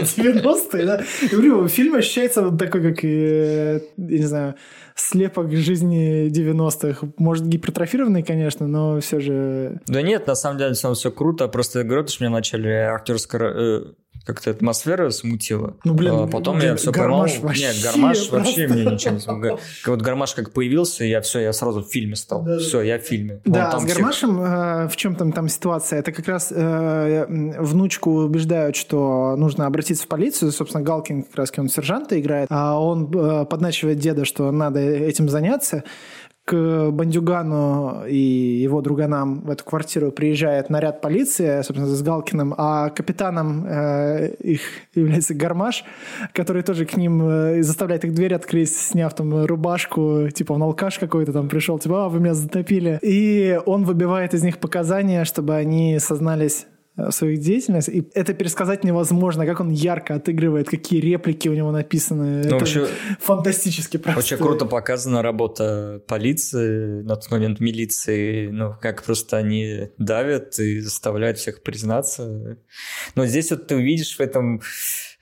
90-е, 0.00 0.86
да. 0.86 1.02
говорю, 1.30 1.68
фильм 1.68 1.94
ощущается 1.94 2.42
вот 2.42 2.58
такой, 2.58 2.82
как, 2.82 3.04
я 3.04 3.80
не 3.98 4.24
знаю, 4.24 4.54
слепок 4.94 5.52
жизни 5.52 6.28
90-х. 6.28 7.06
Может, 7.18 7.46
гипертрофированный, 7.46 8.22
конечно, 8.22 8.66
но 8.66 9.00
все 9.00 9.20
же... 9.20 9.80
Да 9.86 10.02
нет, 10.02 10.26
на 10.26 10.34
самом 10.34 10.58
деле 10.58 10.74
все 10.74 11.10
круто. 11.10 11.48
Просто 11.48 11.84
говорю, 11.84 12.06
что 12.06 12.24
мне 12.24 12.30
начали 12.30 12.68
актерского 12.68 13.42
э, 13.44 13.84
как-то 14.24 14.50
атмосфера 14.50 15.10
смутила. 15.10 15.76
Ну, 15.84 15.94
блин, 15.94 16.14
а 16.14 16.26
потом 16.26 16.58
блин, 16.58 16.70
я 16.70 16.76
все 16.76 16.92
поймал. 16.92 17.26
Нет, 17.26 17.76
гармаш 17.82 18.30
вообще 18.30 18.68
мне 18.68 18.84
ничем 18.84 19.14
не 19.14 19.20
смог. 19.20 19.60
Вот 19.86 20.02
гармаш 20.02 20.34
как 20.34 20.52
появился, 20.52 21.04
я 21.04 21.20
все, 21.20 21.40
я 21.40 21.52
сразу 21.52 21.82
в 21.82 21.88
фильме 21.88 22.16
стал. 22.16 22.42
Да, 22.42 22.58
все, 22.58 22.82
я 22.82 22.98
в 22.98 23.02
фильме. 23.02 23.40
Да, 23.44 23.70
там 23.70 23.80
с 23.80 23.84
гармашем 23.84 24.40
э, 24.40 24.88
в 24.88 24.96
чем 24.96 25.16
там 25.16 25.32
там 25.32 25.48
ситуация? 25.48 25.98
Это 25.98 26.12
как 26.12 26.28
раз 26.28 26.52
э, 26.54 27.26
внучку 27.28 28.10
убеждают, 28.10 28.76
что 28.76 29.34
нужно 29.36 29.66
обратиться 29.66 30.04
в 30.04 30.08
полицию. 30.08 30.52
Собственно, 30.52 30.84
Галкин 30.84 31.24
как 31.24 31.36
раз 31.36 31.52
он 31.56 31.68
сержанта 31.68 32.20
играет, 32.20 32.46
а 32.50 32.80
он 32.80 33.10
э, 33.12 33.44
подначивает 33.46 33.98
деда, 33.98 34.24
что 34.24 34.50
надо 34.52 34.81
этим 34.82 35.28
заняться 35.28 35.84
к 36.44 36.90
Бандюгану 36.90 38.04
и 38.06 38.16
его 38.16 38.80
друганам 38.80 39.42
в 39.42 39.50
эту 39.50 39.64
квартиру 39.64 40.10
приезжает 40.10 40.70
наряд 40.70 41.00
полиции, 41.00 41.62
собственно, 41.62 41.86
с 41.86 42.02
Галкиным, 42.02 42.54
а 42.58 42.90
капитаном 42.90 43.64
э, 43.64 44.34
их 44.40 44.62
является 44.94 45.34
Гармаш, 45.34 45.84
который 46.32 46.62
тоже 46.62 46.84
к 46.84 46.96
ним 46.96 47.22
э, 47.22 47.62
заставляет 47.62 48.04
их 48.04 48.14
дверь 48.14 48.34
открыть, 48.34 48.74
сняв 48.74 49.14
там 49.14 49.44
рубашку, 49.44 50.28
типа 50.34 50.54
он 50.54 50.62
алкаш 50.64 50.98
какой-то 50.98 51.32
там 51.32 51.48
пришел, 51.48 51.78
типа, 51.78 52.06
а, 52.06 52.08
вы 52.08 52.18
меня 52.18 52.34
затопили. 52.34 52.98
И 53.02 53.58
он 53.64 53.84
выбивает 53.84 54.34
из 54.34 54.42
них 54.42 54.58
показания, 54.58 55.24
чтобы 55.24 55.54
они 55.54 56.00
сознались 56.00 56.66
свою 57.10 57.36
деятельность, 57.36 57.88
и 57.88 58.06
это 58.14 58.34
пересказать 58.34 58.84
невозможно, 58.84 59.46
как 59.46 59.60
он 59.60 59.70
ярко 59.70 60.14
отыгрывает, 60.14 60.68
какие 60.68 61.00
реплики 61.00 61.48
у 61.48 61.54
него 61.54 61.70
написаны. 61.70 62.42
Ну, 62.42 62.46
это 62.46 62.54
вообще, 62.56 62.86
фантастически 63.20 63.96
просто. 63.96 64.20
Очень 64.20 64.36
круто 64.36 64.66
показана 64.66 65.22
работа 65.22 66.02
полиции, 66.06 67.02
на 67.02 67.16
тот 67.16 67.30
момент 67.30 67.60
милиции, 67.60 68.48
ну, 68.48 68.74
как 68.80 69.02
просто 69.02 69.38
они 69.38 69.88
давят 69.98 70.58
и 70.58 70.80
заставляют 70.80 71.38
всех 71.38 71.62
признаться. 71.62 72.58
Но 73.14 73.26
здесь 73.26 73.50
вот 73.50 73.66
ты 73.66 73.76
увидишь 73.76 74.16
в 74.16 74.20
этом 74.20 74.60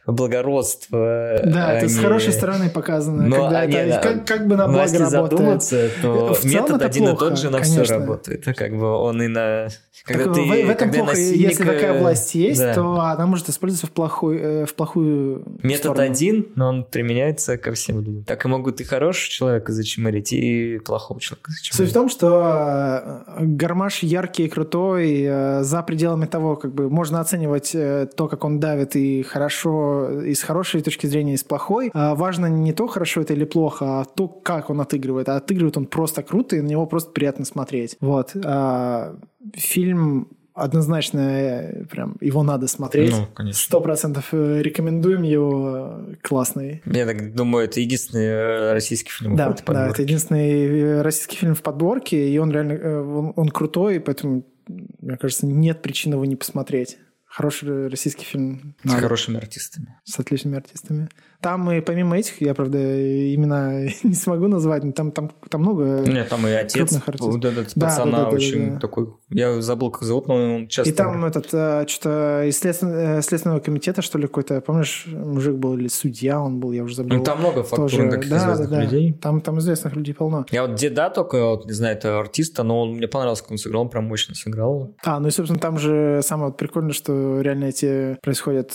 благородство. 0.06 1.40
Да, 1.44 1.74
это 1.74 1.88
с 1.88 1.98
хорошей 1.98 2.32
стороны 2.32 2.70
показано. 2.70 3.24
Но 3.26 3.42
когда 3.42 3.60
они, 3.60 3.74
это, 3.74 4.00
как, 4.00 4.26
как 4.26 4.48
бы 4.48 4.56
на 4.56 4.66
благо 4.66 4.82
если 4.82 4.98
работает. 4.98 5.30
задуматься, 5.30 5.90
то 6.02 6.34
в 6.34 6.44
метод 6.44 6.82
один 6.82 7.04
плохо, 7.04 7.24
и 7.24 7.28
тот 7.28 7.38
же 7.38 7.50
на 7.50 7.58
конечно. 7.58 7.84
все 7.84 7.94
работает. 7.94 8.44
Как 8.56 8.76
бы 8.76 8.86
он 8.86 9.22
и 9.22 9.28
на... 9.28 9.68
Когда 10.04 10.24
так, 10.24 10.34
ты, 10.34 10.40
в, 10.40 10.46
в 10.46 10.70
этом 10.70 10.90
плохо. 10.90 11.10
Насильника... 11.10 11.48
Если 11.48 11.64
такая 11.64 12.00
власть 12.00 12.34
есть, 12.34 12.60
да. 12.60 12.74
то 12.74 13.00
она 13.00 13.26
может 13.26 13.48
использоваться 13.50 13.86
в 13.86 13.90
плохую, 13.90 14.40
э, 14.40 14.66
в 14.66 14.74
плохую 14.74 15.44
Метод 15.62 15.92
сторону. 15.92 16.02
один, 16.02 16.46
но 16.54 16.68
он 16.68 16.84
применяется 16.84 17.58
ко 17.58 17.72
всем 17.72 18.00
людям. 18.00 18.24
Так 18.24 18.44
и 18.44 18.48
могут 18.48 18.80
и 18.80 18.84
хорошего 18.84 19.30
человека 19.30 19.72
зачмырить, 19.72 20.32
и 20.32 20.78
плохого 20.78 21.20
человека 21.20 21.50
зачмырить. 21.50 21.76
Суть 21.76 21.90
в 21.90 21.92
том, 21.92 22.08
что 22.08 23.24
э, 23.26 23.44
гармаш 23.44 24.02
яркий 24.02 24.46
и 24.46 24.48
крутой, 24.48 25.22
э, 25.22 25.62
за 25.62 25.82
пределами 25.82 26.24
того, 26.24 26.56
как 26.56 26.74
бы 26.74 26.88
можно 26.88 27.20
оценивать 27.20 27.72
то, 27.72 28.28
как 28.28 28.44
он 28.44 28.58
давит, 28.58 28.96
и 28.96 29.22
хорошо 29.22 29.89
и 30.24 30.34
с 30.34 30.42
хорошей 30.42 30.82
точки 30.82 31.06
зрения, 31.06 31.34
и 31.34 31.36
с 31.36 31.44
плохой. 31.44 31.90
А 31.94 32.14
важно 32.14 32.46
не 32.46 32.72
то, 32.72 32.86
хорошо 32.86 33.22
это 33.22 33.34
или 33.34 33.44
плохо, 33.44 34.00
а 34.00 34.04
то, 34.04 34.28
как 34.28 34.70
он 34.70 34.80
отыгрывает. 34.80 35.28
А 35.28 35.36
отыгрывает 35.36 35.76
он 35.76 35.86
просто 35.86 36.22
круто, 36.22 36.56
и 36.56 36.60
на 36.60 36.68
него 36.68 36.86
просто 36.86 37.12
приятно 37.12 37.44
смотреть. 37.44 37.96
Вот. 38.00 38.32
А, 38.44 39.16
фильм 39.54 40.28
однозначно 40.54 41.20
э, 41.20 41.84
прям 41.84 42.16
его 42.20 42.42
надо 42.42 42.66
смотреть. 42.68 43.10
Ну, 43.12 43.26
конечно. 43.34 43.60
Сто 43.60 43.80
процентов 43.80 44.28
э, 44.32 44.60
рекомендуем 44.62 45.22
его. 45.22 46.00
Классный. 46.22 46.82
Я 46.84 47.06
так 47.06 47.34
думаю, 47.34 47.64
это 47.64 47.80
единственный 47.80 48.26
э, 48.26 48.72
российский 48.72 49.10
фильм 49.10 49.36
да, 49.36 49.50
в 49.50 49.64
Да, 49.64 49.88
это 49.88 50.02
единственный 50.02 51.02
российский 51.02 51.36
фильм 51.36 51.54
в 51.54 51.62
подборке, 51.62 52.28
и 52.28 52.38
он 52.38 52.50
реально 52.50 53.02
он, 53.02 53.32
он 53.36 53.48
крутой, 53.48 54.00
поэтому, 54.00 54.44
мне 54.68 55.16
кажется, 55.16 55.46
нет 55.46 55.82
причин 55.82 56.12
его 56.12 56.24
не 56.24 56.36
посмотреть. 56.36 56.98
Хороший 57.30 57.86
российский 57.86 58.24
фильм. 58.24 58.74
С 58.82 58.84
Надо. 58.86 59.02
хорошими 59.02 59.36
артистами. 59.38 59.96
С 60.04 60.18
отличными 60.18 60.56
артистами. 60.56 61.08
Там 61.40 61.70
и 61.70 61.80
помимо 61.80 62.18
этих, 62.18 62.40
я, 62.42 62.54
правда, 62.54 62.78
имена 62.78 63.80
не 64.02 64.14
смогу 64.14 64.46
назвать, 64.46 64.84
но 64.84 64.92
там, 64.92 65.10
там, 65.10 65.30
там 65.48 65.62
много 65.62 66.04
Нет, 66.06 66.28
там 66.28 66.46
и 66.46 66.50
отец 66.50 67.00
вот 67.18 67.44
этот 67.44 67.72
да, 67.74 67.86
пацана 67.86 68.18
да, 68.18 68.24
да, 68.24 68.28
очень 68.30 68.66
да, 68.66 68.74
да. 68.74 68.80
такой... 68.80 69.08
Я 69.30 69.60
забыл, 69.62 69.90
как 69.90 70.02
зовут, 70.02 70.28
но 70.28 70.34
он 70.34 70.68
часто... 70.68 70.90
И 70.90 70.92
там 70.94 71.24
этот, 71.24 71.48
э, 71.52 71.86
что-то 71.88 72.44
из 72.44 72.58
следственного, 72.58 73.18
э, 73.18 73.22
следственного 73.22 73.60
комитета, 73.60 74.02
что 74.02 74.18
ли, 74.18 74.26
какой-то, 74.26 74.60
помнишь, 74.60 75.06
мужик 75.06 75.54
был 75.56 75.76
или 75.76 75.88
судья 75.88 76.40
он 76.40 76.60
был, 76.60 76.72
я 76.72 76.82
уже 76.82 76.96
забыл. 76.96 77.16
Ну, 77.16 77.24
там 77.24 77.38
много 77.38 77.62
фактурных 77.62 78.16
таких 78.16 78.30
да, 78.30 78.38
известных 78.38 78.70
да, 78.70 78.76
да. 78.76 78.82
людей. 78.82 79.12
Там, 79.14 79.40
там 79.40 79.58
известных 79.60 79.96
людей 79.96 80.14
полно. 80.14 80.44
Я 80.50 80.66
вот 80.66 80.74
Деда 80.74 81.10
только, 81.10 81.42
вот, 81.44 81.66
не 81.66 81.72
знаю, 81.72 81.96
это 81.96 82.18
артиста, 82.18 82.62
но 82.64 82.82
он, 82.82 82.96
мне 82.96 83.08
понравился, 83.08 83.42
как 83.44 83.52
он 83.52 83.58
сыграл, 83.58 83.82
он 83.82 83.88
прям 83.88 84.04
мощно 84.04 84.34
сыграл. 84.34 84.94
А, 85.04 85.18
ну 85.20 85.28
и, 85.28 85.30
собственно, 85.30 85.58
там 85.58 85.78
же 85.78 86.20
самое 86.22 86.48
вот 86.48 86.58
прикольное, 86.58 86.92
что 86.92 87.40
реально 87.40 87.66
эти 87.66 88.18
происходят 88.22 88.72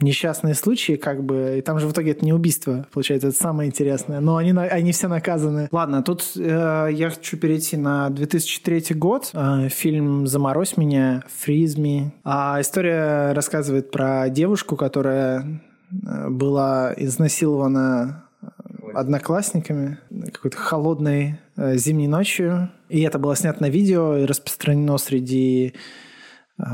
несчастные 0.00 0.54
случаи, 0.54 0.96
как 0.96 1.24
бы, 1.24 1.56
и 1.58 1.62
там 1.62 1.78
же 1.78 1.86
в 1.86 1.92
итоге 1.92 2.12
это 2.12 2.24
не 2.24 2.32
убийство, 2.32 2.86
получается, 2.92 3.28
это 3.28 3.36
самое 3.36 3.68
интересное, 3.68 4.20
но 4.20 4.36
они, 4.36 4.52
они 4.52 4.92
все 4.92 5.08
наказаны. 5.08 5.68
Ладно, 5.70 6.02
тут 6.02 6.32
э, 6.36 6.88
я 6.92 7.10
хочу 7.10 7.36
перейти 7.36 7.76
на 7.76 8.10
2003 8.10 8.94
год, 8.96 9.30
э, 9.32 9.68
фильм 9.68 10.26
«Заморозь 10.26 10.76
меня», 10.76 11.22
«Freeze 11.46 11.76
me». 11.76 12.10
А 12.24 12.60
история 12.60 13.32
рассказывает 13.32 13.90
про 13.90 14.28
девушку, 14.30 14.76
которая 14.76 15.62
э, 15.90 16.28
была 16.28 16.92
изнасилована 16.96 18.24
одноклассниками 18.94 19.98
какой-то 20.32 20.56
холодной 20.56 21.40
э, 21.56 21.76
зимней 21.76 22.08
ночью, 22.08 22.70
и 22.88 23.00
это 23.02 23.18
было 23.18 23.36
снято 23.36 23.62
на 23.62 23.68
видео 23.68 24.16
и 24.16 24.24
распространено 24.24 24.98
среди 24.98 25.74
э, 26.58 26.64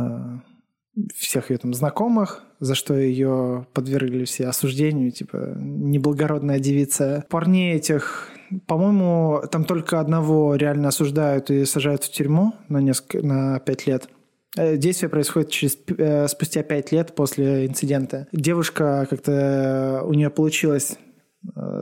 всех 1.14 1.50
ее 1.50 1.58
там 1.58 1.72
знакомых, 1.74 2.44
за 2.58 2.74
что 2.74 2.94
ее 2.94 3.66
подвергли 3.72 4.24
все 4.24 4.46
осуждению, 4.46 5.12
типа 5.12 5.54
неблагородная 5.56 6.58
девица. 6.58 7.24
Парней 7.28 7.74
этих, 7.74 8.28
по-моему, 8.66 9.42
там 9.50 9.64
только 9.64 10.00
одного 10.00 10.56
реально 10.56 10.88
осуждают 10.88 11.50
и 11.50 11.64
сажают 11.64 12.04
в 12.04 12.12
тюрьму 12.12 12.54
на 12.68 12.78
несколько, 12.78 13.24
на 13.24 13.60
пять 13.60 13.86
лет. 13.86 14.08
Э, 14.56 14.76
действие 14.76 15.08
происходит 15.08 15.50
через, 15.50 15.78
э, 15.96 16.26
спустя 16.28 16.62
пять 16.62 16.92
лет 16.92 17.14
после 17.14 17.66
инцидента. 17.66 18.26
Девушка 18.32 19.06
как-то 19.08 20.02
у 20.04 20.12
нее 20.14 20.30
получилось 20.30 20.98
Э, 20.98 21.09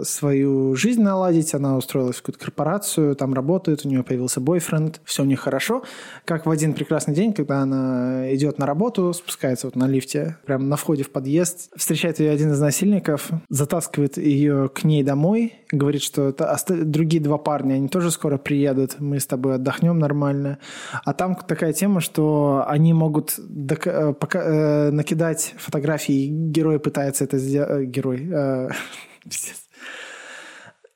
свою 0.02 0.74
жизнь 0.76 1.02
наладить. 1.02 1.55
Она 1.55 1.76
устроилась 1.76 2.16
в 2.16 2.22
какую-то 2.22 2.44
корпорацию, 2.44 3.16
там 3.16 3.35
работает, 3.35 3.85
у 3.85 3.89
нее 3.89 4.02
появился 4.02 4.40
бойфренд, 4.40 5.01
все 5.05 5.22
у 5.22 5.26
них 5.26 5.40
хорошо. 5.40 5.82
Как 6.24 6.47
в 6.47 6.51
один 6.51 6.74
прекрасный 6.74 7.14
день, 7.14 7.32
когда 7.32 7.60
она 7.60 8.32
идет 8.35 8.59
на 8.59 8.66
работу, 8.66 9.12
спускается 9.12 9.66
вот 9.66 9.76
на 9.76 9.86
лифте, 9.86 10.36
прямо 10.47 10.64
на 10.64 10.76
входе 10.76 11.02
в 11.02 11.10
подъезд, 11.10 11.70
встречает 11.76 12.20
ее 12.20 12.30
один 12.30 12.52
из 12.52 12.60
насильников, 12.60 13.30
затаскивает 13.48 14.16
ее 14.16 14.68
к 14.68 14.85
ней 14.85 15.02
домой, 15.02 15.55
говорит, 15.72 16.02
что 16.02 16.28
это 16.28 16.56
другие 16.85 17.22
два 17.22 17.39
парня, 17.39 17.74
они 17.74 17.89
тоже 17.89 18.10
скоро 18.10 18.39
приедут, 18.39 19.01
мы 19.01 19.20
с 19.20 19.26
тобой 19.26 19.56
отдохнем 19.56 19.98
нормально. 19.98 20.59
А 21.05 21.12
там 21.12 21.35
такая 21.35 21.72
тема, 21.72 22.01
что 22.01 22.64
они 22.66 22.93
могут 22.93 23.39
э, 23.39 24.12
пока, 24.12 24.43
э, 24.43 24.90
накидать 24.90 25.55
фотографии, 25.59 26.26
герой 26.28 26.78
пытается 26.78 27.24
это 27.24 27.39
сделать, 27.39 27.89
герой, 27.89 28.28
Пиздец. 29.28 29.68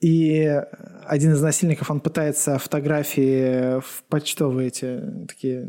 И 0.02 0.60
один 1.06 1.32
из 1.32 1.40
насильников, 1.40 1.90
он 1.90 2.00
пытается 2.00 2.58
фотографии 2.58 3.80
в 3.80 4.02
почтовые 4.08 4.68
эти 4.68 5.00
такие 5.28 5.68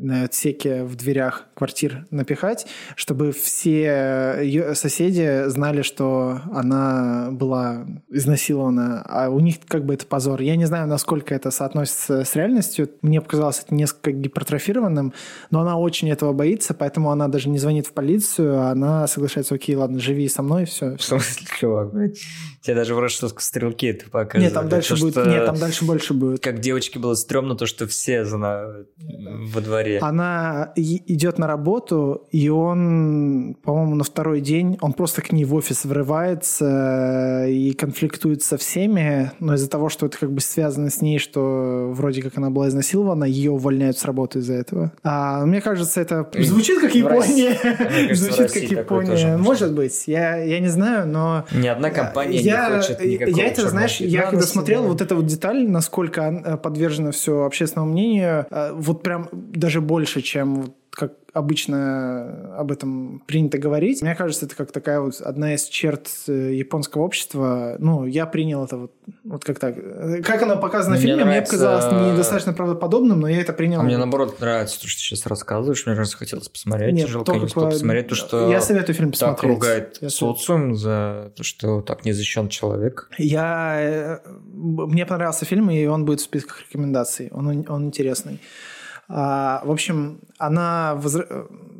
на 0.00 0.24
отсеке 0.24 0.84
в 0.84 0.94
дверях 0.94 1.46
квартир 1.54 2.06
напихать, 2.10 2.66
чтобы 2.94 3.32
все 3.32 4.38
ее 4.42 4.74
соседи 4.74 5.48
знали, 5.48 5.82
что 5.82 6.40
она 6.52 7.28
была 7.32 7.86
изнасилована, 8.08 9.02
а 9.02 9.30
у 9.30 9.40
них 9.40 9.56
как 9.66 9.84
бы 9.84 9.94
это 9.94 10.06
позор. 10.06 10.40
Я 10.42 10.54
не 10.56 10.66
знаю, 10.66 10.86
насколько 10.86 11.34
это 11.34 11.50
соотносится 11.50 12.24
с 12.24 12.36
реальностью. 12.36 12.90
Мне 13.02 13.20
показалось 13.20 13.62
это 13.64 13.74
несколько 13.74 14.12
гипертрофированным, 14.12 15.12
но 15.50 15.60
она 15.60 15.76
очень 15.76 16.10
этого 16.10 16.32
боится, 16.32 16.72
поэтому 16.72 17.10
она 17.10 17.26
даже 17.28 17.48
не 17.48 17.58
звонит 17.58 17.86
в 17.86 17.92
полицию, 17.92 18.60
а 18.60 18.70
она 18.70 19.06
соглашается, 19.06 19.54
окей, 19.54 19.74
ладно, 19.74 19.98
живи 19.98 20.28
со 20.28 20.42
мной, 20.42 20.66
все. 20.66 20.96
В 20.96 21.02
смысле, 21.02 21.46
чувак, 21.58 21.92
блядь? 21.92 22.18
Тебе 22.62 22.76
даже 22.76 22.94
в 22.94 23.08
что 23.08 23.28
стрелки 23.56 23.86
это 23.86 24.10
показывают. 24.10 24.44
Нет, 24.44 24.52
там 24.52 24.68
дальше 24.68 24.94
то, 24.94 25.00
будет, 25.00 25.12
что... 25.14 25.24
нет, 25.24 25.46
там 25.46 25.56
дальше 25.56 25.84
больше 25.84 26.14
будет. 26.14 26.42
Как 26.42 26.60
девочке 26.60 26.98
было 26.98 27.14
стрёмно 27.14 27.54
то, 27.54 27.66
что 27.66 27.86
все 27.86 28.24
знают 28.24 28.88
во 28.98 29.60
дворе. 29.60 29.98
Она 30.00 30.72
идет 30.76 31.38
на 31.38 31.46
работу, 31.46 32.26
и 32.30 32.48
он, 32.48 33.56
по-моему, 33.62 33.94
на 33.94 34.04
второй 34.04 34.40
день, 34.40 34.76
он 34.80 34.92
просто 34.92 35.22
к 35.22 35.32
ней 35.32 35.44
в 35.44 35.54
офис 35.54 35.84
врывается 35.84 37.46
и 37.48 37.72
конфликтует 37.72 38.42
со 38.42 38.58
всеми, 38.58 39.32
но 39.40 39.54
из-за 39.54 39.70
того, 39.70 39.88
что 39.88 40.06
это 40.06 40.18
как 40.18 40.32
бы 40.32 40.40
связано 40.40 40.90
с 40.90 41.00
ней, 41.00 41.18
что 41.18 41.90
вроде 41.92 42.22
как 42.22 42.36
она 42.36 42.50
была 42.50 42.68
изнасилована, 42.68 43.24
ее 43.24 43.52
увольняют 43.52 43.98
с 43.98 44.04
работы 44.04 44.40
из-за 44.40 44.54
этого. 44.54 44.92
А 45.02 45.46
мне 45.46 45.60
кажется, 45.60 46.00
это 46.00 46.28
звучит 46.38 46.80
как 46.80 46.94
Япония. 46.94 47.56
Звучит 48.14 48.52
как 48.52 48.62
Япония. 48.62 49.36
Может 49.36 49.72
быть, 49.72 50.04
я, 50.06 50.36
я 50.36 50.60
не 50.60 50.68
знаю, 50.68 51.06
но... 51.06 51.46
Ни 51.52 51.68
одна 51.68 51.90
компания 51.90 52.38
я, 52.38 52.68
не 52.68 52.76
хочет 52.76 53.00
никакого 53.00 53.36
Я 53.36 53.45
это, 53.46 53.68
знаешь, 53.68 54.00
я 54.00 54.22
когда 54.22 54.46
смотрел 54.46 54.84
вот 54.84 55.00
эту 55.00 55.16
вот 55.16 55.26
деталь, 55.26 55.68
насколько 55.68 56.58
подвержено 56.62 57.12
все 57.12 57.44
общественному 57.44 57.92
мнению, 57.92 58.46
э, 58.50 58.72
вот 58.72 59.02
прям 59.02 59.28
даже 59.32 59.80
больше, 59.80 60.22
чем 60.22 60.74
обычно 61.36 62.56
об 62.56 62.72
этом 62.72 63.22
принято 63.26 63.58
говорить. 63.58 64.00
Мне 64.00 64.14
кажется, 64.14 64.46
это 64.46 64.56
как 64.56 64.72
такая 64.72 65.00
вот 65.00 65.20
одна 65.20 65.54
из 65.54 65.64
черт 65.64 66.08
э, 66.28 66.54
японского 66.54 67.02
общества. 67.02 67.76
Ну, 67.78 68.06
я 68.06 68.24
принял 68.24 68.64
это 68.64 68.78
вот, 68.78 68.92
вот 69.22 69.44
как 69.44 69.58
так. 69.58 69.76
Как 70.24 70.42
оно 70.42 70.56
показано 70.56 70.96
в 70.96 70.98
фильме, 70.98 71.16
мне, 71.16 71.24
нравится... 71.24 71.54
мне 71.54 71.64
показалось 71.64 72.12
недостаточно 72.12 72.54
правдоподобным, 72.54 73.20
но 73.20 73.28
я 73.28 73.42
это 73.42 73.52
принял. 73.52 73.80
А 73.80 73.82
мне 73.82 73.98
наоборот 73.98 74.40
нравится 74.40 74.80
то, 74.80 74.88
что 74.88 74.98
ты 74.98 75.04
сейчас 75.04 75.26
рассказываешь. 75.26 75.84
Мне 75.84 75.94
раз 75.94 76.14
хотелось 76.14 76.48
посмотреть. 76.48 76.94
Нет, 76.94 77.08
Жалко, 77.08 77.32
только 77.32 77.52
по... 77.52 77.66
посмотреть 77.66 78.08
то, 78.08 78.14
что 78.14 78.50
я 78.50 78.62
советую 78.62 78.96
фильм 78.96 79.10
посмотреть. 79.10 79.36
так 79.36 79.50
ругает 79.50 79.98
я 80.00 80.08
социум 80.08 80.74
за 80.74 81.32
то, 81.36 81.44
что 81.44 81.82
так 81.82 82.06
не 82.06 82.12
защищен 82.12 82.48
человек. 82.48 83.10
Я... 83.18 83.76
Э, 83.78 84.18
мне 84.54 85.04
понравился 85.04 85.44
фильм, 85.44 85.70
и 85.70 85.84
он 85.84 86.06
будет 86.06 86.20
в 86.20 86.24
списках 86.24 86.62
рекомендаций. 86.62 87.28
Он, 87.30 87.64
он 87.68 87.84
интересный. 87.84 88.40
А, 89.08 89.62
в 89.64 89.70
общем, 89.70 90.20
она 90.38 90.94
возра... 90.96 91.26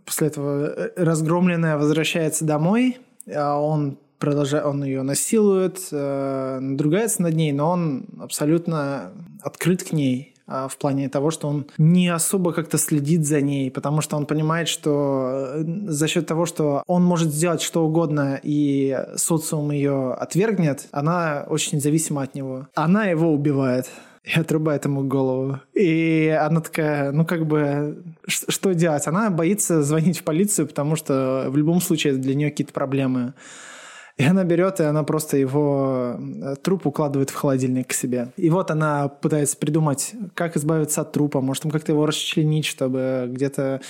после 0.04 0.28
этого 0.28 0.66
э, 0.66 0.90
разгромленная 0.96 1.76
возвращается 1.76 2.44
домой, 2.44 2.98
а 3.32 3.58
он 3.60 3.98
продолжает, 4.18 4.64
он 4.64 4.84
ее 4.84 5.02
насилует, 5.02 5.78
э, 5.90 6.58
надругается 6.60 7.22
над 7.22 7.34
ней, 7.34 7.52
но 7.52 7.70
он 7.70 8.06
абсолютно 8.20 9.12
открыт 9.42 9.82
к 9.82 9.92
ней 9.92 10.34
а, 10.48 10.68
в 10.68 10.76
плане 10.76 11.08
того, 11.08 11.30
что 11.30 11.48
он 11.48 11.66
не 11.76 12.08
особо 12.08 12.52
как-то 12.52 12.78
следит 12.78 13.26
за 13.26 13.40
ней, 13.40 13.70
потому 13.70 14.00
что 14.00 14.16
он 14.16 14.26
понимает, 14.26 14.68
что 14.68 15.54
э, 15.54 15.64
за 15.88 16.06
счет 16.06 16.26
того, 16.26 16.46
что 16.46 16.84
он 16.86 17.02
может 17.02 17.32
сделать 17.32 17.62
что 17.62 17.84
угодно 17.84 18.38
и 18.42 18.96
социум 19.16 19.72
ее 19.72 20.12
отвергнет, 20.12 20.86
она 20.92 21.44
очень 21.48 21.80
зависима 21.80 22.22
от 22.22 22.34
него. 22.36 22.68
Она 22.74 23.06
его 23.06 23.32
убивает 23.32 23.86
и 24.26 24.38
отрубает 24.38 24.84
ему 24.84 25.04
голову. 25.04 25.60
И 25.72 26.36
она 26.40 26.60
такая, 26.60 27.12
ну 27.12 27.24
как 27.24 27.46
бы, 27.46 28.02
что 28.26 28.74
делать? 28.74 29.06
Она 29.06 29.30
боится 29.30 29.82
звонить 29.82 30.18
в 30.18 30.24
полицию, 30.24 30.66
потому 30.66 30.96
что 30.96 31.46
в 31.48 31.56
любом 31.56 31.80
случае 31.80 32.14
это 32.14 32.22
для 32.22 32.34
нее 32.34 32.50
какие-то 32.50 32.72
проблемы. 32.72 33.34
И 34.16 34.24
она 34.24 34.44
берет, 34.44 34.80
и 34.80 34.84
она 34.84 35.04
просто 35.04 35.36
его 35.36 36.16
э, 36.18 36.56
труп 36.62 36.86
укладывает 36.86 37.28
в 37.28 37.34
холодильник 37.34 37.88
к 37.88 37.92
себе. 37.92 38.28
И 38.36 38.48
вот 38.48 38.70
она 38.70 39.08
пытается 39.08 39.58
придумать, 39.58 40.14
как 40.34 40.56
избавиться 40.56 41.02
от 41.02 41.12
трупа, 41.12 41.42
может, 41.42 41.64
там 41.64 41.70
как-то 41.70 41.92
его 41.92 42.06
расчленить, 42.06 42.64
чтобы 42.64 43.26
где-то 43.28 43.82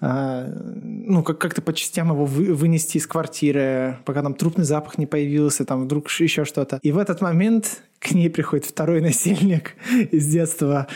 а, 0.00 0.46
ну, 0.46 1.22
как- 1.24 1.38
как-то 1.38 1.60
по 1.60 1.72
частям 1.72 2.10
его 2.12 2.24
вы- 2.24 2.54
вынести 2.54 2.98
из 2.98 3.06
квартиры, 3.06 3.98
пока 4.04 4.22
там 4.22 4.34
трупный 4.34 4.64
запах 4.64 4.96
не 4.98 5.06
появился, 5.06 5.64
там 5.64 5.84
вдруг 5.84 6.08
еще 6.10 6.44
что-то. 6.44 6.78
И 6.82 6.92
в 6.92 6.98
этот 6.98 7.20
момент 7.20 7.82
к 8.00 8.12
ней 8.12 8.30
приходит 8.30 8.64
второй 8.66 9.00
насильник 9.02 9.74
из 10.10 10.26
детства. 10.26 10.86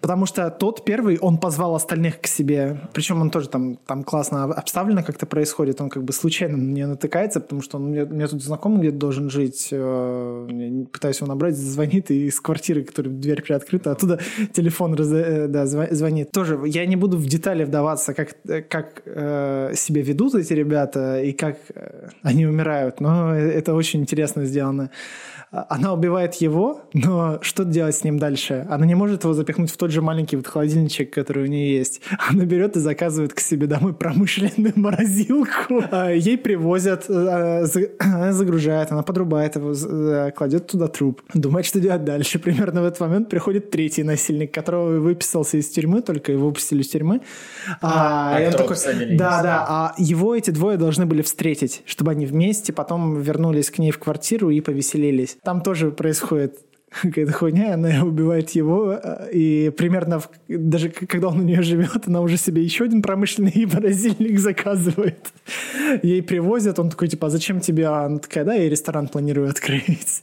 Потому 0.00 0.26
что 0.26 0.50
тот 0.50 0.84
первый, 0.84 1.18
он 1.18 1.38
позвал 1.38 1.74
остальных 1.74 2.20
к 2.20 2.26
себе. 2.26 2.80
Причем 2.92 3.20
он 3.20 3.30
тоже 3.30 3.48
там, 3.48 3.76
там 3.76 4.04
классно 4.04 4.44
обставлено 4.44 5.02
как-то 5.02 5.26
происходит. 5.26 5.80
Он 5.80 5.88
как 5.88 6.04
бы 6.04 6.12
случайно 6.12 6.56
на 6.56 6.70
нее 6.70 6.86
натыкается, 6.86 7.40
потому 7.40 7.62
что 7.62 7.78
он, 7.78 7.84
у 7.86 8.06
меня 8.06 8.28
тут 8.28 8.42
знакомый 8.42 8.80
где-то 8.80 8.96
должен 8.96 9.30
жить. 9.30 9.68
Э, 9.72 10.48
я 10.50 10.86
пытаюсь 10.86 11.18
его 11.18 11.26
набрать, 11.26 11.56
звонит 11.56 12.10
и 12.10 12.26
из 12.26 12.40
квартиры, 12.40 12.84
которая 12.84 13.12
дверь 13.12 13.42
приоткрыта, 13.42 13.92
оттуда 13.92 14.20
телефон 14.52 14.94
раз, 14.94 15.10
э, 15.12 15.46
да, 15.48 15.66
звонит. 15.66 16.30
Тоже 16.30 16.60
я 16.66 16.86
не 16.86 16.96
буду 16.96 17.16
в 17.16 17.26
детали 17.26 17.64
вдаваться, 17.64 18.14
как, 18.14 18.36
как 18.68 19.02
э, 19.04 19.72
себя 19.74 20.02
ведут 20.02 20.34
эти 20.34 20.52
ребята 20.52 21.22
и 21.22 21.32
как 21.32 21.58
э, 21.74 22.08
они 22.22 22.46
умирают. 22.46 23.00
Но 23.00 23.34
это 23.34 23.74
очень 23.74 24.00
интересно 24.00 24.44
сделано. 24.44 24.90
Она 25.50 25.92
убивает 25.92 26.34
его, 26.34 26.82
но 26.92 27.40
что 27.42 27.64
делать 27.64 27.96
с 27.96 28.04
ним 28.04 28.20
дальше? 28.20 28.64
Она 28.70 28.86
не 28.86 28.94
может 28.94 29.24
его 29.24 29.34
запихнуть 29.34 29.72
в 29.72 29.76
тот 29.76 29.90
же 29.90 30.00
маленький 30.00 30.36
вот 30.36 30.46
холодильничек, 30.46 31.12
который 31.12 31.42
у 31.42 31.46
нее 31.46 31.76
есть. 31.76 32.00
Она 32.28 32.44
берет 32.44 32.76
и 32.76 32.80
заказывает 32.80 33.34
к 33.34 33.40
себе 33.40 33.66
домой 33.66 33.92
промышленную 33.92 34.72
морозилку. 34.76 35.82
А, 35.90 36.10
ей 36.10 36.38
привозят, 36.38 37.06
а, 37.08 37.64
она 37.98 38.32
загружает, 38.32 38.92
она 38.92 39.02
подрубает 39.02 39.56
его, 39.56 39.72
э, 39.72 40.30
кладет 40.30 40.68
туда 40.68 40.86
труп. 40.86 41.20
Думает, 41.34 41.66
что 41.66 41.80
делать 41.80 42.04
дальше. 42.04 42.38
Примерно 42.38 42.82
в 42.82 42.84
этот 42.84 43.00
момент 43.00 43.28
приходит 43.28 43.72
третий 43.72 44.04
насильник, 44.04 44.54
которого 44.54 45.00
выписался 45.00 45.56
из 45.56 45.68
тюрьмы, 45.68 46.02
только 46.02 46.30
его 46.30 46.46
выпустили 46.46 46.82
из 46.82 46.88
тюрьмы. 46.90 47.22
А, 47.80 48.36
а, 48.36 48.46
он 48.46 48.52
такой, 48.52 48.76
да, 49.16 49.42
да, 49.42 49.66
а 49.68 49.94
его 49.98 50.36
эти 50.36 50.50
двое 50.50 50.78
должны 50.78 51.06
были 51.06 51.22
встретить, 51.22 51.82
чтобы 51.86 52.12
они 52.12 52.24
вместе 52.24 52.72
потом 52.72 53.20
вернулись 53.20 53.68
к 53.70 53.78
ней 53.78 53.90
в 53.90 53.98
квартиру 53.98 54.50
и 54.50 54.60
повеселились. 54.60 55.38
Там 55.42 55.62
тоже 55.62 55.90
происходит 55.90 56.58
какая-то 56.90 57.32
хуйня, 57.32 57.74
она 57.74 58.04
убивает 58.04 58.50
его, 58.50 58.98
э, 59.02 59.30
и 59.32 59.70
примерно 59.70 60.20
даже 60.48 60.90
когда 60.90 61.28
он 61.28 61.40
у 61.40 61.42
нее 61.42 61.62
живет, 61.62 62.06
она 62.06 62.20
уже 62.20 62.36
себе 62.36 62.62
еще 62.62 62.84
один 62.84 63.00
промышленный 63.00 63.66
морозильник 63.72 64.38
заказывает. 64.38 65.32
Ей 66.02 66.22
привозят, 66.22 66.78
он 66.78 66.90
такой, 66.90 67.08
типа, 67.08 67.28
а 67.28 67.30
зачем 67.30 67.60
тебе? 67.60 67.86
А 67.86 68.06
она 68.06 68.18
такая, 68.18 68.44
да, 68.44 68.54
я 68.54 68.68
ресторан 68.68 69.08
планирую 69.08 69.48
открыть. 69.48 70.22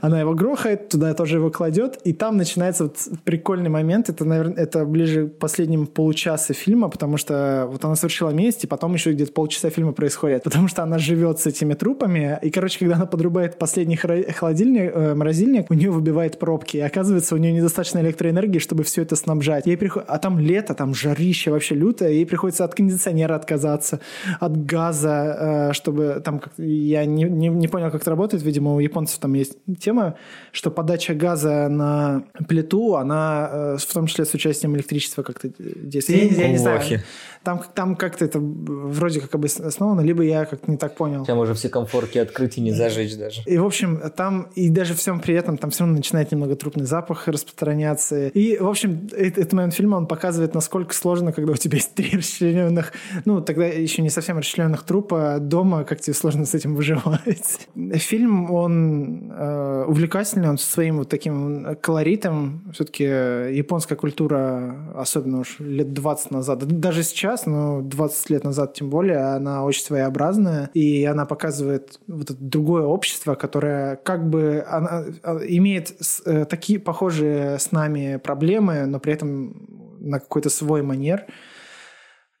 Она 0.00 0.20
его 0.20 0.34
грохает, 0.34 0.88
туда 0.88 1.14
тоже 1.14 1.36
его 1.36 1.50
кладет, 1.50 1.98
и 2.04 2.12
там 2.12 2.36
начинается 2.36 2.84
вот 2.84 2.98
прикольный 3.24 3.70
момент, 3.70 4.08
это, 4.08 4.24
наверное, 4.24 4.56
это 4.56 4.84
ближе 4.84 5.28
к 5.28 5.38
последним 5.38 5.86
получаса 5.86 6.54
фильма, 6.54 6.88
потому 6.88 7.16
что 7.16 7.66
вот 7.70 7.84
она 7.84 7.96
совершила 7.96 8.30
месть, 8.30 8.64
и 8.64 8.66
потом 8.66 8.94
еще 8.94 9.12
где-то 9.12 9.32
полчаса 9.32 9.70
фильма 9.70 9.92
происходит, 9.92 10.42
потому 10.44 10.68
что 10.68 10.82
она 10.82 10.98
живет 10.98 11.40
с 11.40 11.46
этими 11.46 11.74
трупами, 11.74 12.38
и, 12.42 12.50
короче, 12.50 12.78
когда 12.78 12.96
она 12.96 13.06
подрубает 13.06 13.58
последний 13.58 13.96
холодильник, 13.96 14.92
э, 14.94 15.14
морозильник, 15.14 15.70
у 15.70 15.74
нее 15.74 15.90
выбивает 15.90 16.38
пробки. 16.38 16.76
И 16.76 16.80
оказывается, 16.80 17.34
у 17.34 17.38
нее 17.38 17.52
недостаточно 17.52 18.00
электроэнергии, 18.00 18.58
чтобы 18.58 18.82
все 18.84 19.02
это 19.02 19.16
снабжать. 19.16 19.66
Ей 19.66 19.76
приход... 19.76 20.04
А 20.06 20.18
там 20.18 20.38
лето, 20.38 20.74
там 20.74 20.94
жарище 20.94 21.50
вообще 21.50 21.74
лютое. 21.74 22.10
Ей 22.10 22.26
приходится 22.26 22.64
от 22.64 22.74
кондиционера 22.74 23.34
отказаться, 23.34 24.00
от 24.40 24.64
газа, 24.64 25.68
э, 25.70 25.72
чтобы 25.72 26.22
там... 26.24 26.40
Я 26.56 27.04
не, 27.04 27.24
не, 27.24 27.48
не 27.48 27.68
понял, 27.68 27.90
как 27.90 28.02
это 28.02 28.10
работает. 28.10 28.42
Видимо, 28.42 28.74
у 28.74 28.80
японцев 28.80 29.18
там 29.18 29.34
есть 29.34 29.43
тема, 29.78 30.16
что 30.52 30.70
подача 30.70 31.14
газа 31.14 31.68
на 31.68 32.24
плиту, 32.48 32.94
она 32.96 33.48
э, 33.52 33.76
в 33.78 33.92
том 33.92 34.06
числе 34.06 34.24
с 34.24 34.34
участием 34.34 34.74
электричества 34.76 35.22
как-то 35.22 35.50
действует. 35.58 36.32
Я, 36.32 36.42
я 36.44 36.48
не 36.48 36.58
знаю. 36.58 36.82
Там, 37.44 37.62
там 37.74 37.94
как-то 37.94 38.24
это 38.24 38.38
вроде 38.40 39.20
как 39.20 39.38
бы 39.38 39.46
основано, 39.46 40.00
либо 40.00 40.22
я 40.22 40.44
как-то 40.46 40.70
не 40.70 40.76
так 40.76 40.96
понял. 40.96 41.24
Там 41.24 41.38
уже 41.38 41.54
все 41.54 41.68
комфорки 41.68 42.18
открыть 42.18 42.58
и 42.58 42.60
не 42.60 42.72
зажечь 42.72 43.16
даже. 43.16 43.42
И, 43.46 43.58
в 43.58 43.64
общем, 43.64 44.00
там, 44.16 44.48
и 44.54 44.70
даже 44.70 44.94
всем 44.94 45.20
при 45.20 45.34
этом, 45.34 45.58
там 45.58 45.70
все 45.70 45.80
равно 45.84 45.96
начинает 45.96 46.32
немного 46.32 46.56
трупный 46.56 46.86
запах 46.86 47.28
распространяться. 47.28 48.28
И, 48.28 48.58
в 48.58 48.66
общем, 48.66 49.08
этот 49.12 49.52
момент 49.52 49.74
фильма, 49.74 49.96
он 49.96 50.06
показывает, 50.06 50.54
насколько 50.54 50.94
сложно, 50.94 51.32
когда 51.32 51.52
у 51.52 51.56
тебя 51.56 51.76
есть 51.76 51.94
три 51.94 52.16
расчлененных, 52.16 52.92
ну, 53.24 53.40
тогда 53.40 53.66
еще 53.66 54.02
не 54.02 54.10
совсем 54.10 54.38
расчлененных 54.38 54.82
трупа 54.84 55.38
дома, 55.40 55.84
как 55.84 56.00
тебе 56.00 56.14
сложно 56.14 56.46
с 56.46 56.54
этим 56.54 56.74
выживать. 56.74 57.68
Фильм, 57.94 58.50
он 58.50 59.30
э, 59.30 59.84
увлекательный, 59.86 60.48
он 60.48 60.58
со 60.58 60.70
своим 60.70 60.98
вот 60.98 61.08
таким 61.08 61.76
колоритом. 61.80 62.62
Все-таки 62.72 63.04
японская 63.04 63.96
культура, 63.98 64.76
особенно 64.94 65.40
уж 65.40 65.58
лет 65.58 65.92
20 65.92 66.30
назад, 66.30 66.64
даже 66.64 67.02
сейчас, 67.02 67.33
но 67.46 67.82
20 67.82 68.30
лет 68.30 68.44
назад 68.44 68.74
тем 68.74 68.90
более, 68.90 69.34
она 69.34 69.64
очень 69.64 69.82
своеобразная, 69.82 70.70
и 70.74 71.04
она 71.04 71.26
показывает 71.26 71.98
вот 72.06 72.30
это 72.30 72.40
другое 72.40 72.84
общество, 72.84 73.34
которое 73.34 73.96
как 73.96 74.28
бы 74.28 74.64
она, 74.68 75.04
а, 75.22 75.38
имеет 75.46 75.92
э, 76.26 76.44
такие 76.44 76.78
похожие 76.78 77.58
с 77.58 77.72
нами 77.72 78.16
проблемы, 78.16 78.86
но 78.86 79.00
при 79.00 79.12
этом 79.12 79.98
на 80.00 80.20
какой-то 80.20 80.50
свой 80.50 80.82
манер. 80.82 81.26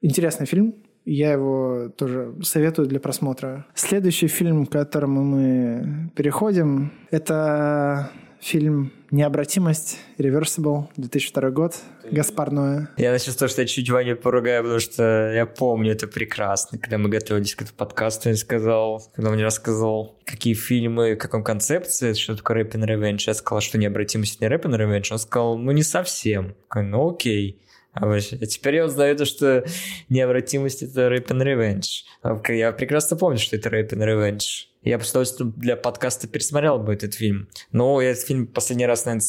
Интересный 0.00 0.46
фильм. 0.46 0.74
Я 1.06 1.32
его 1.32 1.90
тоже 1.96 2.34
советую 2.42 2.88
для 2.88 2.98
просмотра. 2.98 3.66
Следующий 3.74 4.28
фильм, 4.28 4.66
к 4.66 4.72
которому 4.72 5.22
мы 5.22 6.10
переходим, 6.14 6.92
это 7.10 8.10
фильм 8.40 8.92
«Необратимость», 9.14 9.98
«Reversible», 10.18 10.88
2002 10.96 11.50
год, 11.50 11.76
Гаспар 12.10 12.50
Ноэ. 12.50 12.88
Я 12.96 13.12
начну 13.12 13.32
с 13.32 13.36
того, 13.36 13.48
что 13.48 13.60
я 13.60 13.68
чуть 13.68 13.88
Ваню 13.88 14.16
поругаю, 14.16 14.64
потому 14.64 14.80
что 14.80 15.30
я 15.32 15.46
помню 15.46 15.92
это 15.92 16.08
прекрасно. 16.08 16.78
Когда 16.78 16.98
мы 16.98 17.08
готовились 17.08 17.54
к 17.54 17.62
этому 17.62 17.76
подкасту, 17.76 18.30
я 18.30 18.34
сказал, 18.34 19.08
когда 19.14 19.28
он 19.30 19.36
мне 19.36 19.44
рассказал, 19.44 20.18
какие 20.24 20.54
фильмы, 20.54 21.14
в 21.14 21.18
каком 21.18 21.44
концепции, 21.44 22.12
что 22.14 22.36
такое 22.36 22.56
рэп 22.56 22.74
and 22.74 22.88
revenge, 22.88 23.22
я 23.28 23.34
сказал, 23.34 23.60
что 23.60 23.78
«Необратимость» 23.78 24.40
не 24.40 24.48
рэп 24.48 24.66
and 24.66 24.76
revenge. 24.76 25.06
Он 25.12 25.18
сказал, 25.20 25.58
ну 25.58 25.70
не 25.70 25.84
совсем. 25.84 26.56
Я 26.74 26.82
ну 26.82 27.10
окей. 27.10 27.60
А, 27.92 28.12
а 28.12 28.20
теперь 28.20 28.74
я 28.74 28.86
узнаю 28.86 29.16
то, 29.16 29.24
что 29.24 29.64
необратимость— 30.08 30.82
это 30.82 31.02
Rape 31.02 31.28
and 31.28 31.44
Revenge. 31.44 32.52
Я 32.52 32.72
прекрасно 32.72 33.16
помню, 33.16 33.38
что 33.38 33.54
это 33.54 33.68
Rape 33.68 33.90
and 33.90 34.04
Revenge. 34.04 34.73
Я 34.84 34.98
после 34.98 35.12
того, 35.12 35.24
что 35.24 35.44
для 35.44 35.76
подкаста 35.76 36.28
пересмотрел 36.28 36.78
бы 36.78 36.94
этот 36.94 37.14
фильм. 37.14 37.48
Но 37.72 38.00
я 38.00 38.10
этот 38.10 38.24
фильм 38.24 38.46
последний 38.46 38.86
раз, 38.86 39.06
наверное, 39.06 39.26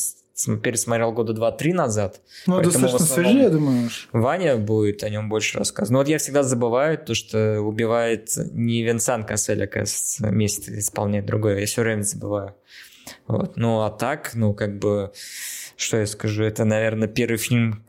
пересмотрел 0.62 1.14
года 1.14 1.34
два-три 1.34 1.74
назад. 1.74 2.22
Ну, 2.46 2.62
достаточно 2.62 3.00
свежий, 3.00 3.42
я 3.44 3.50
думаю. 3.50 3.90
Ваня 4.12 4.58
будет 4.58 5.04
о 5.04 5.10
нем 5.10 5.30
больше 5.30 5.58
рассказывать. 5.58 5.92
Но 5.92 6.00
вот 6.00 6.08
я 6.10 6.18
всегда 6.18 6.44
забываю 6.44 6.98
то, 6.98 7.16
что 7.16 7.62
убивает 7.62 8.32
не 8.52 8.84
Винсан 8.84 9.24
Кассель, 9.24 9.64
оказывается, 9.64 10.28
вместе 10.28 10.78
исполняет 10.78 11.26
другое. 11.26 11.60
Я 11.60 11.66
все 11.66 11.82
время 11.82 12.02
забываю. 12.02 12.54
Вот. 13.28 13.56
Ну, 13.56 13.82
а 13.82 13.92
так, 13.92 14.32
ну, 14.34 14.54
как 14.54 14.78
бы 14.78 15.12
что 15.78 15.98
я 15.98 16.06
скажу, 16.06 16.44
это, 16.44 16.64
наверное, 16.64 17.08
первый 17.08 17.38
фильм, 17.38 17.84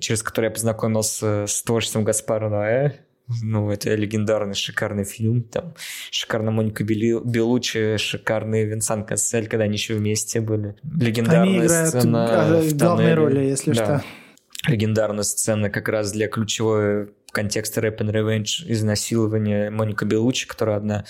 через 0.00 0.22
который 0.22 0.46
я 0.46 0.50
познакомился 0.50 1.46
с 1.46 1.62
творчеством 1.62 2.04
Гаспара 2.04 2.48
Ноэ. 2.48 2.92
Ну, 3.42 3.70
это 3.70 3.94
легендарный, 3.94 4.54
шикарный 4.54 5.04
фильм. 5.04 5.42
Там 5.42 5.74
шикарная 6.10 6.52
Моника 6.52 6.84
Белучи, 6.84 7.96
шикарный 7.96 8.64
Винсан 8.64 9.04
Кассель, 9.04 9.48
когда 9.48 9.64
они 9.64 9.74
еще 9.74 9.94
вместе 9.94 10.40
были. 10.40 10.76
Легендарная 10.82 11.42
они 11.42 11.58
играют 11.58 11.88
сцена 11.88 12.62
главные 12.74 13.14
роли, 13.14 13.40
если 13.40 13.72
да. 13.72 14.00
что. 14.00 14.70
Легендарная 14.70 15.24
сцена 15.24 15.70
как 15.70 15.88
раз 15.88 16.12
для 16.12 16.28
ключевой 16.28 17.10
контекста 17.32 17.80
Rap 17.80 17.98
and 17.98 18.12
Revenge 18.12 18.64
изнасилования 18.66 19.70
Моника 19.70 20.04
Белучи, 20.04 20.46
которая 20.46 20.76
одна, 20.76 21.04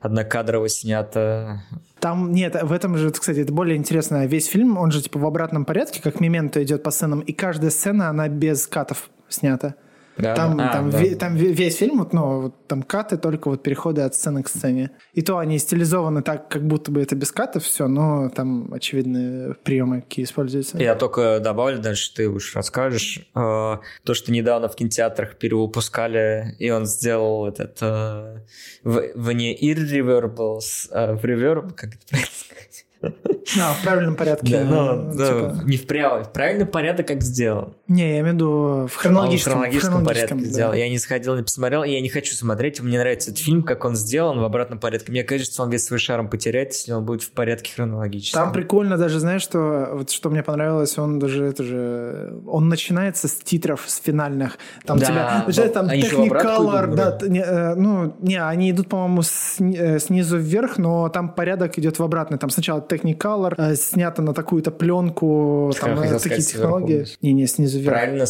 одна 0.00 0.24
кадрово 0.24 0.68
снята. 0.68 1.62
Там, 2.00 2.32
нет, 2.32 2.60
в 2.60 2.72
этом 2.72 2.96
же, 2.96 3.10
кстати, 3.10 3.40
это 3.40 3.52
более 3.52 3.76
интересно. 3.76 4.26
Весь 4.26 4.46
фильм, 4.46 4.78
он 4.78 4.90
же 4.90 5.02
типа 5.02 5.18
в 5.18 5.26
обратном 5.26 5.64
порядке, 5.64 6.00
как 6.02 6.20
Мементо 6.20 6.62
идет 6.62 6.82
по 6.82 6.90
сценам, 6.90 7.20
и 7.20 7.32
каждая 7.32 7.70
сцена, 7.70 8.08
она 8.08 8.28
без 8.28 8.66
катов 8.66 9.10
снята. 9.28 9.74
Да, 10.18 10.34
там, 10.34 10.56
да. 10.56 10.72
там, 10.72 10.90
а, 10.92 10.98
ве, 10.98 11.10
да. 11.10 11.16
там 11.16 11.34
весь 11.36 11.76
фильм, 11.76 11.98
вот, 11.98 12.12
ну, 12.12 12.42
вот, 12.42 12.66
там 12.66 12.82
каты, 12.82 13.16
только 13.16 13.48
вот 13.48 13.62
переходы 13.62 14.02
от 14.02 14.14
сцены 14.14 14.42
к 14.42 14.48
сцене. 14.48 14.90
И 15.12 15.22
то 15.22 15.38
они 15.38 15.58
стилизованы 15.58 16.22
так, 16.22 16.48
как 16.48 16.66
будто 16.66 16.90
бы 16.90 17.00
это 17.00 17.14
без 17.14 17.30
катов 17.30 17.64
все, 17.64 17.86
но 17.86 18.28
там 18.30 18.72
очевидные 18.72 19.54
приемы, 19.62 20.02
какие 20.02 20.24
используются. 20.24 20.78
Я 20.78 20.94
только 20.96 21.40
добавлю, 21.40 21.78
дальше 21.78 22.12
ты 22.14 22.28
уж 22.28 22.56
расскажешь. 22.56 23.28
Э, 23.34 23.78
то, 24.04 24.14
что 24.14 24.32
недавно 24.32 24.68
в 24.68 24.74
кинотеатрах 24.74 25.36
перевыпускали, 25.36 26.56
и 26.58 26.70
он 26.70 26.86
сделал 26.86 27.46
этот 27.46 27.78
э, 27.80 28.40
в, 28.82 29.12
в 29.14 29.32
не 29.32 29.56
irreverbables, 29.56 30.88
а 30.90 31.14
в 31.14 31.24
reverb, 31.24 31.74
как 31.74 31.94
это 31.94 32.06
правильно 32.08 32.30
сказать? 32.34 32.87
А, 33.02 33.72
в 33.72 33.82
правильном 33.82 34.14
порядке. 34.14 34.58
Да, 34.58 34.64
но, 34.64 35.12
типа... 35.12 35.54
да, 35.56 35.62
не 35.64 35.76
в, 35.76 35.86
прямо, 35.86 36.24
в 36.24 36.32
правильный 36.32 36.66
порядок 36.66 37.08
как 37.08 37.22
сделал. 37.22 37.74
Не, 37.86 38.02
я 38.02 38.20
имею 38.20 38.32
в 38.32 38.34
виду 38.34 38.88
в 38.90 38.94
хронологическом, 38.96 39.52
в 39.52 39.56
хронологическом, 39.56 40.04
порядке 40.04 40.34
да. 40.34 40.44
сделал. 40.44 40.72
Я 40.74 40.88
не 40.88 40.98
сходил, 40.98 41.36
не 41.36 41.42
посмотрел, 41.42 41.84
и 41.84 41.90
я 41.90 42.00
не 42.00 42.08
хочу 42.08 42.34
смотреть. 42.34 42.80
Мне 42.80 42.98
нравится 42.98 43.30
этот 43.30 43.42
фильм, 43.42 43.62
как 43.62 43.84
он 43.84 43.96
сделан 43.96 44.40
в 44.40 44.44
обратном 44.44 44.78
порядке. 44.78 45.12
Мне 45.12 45.22
кажется, 45.22 45.62
он 45.62 45.70
весь 45.70 45.84
свой 45.84 45.98
шарм 45.98 46.28
потеряет, 46.28 46.72
если 46.72 46.92
он 46.92 47.04
будет 47.04 47.22
в 47.22 47.30
порядке 47.30 47.72
хронологическом. 47.74 48.44
Там 48.44 48.52
прикольно 48.52 48.98
даже, 48.98 49.18
знаешь, 49.18 49.42
что 49.42 49.90
вот 49.92 50.10
что 50.10 50.30
мне 50.30 50.42
понравилось, 50.42 50.98
он 50.98 51.18
даже 51.18 51.46
это 51.46 51.62
же 51.62 52.40
он 52.46 52.68
начинается 52.68 53.28
с 53.28 53.34
титров, 53.34 53.84
с 53.86 54.00
финальных. 54.00 54.58
Там 54.84 54.98
да, 54.98 55.06
тебя 55.06 55.44
начинает 55.46 55.72
там 55.72 55.86
Technicolor, 55.86 56.94
да, 56.94 57.18
не, 57.26 57.40
э, 57.40 57.74
ну 57.74 58.14
не, 58.20 58.36
они 58.36 58.70
идут, 58.70 58.88
по-моему, 58.88 59.22
с, 59.22 59.56
э, 59.60 59.98
снизу 59.98 60.38
вверх, 60.38 60.78
но 60.78 61.08
там 61.08 61.30
порядок 61.30 61.78
идет 61.78 61.98
в 61.98 62.02
обратный. 62.02 62.38
Там 62.38 62.50
сначала 62.50 62.80
Technicolor, 62.88 63.54
э, 63.58 63.74
снято 63.76 64.22
на 64.22 64.34
такую-то 64.34 64.70
пленку, 64.70 65.72
там 65.80 65.96
такие 65.96 66.18
сказать, 66.18 66.48
технологии. 66.48 67.06
Не, 67.22 67.32
не, 67.32 67.46
снизу 67.46 67.78
вверх. 67.78 67.94
Правильно. 67.94 68.24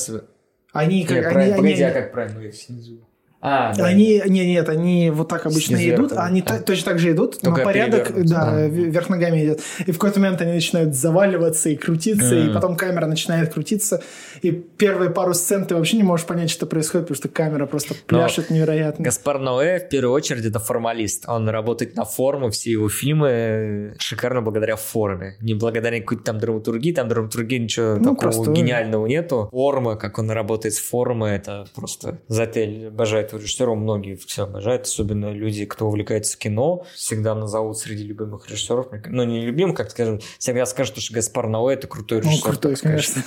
Они 0.72 1.04
как... 1.04 1.16
Нет, 1.16 1.24
они, 1.24 1.32
правильно, 1.32 1.54
они, 1.56 1.62
погоди, 1.62 1.82
а 1.82 1.90
как 1.90 2.12
правильно? 2.12 2.52
Снизу. 2.52 3.07
А, 3.40 3.72
да. 3.74 3.86
Они, 3.86 4.20
не, 4.26 4.46
нет, 4.46 4.68
они 4.68 5.10
вот 5.10 5.28
так 5.28 5.46
обычно 5.46 5.76
Снизу 5.76 5.94
идут, 5.94 6.12
а 6.12 6.24
они 6.24 6.42
а. 6.44 6.58
точно 6.58 6.92
так 6.92 6.98
же 6.98 7.12
идут, 7.12 7.40
Только 7.40 7.60
но 7.60 7.64
порядок, 7.64 8.12
да, 8.24 8.50
а. 8.50 8.66
вверх 8.66 9.08
ногами 9.08 9.44
идет. 9.44 9.60
И 9.86 9.92
в 9.92 9.98
какой-то 9.98 10.18
момент 10.18 10.40
они 10.40 10.52
начинают 10.52 10.94
заваливаться 10.94 11.68
и 11.68 11.76
крутиться, 11.76 12.34
mm. 12.34 12.50
и 12.50 12.54
потом 12.54 12.76
камера 12.76 13.06
начинает 13.06 13.54
крутиться, 13.54 14.02
и 14.42 14.50
первые 14.50 15.10
пару 15.10 15.34
сцен 15.34 15.66
ты 15.66 15.76
вообще 15.76 15.98
не 15.98 16.02
можешь 16.02 16.26
понять, 16.26 16.50
что 16.50 16.66
происходит, 16.66 17.06
потому 17.06 17.16
что 17.16 17.28
камера 17.28 17.66
просто 17.66 17.94
пляшет 18.06 18.50
но 18.50 18.56
невероятно. 18.56 19.04
Гаспар 19.04 19.38
Ноэ, 19.38 19.78
в 19.78 19.88
первую 19.88 20.14
очередь, 20.14 20.44
это 20.44 20.58
формалист. 20.58 21.28
Он 21.28 21.48
работает 21.48 21.94
на 21.96 22.04
форму, 22.04 22.50
все 22.50 22.72
его 22.72 22.88
фильмы 22.88 23.94
шикарно 23.98 24.42
благодаря 24.42 24.74
форме. 24.74 25.36
Не 25.40 25.54
благодаря 25.54 26.00
какой-то 26.00 26.24
там 26.24 26.38
драматургии, 26.38 26.92
там 26.92 27.06
драматургии 27.08 27.58
ничего 27.58 27.96
ну, 27.98 28.16
такого 28.16 28.16
простой. 28.16 28.54
гениального 28.56 29.06
нету. 29.06 29.48
Форма, 29.52 29.94
как 29.94 30.18
он 30.18 30.30
работает 30.30 30.74
с 30.74 30.78
формой, 30.78 31.36
это 31.36 31.66
просто 31.76 32.18
затель 32.26 32.88
обожает 32.88 33.27
этого 33.28 33.40
режиссера 33.40 33.74
многие 33.74 34.16
все 34.16 34.44
обожают, 34.44 34.82
особенно 34.82 35.32
люди, 35.32 35.64
кто 35.64 35.86
увлекается 35.86 36.38
кино, 36.38 36.84
всегда 36.94 37.34
назовут 37.34 37.78
среди 37.78 38.04
любимых 38.04 38.48
режиссеров. 38.50 38.88
Ну, 39.06 39.24
не 39.24 39.46
любимых, 39.46 39.76
как 39.76 39.90
скажем, 39.90 40.20
всегда 40.38 40.66
скажут, 40.66 40.98
что 40.98 41.14
Гаспар 41.14 41.48
Ноэ– 41.48 41.74
это 41.74 41.86
крутой 41.86 42.20
режиссер. 42.20 42.46
Он 42.46 42.52
крутой, 42.52 42.76
конечно. 42.76 43.22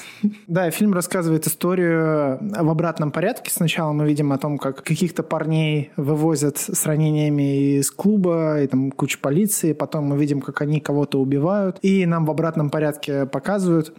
Да, 0.47 0.69
фильм 0.71 0.93
рассказывает 0.93 1.47
историю 1.47 2.37
в 2.41 2.69
обратном 2.69 3.11
порядке. 3.11 3.51
Сначала 3.51 3.91
мы 3.93 4.07
видим 4.07 4.31
о 4.33 4.37
том, 4.37 4.57
как 4.57 4.83
каких-то 4.83 5.23
парней 5.23 5.91
вывозят 5.95 6.57
с 6.57 6.85
ранениями 6.85 7.77
из 7.79 7.91
клуба, 7.91 8.61
и 8.61 8.67
там 8.67 8.91
куча 8.91 9.19
полиции. 9.19 9.73
Потом 9.73 10.05
мы 10.05 10.17
видим, 10.17 10.41
как 10.41 10.61
они 10.61 10.79
кого-то 10.79 11.19
убивают. 11.19 11.77
И 11.81 12.05
нам 12.05 12.25
в 12.25 12.31
обратном 12.31 12.69
порядке 12.69 13.25
показывают, 13.25 13.93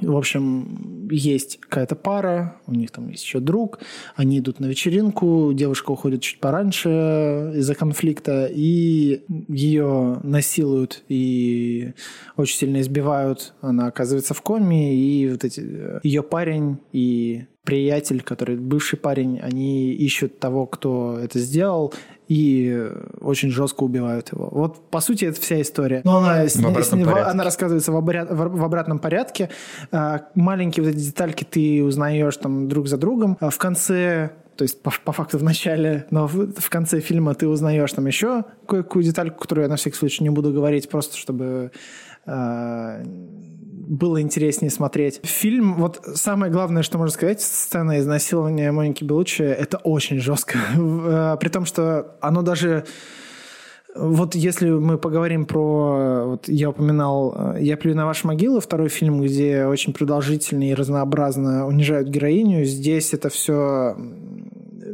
в 0.00 0.16
общем, 0.16 1.08
есть 1.10 1.60
какая-то 1.60 1.94
пара, 1.96 2.56
у 2.66 2.72
них 2.72 2.90
там 2.90 3.08
есть 3.08 3.24
еще 3.24 3.40
друг, 3.40 3.78
они 4.16 4.38
идут 4.38 4.58
на 4.58 4.66
вечеринку, 4.66 5.52
девушка 5.52 5.90
уходит 5.90 6.22
чуть 6.22 6.40
пораньше 6.40 7.52
из-за 7.56 7.74
конфликта, 7.74 8.46
и 8.50 9.22
ее 9.48 10.18
насилуют 10.22 11.04
и 11.08 11.92
очень 12.36 12.56
сильно 12.56 12.80
избивают. 12.80 13.54
Она 13.60 13.86
оказывается 13.86 14.34
в 14.34 14.40
коме, 14.40 14.96
и 14.96 15.28
вот 15.28 15.44
эти, 15.44 16.00
ее 16.02 16.22
парень 16.22 16.78
и 16.92 17.44
приятель, 17.64 18.22
который 18.22 18.56
бывший 18.56 18.98
парень, 18.98 19.38
они 19.40 19.92
ищут 19.92 20.38
того, 20.40 20.66
кто 20.66 21.18
это 21.18 21.38
сделал, 21.38 21.92
и 22.28 22.88
очень 23.20 23.50
жестко 23.50 23.84
убивают 23.84 24.32
его. 24.32 24.48
Вот, 24.50 24.90
по 24.90 25.00
сути, 25.00 25.24
это 25.26 25.40
вся 25.40 25.60
история. 25.60 26.02
Но 26.04 26.18
она, 26.18 26.48
с, 26.48 26.54
с, 26.54 26.92
она 26.92 27.44
рассказывается 27.44 27.92
в, 27.92 27.96
обряд, 27.96 28.30
в, 28.30 28.36
в 28.36 28.64
обратном 28.64 28.98
порядке. 28.98 29.50
А, 29.90 30.22
маленькие 30.34 30.84
вот 30.84 30.94
эти 30.94 31.00
детальки 31.00 31.44
ты 31.44 31.82
узнаешь 31.82 32.36
там 32.36 32.68
друг 32.68 32.88
за 32.88 32.96
другом. 32.96 33.36
А 33.40 33.50
в 33.50 33.58
конце 33.58 34.30
то 34.56 34.64
есть 34.64 34.82
по, 34.82 34.92
по 35.04 35.12
факту 35.12 35.38
в 35.38 35.42
начале, 35.42 36.06
но 36.10 36.26
в, 36.26 36.52
в 36.52 36.70
конце 36.70 37.00
фильма 37.00 37.34
ты 37.34 37.48
узнаешь 37.48 37.92
там 37.92 38.06
еще 38.06 38.44
кое-какую 38.68 39.02
детальку, 39.02 39.40
которую 39.40 39.64
я 39.64 39.68
на 39.68 39.76
всякий 39.76 39.96
случай 39.96 40.22
не 40.22 40.30
буду 40.30 40.52
говорить, 40.52 40.88
просто 40.88 41.16
чтобы 41.16 41.72
э, 42.26 43.04
было 43.86 44.20
интереснее 44.20 44.70
смотреть. 44.70 45.20
Фильм, 45.24 45.74
вот 45.74 46.00
самое 46.14 46.52
главное, 46.52 46.82
что 46.82 46.98
можно 46.98 47.12
сказать, 47.12 47.40
сцена 47.40 47.98
изнасилования 47.98 48.70
Моники 48.70 49.04
Белучи, 49.04 49.42
это 49.42 49.78
очень 49.78 50.18
жестко. 50.18 50.58
Э, 51.04 51.36
при 51.40 51.48
том, 51.48 51.64
что 51.64 52.16
оно 52.20 52.42
даже... 52.42 52.84
Вот 53.94 54.34
если 54.34 54.70
мы 54.70 54.98
поговорим 54.98 55.46
про... 55.46 56.24
Вот 56.26 56.48
я 56.48 56.70
упоминал 56.70 57.34
э, 57.56 57.56
«Я 57.60 57.76
плюю 57.76 57.96
на 57.96 58.06
ваши 58.06 58.26
могилы», 58.26 58.60
второй 58.60 58.88
фильм, 58.88 59.20
где 59.20 59.66
очень 59.66 59.92
продолжительно 59.92 60.70
и 60.70 60.74
разнообразно 60.74 61.66
унижают 61.66 62.08
героиню. 62.08 62.64
Здесь 62.64 63.14
это 63.14 63.28
все 63.30 63.96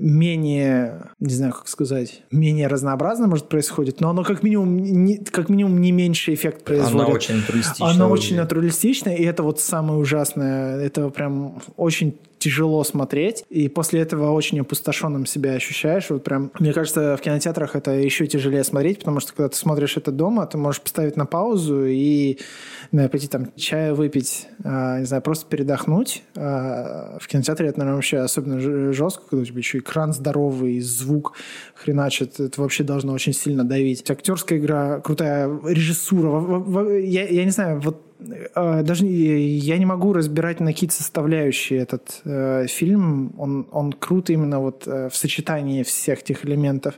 менее, 0.00 1.10
не 1.20 1.34
знаю, 1.34 1.52
как 1.52 1.68
сказать, 1.68 2.22
менее 2.30 2.66
разнообразно, 2.68 3.26
может, 3.26 3.48
происходит, 3.48 4.00
но 4.00 4.10
оно 4.10 4.24
как 4.24 4.42
минимум 4.42 4.76
не, 4.78 5.18
как 5.18 5.48
минимум 5.48 5.80
не 5.80 5.92
меньше 5.92 6.34
эффект 6.34 6.64
производит. 6.64 7.06
Оно 7.06 7.14
очень 7.14 7.36
натуралистичное. 7.36 7.88
Оно 7.88 8.08
очень 8.08 8.36
натуралистичное, 8.36 9.16
и 9.16 9.24
это 9.24 9.42
вот 9.42 9.60
самое 9.60 9.98
ужасное. 9.98 10.80
Это 10.80 11.08
прям 11.10 11.60
очень 11.76 12.18
тяжело 12.38 12.84
смотреть, 12.84 13.44
и 13.50 13.68
после 13.68 14.00
этого 14.00 14.30
очень 14.30 14.60
опустошенным 14.60 15.26
себя 15.26 15.52
ощущаешь. 15.52 16.10
Вот 16.10 16.24
прям, 16.24 16.52
мне 16.58 16.72
кажется, 16.72 17.16
в 17.16 17.20
кинотеатрах 17.20 17.74
это 17.74 17.90
еще 17.92 18.26
тяжелее 18.26 18.64
смотреть, 18.64 19.00
потому 19.00 19.20
что 19.20 19.32
когда 19.32 19.48
ты 19.48 19.56
смотришь 19.56 19.96
это 19.96 20.12
дома, 20.12 20.46
ты 20.46 20.56
можешь 20.56 20.80
поставить 20.80 21.16
на 21.16 21.26
паузу 21.26 21.84
и 21.84 22.38
знаю, 22.92 23.10
пойти 23.10 23.28
там 23.28 23.52
чая 23.54 23.94
выпить, 23.94 24.48
а, 24.64 24.98
не 24.98 25.04
знаю, 25.04 25.22
просто 25.22 25.46
передохнуть. 25.46 26.22
А, 26.36 27.18
в 27.20 27.26
кинотеатре 27.26 27.68
это, 27.68 27.78
наверное, 27.78 27.96
вообще 27.96 28.18
особенно 28.18 28.60
жестко, 28.92 29.24
когда 29.28 29.42
у 29.42 29.44
тебя 29.44 29.58
еще 29.58 29.78
экран 29.78 30.12
здоровый, 30.12 30.80
звук 30.80 31.34
хреначит. 31.74 32.40
Это 32.40 32.60
вообще 32.60 32.84
должно 32.84 33.12
очень 33.12 33.32
сильно 33.32 33.64
давить. 33.64 34.08
Актерская 34.10 34.58
игра 34.58 35.00
крутая, 35.00 35.48
режиссура. 35.64 36.88
Я, 36.98 37.28
я 37.28 37.44
не 37.44 37.50
знаю, 37.50 37.80
вот 37.80 38.07
даже 38.18 39.06
я 39.06 39.78
не 39.78 39.86
могу 39.86 40.12
разбирать 40.12 40.60
на 40.60 40.72
какие 40.72 40.90
составляющие 40.90 41.80
этот 41.80 42.20
э, 42.24 42.66
фильм. 42.68 43.32
Он, 43.38 43.68
он 43.70 43.92
крут 43.92 44.30
именно 44.30 44.60
вот 44.60 44.86
э, 44.86 45.08
в 45.08 45.16
сочетании 45.16 45.82
всех 45.82 46.20
этих 46.20 46.44
элементов. 46.44 46.94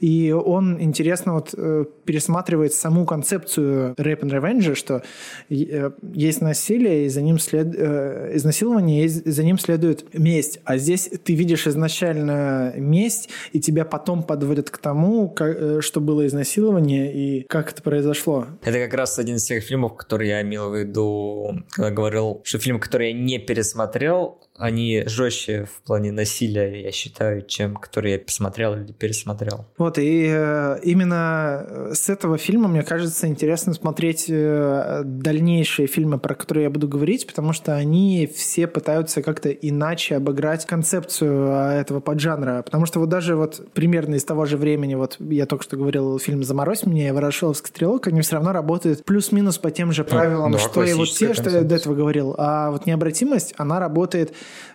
И 0.00 0.32
он 0.32 0.80
интересно 0.80 1.34
вот 1.34 1.54
э, 1.56 1.84
пересматривает 2.04 2.74
саму 2.74 3.06
концепцию 3.06 3.94
Rape 3.94 4.20
and 4.20 4.30
Revenge, 4.30 4.74
что 4.74 5.02
э, 5.50 5.90
есть 6.14 6.40
насилие, 6.40 7.06
и 7.06 7.08
за 7.08 7.22
ним 7.22 7.38
след... 7.38 7.74
э, 7.76 8.30
изнасилование, 8.34 9.04
и 9.04 9.08
за 9.08 9.42
ним 9.44 9.58
следует 9.58 10.16
месть. 10.16 10.60
А 10.64 10.78
здесь 10.78 11.10
ты 11.24 11.34
видишь 11.34 11.66
изначально 11.66 12.72
месть, 12.76 13.28
и 13.52 13.60
тебя 13.60 13.84
потом 13.84 14.22
подводят 14.22 14.70
к 14.70 14.78
тому, 14.78 15.28
как, 15.28 15.56
э, 15.58 15.80
что 15.80 16.00
было 16.00 16.26
изнасилование 16.26 17.12
и 17.12 17.42
как 17.48 17.72
это 17.72 17.82
произошло. 17.82 18.46
Это 18.62 18.78
как 18.78 18.94
раз 18.94 19.18
один 19.18 19.36
из 19.36 19.44
тех 19.44 19.64
фильмов, 19.64 19.96
которые 19.96 20.30
я 20.30 20.42
имел 20.52 20.70
в 20.70 20.76
виду, 20.76 21.62
когда 21.70 21.90
говорил, 21.90 22.40
что 22.44 22.58
фильм, 22.58 22.78
который 22.78 23.08
я 23.08 23.18
не 23.18 23.38
пересмотрел, 23.38 24.38
они 24.58 25.02
жестче 25.06 25.64
в 25.64 25.82
плане 25.86 26.12
насилия, 26.12 26.82
я 26.82 26.92
считаю, 26.92 27.42
чем 27.42 27.74
которые 27.74 28.14
я 28.14 28.18
посмотрел 28.20 28.74
или 28.74 28.92
пересмотрел. 28.92 29.64
Вот, 29.78 29.98
и 29.98 30.26
э, 30.28 30.78
именно 30.82 31.90
с 31.92 32.08
этого 32.10 32.38
фильма, 32.38 32.68
мне 32.68 32.82
кажется, 32.82 33.26
интересно 33.26 33.72
смотреть 33.72 34.26
э, 34.28 35.02
дальнейшие 35.04 35.88
фильмы, 35.88 36.18
про 36.18 36.34
которые 36.34 36.64
я 36.64 36.70
буду 36.70 36.86
говорить, 36.86 37.26
потому 37.26 37.52
что 37.52 37.74
они 37.74 38.30
все 38.32 38.66
пытаются 38.66 39.22
как-то 39.22 39.50
иначе 39.50 40.16
обыграть 40.16 40.66
концепцию 40.66 41.48
э, 41.48 41.80
этого 41.80 42.00
поджанра. 42.00 42.62
Потому 42.62 42.86
что 42.86 43.00
вот 43.00 43.08
даже 43.08 43.36
вот 43.36 43.72
примерно 43.72 44.16
из 44.16 44.24
того 44.24 44.44
же 44.44 44.56
времени, 44.56 44.94
вот 44.94 45.16
я 45.18 45.46
только 45.46 45.64
что 45.64 45.76
говорил 45.76 46.18
фильм 46.18 46.44
«Заморозь 46.44 46.84
меня» 46.84 47.08
и 47.08 47.10
«Ворошиловский 47.10 47.68
стрелок», 47.68 48.06
они 48.06 48.20
все 48.20 48.36
равно 48.36 48.52
работают 48.52 49.04
плюс-минус 49.04 49.58
по 49.58 49.70
тем 49.70 49.92
же 49.92 50.04
правилам, 50.04 50.41
да, 50.50 50.58
что 50.58 50.82
и 50.82 50.92
вот 50.94 51.10
те, 51.10 51.34
что 51.34 51.50
я 51.50 51.62
до 51.62 51.74
этого 51.74 51.94
говорил. 51.94 52.34
А 52.38 52.70
вот 52.70 52.86
необратимость, 52.86 53.54
она 53.56 53.78
работает 53.78 54.32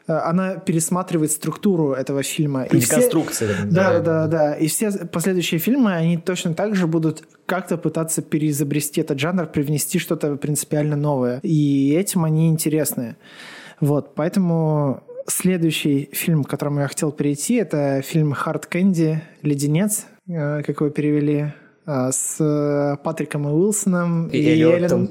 Э, 0.07 0.13
она 0.23 0.55
пересматривает 0.55 1.31
структуру 1.31 1.91
этого 1.91 2.23
фильма. 2.23 2.63
И 2.63 2.77
Деконструкция. 2.77 3.53
Все, 3.53 3.65
да, 3.65 3.99
да, 3.99 4.27
да. 4.27 4.53
И 4.55 4.67
все 4.67 4.91
последующие 4.91 5.59
фильмы, 5.59 5.93
они 5.93 6.17
точно 6.17 6.53
так 6.53 6.75
же 6.75 6.87
будут 6.87 7.23
как-то 7.45 7.77
пытаться 7.77 8.21
переизобрести 8.21 9.01
этот 9.01 9.19
жанр, 9.19 9.47
привнести 9.47 9.99
что-то 9.99 10.35
принципиально 10.35 10.95
новое. 10.95 11.39
И 11.43 11.93
этим 11.93 12.23
они 12.23 12.47
интересны. 12.47 13.17
Вот, 13.79 14.15
поэтому 14.15 15.03
следующий 15.27 16.09
фильм, 16.13 16.43
к 16.43 16.49
которому 16.49 16.79
я 16.79 16.87
хотел 16.87 17.11
перейти, 17.11 17.55
это 17.55 18.01
фильм 18.01 18.33
«Хард 18.33 18.65
Кэнди. 18.65 19.21
Леденец», 19.43 20.05
э, 20.27 20.63
как 20.63 20.79
его 20.81 20.89
перевели, 20.89 21.53
с 21.87 22.99
Патриком 23.03 23.47
и 23.47 23.51
Уилсоном 23.51 24.27
и, 24.27 24.37
и 24.37 24.61
Эллен... 24.61 25.09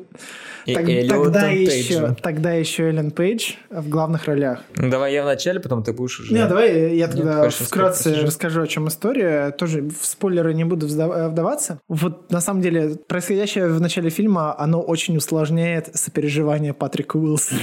И, 0.67 0.75
так, 0.75 0.89
и 0.89 1.09
тогда, 1.09 1.47
еще, 1.47 2.17
тогда 2.21 2.53
еще 2.53 2.89
Эллен 2.89 3.13
Пейдж 3.13 3.53
в 3.71 3.89
главных 3.89 4.25
ролях. 4.25 4.59
Ну, 4.75 4.91
давай 4.91 5.13
я 5.13 5.23
вначале, 5.23 5.61
потом 5.61 5.85
ты 5.85 5.93
будешь 5.93 6.19
уже... 6.19 6.35
Не, 6.35 6.45
давай 6.45 6.97
я 6.97 7.07
тогда 7.07 7.45
Нет, 7.45 7.53
вкратце 7.53 8.09
расскажу. 8.09 8.27
расскажу, 8.27 8.63
о 8.63 8.67
чем 8.67 8.89
история. 8.89 9.53
Тоже 9.53 9.83
в 9.83 10.05
спойлеры 10.05 10.55
не 10.55 10.65
буду 10.65 10.89
вдаваться. 10.89 11.79
Вот 11.87 12.33
на 12.33 12.41
самом 12.41 12.63
деле 12.63 12.97
происходящее 12.97 13.69
в 13.69 13.81
начале 13.81 14.11
фильма, 14.11 14.59
оно 14.59 14.81
очень 14.81 15.17
усложняет 15.17 15.91
сопереживание 15.95 16.75
Патрика 16.75 17.17
Уилсона. 17.17 17.61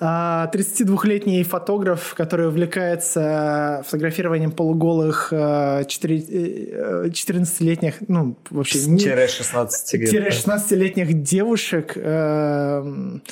32-летний 0.00 1.40
а, 1.40 1.44
фотограф, 1.44 2.12
который 2.14 2.48
увлекается 2.48 3.82
фотографированием 3.86 4.52
полуголых 4.52 5.32
14-летних, 5.32 7.87
э, 8.00 8.04
ну, 8.08 8.36
вообще... 8.50 8.78
16-летних 10.28 11.22
девушек, 11.22 11.48
девушек. 11.48 11.96
Эм, 11.96 13.22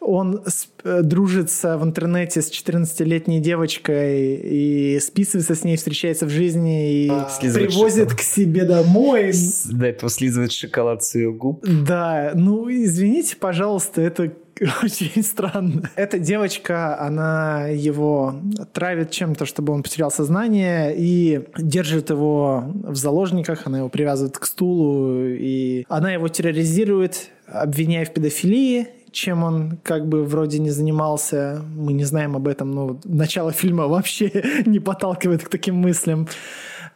он 0.00 0.42
э, 0.84 1.02
дружится 1.02 1.78
в 1.78 1.84
интернете 1.84 2.42
с 2.42 2.50
14-летней 2.50 3.40
девочкой 3.40 4.36
и 4.36 5.00
списывается 5.00 5.54
с 5.54 5.64
ней, 5.64 5.76
встречается 5.76 6.26
в 6.26 6.30
жизни 6.30 7.04
и 7.04 7.08
а, 7.10 7.28
привозит 7.40 8.10
шоколад. 8.10 8.14
к 8.14 8.20
себе 8.20 8.64
домой. 8.64 9.32
До 9.64 9.86
этого 9.86 10.10
слизывает 10.10 10.52
шоколад 10.52 11.02
с 11.02 11.14
ее 11.14 11.32
губ. 11.32 11.64
Да, 11.66 12.32
ну 12.34 12.70
извините, 12.70 13.36
пожалуйста, 13.36 14.00
это 14.00 14.32
очень 14.82 15.22
странно. 15.22 15.90
Эта 15.96 16.18
девочка, 16.18 16.98
она 16.98 17.66
его 17.66 18.36
травит 18.72 19.10
чем-то, 19.10 19.44
чтобы 19.44 19.72
он 19.72 19.82
потерял 19.82 20.10
сознание, 20.10 20.94
и 20.96 21.46
держит 21.58 22.10
его 22.10 22.64
в 22.72 22.96
заложниках, 22.96 23.66
она 23.66 23.78
его 23.78 23.88
привязывает 23.88 24.38
к 24.38 24.46
стулу, 24.46 25.24
и 25.24 25.84
она 25.88 26.12
его 26.12 26.28
терроризирует, 26.28 27.30
обвиняя 27.46 28.04
в 28.06 28.12
педофилии, 28.12 28.88
чем 29.12 29.44
он 29.44 29.78
как 29.82 30.08
бы 30.08 30.24
вроде 30.24 30.58
не 30.58 30.70
занимался. 30.70 31.62
Мы 31.74 31.92
не 31.92 32.04
знаем 32.04 32.36
об 32.36 32.48
этом, 32.48 32.70
но 32.70 33.00
начало 33.04 33.52
фильма 33.52 33.88
вообще 33.88 34.30
не 34.66 34.78
подталкивает 34.78 35.44
к 35.44 35.48
таким 35.48 35.76
мыслям. 35.76 36.28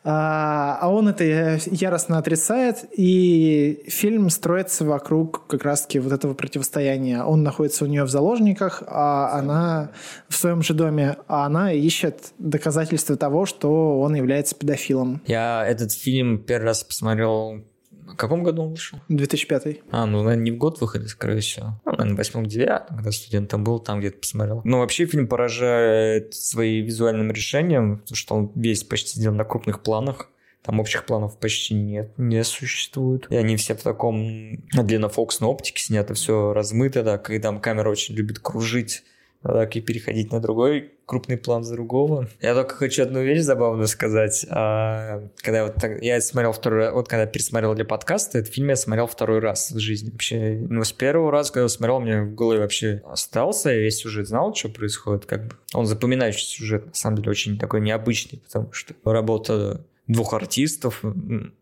А, 0.03 0.79
а 0.81 0.89
он 0.89 1.09
это 1.09 1.25
яростно 1.71 2.19
отрицает, 2.19 2.87
и 2.97 3.85
фильм 3.87 4.31
строится 4.31 4.85
вокруг 4.85 5.47
как 5.47 5.65
раз-таки 5.65 5.99
вот 5.99 6.13
этого 6.13 6.33
противостояния. 6.35 7.23
Он 7.23 7.43
находится 7.43 7.85
у 7.85 7.89
нее 7.89 8.05
в 8.05 8.09
заложниках, 8.09 8.83
а 8.87 9.39
она 9.39 9.91
в 10.29 10.37
своем 10.37 10.63
же 10.63 10.73
доме, 10.73 11.17
а 11.29 11.45
она 11.45 11.73
ищет 11.73 12.33
доказательства 12.39 13.17
того, 13.17 13.45
что 13.45 14.01
он 14.01 14.15
является 14.15 14.55
педофилом. 14.55 15.21
Я 15.27 15.67
этот 15.67 15.93
фильм 15.93 16.39
первый 16.39 16.65
раз 16.67 16.83
посмотрел 16.83 17.65
в 18.07 18.17
каком 18.17 18.43
году 18.43 18.63
он 18.63 18.71
вышел? 18.71 18.99
2005. 19.09 19.81
А, 19.91 20.07
ну, 20.07 20.23
наверное, 20.23 20.45
не 20.45 20.51
в 20.51 20.59
год 20.59 20.81
выхода, 20.81 21.09
скорее 21.09 21.41
всего. 21.41 21.81
Ну, 21.85 21.93
наверное, 21.93 22.15
в 22.15 22.19
восьмом 22.19 22.47
девятом, 22.47 22.97
когда 22.97 23.13
студентом 23.13 23.65
был, 23.65 23.79
там 23.79 24.01
где-то 24.01 24.19
посмотрел. 24.19 24.61
Но 24.65 24.79
вообще 24.79 25.07
фильм 25.07 25.29
поражает 25.29 26.35
своим 26.35 26.85
визуальным 26.85 27.31
решением, 27.31 27.99
потому 27.99 28.17
что 28.17 28.35
он 28.35 28.53
весь 28.55 28.85
почти 28.85 29.19
сделан 29.19 29.37
на 29.37 29.45
крупных 29.45 29.83
планах. 29.83 30.31
Там 30.63 30.79
общих 30.79 31.07
планов 31.07 31.39
почти 31.39 31.75
нет, 31.75 32.13
не 32.19 32.45
существует. 32.45 33.27
И 33.31 33.37
они 33.37 33.57
все 33.57 33.75
в 33.75 33.83
таком 33.83 34.59
длиннофокусной 34.73 35.49
оптике 35.49 35.83
сняты, 35.83 36.13
все 36.13 36.53
размыто, 36.53 37.03
да, 37.03 37.17
когда 37.17 37.57
камера 37.59 37.89
очень 37.89 38.15
любит 38.15 38.41
кружить 38.41 39.03
так 39.43 39.77
и 39.77 39.81
переходить 39.81 40.33
на 40.33 40.41
другой 40.41 40.93
крупный 41.11 41.37
план 41.37 41.65
за 41.65 41.75
другого. 41.75 42.29
Я 42.41 42.55
только 42.55 42.77
хочу 42.77 43.03
одну 43.03 43.21
вещь 43.21 43.41
забавную 43.41 43.89
сказать. 43.89 44.47
А, 44.49 45.23
когда 45.39 45.65
вот 45.65 45.75
так, 45.75 46.01
я 46.03 46.21
смотрел 46.21 46.53
второй 46.53 46.93
вот 46.93 47.09
когда 47.09 47.27
пересмотрел 47.27 47.75
для 47.75 47.85
подкаста, 47.85 48.39
этот 48.39 48.55
фильм 48.55 48.69
я 48.69 48.77
смотрел 48.77 49.09
второй 49.09 49.41
раз 49.41 49.73
в 49.73 49.79
жизни. 49.81 50.11
Вообще, 50.11 50.65
ну, 50.69 50.85
с 50.85 50.93
первого 50.93 51.33
раза, 51.33 51.53
когда 51.53 51.65
я 51.65 51.69
смотрел, 51.69 51.99
меня 51.99 52.23
в 52.23 52.35
голове 52.35 52.61
вообще 52.61 53.03
остался, 53.07 53.71
я 53.71 53.79
весь 53.79 53.97
сюжет 53.97 54.29
знал, 54.29 54.55
что 54.55 54.69
происходит, 54.69 55.27
как 55.27 55.49
бы. 55.49 55.57
Он 55.75 55.87
запоминающий 55.87 56.47
сюжет, 56.47 56.87
на 56.87 56.95
самом 56.95 57.17
деле, 57.17 57.31
очень 57.31 57.59
такой 57.59 57.81
необычный, 57.81 58.39
потому 58.39 58.73
что 58.73 58.95
работа 59.05 59.85
двух 60.11 60.35
артистов, 60.35 61.03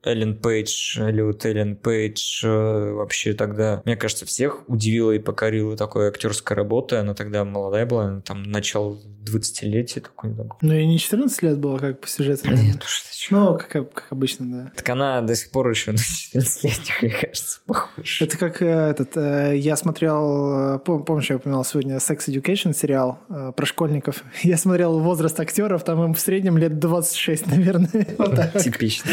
Эллен 0.03 0.37
Пейдж, 0.37 0.99
Эллиот 0.99 1.45
Эллен 1.45 1.77
Пейдж, 1.77 2.45
э, 2.45 2.93
вообще 2.93 3.35
тогда, 3.35 3.83
мне 3.85 3.97
кажется, 3.97 4.25
всех 4.25 4.69
удивила 4.69 5.13
и 5.13 5.19
покорила 5.19 5.77
такой 5.77 6.09
актерской 6.09 6.57
работой. 6.57 7.01
Она 7.01 7.15
тогда 7.15 7.45
молодая 7.45 7.85
была, 7.85 8.23
там, 8.23 8.43
начало 8.43 8.99
20-летия 9.25 10.01
такой. 10.01 10.35
Там. 10.35 10.53
Ну, 10.63 10.73
и 10.73 10.87
не 10.87 10.99
14 10.99 11.43
лет 11.43 11.59
было, 11.59 11.77
как 11.77 12.01
по 12.01 12.09
сюжету. 12.09 12.51
Нет, 12.51 12.83
что 12.85 13.11
ты 13.11 13.35
Ну, 13.35 13.59
как, 13.59 13.71
как 13.93 14.07
обычно, 14.11 14.47
да. 14.47 14.73
Так 14.75 14.89
она 14.89 15.21
до 15.21 15.37
сих 15.37 15.51
пор 15.51 15.69
еще 15.69 15.93
на 15.93 15.97
14-летних, 15.97 17.03
мне 17.03 17.11
кажется, 17.11 17.61
похожа. 17.67 18.25
Это 18.25 18.39
как 18.39 18.63
э, 18.63 18.67
этот, 18.67 19.17
э, 19.17 19.59
я 19.59 19.77
смотрел, 19.77 20.79
помнишь, 20.81 21.29
я 21.29 21.37
упоминал 21.37 21.65
сегодня 21.65 21.97
Sex 21.97 22.29
Education 22.29 22.75
сериал 22.75 23.19
про 23.29 23.67
школьников. 23.67 24.25
Я 24.43 24.57
смотрел 24.57 24.99
возраст 25.01 25.39
актеров, 25.39 25.85
там 25.85 26.03
им 26.03 26.15
в 26.15 26.21
среднем 26.21 26.57
лет 26.57 26.79
26, 26.79 27.47
наверное. 27.49 28.07
Типично. 28.59 29.11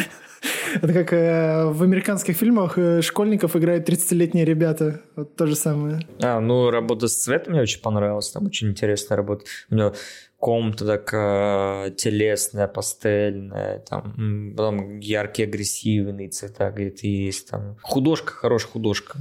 Это 0.75 0.93
как 0.93 1.13
э, 1.13 1.65
в 1.65 1.83
американских 1.83 2.37
фильмах 2.37 2.77
э, 2.77 3.01
школьников 3.01 3.55
играют 3.55 3.87
30-летние 3.89 4.45
ребята. 4.45 5.01
Вот 5.15 5.35
то 5.35 5.47
же 5.47 5.55
самое. 5.55 5.99
А, 6.21 6.39
ну, 6.39 6.69
работа 6.69 7.07
с 7.07 7.15
цветом 7.15 7.53
мне 7.53 7.61
очень 7.61 7.81
понравилась. 7.81 8.29
Там 8.29 8.45
очень 8.45 8.69
интересная 8.69 9.17
работа. 9.17 9.45
У 9.69 9.75
него 9.75 9.93
комната 10.37 10.85
такая 10.85 11.91
телесная, 11.91 12.67
пастельная, 12.67 13.79
там, 13.79 14.53
потом 14.55 14.99
яркие, 14.99 15.47
агрессивные 15.47 16.29
цвета 16.29 16.69
где-то 16.71 17.07
есть. 17.07 17.49
Там. 17.49 17.77
Художка, 17.81 18.33
хорошая 18.33 18.71
художка. 18.71 19.19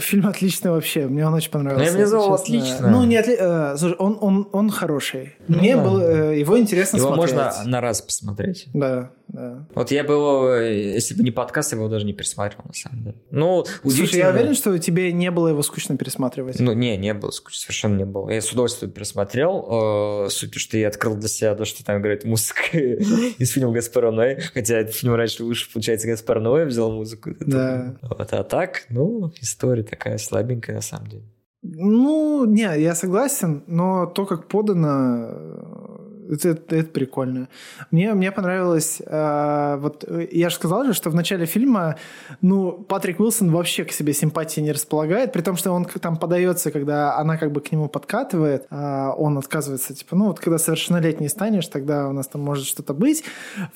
Фильм 0.00 0.26
отличный 0.26 0.72
вообще, 0.72 1.06
мне 1.06 1.24
он 1.26 1.34
очень 1.34 1.50
понравился. 1.50 1.84
Ну, 1.84 1.86
я 1.86 1.92
мне 1.92 2.02
назвал 2.02 2.34
отлично. 2.34 2.90
Ну, 2.90 3.04
не 3.04 3.16
отли... 3.16 3.36
э, 3.38 3.76
слушай, 3.76 3.94
он, 3.98 4.18
он, 4.20 4.48
он 4.50 4.70
хороший. 4.70 5.36
Ну, 5.46 5.58
мне 5.58 5.76
да. 5.76 5.84
было 5.84 6.00
э, 6.32 6.40
его 6.40 6.58
интересно 6.58 6.96
его 6.96 7.14
смотреть. 7.14 7.30
Его 7.32 7.44
можно 7.44 7.70
на 7.70 7.80
раз 7.80 8.02
посмотреть. 8.02 8.66
Да, 8.74 9.12
да. 9.28 9.64
Вот 9.74 9.92
я 9.92 10.02
бы 10.02 10.14
его, 10.14 10.56
если 10.56 11.14
бы 11.14 11.22
не 11.22 11.30
подкаст, 11.30 11.70
я 11.70 11.78
бы 11.78 11.84
его 11.84 11.90
даже 11.90 12.04
не 12.04 12.12
пересматривал, 12.12 12.64
на 12.66 12.74
самом 12.74 13.04
деле. 13.04 13.16
Ну, 13.30 13.64
Слушай, 13.84 14.16
я 14.16 14.30
уверен, 14.30 14.54
что 14.54 14.76
тебе 14.78 15.12
не 15.12 15.30
было 15.30 15.48
его 15.48 15.62
скучно 15.62 15.96
пересматривать. 15.96 16.58
Ну, 16.58 16.72
не, 16.72 16.96
не 16.96 17.14
было 17.14 17.30
скучно, 17.30 17.60
совершенно 17.60 17.96
не 17.96 18.04
было. 18.04 18.28
Я 18.30 18.40
с 18.40 18.50
удовольствием 18.50 18.90
пересмотрел. 18.90 20.26
Э, 20.26 20.30
суть, 20.30 20.54
что 20.56 20.78
я 20.78 20.88
открыл 20.88 21.14
для 21.14 21.28
себя 21.28 21.54
то, 21.54 21.64
что 21.64 21.84
там 21.84 22.00
играет 22.00 22.24
музыка 22.24 22.62
из 22.72 23.50
фильма 23.50 23.72
Гаспара 23.72 24.10
Ноэ. 24.10 24.40
Хотя 24.52 24.78
этот 24.78 24.94
фильм 24.96 25.14
раньше 25.14 25.44
вышел, 25.44 25.70
получается, 25.72 26.08
Гаспар 26.08 26.40
Ноэ 26.40 26.64
взял 26.64 26.90
музыку. 26.90 27.30
Да. 27.40 27.96
Вот, 28.02 28.32
а 28.32 28.42
так, 28.42 28.86
ну, 28.88 29.32
история 29.60 29.82
такая 29.82 30.18
слабенькая 30.18 30.76
на 30.76 30.82
самом 30.82 31.08
деле. 31.08 31.24
Ну, 31.62 32.46
не, 32.46 32.80
я 32.80 32.94
согласен, 32.94 33.64
но 33.66 34.06
то, 34.06 34.24
как 34.24 34.48
подано, 34.48 35.89
это, 36.30 36.50
это, 36.50 36.76
это 36.76 36.90
прикольно. 36.90 37.48
Мне, 37.90 38.14
мне 38.14 38.32
понравилось... 38.32 39.02
Э, 39.04 39.76
вот 39.80 40.04
я 40.30 40.50
же 40.50 40.56
сказал 40.56 40.84
же, 40.84 40.94
что 40.94 41.10
в 41.10 41.14
начале 41.14 41.46
фильма 41.46 41.96
ну, 42.40 42.72
Патрик 42.72 43.20
Уилсон 43.20 43.50
вообще 43.50 43.84
к 43.84 43.92
себе 43.92 44.12
симпатии 44.12 44.60
не 44.60 44.72
располагает, 44.72 45.32
при 45.32 45.42
том, 45.42 45.56
что 45.56 45.72
он 45.72 45.84
там 45.84 46.16
подается, 46.16 46.70
когда 46.70 47.16
она 47.16 47.36
как 47.36 47.52
бы 47.52 47.60
к 47.60 47.72
нему 47.72 47.88
подкатывает, 47.88 48.66
э, 48.70 49.08
он 49.16 49.38
отказывается, 49.38 49.94
типа, 49.94 50.16
ну 50.16 50.26
вот 50.26 50.40
когда 50.40 50.58
совершеннолетний 50.58 51.28
станешь, 51.28 51.66
тогда 51.66 52.08
у 52.08 52.12
нас 52.12 52.26
там 52.26 52.42
может 52.42 52.66
что-то 52.66 52.94
быть. 52.94 53.24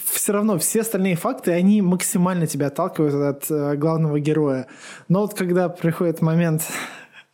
Все 0.04 0.32
равно 0.32 0.58
все 0.58 0.80
остальные 0.80 1.16
факты, 1.16 1.52
они 1.52 1.82
максимально 1.82 2.46
тебя 2.46 2.68
отталкивают 2.68 3.14
от 3.14 3.50
э, 3.50 3.76
главного 3.76 4.20
героя. 4.20 4.66
Но 5.08 5.20
вот 5.20 5.34
когда 5.34 5.68
приходит 5.68 6.20
момент 6.22 6.62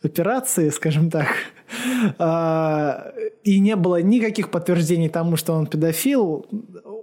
операции, 0.03 0.69
скажем 0.69 1.09
так. 1.09 1.27
А, 2.17 3.13
и 3.43 3.59
не 3.59 3.75
было 3.75 4.01
никаких 4.01 4.51
подтверждений 4.51 5.09
тому, 5.09 5.37
что 5.37 5.53
он 5.53 5.67
педофил. 5.67 6.45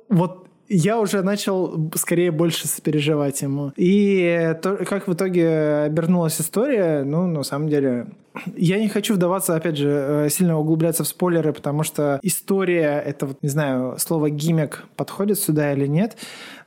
Вот 0.09 0.49
я 0.69 1.01
уже 1.01 1.23
начал 1.23 1.91
скорее 1.95 2.31
больше 2.31 2.69
сопереживать 2.69 3.41
ему. 3.43 3.73
И 3.77 4.55
то, 4.63 4.77
как 4.85 5.09
в 5.09 5.15
итоге 5.15 5.85
обернулась 5.87 6.41
история, 6.41 7.05
ну, 7.05 7.27
на 7.27 7.43
самом 7.43 7.69
деле, 7.69 8.09
я 8.55 8.79
не 8.79 8.89
хочу 8.89 9.15
вдаваться, 9.15 9.57
опять 9.57 9.77
же, 9.77 9.89
э, 9.89 10.29
сильно 10.31 10.59
углубляться 10.59 11.05
в 11.05 11.09
спойлеры, 11.09 11.53
потому 11.53 11.83
что 11.83 12.21
история, 12.23 13.03
это 13.05 13.27
вот, 13.27 13.39
не 13.43 13.49
знаю, 13.49 13.97
слово 13.99 14.31
гиммик 14.31 14.85
подходит 14.97 15.39
сюда 15.39 15.73
или 15.73 15.87
нет, 15.87 16.17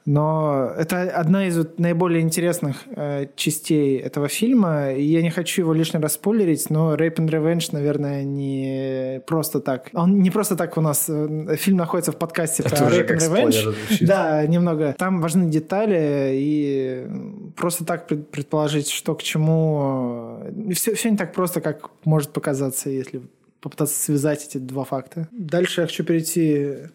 но 0.06 0.72
это 0.78 1.04
одна 1.04 1.48
из 1.48 1.58
вот 1.58 1.80
наиболее 1.80 2.22
интересных 2.22 2.78
э, 2.96 3.28
частей 3.36 4.00
этого 4.00 4.28
фильма. 4.28 4.92
И 4.94 5.04
я 5.04 5.22
не 5.22 5.30
хочу 5.30 5.62
его 5.62 5.74
лишний 5.74 6.00
раз 6.00 6.14
спойлерить, 6.14 6.70
но 6.70 6.96
Rape 6.96 7.18
and 7.18 7.30
Revenge, 7.30 7.70
наверное, 7.72 8.24
не 8.24 9.22
просто 9.28 9.60
так. 9.60 9.90
Он 9.94 10.22
не 10.22 10.32
просто 10.32 10.56
так 10.56 10.78
у 10.78 10.82
нас... 10.82 11.06
Э, 11.08 11.56
фильм 11.56 11.78
находится 11.78 12.12
в 12.12 12.18
подкасте 12.18 12.64
это 12.64 12.76
про 12.76 12.86
Rape 12.88 13.10
and 13.10 13.20
Revenge. 13.20 13.76
Да, 14.02 14.46
немного. 14.48 14.96
Там 14.98 15.22
важны 15.22 15.50
детали, 15.50 16.32
и 16.34 17.08
просто 17.56 17.86
так 17.86 18.08
предположить, 18.08 18.90
что 18.90 19.14
к 19.16 19.22
чему... 19.22 20.40
Все, 20.74 20.96
все 20.96 21.12
не 21.12 21.18
так 21.18 21.34
просто, 21.34 21.62
как 21.62 21.92
может 22.06 22.32
показаться, 22.32 22.90
если 22.90 23.22
попытаться 23.62 24.02
связать 24.02 24.48
эти 24.48 24.58
два 24.58 24.84
факта. 24.84 25.28
Дальше 25.32 25.82
я 25.82 25.88
хочу 25.88 26.04
перейти 26.04 26.90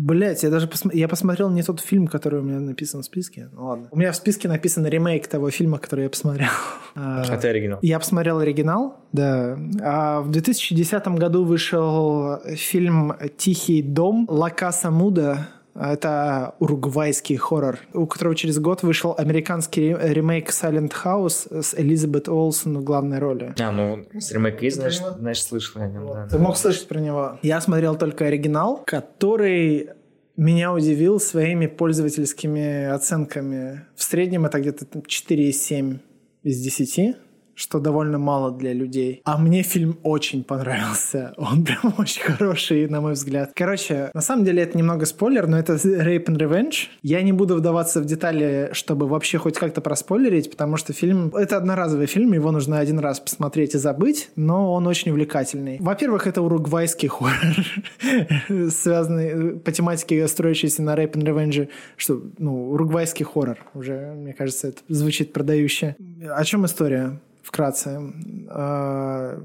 Блять, 0.00 0.42
я 0.42 0.48
даже 0.48 0.66
посмотр... 0.66 0.96
я 0.96 1.08
посмотрел 1.08 1.50
не 1.50 1.62
тот 1.62 1.80
фильм, 1.80 2.06
который 2.06 2.40
у 2.40 2.42
меня 2.42 2.58
написан 2.58 3.02
в 3.02 3.04
списке. 3.04 3.50
Ну 3.52 3.66
ладно. 3.66 3.88
У 3.90 3.98
меня 3.98 4.12
в 4.12 4.16
списке 4.16 4.48
написан 4.48 4.86
ремейк 4.86 5.26
того 5.26 5.50
фильма, 5.50 5.78
который 5.78 6.04
я 6.04 6.10
посмотрел. 6.10 6.48
А 6.94 7.22
ты 7.36 7.48
оригинал? 7.48 7.78
Я 7.82 7.98
посмотрел 7.98 8.38
оригинал, 8.38 8.96
да. 9.12 9.58
А 9.82 10.22
в 10.22 10.30
2010 10.30 11.06
году 11.08 11.44
вышел 11.44 12.38
фильм 12.56 13.14
«Тихий 13.36 13.82
дом» 13.82 14.26
Ла 14.28 14.50
Каса 14.50 14.90
Муда 14.90 15.48
это 15.74 16.54
уругвайский 16.58 17.36
хоррор, 17.36 17.78
у 17.94 18.06
которого 18.06 18.34
через 18.34 18.58
год 18.58 18.82
вышел 18.82 19.14
американский 19.16 19.96
ремейк 19.98 20.50
Silent 20.50 20.92
House 21.04 21.62
с 21.62 21.74
Элизабет 21.74 22.28
Олсен 22.28 22.78
в 22.78 22.84
главной 22.84 23.18
роли. 23.18 23.54
А, 23.60 23.70
ну, 23.70 24.04
с 24.18 24.32
ремейк 24.32 24.62
есть, 24.62 24.76
значит, 24.76 25.02
значит 25.18 25.44
слышал 25.44 25.82
о 25.82 25.86
нем, 25.86 26.06
да. 26.06 26.26
Ты 26.28 26.38
мог 26.38 26.56
слышать 26.56 26.88
про 26.88 26.98
него. 26.98 27.38
Я 27.42 27.60
смотрел 27.60 27.96
только 27.96 28.26
оригинал, 28.26 28.82
который 28.86 29.90
меня 30.36 30.72
удивил 30.72 31.20
своими 31.20 31.66
пользовательскими 31.66 32.86
оценками. 32.86 33.84
В 33.94 34.02
среднем 34.02 34.46
это 34.46 34.58
где-то 34.58 34.86
4,7 34.86 35.98
из 36.42 36.60
10 36.60 37.16
что 37.60 37.78
довольно 37.78 38.18
мало 38.18 38.50
для 38.50 38.72
людей. 38.72 39.20
А 39.24 39.36
мне 39.36 39.62
фильм 39.62 39.98
очень 40.02 40.44
понравился. 40.44 41.34
Он 41.36 41.62
прям 41.62 41.94
очень 41.98 42.22
хороший, 42.22 42.88
на 42.88 43.02
мой 43.02 43.12
взгляд. 43.12 43.52
Короче, 43.54 44.10
на 44.14 44.22
самом 44.22 44.46
деле 44.46 44.62
это 44.62 44.78
немного 44.78 45.04
спойлер, 45.04 45.46
но 45.46 45.58
это 45.58 45.74
Rape 45.74 46.24
and 46.24 46.38
Revenge. 46.38 46.88
Я 47.02 47.20
не 47.20 47.32
буду 47.32 47.56
вдаваться 47.56 48.00
в 48.00 48.06
детали, 48.06 48.70
чтобы 48.72 49.06
вообще 49.06 49.36
хоть 49.36 49.58
как-то 49.58 49.82
проспойлерить, 49.82 50.50
потому 50.50 50.78
что 50.78 50.94
фильм... 50.94 51.28
Это 51.36 51.58
одноразовый 51.58 52.06
фильм, 52.06 52.32
его 52.32 52.50
нужно 52.50 52.78
один 52.78 52.98
раз 52.98 53.20
посмотреть 53.20 53.74
и 53.74 53.78
забыть, 53.78 54.30
но 54.36 54.72
он 54.72 54.86
очень 54.86 55.10
увлекательный. 55.10 55.76
Во-первых, 55.80 56.26
это 56.26 56.40
уругвайский 56.40 57.08
хоррор, 57.10 58.70
связанный 58.70 59.58
по 59.58 59.70
тематике, 59.70 60.26
строящийся 60.28 60.82
на 60.82 60.94
Rape 60.94 61.12
and 61.12 61.24
Revenge, 61.24 61.68
что, 61.98 62.22
ну, 62.38 62.70
уругвайский 62.70 63.26
хоррор. 63.26 63.58
Уже, 63.74 64.14
мне 64.16 64.32
кажется, 64.32 64.68
это 64.68 64.78
звучит 64.88 65.34
продающе. 65.34 65.96
О 66.34 66.42
чем 66.44 66.64
история? 66.64 67.20
Вкратце. 67.42 68.00
А, 68.48 69.40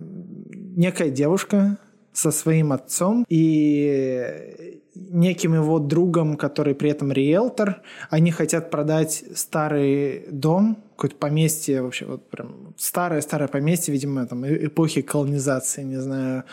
некая 0.76 1.10
девушка 1.10 1.78
со 2.14 2.32
своим 2.32 2.72
отцом 2.72 3.26
и 3.30 4.82
неким 4.96 5.54
его 5.54 5.80
другом, 5.80 6.38
который 6.38 6.76
при 6.76 6.90
этом 6.90 7.12
риэлтор, 7.12 7.82
они 8.10 8.32
хотят 8.32 8.72
продать 8.72 9.24
старый 9.36 10.26
дом, 10.32 10.78
какое-то 10.96 11.18
поместье 11.18 11.82
вообще, 11.82 12.06
вот 12.06 12.30
прям 12.30 12.74
старое-старое 12.78 13.48
поместье, 13.48 13.92
видимо, 13.94 14.26
там 14.26 14.46
эпохи 14.46 15.02
колонизации, 15.02 15.84
не 15.84 15.98
знаю, 16.00 16.46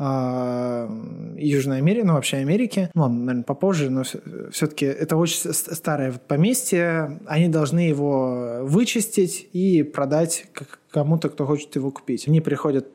а, 0.00 0.88
Южной 1.36 1.78
Америки, 1.78 2.04
ну 2.04 2.14
вообще 2.14 2.36
Америки, 2.36 2.90
ну, 2.94 3.08
наверное, 3.08 3.42
попозже, 3.42 3.90
но 3.90 4.04
все-таки 4.52 4.86
это 4.86 5.16
очень 5.16 5.52
старое 5.52 6.12
поместье, 6.12 7.20
они 7.26 7.48
должны 7.48 7.80
его 7.80 8.60
вычистить 8.62 9.48
и 9.52 9.82
продать 9.82 10.46
кому-то, 10.90 11.28
кто 11.28 11.46
хочет 11.46 11.74
его 11.76 11.90
купить. 11.90 12.28
Они 12.28 12.40
приходят 12.40 12.88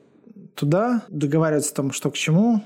туда, 0.56 1.04
договариваются 1.10 1.74
о 1.74 1.76
том, 1.76 1.92
что 1.92 2.12
к 2.12 2.16
чему, 2.16 2.62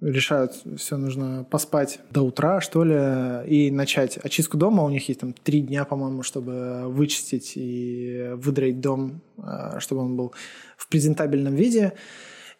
решают, 0.00 0.52
все 0.76 0.96
нужно 0.96 1.46
поспать 1.50 2.00
до 2.10 2.22
утра, 2.22 2.60
что 2.60 2.84
ли, 2.84 3.48
и 3.50 3.70
начать 3.70 4.18
очистку 4.18 4.56
дома. 4.56 4.82
У 4.82 4.90
них 4.90 5.08
есть 5.08 5.20
там 5.20 5.32
три 5.32 5.60
дня, 5.60 5.84
по-моему, 5.84 6.22
чтобы 6.22 6.88
вычистить 6.88 7.52
и 7.56 8.32
выдроить 8.34 8.80
дом, 8.80 9.22
а, 9.38 9.80
чтобы 9.80 10.02
он 10.02 10.16
был 10.16 10.34
в 10.76 10.88
презентабельном 10.88 11.54
виде. 11.54 11.94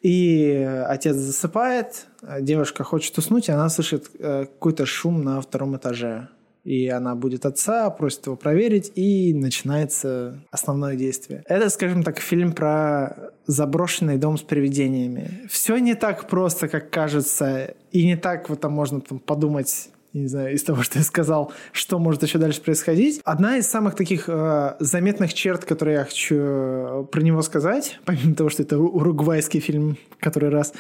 И 0.01 0.53
отец 0.87 1.17
засыпает, 1.17 2.07
девушка 2.41 2.85
хочет 2.85 3.17
уснуть, 3.19 3.49
и 3.49 3.53
она 3.53 3.69
слышит 3.69 4.11
э, 4.19 4.45
какой-то 4.45 4.87
шум 4.87 5.25
на 5.25 5.41
втором 5.41 5.77
этаже. 5.77 6.29
И 6.67 6.89
она 6.89 7.15
будет 7.15 7.47
отца, 7.47 7.89
просит 7.91 8.27
его 8.27 8.35
проверить, 8.35 8.91
и 8.97 9.33
начинается 9.33 10.43
основное 10.51 10.97
действие. 10.97 11.45
Это, 11.47 11.71
скажем 11.71 12.03
так, 12.03 12.19
фильм 12.19 12.53
про 12.53 13.31
заброшенный 13.47 14.19
дом 14.19 14.37
с 14.37 14.43
привидениями. 14.43 15.47
Все 15.49 15.79
не 15.79 15.95
так 15.95 16.29
просто, 16.29 16.67
как 16.67 16.91
кажется, 16.91 17.77
и 17.93 18.05
не 18.05 18.17
так 18.17 18.49
вот 18.49 18.61
там 18.61 18.73
можно 18.73 19.01
там, 19.01 19.21
подумать 19.21 19.91
не 20.17 20.29
знаю, 20.29 20.55
из 20.55 20.63
того, 20.63 20.83
что 20.83 20.99
я 20.99 21.05
сказал, 21.05 21.53
что 21.73 21.99
может 21.99 22.23
еще 22.23 22.39
дальше 22.39 22.61
происходить. 22.61 23.21
Одна 23.25 23.59
из 23.59 23.67
самых 23.67 23.95
таких 23.95 24.25
э, 24.29 24.75
заметных 24.81 25.35
черт, 25.35 25.65
которые 25.65 25.99
я 25.99 26.05
хочу 26.05 26.37
э, 26.39 27.05
про 27.11 27.21
него 27.21 27.43
сказать, 27.43 27.99
помимо 28.05 28.35
того, 28.35 28.51
что 28.51 28.63
это 28.63 28.79
уругвайский 28.79 29.61
фильм, 29.61 29.97
который 30.21 30.51
раз, 30.51 30.73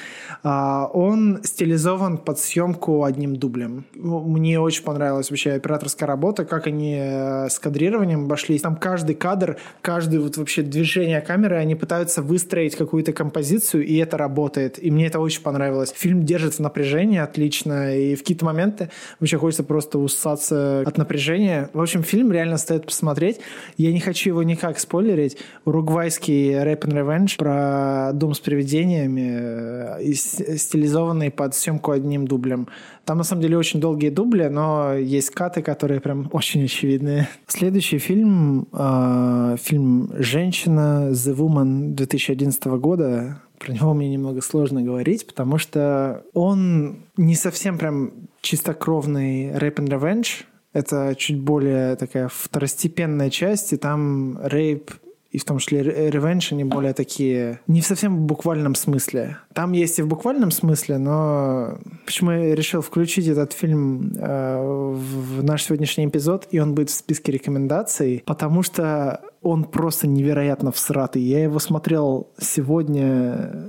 э, 0.42 0.48
он 0.92 1.40
стилизован 1.44 2.18
под 2.18 2.38
съемку 2.38 3.04
одним 3.04 3.36
дублем. 3.36 3.84
Мне 3.94 4.58
очень 4.58 4.84
понравилась 4.84 5.30
вообще 5.30 5.52
операторская 5.52 6.06
работа, 6.06 6.44
как 6.44 6.66
они 6.66 6.96
э, 6.98 7.48
с 7.48 7.58
кадрированием 7.58 8.24
обошлись. 8.24 8.62
Там 8.62 8.76
каждый 8.76 9.14
кадр, 9.14 9.58
каждое 9.82 10.20
вот 10.20 10.36
вообще 10.36 10.62
движение 10.62 11.20
камеры, 11.20 11.56
они 11.56 11.74
пытаются 11.74 12.22
выстроить 12.22 12.76
какую-то 12.76 13.12
композицию, 13.12 13.84
и 13.84 13.96
это 13.96 14.16
работает. 14.16 14.82
И 14.82 14.90
мне 14.90 15.06
это 15.06 15.20
очень 15.20 15.42
понравилось. 15.42 15.92
Фильм 15.94 16.24
держит 16.24 16.54
в 16.54 16.60
напряжении 16.60 17.18
отлично, 17.18 17.96
и 17.96 18.14
в 18.14 18.20
какие-то 18.20 18.44
моменты 18.44 18.90
Вообще 19.26 19.38
хочется 19.38 19.64
просто 19.64 19.98
усаться 19.98 20.82
от 20.86 20.98
напряжения. 20.98 21.68
В 21.72 21.82
общем, 21.82 22.04
фильм 22.04 22.30
реально 22.30 22.58
стоит 22.58 22.86
посмотреть. 22.86 23.40
Я 23.76 23.92
не 23.92 23.98
хочу 23.98 24.30
его 24.30 24.44
никак 24.44 24.78
спойлерить. 24.78 25.36
Уругвайский 25.64 26.52
Rap 26.52 26.82
and 26.82 26.92
Revenge 26.92 27.36
про 27.36 28.12
дом 28.12 28.34
с 28.34 28.38
привидениями, 28.38 29.98
э, 29.98 30.12
стилизованный 30.14 31.32
под 31.32 31.56
съемку 31.56 31.90
одним 31.90 32.28
дублем. 32.28 32.68
Там 33.04 33.18
на 33.18 33.24
самом 33.24 33.42
деле 33.42 33.58
очень 33.58 33.80
долгие 33.80 34.10
дубли, 34.10 34.44
но 34.44 34.94
есть 34.94 35.30
каты, 35.30 35.60
которые 35.60 36.00
прям 36.00 36.28
очень 36.30 36.62
очевидные. 36.64 37.26
Следующий 37.48 37.98
фильм, 37.98 38.68
э, 38.72 39.56
фильм 39.60 40.12
«Женщина» 40.18 41.10
The 41.10 41.34
Woman 41.34 41.94
2011 41.94 42.78
года. 42.78 43.42
Про 43.58 43.72
него 43.72 43.92
мне 43.92 44.08
немного 44.08 44.40
сложно 44.40 44.82
говорить, 44.82 45.26
потому 45.26 45.58
что 45.58 46.22
он 46.32 46.98
не 47.16 47.34
совсем 47.34 47.78
прям 47.78 48.12
чистокровный 48.46 49.50
Rape 49.50 49.76
and 49.76 49.88
Revenge. 49.88 50.44
Это 50.72 51.14
чуть 51.16 51.40
более 51.40 51.96
такая 51.96 52.28
второстепенная 52.28 53.30
часть, 53.30 53.72
и 53.72 53.76
там 53.76 54.38
рейп 54.42 54.92
и 55.32 55.38
в 55.38 55.44
том 55.44 55.58
числе 55.58 55.82
ревенш, 55.82 56.52
они 56.52 56.64
более 56.64 56.94
такие, 56.94 57.60
не 57.66 57.82
совсем 57.82 58.16
в 58.16 58.20
буквальном 58.20 58.74
смысле. 58.74 59.38
Там 59.52 59.72
есть 59.72 59.98
и 59.98 60.02
в 60.02 60.06
буквальном 60.06 60.50
смысле, 60.50 60.96
но 60.96 61.78
почему 62.06 62.30
я 62.30 62.54
решил 62.54 62.80
включить 62.80 63.26
этот 63.26 63.52
фильм 63.52 64.12
э, 64.16 64.92
в 64.94 65.42
наш 65.42 65.64
сегодняшний 65.64 66.06
эпизод, 66.06 66.46
и 66.52 66.58
он 66.58 66.74
будет 66.74 66.88
в 66.88 66.94
списке 66.94 67.32
рекомендаций, 67.32 68.22
потому 68.24 68.62
что 68.62 69.20
он 69.42 69.64
просто 69.64 70.06
невероятно 70.06 70.72
всратый. 70.72 71.20
Я 71.20 71.42
его 71.42 71.58
смотрел 71.58 72.28
сегодня, 72.38 73.68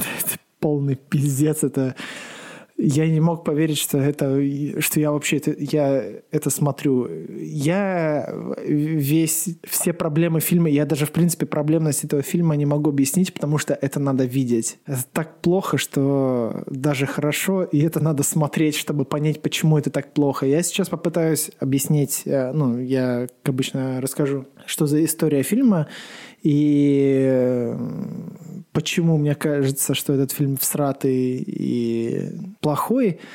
полный 0.60 0.94
пиздец, 0.96 1.64
это 1.64 1.96
я 2.78 3.08
не 3.08 3.20
мог 3.20 3.44
поверить, 3.44 3.78
что 3.78 3.98
это, 3.98 4.40
что 4.80 5.00
я 5.00 5.10
вообще 5.10 5.38
это, 5.38 5.54
я 5.58 6.04
это 6.30 6.48
смотрю. 6.48 7.08
Я 7.36 8.32
весь, 8.64 9.48
все 9.64 9.92
проблемы 9.92 10.38
фильма, 10.38 10.70
я 10.70 10.86
даже, 10.86 11.04
в 11.04 11.10
принципе, 11.10 11.44
проблемность 11.44 12.04
этого 12.04 12.22
фильма 12.22 12.54
не 12.54 12.66
могу 12.66 12.90
объяснить, 12.90 13.34
потому 13.34 13.58
что 13.58 13.74
это 13.74 13.98
надо 13.98 14.24
видеть. 14.24 14.78
Это 14.86 15.04
так 15.12 15.40
плохо, 15.40 15.76
что 15.76 16.62
даже 16.66 17.06
хорошо, 17.06 17.64
и 17.64 17.80
это 17.80 18.00
надо 18.00 18.22
смотреть, 18.22 18.76
чтобы 18.76 19.04
понять, 19.04 19.42
почему 19.42 19.76
это 19.76 19.90
так 19.90 20.12
плохо. 20.12 20.46
Я 20.46 20.62
сейчас 20.62 20.88
попытаюсь 20.88 21.50
объяснить, 21.58 22.22
э, 22.26 22.52
ну, 22.52 22.78
я, 22.78 23.26
обычно, 23.44 24.00
расскажу, 24.00 24.46
что 24.66 24.86
за 24.86 25.04
история 25.04 25.42
фильма, 25.42 25.88
И 26.42 27.74
почему 28.72 29.16
мне 29.16 29.34
кажется, 29.34 29.94
что 29.94 30.12
этот 30.12 30.32
фильм 30.32 30.56
всратый 30.56 31.42
и 31.46 32.30
плохой– 32.60 33.20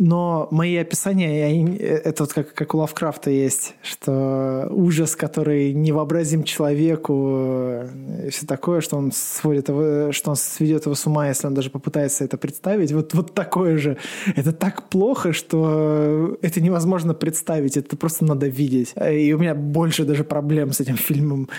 но 0.00 0.48
мои 0.50 0.76
описания, 0.76 1.50
я, 1.50 1.76
это 1.76 2.22
вот 2.22 2.32
как, 2.32 2.54
как 2.54 2.74
у 2.74 2.78
Лавкрафта 2.78 3.30
есть, 3.30 3.74
что 3.82 4.66
ужас, 4.70 5.14
который 5.14 5.74
невообразим 5.74 6.42
человеку, 6.42 7.84
и 8.24 8.30
все 8.30 8.46
такое, 8.46 8.80
что 8.80 8.96
он 8.96 9.12
сводит 9.12 9.68
его, 9.68 10.10
что 10.12 10.30
он 10.30 10.36
сведет 10.36 10.86
его 10.86 10.94
с 10.94 11.06
ума, 11.06 11.28
если 11.28 11.48
он 11.48 11.52
даже 11.52 11.68
попытается 11.68 12.24
это 12.24 12.38
представить. 12.38 12.92
Вот, 12.92 13.12
вот 13.12 13.34
такое 13.34 13.76
же. 13.76 13.98
Это 14.36 14.52
так 14.52 14.88
плохо, 14.88 15.34
что 15.34 16.38
это 16.40 16.62
невозможно 16.62 17.12
представить, 17.12 17.76
это 17.76 17.94
просто 17.94 18.24
надо 18.24 18.46
видеть. 18.46 18.94
И 18.96 19.34
у 19.34 19.38
меня 19.38 19.54
больше 19.54 20.06
даже 20.06 20.24
проблем 20.24 20.72
с 20.72 20.80
этим 20.80 20.96
фильмом. 20.96 21.50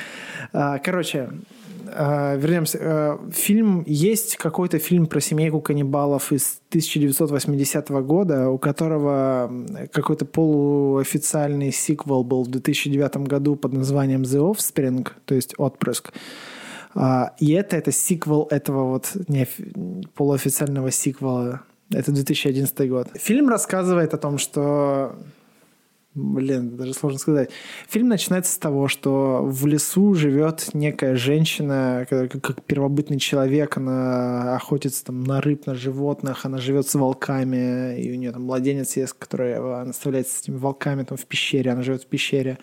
А, 0.51 0.79
короче, 0.79 1.29
а, 1.93 2.35
вернемся. 2.35 2.77
А, 2.81 3.29
фильм 3.31 3.83
есть 3.85 4.37
какой-то 4.37 4.79
фильм 4.79 5.07
про 5.07 5.19
семейку 5.19 5.61
каннибалов 5.61 6.31
из 6.31 6.61
1980 6.69 7.89
года, 7.89 8.49
у 8.49 8.57
которого 8.57 9.51
какой-то 9.91 10.25
полуофициальный 10.25 11.71
сиквел 11.71 12.23
был 12.23 12.43
в 12.43 12.47
2009 12.47 13.17
году 13.27 13.55
под 13.55 13.73
названием 13.73 14.21
The 14.21 14.51
Offspring, 14.51 15.07
то 15.25 15.35
есть 15.35 15.53
отпрыск. 15.57 16.13
А, 16.93 17.33
и 17.39 17.51
это 17.51 17.77
это 17.77 17.91
сиквел 17.91 18.47
этого 18.49 18.89
вот 18.89 19.11
не 19.27 19.47
полуофициального 20.15 20.91
сиквела. 20.91 21.61
Это 21.93 22.11
2011 22.11 22.89
год. 22.89 23.09
Фильм 23.15 23.49
рассказывает 23.49 24.13
о 24.13 24.17
том, 24.17 24.37
что 24.37 25.15
Блин, 26.13 26.75
даже 26.75 26.93
сложно 26.93 27.19
сказать. 27.19 27.51
Фильм 27.87 28.09
начинается 28.09 28.51
с 28.51 28.57
того, 28.57 28.89
что 28.89 29.43
в 29.45 29.65
лесу 29.65 30.13
живет 30.13 30.69
некая 30.73 31.15
женщина, 31.15 32.05
как, 32.09 32.63
первобытный 32.63 33.17
человек, 33.17 33.77
она 33.77 34.55
охотится 34.57 35.05
там 35.05 35.23
на 35.23 35.39
рыб, 35.39 35.67
на 35.67 35.75
животных, 35.75 36.45
она 36.45 36.57
живет 36.57 36.85
с 36.89 36.95
волками, 36.95 37.97
и 37.97 38.11
у 38.11 38.15
нее 38.15 38.33
там 38.33 38.43
младенец 38.43 38.97
есть, 38.97 39.13
который 39.13 39.55
она 39.55 39.91
оставляет 39.91 40.27
с 40.27 40.41
этими 40.41 40.57
волками 40.57 41.03
там 41.03 41.17
в 41.17 41.25
пещере, 41.25 41.71
она 41.71 41.81
живет 41.81 42.03
в 42.03 42.07
пещере. 42.07 42.57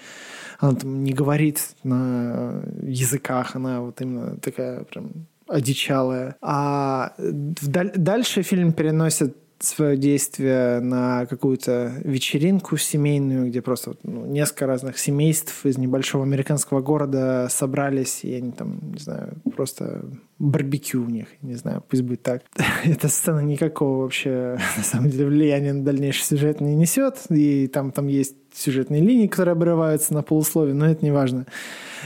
Она 0.58 0.74
там 0.74 1.02
не 1.02 1.14
говорит 1.14 1.70
на 1.84 2.62
языках, 2.82 3.56
она 3.56 3.80
вот 3.80 3.98
именно 4.02 4.36
такая 4.36 4.84
прям 4.84 5.26
одичалая. 5.46 6.36
А 6.42 7.14
дальше 7.18 8.42
фильм 8.42 8.74
переносит 8.74 9.34
свое 9.60 9.96
действие 9.96 10.80
на 10.80 11.26
какую-то 11.26 11.92
вечеринку 12.04 12.76
семейную, 12.76 13.48
где 13.48 13.60
просто 13.60 13.94
ну, 14.04 14.24
несколько 14.26 14.66
разных 14.66 14.98
семейств 14.98 15.66
из 15.66 15.78
небольшого 15.78 16.24
американского 16.24 16.80
города 16.80 17.48
собрались, 17.50 18.24
и 18.24 18.34
они 18.34 18.52
там, 18.52 18.78
не 18.92 18.98
знаю, 18.98 19.34
просто 19.56 20.04
барбекю 20.38 21.02
у 21.02 21.08
них, 21.08 21.26
не 21.42 21.54
знаю, 21.54 21.82
пусть 21.88 22.02
будет 22.02 22.22
так. 22.22 22.42
Эта 22.84 23.08
сцена 23.08 23.40
никакого 23.40 24.02
вообще, 24.02 24.58
на 24.76 24.84
самом 24.84 25.10
деле, 25.10 25.26
влияния 25.26 25.72
на 25.72 25.84
дальнейший 25.84 26.24
сюжет 26.24 26.60
не 26.60 26.74
несет, 26.74 27.18
и 27.30 27.66
там, 27.66 27.90
там 27.90 28.06
есть 28.06 28.36
сюжетные 28.54 29.02
линии, 29.02 29.26
которые 29.26 29.52
обрываются 29.52 30.14
на 30.14 30.22
полусловие, 30.22 30.74
но 30.74 30.86
это 30.86 31.04
не 31.04 31.10
важно. 31.10 31.46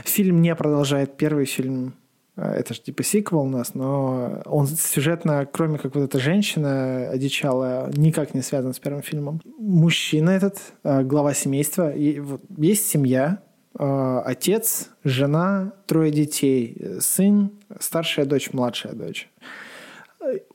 Фильм 0.04 0.40
не 0.40 0.54
продолжает 0.54 1.16
первый 1.16 1.44
фильм 1.44 1.94
это 2.36 2.72
же 2.72 2.80
типа 2.80 3.02
сиквел 3.02 3.42
у 3.42 3.48
нас, 3.48 3.74
но 3.74 4.42
он 4.46 4.66
сюжетно, 4.66 5.46
кроме 5.50 5.78
как 5.78 5.94
вот 5.94 6.04
эта 6.04 6.18
женщина 6.18 7.10
одичала, 7.10 7.90
никак 7.94 8.34
не 8.34 8.40
связан 8.40 8.72
с 8.72 8.78
первым 8.78 9.02
фильмом. 9.02 9.42
Мужчина 9.58 10.30
этот, 10.30 10.58
а, 10.82 11.02
глава 11.02 11.34
семейства, 11.34 11.92
есть 11.94 12.88
семья, 12.88 13.42
а, 13.78 14.22
отец, 14.22 14.88
жена, 15.04 15.74
трое 15.86 16.10
детей, 16.10 17.00
сын, 17.00 17.50
старшая 17.78 18.24
дочь, 18.24 18.52
младшая 18.54 18.94
дочь. 18.94 19.28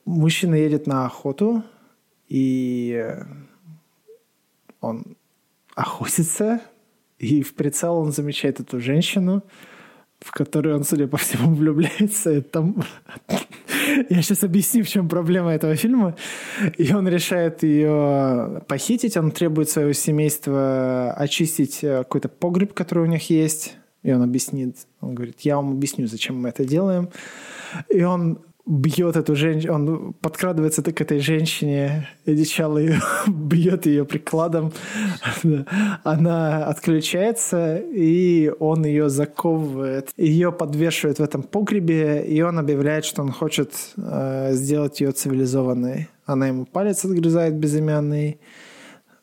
Мужчина 0.03 0.55
едет 0.55 0.87
на 0.87 1.05
охоту, 1.05 1.63
и 2.27 3.07
он 4.81 5.15
охотится, 5.75 6.59
и 7.19 7.43
в 7.43 7.53
прицел 7.53 7.97
он 7.97 8.11
замечает 8.11 8.59
эту 8.59 8.79
женщину– 8.79 9.43
в 10.19 10.31
которую 10.31 10.75
он, 10.75 10.83
судя 10.83 11.07
по 11.07 11.17
всему, 11.17 11.55
влюбляется. 11.55 12.31
И 12.33 12.41
там... 12.41 12.83
Я 14.09 14.21
сейчас 14.21 14.43
объясню, 14.43 14.83
в 14.83 14.89
чем 14.89 15.07
проблема 15.07 15.51
этого 15.53 15.75
фильма. 15.75 16.15
И 16.77 16.93
он 16.93 17.07
решает 17.07 17.63
ее 17.63 18.61
похитить. 18.67 19.17
Он 19.17 19.31
требует 19.31 19.69
своего 19.69 19.93
семейства 19.93 21.13
очистить 21.13 21.83
э, 21.83 21.99
какой-то 21.99 22.29
погреб, 22.29 22.73
который 22.73 23.03
у 23.03 23.07
них 23.07 23.29
есть. 23.29 23.77
И 24.03 24.11
он 24.11 24.21
объяснит, 24.21 24.77
он 25.01 25.15
говорит, 25.15 25.41
я 25.41 25.57
вам 25.57 25.71
объясню, 25.71 26.07
зачем 26.07 26.41
мы 26.41 26.49
это 26.49 26.63
делаем. 26.63 27.09
И 27.89 28.03
он 28.03 28.39
бьет 28.67 29.15
эту 29.15 29.35
женщину, 29.35 29.73
он 29.73 30.13
подкрадывается 30.13 30.83
к 30.83 31.01
этой 31.01 31.19
женщине, 31.19 32.09
одичал 32.25 32.77
ее, 32.77 32.99
бьет 33.27 33.85
ее 33.85 34.05
прикладом, 34.05 34.73
она 36.03 36.65
отключается, 36.65 37.77
и 37.77 38.51
он 38.59 38.85
ее 38.85 39.09
заковывает, 39.09 40.09
ее 40.17 40.51
подвешивает 40.51 41.19
в 41.19 41.23
этом 41.23 41.43
погребе, 41.43 42.25
и 42.25 42.41
он 42.41 42.59
объявляет, 42.59 43.05
что 43.05 43.21
он 43.21 43.31
хочет 43.31 43.73
э, 43.95 44.51
сделать 44.53 44.99
ее 44.99 45.11
цивилизованной. 45.11 46.09
Она 46.25 46.47
ему 46.47 46.65
палец 46.65 47.05
отгрызает 47.05 47.55
безымянный, 47.55 48.39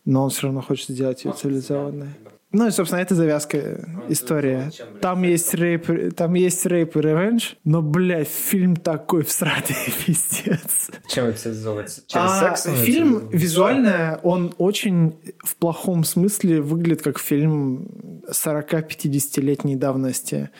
но 0.07 0.25
он 0.25 0.31
все 0.31 0.45
равно 0.45 0.63
хочет 0.63 0.89
сделать 0.89 1.25
ее 1.25 1.33
цивилизованной. 1.33 2.09
Ну 2.55 2.69
и, 2.69 2.71
собственно, 2.71 3.01
это 3.01 3.17
завязка 3.17 3.85
история. 4.09 4.71
Там 5.01 5.25
есть 5.25 5.53
рейп, 5.55 6.15
там 6.15 6.35
есть 6.35 6.65
рейп 6.67 6.97
и 6.97 7.01
ревенж, 7.01 7.57
но, 7.65 7.83
блядь, 7.83 8.29
фильм 8.29 8.77
такой 8.77 9.25
всратый 9.25 9.75
пиздец. 10.07 10.91
Чем 11.09 11.27
это 11.27 11.49
называется? 11.49 12.03
Через 12.07 12.31
а, 12.31 12.57
секс? 12.57 12.79
Фильм 12.85 13.29
визуально, 13.31 14.21
он 14.23 14.55
очень 14.59 15.17
в 15.43 15.57
плохом 15.57 16.05
смысле 16.05 16.61
выглядит 16.61 17.03
как 17.03 17.19
фильм 17.19 18.23
40-50-летней 18.31 19.75
давности. 19.75 20.51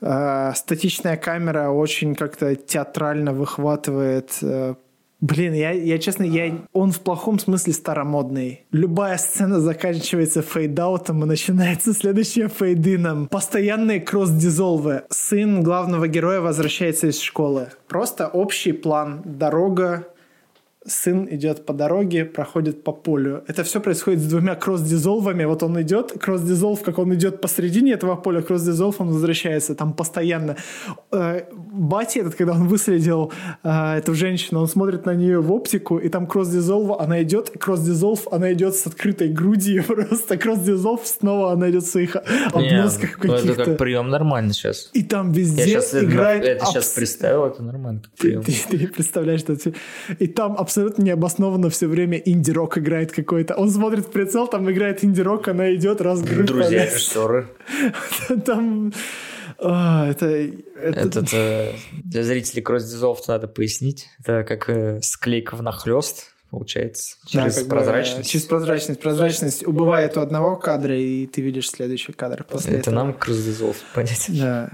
Uh, 0.00 0.54
статичная 0.54 1.16
камера 1.16 1.70
очень 1.70 2.14
как-то 2.14 2.54
театрально 2.54 3.32
выхватывает 3.32 4.30
uh, 4.42 4.76
Блин, 5.20 5.52
я, 5.52 5.72
я 5.72 5.98
честно, 5.98 6.22
я, 6.22 6.64
он 6.72 6.92
в 6.92 7.00
плохом 7.00 7.40
смысле 7.40 7.72
старомодный. 7.72 8.66
Любая 8.70 9.18
сцена 9.18 9.58
заканчивается 9.58 10.42
фейдаутом 10.42 11.24
и 11.24 11.26
начинается 11.26 11.92
следующая 11.92 12.48
фейдином. 12.48 13.26
Постоянные 13.26 14.00
кросс-дизолвы. 14.00 15.02
Сын 15.10 15.62
главного 15.64 16.06
героя 16.06 16.40
возвращается 16.40 17.08
из 17.08 17.20
школы. 17.20 17.70
Просто 17.88 18.28
общий 18.28 18.72
план. 18.72 19.22
Дорога, 19.24 20.06
сын 20.88 21.28
идет 21.30 21.66
по 21.66 21.72
дороге, 21.72 22.24
проходит 22.24 22.82
по 22.82 22.92
полю. 22.92 23.44
Это 23.46 23.62
все 23.62 23.80
происходит 23.80 24.20
с 24.20 24.26
двумя 24.26 24.54
кросс-дизолвами. 24.54 25.44
Вот 25.44 25.62
он 25.62 25.80
идет, 25.80 26.12
кросс-дизолв, 26.12 26.82
как 26.82 26.98
он 26.98 27.14
идет 27.14 27.40
посредине 27.40 27.92
этого 27.92 28.16
поля, 28.16 28.42
кросс-дизолв, 28.42 29.00
он 29.00 29.08
возвращается 29.08 29.74
там 29.74 29.92
постоянно. 29.92 30.56
Э, 31.12 31.42
Бати 31.52 32.20
этот, 32.20 32.34
когда 32.34 32.52
он 32.52 32.66
выследил 32.68 33.32
э, 33.62 33.98
эту 33.98 34.14
женщину, 34.14 34.60
он 34.60 34.68
смотрит 34.68 35.06
на 35.06 35.14
нее 35.14 35.40
в 35.40 35.52
оптику, 35.52 35.98
и 35.98 36.08
там 36.08 36.26
кросс-дизолв, 36.26 36.98
она 36.98 37.22
идет, 37.22 37.50
кросс-дизолв, 37.50 38.26
она 38.32 38.52
идет 38.52 38.74
с 38.74 38.86
открытой 38.86 39.28
грудью, 39.28 39.84
просто 39.86 40.36
кросс-дизолв, 40.36 41.06
снова 41.06 41.52
она 41.52 41.70
идет 41.70 41.84
в 41.84 41.90
своих 41.90 42.16
обносках 42.52 43.18
каких-то. 43.18 43.46
Ну 43.46 43.52
это 43.52 43.64
как 43.64 43.78
прием 43.78 44.08
нормально 44.08 44.52
сейчас. 44.52 44.90
И 44.94 45.02
там 45.02 45.32
везде 45.32 45.62
Я 45.62 45.80
сейчас 45.80 45.94
играет... 45.94 46.44
Это 46.44 46.64
абс... 46.64 46.72
сейчас 46.72 46.88
представил, 46.90 47.44
это 47.44 47.62
нормально. 47.62 48.02
Ты, 48.16 48.40
ты, 48.40 48.52
ты 48.70 48.86
представляешь, 48.88 49.40
что... 49.40 49.56
И 50.18 50.26
там 50.26 50.56
абсолютно 50.56 50.77
необоснованно 50.98 51.70
все 51.70 51.86
время 51.86 52.18
инди-рок 52.18 52.78
играет 52.78 53.12
какой-то. 53.12 53.54
Он 53.54 53.70
смотрит 53.70 54.06
в 54.06 54.10
прицел, 54.10 54.46
там 54.46 54.70
играет 54.70 55.04
инди-рок, 55.04 55.48
она 55.48 55.74
идет, 55.74 56.00
раз 56.00 56.20
Друзья 56.20 56.86
режиссеры. 56.86 57.48
Там... 58.44 58.92
А, 59.60 60.08
это, 60.08 60.26
это... 60.26 61.00
это, 61.00 61.20
это 61.20 61.72
для 62.04 62.22
зрителей 62.22 62.62
кросс-дизолв 62.62 63.26
надо 63.26 63.48
пояснить. 63.48 64.06
Это 64.20 64.44
как 64.44 64.70
э, 64.70 65.00
склейка 65.02 65.56
в 65.56 65.62
нахлест 65.62 66.32
получается. 66.50 67.16
Через 67.26 67.56
да, 67.56 67.68
прозрачность. 67.68 68.28
Бы, 68.28 68.32
через 68.32 68.46
прозрачность. 68.46 69.00
Прозрачность 69.00 69.66
убывает 69.66 70.16
у 70.16 70.20
одного 70.20 70.56
кадра, 70.56 70.96
и 70.96 71.26
ты 71.26 71.40
видишь 71.40 71.70
следующий 71.70 72.12
кадр 72.12 72.44
после 72.44 72.72
это 72.72 72.90
этого. 72.90 72.94
нам 72.94 73.14
кросс-дизолв 73.14 73.76
понять. 73.94 74.26
Да. 74.28 74.70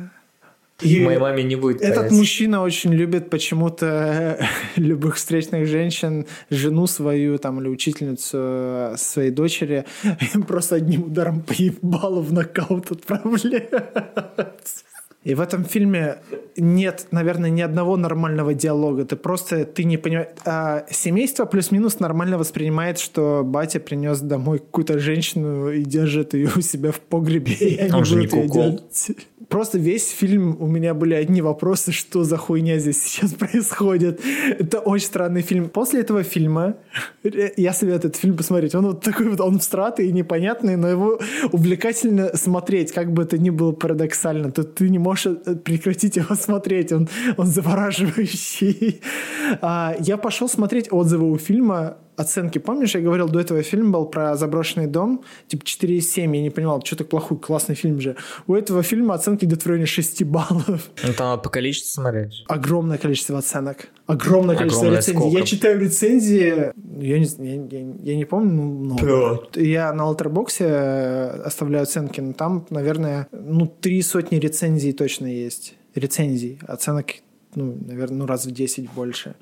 И 0.81 1.01
Моей 1.01 1.19
маме 1.19 1.45
не 1.45 1.57
будет 1.57 1.83
Этот 1.83 1.97
понять. 1.97 2.13
мужчина 2.13 2.63
очень 2.63 2.93
любит 2.93 3.31
почему-то 3.31 4.39
любых 4.77 5.17
встречных 5.17 5.67
женщин, 5.67 6.27
жену 6.51 6.87
свою 6.87 7.39
там 7.39 7.61
или 7.61 7.69
учительницу 7.69 8.39
э, 8.41 8.95
своей 8.99 9.31
дочери 9.31 9.85
просто 10.49 10.77
одним 10.77 11.05
ударом 11.05 11.43
поебало 11.43 12.21
в 12.21 12.33
нокаут 12.33 12.91
отправляет. 12.91 13.73
И 15.25 15.35
в 15.35 15.41
этом 15.41 15.65
фильме 15.65 16.19
нет, 16.57 17.07
наверное, 17.11 17.49
ни 17.49 17.63
одного 17.63 17.97
нормального 17.97 18.53
диалога. 18.53 19.07
Ты 19.07 19.17
просто 19.17 19.65
ты 19.65 19.85
не 19.85 19.97
понимаешь. 19.97 20.29
А 20.45 20.85
семейство 20.91 21.47
плюс-минус 21.47 21.99
нормально 21.99 22.37
воспринимает, 22.37 22.99
что 22.99 23.43
батя 23.43 23.81
принес 23.81 24.21
домой 24.21 24.59
какую-то 24.59 24.99
женщину 24.99 25.71
и 25.71 25.83
держит 25.83 26.35
ее 26.35 26.51
у 26.55 26.61
себя 26.61 26.93
в 26.93 27.01
погребе. 27.01 27.55
И 27.55 27.91
Он 27.91 28.05
же 28.05 28.17
не 28.17 28.27
кукол. 28.27 28.83
Просто 29.49 29.79
весь 29.79 30.11
фильм 30.11 30.57
у 30.61 30.67
меня 30.67 30.95
были 30.95 31.15
одни 31.15 31.43
вопросы, 31.43 31.93
что 31.93 32.25
за 32.25 32.37
хуйня 32.37 32.79
здесь 32.79 33.03
сейчас 33.03 33.33
происходит. 33.39 34.21
Это 34.59 34.81
очень 34.81 35.07
странный 35.07 35.43
фильм. 35.43 35.69
После 35.69 36.01
этого 36.01 36.23
фильма 36.23 36.77
я 37.23 37.73
советую 37.73 37.99
этот 37.99 38.17
фильм 38.17 38.37
посмотреть. 38.37 38.75
Он 38.75 38.87
вот 38.87 39.03
такой 39.03 39.29
вот, 39.29 39.41
он 39.41 39.59
всратый 39.59 40.09
и 40.09 40.13
непонятный, 40.13 40.77
но 40.77 40.89
его 40.89 41.21
увлекательно 41.53 42.37
смотреть, 42.37 42.93
как 42.93 43.13
бы 43.13 43.23
это 43.23 43.39
ни 43.39 43.51
было 43.51 43.73
парадоксально. 43.73 44.51
То 44.51 44.65
ты 44.65 44.89
не 44.89 44.99
можешь 44.99 45.27
э, 45.27 45.55
прекратить 45.57 46.17
его 46.17 46.35
смотреть, 46.41 46.93
он, 46.93 47.09
он 47.37 47.47
завораживающий. 47.47 49.01
А, 49.61 49.95
я 50.01 50.17
пошел 50.17 50.49
смотреть 50.49 50.89
отзывы 50.91 51.31
у 51.31 51.39
фильма 51.39 51.99
оценки. 52.17 52.59
Помнишь, 52.59 52.95
я 52.95 53.01
говорил, 53.01 53.29
до 53.29 53.41
этого 53.41 53.63
фильм 53.63 53.93
был 53.93 54.07
про 54.07 54.37
заброшенный 54.37 54.87
дом, 54.87 55.23
типа 55.49 55.65
4,7, 55.65 56.21
я 56.37 56.43
не 56.43 56.51
понимал, 56.51 56.83
что 56.85 56.97
так 56.97 57.09
плохой, 57.09 57.39
классный 57.39 57.75
фильм 57.75 58.01
же. 58.01 58.17
У 58.47 58.55
этого 58.55 58.83
фильма 58.83 59.15
оценки 59.15 59.45
где-то 59.45 59.63
в 59.63 59.67
районе 59.67 59.87
6 59.87 60.25
баллов. 60.25 60.91
Ну, 61.03 61.13
там 61.17 61.41
по 61.41 61.51
количеству 61.51 62.03
смотреть. 62.03 62.45
Огромное 62.49 62.99
количество 62.99 63.39
оценок. 63.39 63.89
Огромное 64.07 64.57
количество 64.57 64.87
Огромное 64.87 65.01
рецензий. 65.01 65.21
Сколько? 65.21 65.39
Я 65.39 65.45
читаю 65.45 65.81
рецензии, 65.81 66.73
я 67.01 67.19
не, 67.19 67.27
я, 67.39 67.81
я, 67.81 67.95
я 68.03 68.17
не 68.17 68.25
помню, 68.25 68.53
ну, 68.53 68.63
много. 68.63 69.49
Я 69.55 69.93
на 69.93 70.03
Letterboxd 70.03 70.57
э, 70.61 71.43
оставляю 71.45 71.85
оценки, 71.85 72.21
но 72.21 72.33
там, 72.33 72.67
наверное, 72.71 73.29
ну, 73.33 73.67
три 73.67 74.03
сотни 74.03 74.37
рецензий 74.37 74.93
точно 74.93 75.27
есть. 75.27 75.75
Рецензий. 75.95 76.59
Оценок, 76.67 77.07
ну, 77.55 77.77
наверное, 77.87 78.19
ну, 78.19 78.27
раз 78.27 78.47
в 78.47 78.51
10 78.51 78.91
больше. 78.91 79.35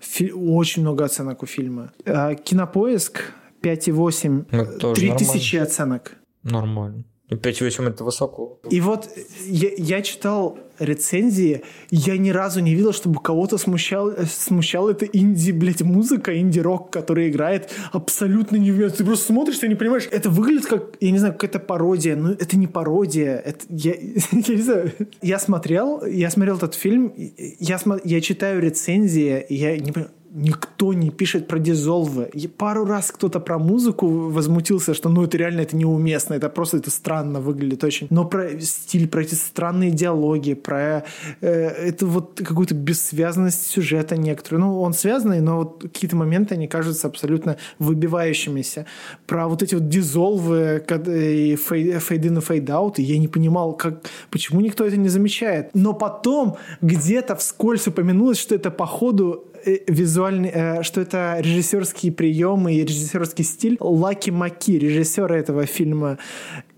Фи- 0.00 0.32
очень 0.32 0.82
много 0.82 1.04
оценок 1.04 1.42
у 1.42 1.46
фильма. 1.46 1.92
А, 2.06 2.34
кинопоиск 2.34 3.32
5,8. 3.62 4.94
3000 4.94 5.56
ну, 5.58 5.62
оценок. 5.62 6.16
Нормально. 6.42 7.04
5,8 7.30 7.88
это 7.88 8.04
высоко. 8.04 8.58
И 8.70 8.80
вот 8.80 9.08
я, 9.46 9.70
я 9.76 10.02
читал 10.02 10.58
рецензии, 10.80 11.62
я 11.90 12.16
ни 12.16 12.30
разу 12.30 12.60
не 12.60 12.74
видел, 12.74 12.92
чтобы 12.92 13.20
кого-то 13.20 13.58
смущал, 13.58 14.12
смущал 14.26 14.88
это 14.88 15.04
инди, 15.04 15.52
блядь, 15.52 15.82
музыка, 15.82 16.38
инди-рок, 16.38 16.90
который 16.90 17.28
играет 17.28 17.70
абсолютно 17.92 18.56
не 18.56 18.72
Ты 18.88 19.04
просто 19.04 19.26
смотришь, 19.26 19.58
ты 19.58 19.68
не 19.68 19.74
понимаешь. 19.74 20.08
Это 20.10 20.30
выглядит 20.30 20.66
как, 20.66 20.96
я 21.00 21.10
не 21.10 21.18
знаю, 21.18 21.34
какая-то 21.34 21.60
пародия, 21.60 22.16
но 22.16 22.32
это 22.32 22.56
не 22.56 22.66
пародия. 22.66 23.36
Это, 23.36 23.64
я, 23.68 23.94
я 24.32 24.54
не 24.54 24.62
знаю. 24.62 24.92
Я 25.22 25.38
смотрел, 25.38 26.04
я 26.04 26.30
смотрел 26.30 26.56
этот 26.56 26.74
фильм, 26.74 27.12
я, 27.16 27.78
я 28.04 28.20
читаю 28.20 28.60
рецензии, 28.60 29.44
я 29.48 29.78
не 29.78 29.92
понимаю, 29.92 30.12
никто 30.32 30.92
не 30.92 31.10
пишет 31.10 31.48
про 31.48 31.58
dissolve 31.58 32.16
ы. 32.16 32.30
И 32.32 32.46
пару 32.46 32.84
раз 32.84 33.10
кто-то 33.10 33.40
про 33.40 33.58
музыку 33.58 34.06
возмутился, 34.08 34.94
что 34.94 35.08
ну 35.08 35.24
это 35.24 35.36
реально 35.36 35.62
это 35.62 35.76
неуместно, 35.76 36.34
это 36.34 36.48
просто 36.48 36.76
это 36.76 36.90
странно 36.90 37.40
выглядит 37.40 37.84
очень. 37.84 38.06
Но 38.10 38.24
про 38.24 38.60
стиль, 38.60 39.08
про 39.08 39.22
эти 39.22 39.34
странные 39.34 39.90
диалоги, 39.90 40.54
про 40.54 41.04
э, 41.40 41.50
это 41.50 42.06
вот 42.06 42.40
какую-то 42.44 42.74
бессвязанность 42.74 43.66
сюжета 43.66 44.16
некоторую. 44.16 44.60
Ну, 44.60 44.80
он 44.80 44.92
связанный, 44.92 45.40
но 45.40 45.56
вот 45.56 45.82
какие-то 45.82 46.16
моменты, 46.16 46.54
они 46.54 46.68
кажутся 46.68 47.08
абсолютно 47.08 47.56
выбивающимися. 47.78 48.86
Про 49.26 49.48
вот 49.48 49.62
эти 49.62 49.74
вот 49.74 49.88
dissolve 49.88 50.72
ы 50.72 50.82
и 51.06 51.56
fade-in 51.56 52.38
и 52.38 52.40
fade-out, 52.40 52.98
я 52.98 53.18
не 53.18 53.28
понимал, 53.28 53.72
как, 53.72 54.08
почему 54.30 54.60
никто 54.60 54.84
это 54.84 54.96
не 54.96 55.08
замечает. 55.08 55.70
Но 55.74 55.92
потом 55.92 56.56
где-то 56.80 57.34
вскользь 57.34 57.86
упомянулось, 57.86 58.38
что 58.38 58.54
это 58.54 58.70
походу 58.70 59.49
Э, 59.49 59.49
визуальный, 59.86 60.50
э, 60.52 60.82
что 60.82 61.00
это 61.00 61.36
режиссерские 61.40 62.12
приемы 62.12 62.74
и 62.74 62.84
режиссерский 62.84 63.44
стиль 63.44 63.76
Лаки 63.80 64.30
Маки, 64.30 64.78
режиссера 64.78 65.36
этого 65.36 65.66
фильма. 65.66 66.18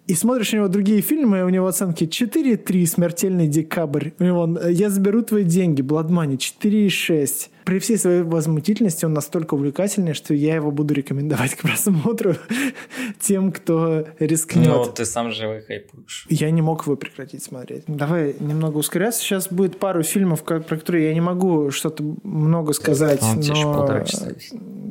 И 0.09 0.14
смотришь 0.14 0.52
у 0.52 0.56
него 0.56 0.68
другие 0.68 1.00
фильмы, 1.00 1.44
у 1.44 1.48
него 1.48 1.68
оценки 1.68 2.04
4,3, 2.04 2.86
«Смертельный 2.86 3.46
декабрь». 3.46 4.10
У 4.18 4.24
него 4.24 4.59
«Я 4.68 4.90
заберу 4.90 5.22
твои 5.22 5.44
деньги», 5.44 5.80
«Бладмани» 5.80 6.36
4,6. 6.36 7.50
При 7.64 7.78
всей 7.78 7.98
своей 7.98 8.22
возмутительности 8.22 9.05
он 9.05 9.12
настолько 9.12 9.55
увлекательный, 9.55 10.14
что 10.14 10.34
я 10.34 10.56
его 10.56 10.70
буду 10.70 10.94
рекомендовать 10.94 11.55
к 11.56 11.62
просмотру 11.62 12.34
тем, 13.20 13.52
кто 13.52 14.06
рискнет. 14.18 14.66
Ну, 14.66 14.86
ты 14.86 15.05
сам 15.05 15.30
же 15.30 15.44
его 15.44 15.60
хайпуешь. 15.66 16.26
Я 16.28 16.51
не 16.51 16.62
мог 16.62 16.86
его 16.86 16.97
прекратить 16.97 17.43
смотреть. 17.43 17.84
Давай 17.86 18.34
немного 18.40 18.78
ускоряться. 18.78 19.20
Сейчас 19.20 19.48
будет 19.48 19.78
пару 19.78 20.02
фильмов, 20.02 20.43
про 20.43 20.60
которые 20.60 21.09
я 21.09 21.14
не 21.14 21.20
могу 21.20 21.70
что-то 21.70 22.02
много 22.22 22.72
сказать, 22.72 23.22
он 23.22 23.40
но, 23.40 23.89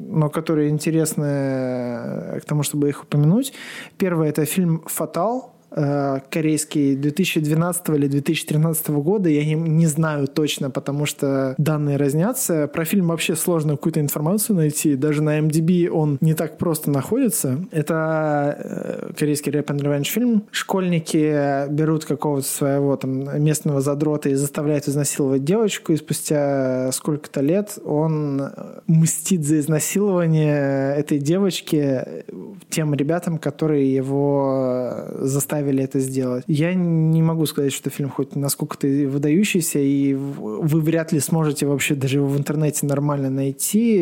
но 0.09 0.29
которые 0.29 0.69
интересны 0.69 2.39
к 2.41 2.45
тому, 2.45 2.63
чтобы 2.63 2.89
их 2.89 3.03
упомянуть. 3.03 3.53
Первое– 3.97 4.29
это 4.29 4.45
фильм 4.45 4.83
«Фатал», 4.85 5.55
Э, 5.60 5.60
корейский 5.71 6.95
2012 6.95 7.89
или 7.89 8.07
2013 8.07 8.89
года, 8.89 9.29
я 9.29 9.45
не, 9.45 9.53
не 9.53 9.87
знаю 9.87 10.27
точно, 10.27 10.69
потому 10.69 11.05
что 11.05 11.55
данные 11.57 11.97
разнятся. 11.97 12.67
Про 12.67 12.83
фильм 12.83 13.07
вообще 13.07 13.35
сложно 13.35 13.77
какую-то 13.77 14.01
информацию 14.01 14.57
найти, 14.57 14.95
даже 14.95 15.23
на 15.23 15.39
MDB 15.39 15.87
он 15.87 16.17
не 16.19 16.33
так 16.33 16.57
просто 16.57 16.91
находится. 16.91 17.59
Это 17.71 18.55
э, 18.59 19.13
корейский 19.17 19.51
рэп 19.51 19.71
and 19.71 19.79
revenge 19.79 20.09
фильм. 20.09 20.43
Школьники 20.51 21.69
берут 21.69 22.05
какого-то 22.05 22.47
своего 22.47 22.97
там 22.97 23.41
местного 23.41 23.79
задрота 23.79 24.29
и 24.29 24.33
заставляют 24.33 24.87
изнасиловать 24.87 25.43
девочку, 25.45 25.93
и 25.93 25.97
спустя 25.97 26.91
сколько-то 26.91 27.41
лет 27.41 27.77
он 27.85 28.41
мстит 28.87 29.45
за 29.45 29.59
изнасилование 29.59 30.95
этой 30.95 31.19
девочки 31.19 32.25
тем 32.69 32.93
ребятам, 32.93 33.37
которые 33.37 33.93
его 33.93 35.05
заставили 35.19 35.60
заставили 35.61 35.83
это 35.83 35.99
сделать. 35.99 36.43
Я 36.47 36.73
не 36.73 37.21
могу 37.21 37.45
сказать, 37.45 37.73
что 37.73 37.89
фильм 37.89 38.09
хоть 38.09 38.35
насколько-то 38.35 38.87
выдающийся, 38.87 39.79
и 39.79 40.13
вы 40.13 40.81
вряд 40.81 41.11
ли 41.11 41.19
сможете 41.19 41.65
вообще 41.65 41.95
даже 41.95 42.17
его 42.17 42.27
в 42.27 42.37
интернете 42.37 42.85
нормально 42.85 43.29
найти. 43.29 43.95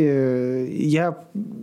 Я 0.70 1.18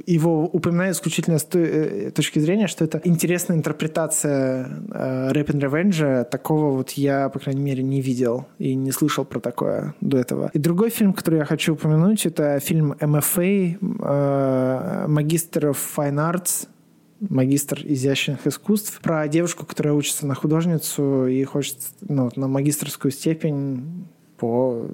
его 0.06 0.44
упоминаю 0.44 0.93
исключительно 0.93 1.39
с 1.39 1.44
той 1.44 1.62
э, 1.62 2.10
точки 2.10 2.39
зрения, 2.40 2.66
что 2.68 2.85
это 2.85 3.01
интересная 3.05 3.56
интерпретация 3.56 4.68
э, 4.90 5.32
Rap 5.32 5.47
and 5.47 5.60
Revenge. 5.60 6.24
Такого 6.24 6.77
вот 6.77 6.90
я, 6.90 7.28
по 7.28 7.39
крайней 7.39 7.62
мере, 7.62 7.82
не 7.82 8.01
видел 8.01 8.47
и 8.59 8.74
не 8.74 8.93
слышал 8.93 9.24
про 9.24 9.40
такое 9.40 9.94
до 10.01 10.18
этого. 10.18 10.51
И 10.55 10.59
другой 10.59 10.90
фильм, 10.90 11.12
который 11.12 11.39
я 11.39 11.44
хочу 11.44 11.73
упомянуть, 11.74 12.27
это 12.27 12.60
фильм 12.60 12.93
MFA, 12.93 13.77
Магистр 15.09 15.66
of 15.66 15.77
Fine 15.97 16.32
Arts, 16.32 16.68
магистр 17.20 17.80
изящных 17.84 18.47
искусств, 18.47 19.01
про 19.02 19.26
девушку, 19.28 19.66
которая 19.66 19.94
учится 19.94 20.26
на 20.26 20.34
художницу 20.34 21.26
и 21.26 21.43
хочет 21.44 21.78
ну, 22.01 22.30
на 22.36 22.48
магистрскую 22.48 23.12
степень 23.12 24.06
по 24.36 24.88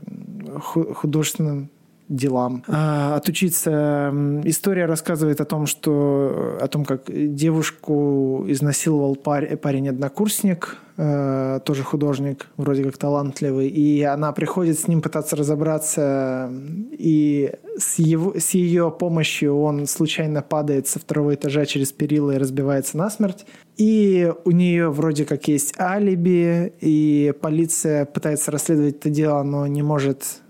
художественным 0.61 1.71
делам. 2.13 2.63
А, 2.69 3.17
отучиться. 3.17 4.13
История 4.45 4.87
рассказывает 4.87 5.41
о 5.41 5.45
том, 5.45 5.67
что 5.67 6.59
о 6.61 6.69
том, 6.69 6.85
как 6.85 7.05
девушку 7.09 8.45
изнасиловал 8.49 9.17
парень, 9.17 9.57
парень-однокурсник, 9.57 10.77
э, 10.97 11.61
тоже 11.65 11.83
художник, 11.83 12.49
вроде 12.57 12.85
как 12.85 12.99
талантливый, 12.99 13.69
и 13.69 14.03
она 14.03 14.33
приходит 14.33 14.79
с 14.79 14.89
ним 14.89 15.01
пытаться 15.01 15.37
разобраться, 15.37 16.53
и 16.93 17.53
с, 17.79 17.99
его, 17.99 18.35
с 18.39 18.51
ее 18.51 18.91
помощью 18.91 19.59
он 19.59 19.87
случайно 19.87 20.43
падает 20.43 20.87
со 20.87 20.99
второго 20.99 21.35
этажа 21.35 21.65
через 21.65 21.93
перила 21.93 22.33
и 22.33 22.39
разбивается 22.39 22.99
насмерть. 22.99 23.47
И 23.79 24.31
у 24.45 24.51
нее 24.51 24.91
вроде 24.91 25.25
как 25.25 25.49
есть 25.49 25.75
алиби, 25.81 26.73
и 26.81 27.33
полиция 27.41 28.05
пытается 28.05 28.51
расследовать 28.51 28.97
это 28.97 29.09
дело, 29.09 29.43
но 29.43 29.67
не 29.67 29.83
может 29.83 30.42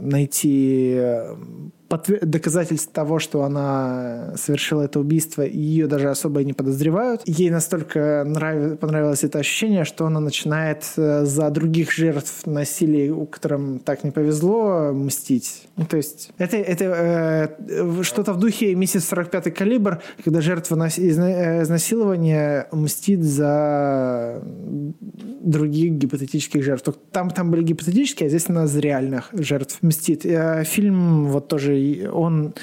найти 0.00 0.94
э, 0.96 1.36
доказательств 1.98 2.92
того, 2.92 3.18
что 3.18 3.42
она 3.42 4.34
совершила 4.36 4.82
это 4.82 5.00
убийство, 5.00 5.42
ее 5.42 5.86
даже 5.86 6.10
особо 6.10 6.40
и 6.40 6.44
не 6.44 6.52
подозревают. 6.52 7.22
Ей 7.26 7.50
настолько 7.50 8.24
нрав... 8.26 8.78
понравилось 8.78 9.24
это 9.24 9.38
ощущение, 9.38 9.84
что 9.84 10.06
она 10.06 10.20
начинает 10.20 10.84
э, 10.96 11.24
за 11.24 11.50
других 11.50 11.92
жертв 11.92 12.46
насилия, 12.46 13.10
у 13.10 13.26
которым 13.26 13.78
так 13.78 14.04
не 14.04 14.10
повезло, 14.10 14.92
мстить. 14.92 15.64
Ну, 15.76 15.84
то 15.86 15.96
есть 15.96 16.30
это, 16.38 16.56
это 16.56 17.56
э, 17.68 18.02
что-то 18.02 18.32
в 18.32 18.38
духе 18.38 18.74
«Миссис 18.74 19.10
45-й 19.10 19.50
калибр», 19.50 20.00
когда 20.24 20.40
жертва 20.40 20.76
нас... 20.76 20.98
Э, 20.98 21.62
изнасилования 21.62 22.68
мстит 22.72 23.22
за 23.22 24.42
других 25.42 25.92
гипотетических 25.92 26.62
жертв. 26.62 26.94
Там, 27.10 27.30
там 27.30 27.50
были 27.50 27.62
гипотетические, 27.62 28.26
а 28.26 28.30
здесь 28.30 28.48
она 28.48 28.66
за 28.66 28.80
реальных 28.80 29.28
жертв 29.32 29.78
мстит. 29.82 30.22
Фильм 30.64 31.26
вот 31.26 31.48
тоже 31.48 31.81
он 32.12 32.54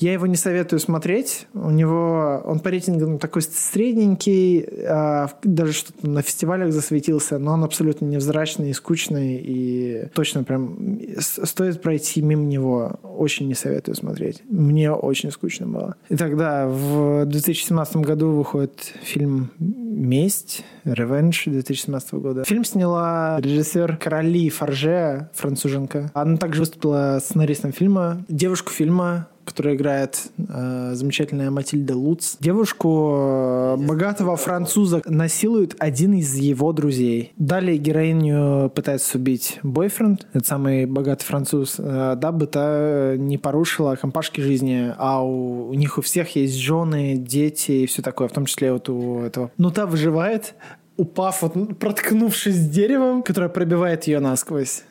Я 0.00 0.14
его 0.14 0.26
не 0.26 0.36
советую 0.36 0.80
смотреть. 0.80 1.46
У 1.52 1.68
него 1.68 2.42
он 2.46 2.60
по 2.60 2.70
рейтингам 2.70 3.18
такой 3.18 3.42
средненький, 3.42 4.66
а, 4.88 5.28
даже 5.42 5.74
что-то 5.74 6.08
на 6.08 6.22
фестивалях 6.22 6.72
засветился, 6.72 7.38
но 7.38 7.52
он 7.52 7.64
абсолютно 7.64 8.06
невзрачный 8.06 8.70
и 8.70 8.72
скучный, 8.72 9.36
и 9.36 10.06
точно 10.14 10.42
прям 10.42 10.98
стоит 11.18 11.82
пройти 11.82 12.22
мимо 12.22 12.44
него. 12.44 12.98
Очень 13.02 13.48
не 13.48 13.54
советую 13.54 13.94
смотреть. 13.94 14.42
Мне 14.48 14.90
очень 14.90 15.30
скучно 15.30 15.66
было. 15.66 15.96
И 16.08 16.16
тогда 16.16 16.66
в 16.66 17.26
2017 17.26 17.96
году 17.96 18.30
выходит 18.30 18.94
фильм 19.02 19.50
«Месть», 19.58 20.64
«Revenge» 20.86 21.42
2017 21.44 22.14
года. 22.14 22.44
Фильм 22.44 22.64
сняла 22.64 23.38
режиссер 23.38 23.98
Короли 23.98 24.48
Фарже, 24.48 25.28
француженка. 25.34 26.10
Она 26.14 26.38
также 26.38 26.60
выступила 26.60 27.18
сценаристом 27.22 27.72
фильма. 27.72 28.24
Девушку 28.28 28.70
фильма 28.70 29.28
которая 29.44 29.74
играет 29.74 30.30
э, 30.36 30.92
замечательная 30.94 31.50
Матильда 31.50 31.96
Луц. 31.96 32.36
Девушку 32.40 33.14
э, 33.16 33.76
богатого 33.78 34.36
француза 34.36 35.02
насилует 35.06 35.74
один 35.78 36.14
из 36.14 36.34
его 36.36 36.72
друзей. 36.72 37.32
Далее 37.36 37.76
героиню 37.78 38.70
пытается 38.70 39.18
убить 39.18 39.58
бойфренд, 39.62 40.26
этот 40.32 40.46
самый 40.46 40.86
богатый 40.86 41.24
француз, 41.24 41.76
э, 41.78 42.16
дабы 42.16 42.46
та 42.46 43.16
не 43.16 43.38
порушила 43.38 43.96
компашки 43.96 44.40
жизни, 44.40 44.94
а 44.96 45.24
у, 45.24 45.68
у 45.70 45.74
них 45.74 45.98
у 45.98 46.02
всех 46.02 46.36
есть 46.36 46.56
жены, 46.56 47.16
дети 47.16 47.72
и 47.72 47.86
все 47.86 48.02
такое, 48.02 48.28
в 48.28 48.32
том 48.32 48.46
числе 48.46 48.72
вот 48.72 48.88
у 48.88 49.20
этого. 49.20 49.50
Но 49.56 49.70
та 49.70 49.86
выживает, 49.86 50.54
упав, 50.96 51.42
вот, 51.42 51.78
проткнувшись 51.78 52.68
деревом, 52.68 53.22
которое 53.22 53.48
пробивает 53.48 54.04
ее 54.04 54.20
насквозь. 54.20 54.84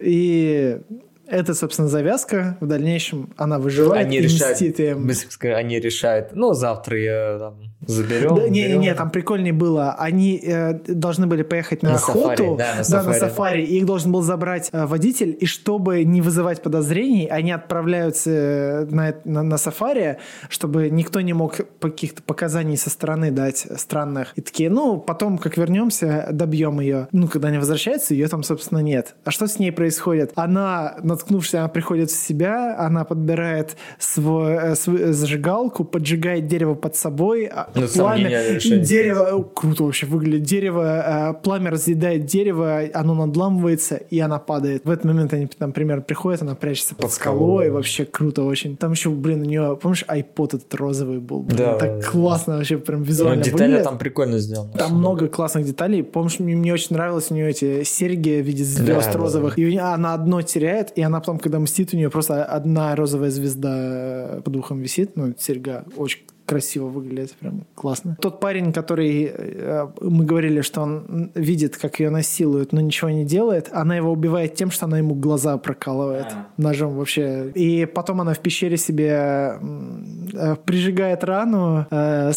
И 0.00 0.80
это, 1.32 1.54
собственно, 1.54 1.88
завязка. 1.88 2.58
В 2.60 2.66
дальнейшем 2.66 3.32
она 3.36 3.58
выживает 3.58 4.06
они 4.06 4.18
и 4.18 4.20
решают, 4.20 4.52
мстит 4.52 4.80
им. 4.80 5.10
Они 5.54 5.80
решают, 5.80 6.34
ну, 6.34 6.52
завтра 6.52 6.98
я 6.98 7.38
там, 7.38 7.71
заберем. 7.86 8.34
Да, 8.34 8.48
не, 8.48 8.68
не, 8.68 8.78
не, 8.78 8.94
там 8.94 9.10
прикольнее 9.10 9.52
было. 9.52 9.92
Они 9.92 10.40
э, 10.42 10.74
должны 10.86 11.26
были 11.26 11.42
поехать 11.42 11.82
на, 11.82 11.90
на 11.90 11.94
охоту. 11.96 12.28
Сафари, 12.28 12.56
да, 12.56 12.74
на 12.76 12.84
сафари. 12.84 13.04
Да, 13.04 13.12
на 13.12 13.14
сафари. 13.14 13.62
Их 13.64 13.86
должен 13.86 14.12
был 14.12 14.22
забрать 14.22 14.70
э, 14.72 14.86
водитель. 14.86 15.36
И 15.40 15.46
чтобы 15.46 16.04
не 16.04 16.20
вызывать 16.20 16.62
подозрений, 16.62 17.26
они 17.26 17.52
отправляются 17.52 18.30
э, 18.30 18.84
на, 18.86 19.14
на, 19.24 19.42
на 19.42 19.58
сафари, 19.58 20.18
чтобы 20.48 20.90
никто 20.90 21.20
не 21.20 21.32
мог 21.32 21.56
каких-то 21.80 22.22
показаний 22.22 22.76
со 22.76 22.90
стороны 22.90 23.30
дать 23.30 23.66
странных. 23.76 24.32
И 24.36 24.40
такие, 24.40 24.70
ну, 24.70 24.98
потом, 24.98 25.38
как 25.38 25.56
вернемся, 25.56 26.28
добьем 26.32 26.80
ее. 26.80 27.08
Ну, 27.12 27.28
когда 27.28 27.48
они 27.48 27.58
возвращаются, 27.58 28.14
ее 28.14 28.28
там, 28.28 28.42
собственно, 28.42 28.78
нет. 28.78 29.14
А 29.24 29.30
что 29.30 29.46
с 29.46 29.58
ней 29.58 29.72
происходит? 29.72 30.32
Она 30.36 30.96
наткнувшись, 31.02 31.54
она 31.54 31.68
приходит 31.68 32.10
в 32.10 32.16
себя, 32.16 32.76
она 32.78 33.04
подбирает 33.04 33.76
свой, 33.98 34.54
э, 34.54 34.74
свою 34.74 35.12
зажигалку, 35.12 35.84
поджигает 35.84 36.46
дерево 36.46 36.74
под 36.74 36.96
собой, 36.96 37.46
а 37.46 37.68
ну, 37.74 37.88
пламя, 37.88 38.58
дерево, 38.60 39.42
круто 39.54 39.84
вообще 39.84 40.06
выглядит, 40.06 40.42
дерево, 40.42 41.32
э, 41.32 41.42
пламя 41.42 41.70
разъедает 41.70 42.26
дерево, 42.26 42.82
оно 42.92 43.14
надламывается, 43.14 43.96
и 43.96 44.18
она 44.20 44.38
падает. 44.38 44.84
В 44.84 44.90
этот 44.90 45.04
момент 45.04 45.32
они 45.32 45.46
там, 45.46 45.72
примерно, 45.72 46.02
приходят, 46.02 46.42
она 46.42 46.54
прячется 46.54 46.94
под, 46.94 47.04
под 47.04 47.12
скалой, 47.12 47.70
вообще 47.70 48.04
круто 48.04 48.42
очень. 48.44 48.76
Там 48.76 48.92
еще, 48.92 49.10
блин, 49.10 49.42
у 49.42 49.44
нее, 49.44 49.78
помнишь, 49.80 50.04
айпод 50.06 50.54
этот 50.54 50.74
розовый 50.74 51.18
был? 51.18 51.40
Блин, 51.40 51.58
да. 51.58 51.74
Так 51.74 52.10
классно 52.10 52.56
вообще, 52.56 52.78
прям 52.78 53.02
визуально 53.02 53.36
ну, 53.36 53.44
детали 53.44 53.62
выглядит. 53.62 53.84
там 53.84 53.98
прикольно 53.98 54.38
сделаны. 54.38 54.72
Там 54.72 54.96
много 54.96 55.28
классных 55.28 55.64
деталей. 55.64 56.02
Помнишь, 56.02 56.38
мне, 56.38 56.54
мне 56.54 56.72
очень 56.72 56.94
нравилось 56.96 57.30
у 57.30 57.34
нее 57.34 57.50
эти 57.50 57.82
серьги 57.84 58.40
в 58.40 58.46
виде 58.46 58.64
звезд 58.64 59.12
да, 59.12 59.18
розовых, 59.18 59.56
да. 59.56 59.62
и 59.62 59.76
она 59.76 60.14
одно 60.14 60.42
теряет, 60.42 60.92
и 60.96 61.02
она 61.02 61.20
потом, 61.20 61.38
когда 61.38 61.58
мстит, 61.58 61.90
у 61.92 61.96
нее 61.96 62.10
просто 62.10 62.44
одна 62.44 62.94
розовая 62.96 63.30
звезда 63.30 64.40
под 64.44 64.56
ухом 64.56 64.80
висит, 64.80 65.16
ну, 65.16 65.34
серьга 65.38 65.84
очень 65.96 66.20
красиво 66.52 66.86
выглядит, 66.88 67.32
прям 67.40 67.64
классно. 67.74 68.16
Тот 68.20 68.38
парень, 68.38 68.74
который 68.74 69.32
э, 69.34 69.88
мы 70.02 70.26
говорили, 70.26 70.60
что 70.60 70.82
он 70.82 71.30
видит, 71.34 71.78
как 71.78 71.98
ее 71.98 72.10
насилуют, 72.10 72.72
но 72.72 72.80
ничего 72.82 73.08
не 73.08 73.24
делает, 73.24 73.70
она 73.72 73.96
его 73.96 74.12
убивает 74.12 74.54
тем, 74.54 74.70
что 74.70 74.84
она 74.84 74.98
ему 74.98 75.14
глаза 75.14 75.56
прокалывает 75.56 76.26
а. 76.30 76.46
ножом 76.58 76.96
вообще. 76.96 77.50
И 77.54 77.86
потом 77.86 78.20
она 78.20 78.34
в 78.34 78.40
пещере 78.40 78.76
себе 78.76 79.54
э, 80.34 80.56
прижигает 80.66 81.24
рану. 81.24 81.86
Э, 81.90 82.32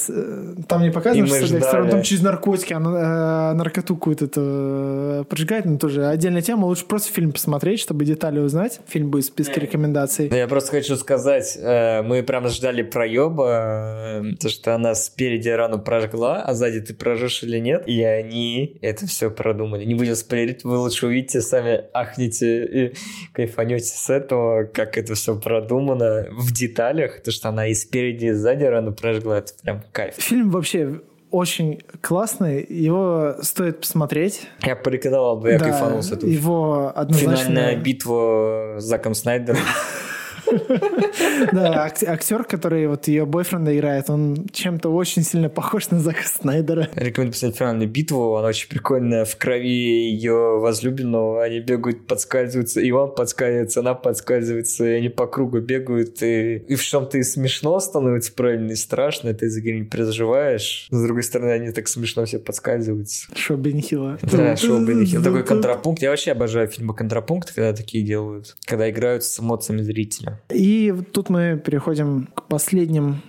там 0.67 0.81
не 0.81 0.91
показано, 0.91 1.27
что 1.27 1.45
ждали. 1.45 1.63
равно 1.63 1.91
там 1.91 2.01
через 2.01 2.23
наркотики, 2.23 2.71
она 2.71 3.53
наркоту 3.53 3.95
какую-то 3.95 5.25
прижигает, 5.29 5.65
но 5.65 5.77
тоже 5.77 6.07
отдельная 6.07 6.41
тема. 6.41 6.65
Лучше 6.67 6.85
просто 6.85 7.11
фильм 7.11 7.33
посмотреть, 7.33 7.81
чтобы 7.81 8.05
детали 8.05 8.39
узнать. 8.39 8.79
Фильм 8.87 9.09
будет 9.09 9.25
в 9.25 9.27
списке 9.27 9.59
рекомендаций. 9.59 10.29
Я 10.31 10.47
просто 10.47 10.71
хочу 10.71 10.95
сказать, 10.95 11.57
мы 11.61 12.23
прям 12.25 12.47
ждали 12.47 12.81
проеба 12.81 14.05
то, 14.40 14.49
что 14.49 14.76
она 14.76 14.95
спереди 14.95 15.49
рану 15.49 15.80
прожгла, 15.80 16.41
а 16.41 16.53
сзади 16.53 16.82
ты 16.82 16.94
прожжешь 16.94 17.44
или 17.44 17.60
нет. 17.60 17.84
И 17.88 18.03
они 18.03 18.77
это 18.82 19.07
все 19.07 19.30
продумали. 19.30 19.86
Не 19.86 19.95
будем 19.95 20.15
спойлерить, 20.15 20.64
вы 20.64 20.77
лучше 20.77 21.07
увидите, 21.07 21.41
сами 21.41 21.86
ахнете 21.94 22.65
и 22.65 22.95
кайфанете 23.34 23.86
с 23.86 24.10
этого, 24.10 24.65
как 24.65 24.98
это 24.98 25.15
все 25.15 25.40
продумано 25.40 26.27
в 26.32 26.52
деталях. 26.52 27.22
То, 27.22 27.32
что 27.32 27.49
она 27.49 27.68
и 27.68 27.73
спереди, 27.73 28.26
и 28.26 28.32
сзади 28.32 28.64
рану 28.64 28.94
прожгла, 28.94 29.40
это 29.40 29.53
прям 29.61 29.84
кайф. 29.91 30.15
Фильм 30.15 30.49
вообще 30.52 31.02
очень 31.32 31.82
классный, 32.02 32.65
его 32.68 33.36
стоит 33.41 33.82
посмотреть. 33.82 34.48
Я 34.64 34.76
порекомендовал 34.76 35.38
бы, 35.38 35.52
я 35.52 35.60
да, 35.60 35.65
кайфанул 35.65 36.02
с 36.02 36.11
этого. 36.11 36.30
Его 36.30 36.91
однозначно... 36.95 37.45
Финальная 37.45 37.76
битва 37.76 38.76
с 38.80 38.84
Заком 38.84 39.14
Снайдером. 39.14 39.60
Да, 41.51 41.85
актер, 41.85 42.43
который 42.43 42.88
вот 42.88 43.07
ее 43.07 43.26
бойфренда 43.26 43.76
играет, 43.76 44.09
он 44.09 44.47
чем-то 44.51 44.89
очень 44.89 45.23
сильно 45.23 45.49
похож 45.49 45.89
на 45.89 45.99
Зака 45.99 46.23
Снайдера. 46.23 46.89
Рекомендую 46.95 47.31
посмотреть 47.31 47.57
финальную 47.57 47.89
битву, 47.89 48.35
она 48.35 48.49
очень 48.49 48.69
прикольная. 48.69 49.26
В 49.26 49.35
крови 49.38 49.67
ее 49.67 50.59
возлюбленного 50.59 51.43
они 51.43 51.59
бегают, 51.59 52.07
подскальзываются, 52.07 52.81
и 52.81 52.91
он 52.91 53.13
подскальзывается, 53.13 53.80
она 53.80 53.93
подскальзывается, 53.93 54.85
и 54.85 54.93
они 54.93 55.09
по 55.09 55.27
кругу 55.27 55.59
бегают, 55.59 56.22
и, 56.22 56.57
и 56.57 56.76
в 56.76 56.84
чем-то 56.84 57.17
и 57.17 57.23
смешно 57.23 57.80
становится 57.80 58.34
правильно, 58.34 58.72
и 58.72 58.76
страшно, 58.76 59.34
ты 59.34 59.49
за 59.49 59.61
не 59.61 59.84
переживаешь. 59.84 60.88
С 60.89 61.03
другой 61.03 61.23
стороны, 61.23 61.51
они 61.51 61.72
так 61.72 61.88
смешно 61.88 62.26
все 62.26 62.39
подскальзываются. 62.39 63.27
Шоу 63.35 63.57
Бенихила. 63.57 64.17
Да, 64.35 64.55
шоу 64.57 64.85
Бенихила. 64.85 65.23
Такой 65.23 65.43
контрапункт. 65.43 66.01
Я 66.01 66.09
вообще 66.09 66.31
обожаю 66.31 66.67
фильмы 66.67 66.93
контрапункт, 66.93 67.53
когда 67.53 67.73
такие 67.73 68.03
делают, 68.03 68.55
когда 68.65 68.89
играют 68.89 69.23
с 69.23 69.39
эмоциями 69.39 69.81
зрителя. 69.81 70.35
И 70.49 70.94
тут 71.12 71.30
мы 71.30 71.62
переходим 71.64 72.28
к 72.34 72.44
последним 72.44 73.22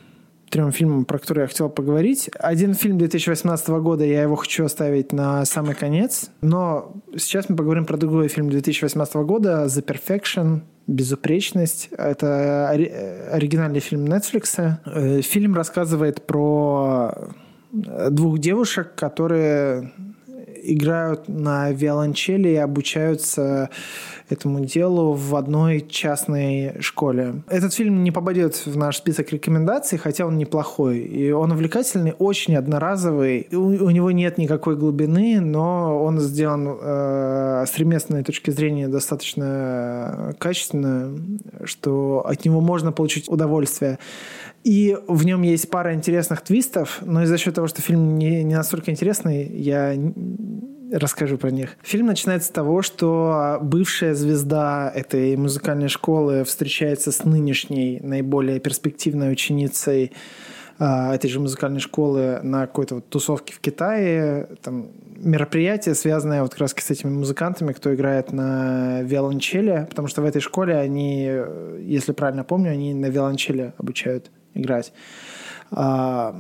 трем 0.51 0.73
фильмам, 0.73 1.05
про 1.05 1.19
которые 1.19 1.43
я 1.43 1.49
хотел 1.49 1.69
поговорить. 1.69 2.31
Один 2.39 2.75
фильм 2.75 2.99
2018 2.99 3.69
года, 3.69 4.05
я 4.05 4.23
его 4.23 4.37
хочу 4.37 4.65
оставить 4.65 5.13
на 5.13 5.45
самый 5.45 5.75
конец. 5.75 6.31
Но 6.41 6.95
сейчас 7.17 7.49
мы 7.49 7.57
поговорим 7.57 7.85
про 7.85 7.97
другой 7.97 8.29
фильм 8.29 8.49
2018 8.49 9.15
года 9.17 9.67
«The 9.67 9.85
Perfection», 9.85 10.61
«Безупречность». 10.87 11.89
Это 11.99 12.69
оригинальный 12.69 13.81
фильм 13.81 14.05
Netflix. 14.05 14.79
Э, 14.85 15.21
фильм 15.21 15.55
рассказывает 15.55 16.27
про 16.27 17.33
двух 17.73 18.39
девушек, 18.39 18.95
которые 18.95 19.93
играют 20.75 21.29
на 21.29 21.71
виолончели 21.71 22.49
и 22.51 22.57
обучаются 22.57 23.71
этому 24.29 24.65
делу 24.65 25.13
в 25.13 25.37
одной 25.37 25.81
частной 25.89 26.81
школе. 26.81 27.43
Этот 27.49 27.73
фильм 27.73 28.03
не 28.03 28.11
попадет 28.11 28.67
в 28.67 28.77
наш 28.77 28.97
список 28.97 29.31
рекомендаций, 29.33 29.99
хотя 29.99 30.27
он 30.27 30.37
неплохой. 30.37 30.99
И 30.99 31.31
он 31.31 31.53
увлекательный, 31.53 32.15
очень 32.19 32.57
одноразовый. 32.57 33.49
У, 33.53 33.57
у 33.57 33.91
него 33.91 34.11
нет 34.11 34.39
никакой 34.39 34.77
глубины, 34.77 35.41
но 35.41 36.03
он 36.03 36.21
сделан 36.21 36.77
э, 36.81 37.65
с 37.67 37.79
ремесленной 37.79 38.25
точки 38.25 38.51
зрения 38.51 38.89
достаточно 38.89 40.35
качественно, 40.39 41.17
что 41.65 42.25
от 42.27 42.45
него 42.45 42.61
можно 42.61 42.93
получить 42.93 43.29
удовольствие. 43.29 43.99
И 44.67 44.99
в 45.07 45.25
нем 45.25 45.43
есть 45.43 45.71
пара 45.71 45.95
интересных 45.95 46.41
твистов, 46.41 46.99
но 47.03 47.23
из-за 47.23 47.39
счет 47.39 47.55
того, 47.55 47.69
что 47.69 47.83
фильм 47.83 48.19
не, 48.19 48.43
не 48.43 48.57
настолько 48.57 48.91
интересный, 48.91 49.47
я 49.47 49.97
расскажу 50.93 51.39
про 51.39 51.53
них. 51.53 51.77
Фильм 51.85 52.07
начинается 52.07 52.49
с 52.49 52.51
того, 52.51 52.83
что 52.83 53.59
бывшая 53.63 54.15
звезда 54.15 54.91
этой 54.93 55.37
музыкальной 55.37 55.87
школы 55.87 56.43
встречается 56.43 57.13
с 57.13 57.23
нынешней 57.23 58.01
наиболее 58.03 58.59
перспективной 58.59 59.31
ученицей 59.31 60.11
а, 60.81 61.15
этой 61.15 61.31
же 61.31 61.39
музыкальной 61.39 61.79
школы 61.79 62.41
на 62.43 62.67
какой-то 62.67 62.97
вот 62.97 63.09
тусовке 63.09 63.55
в 63.55 63.61
Китае. 63.61 64.49
Там 64.63 64.89
мероприятие, 65.17 65.95
связанное 65.95 66.43
вот 66.43 66.51
как 66.51 66.63
раз 66.63 66.75
с 66.77 66.91
этими 66.91 67.11
музыкантами, 67.11 67.73
кто 67.73 67.95
играет 67.95 68.33
на 68.33 69.03
виолончели, 69.03 69.87
потому 69.89 70.09
что 70.09 70.23
в 70.23 70.25
этой 70.25 70.41
школе 70.41 70.75
они, 70.75 71.31
если 71.83 72.11
правильно 72.11 72.43
помню, 72.43 72.73
они 72.73 72.95
на 72.95 73.07
виолончели 73.07 73.73
обучают 73.79 74.33
играть. 74.57 74.93
А, 75.71 76.35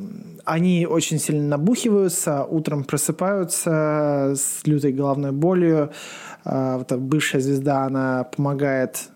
они 0.44 0.86
очень 0.86 1.18
сильно 1.18 1.48
набухиваются, 1.48 2.44
утром 2.44 2.84
просыпаются 2.84 4.34
с 4.36 4.66
лютой 4.66 4.92
головной 4.92 5.32
болью. 5.32 5.90
А, 6.44 6.78
вот 6.78 6.92
бывшая 6.92 7.40
звезда, 7.40 7.84
она 7.84 8.24
помогает 8.24 9.08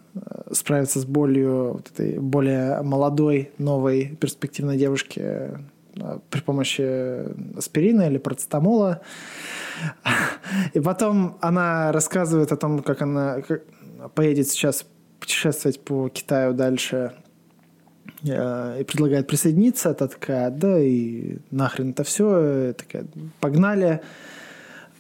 справиться 0.51 0.99
с 0.99 1.05
болью 1.05 1.75
вот 1.75 1.91
этой 1.93 2.19
более 2.19 2.83
молодой, 2.83 3.53
новой, 3.59 4.17
перспективной 4.21 4.77
девушки 4.77 5.53
при 6.31 6.41
помощи 6.41 7.57
аспирина 7.57 8.03
или 8.03 8.19
процетамола. 8.19 9.03
И 10.75 10.81
потом 10.81 11.39
она 11.41 11.93
рассказывает 11.93 12.53
о 12.53 12.57
том, 12.57 12.83
как 12.83 13.03
она 13.03 13.39
поедет 14.15 14.49
сейчас 14.49 14.85
путешествовать 15.21 15.81
по 15.85 16.09
Китаю 16.09 16.55
дальше 16.55 17.13
и 18.23 18.85
предлагает 18.85 19.27
присоединиться. 19.27 19.95
Та 19.95 20.09
такая, 20.09 20.51
да, 20.51 20.79
и 20.79 21.39
нахрен 21.51 21.91
это 21.91 22.05
все. 22.05 22.75
Такая, 22.77 23.05
погнали. 23.41 24.01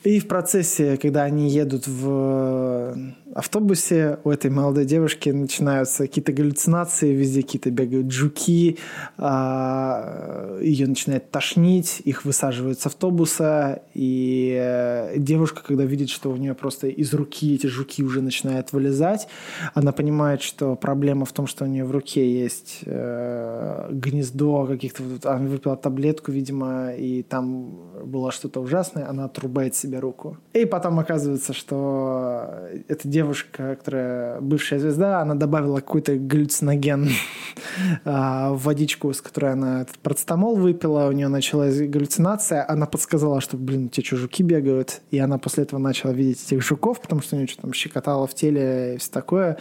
И 0.02 0.18
в 0.18 0.28
процессе, 0.28 0.96
когда 0.96 1.24
они 1.24 1.50
едут 1.50 1.86
в 1.86 2.96
автобусе 3.34 4.18
у 4.24 4.30
этой 4.30 4.50
молодой 4.50 4.84
девушки 4.84 5.28
начинаются 5.30 6.04
какие-то 6.04 6.32
галлюцинации, 6.32 7.12
везде 7.12 7.42
какие-то 7.42 7.70
бегают 7.70 8.10
жуки, 8.10 8.78
а, 9.18 10.58
ее 10.60 10.86
начинает 10.86 11.30
тошнить, 11.30 12.00
их 12.04 12.24
высаживают 12.24 12.80
с 12.80 12.86
автобуса, 12.86 13.82
и 13.94 14.56
э, 14.58 15.18
девушка, 15.18 15.62
когда 15.62 15.84
видит, 15.84 16.08
что 16.10 16.30
у 16.30 16.36
нее 16.36 16.54
просто 16.54 16.88
из 16.88 17.12
руки 17.14 17.54
эти 17.54 17.66
жуки 17.66 18.02
уже 18.02 18.20
начинают 18.20 18.72
вылезать, 18.72 19.28
она 19.74 19.92
понимает, 19.92 20.42
что 20.42 20.74
проблема 20.76 21.24
в 21.24 21.32
том, 21.32 21.46
что 21.46 21.64
у 21.64 21.68
нее 21.68 21.84
в 21.84 21.90
руке 21.90 22.28
есть 22.28 22.80
э, 22.84 23.88
гнездо 23.92 24.66
каких-то... 24.66 25.02
Она 25.24 25.46
выпила 25.46 25.76
таблетку, 25.76 26.32
видимо, 26.32 26.92
и 26.94 27.22
там 27.22 27.76
было 28.04 28.32
что-то 28.32 28.60
ужасное, 28.60 29.08
она 29.08 29.26
отрубает 29.26 29.74
себе 29.74 29.89
руку. 29.98 30.36
И 30.52 30.64
потом 30.64 30.98
оказывается, 30.98 31.52
что 31.52 32.46
эта 32.88 33.08
девушка 33.08 33.76
которая 33.80 34.40
бывшая 34.40 34.78
звезда, 34.78 35.20
она 35.20 35.34
добавила 35.34 35.76
какой-то 35.76 36.16
галлюциноген 36.16 37.08
а, 38.04 38.52
в 38.52 38.64
водичку, 38.64 39.12
с 39.12 39.20
которой 39.20 39.52
она 39.52 39.82
этот 39.82 39.98
процетамол 39.98 40.56
выпила, 40.56 41.08
у 41.08 41.12
нее 41.12 41.28
началась 41.28 41.78
галлюцинация, 41.80 42.64
она 42.68 42.86
подсказала, 42.86 43.40
что, 43.40 43.56
блин, 43.56 43.88
те 43.88 44.02
что, 44.02 44.16
жуки 44.16 44.42
бегают, 44.42 45.00
и 45.10 45.18
она 45.18 45.38
после 45.38 45.64
этого 45.64 45.80
начала 45.80 46.12
видеть 46.12 46.44
этих 46.46 46.62
жуков, 46.62 47.00
потому 47.00 47.22
что 47.22 47.36
у 47.36 47.38
нее 47.38 47.46
что-то 47.46 47.62
там 47.62 47.72
щекотало 47.72 48.26
в 48.26 48.34
теле 48.34 48.94
и 48.94 48.98
все 48.98 49.10
такое, 49.10 49.58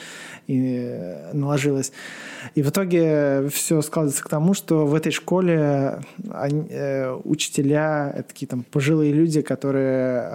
и 0.47 1.15
наложилось. 1.33 1.91
И 2.55 2.61
в 2.61 2.69
итоге 2.69 3.49
все 3.49 3.81
складывается 3.81 4.23
к 4.23 4.29
тому, 4.29 4.53
что 4.53 4.85
в 4.85 4.93
этой 4.95 5.11
школе 5.11 6.01
они, 6.31 6.67
э, 6.69 7.13
учителя, 7.23 8.11
это 8.15 8.29
такие 8.29 8.47
там 8.47 8.63
пожилые 8.63 9.11
люди, 9.11 9.41
которые 9.41 10.33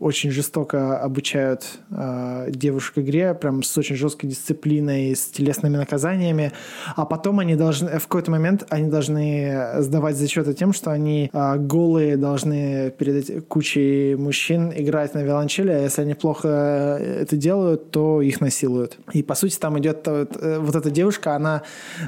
очень 0.00 0.30
жестоко 0.30 0.98
обучают 0.98 1.64
э, 1.90 2.50
девушек 2.50 2.98
игре, 2.98 3.34
прям 3.34 3.62
с 3.62 3.76
очень 3.76 3.96
жесткой 3.96 4.30
дисциплиной, 4.30 5.14
с 5.14 5.26
телесными 5.26 5.76
наказаниями, 5.76 6.52
а 6.96 7.04
потом 7.04 7.40
они 7.40 7.56
должны, 7.56 7.98
в 7.98 8.06
какой-то 8.06 8.30
момент 8.30 8.66
они 8.70 8.88
должны 8.88 9.66
сдавать 9.78 10.16
зачеты 10.16 10.54
тем, 10.54 10.72
что 10.72 10.90
они 10.90 11.30
а, 11.32 11.56
голые 11.56 12.16
должны 12.16 12.90
перед 12.90 13.46
кучей 13.46 14.14
мужчин 14.16 14.72
играть 14.74 15.14
на 15.14 15.22
виолончели, 15.22 15.70
а 15.70 15.78
если 15.78 16.02
они 16.02 16.14
плохо 16.14 16.48
это 16.48 17.36
делают, 17.36 17.90
то 17.90 18.22
их 18.22 18.40
насилуют. 18.40 18.98
И 19.12 19.22
по 19.22 19.34
сути 19.34 19.58
там 19.58 19.78
идет 19.78 20.06
вот, 20.06 20.36
э, 20.40 20.58
вот 20.58 20.74
эта 20.74 20.90
девушка, 20.90 21.33
она 21.36 21.62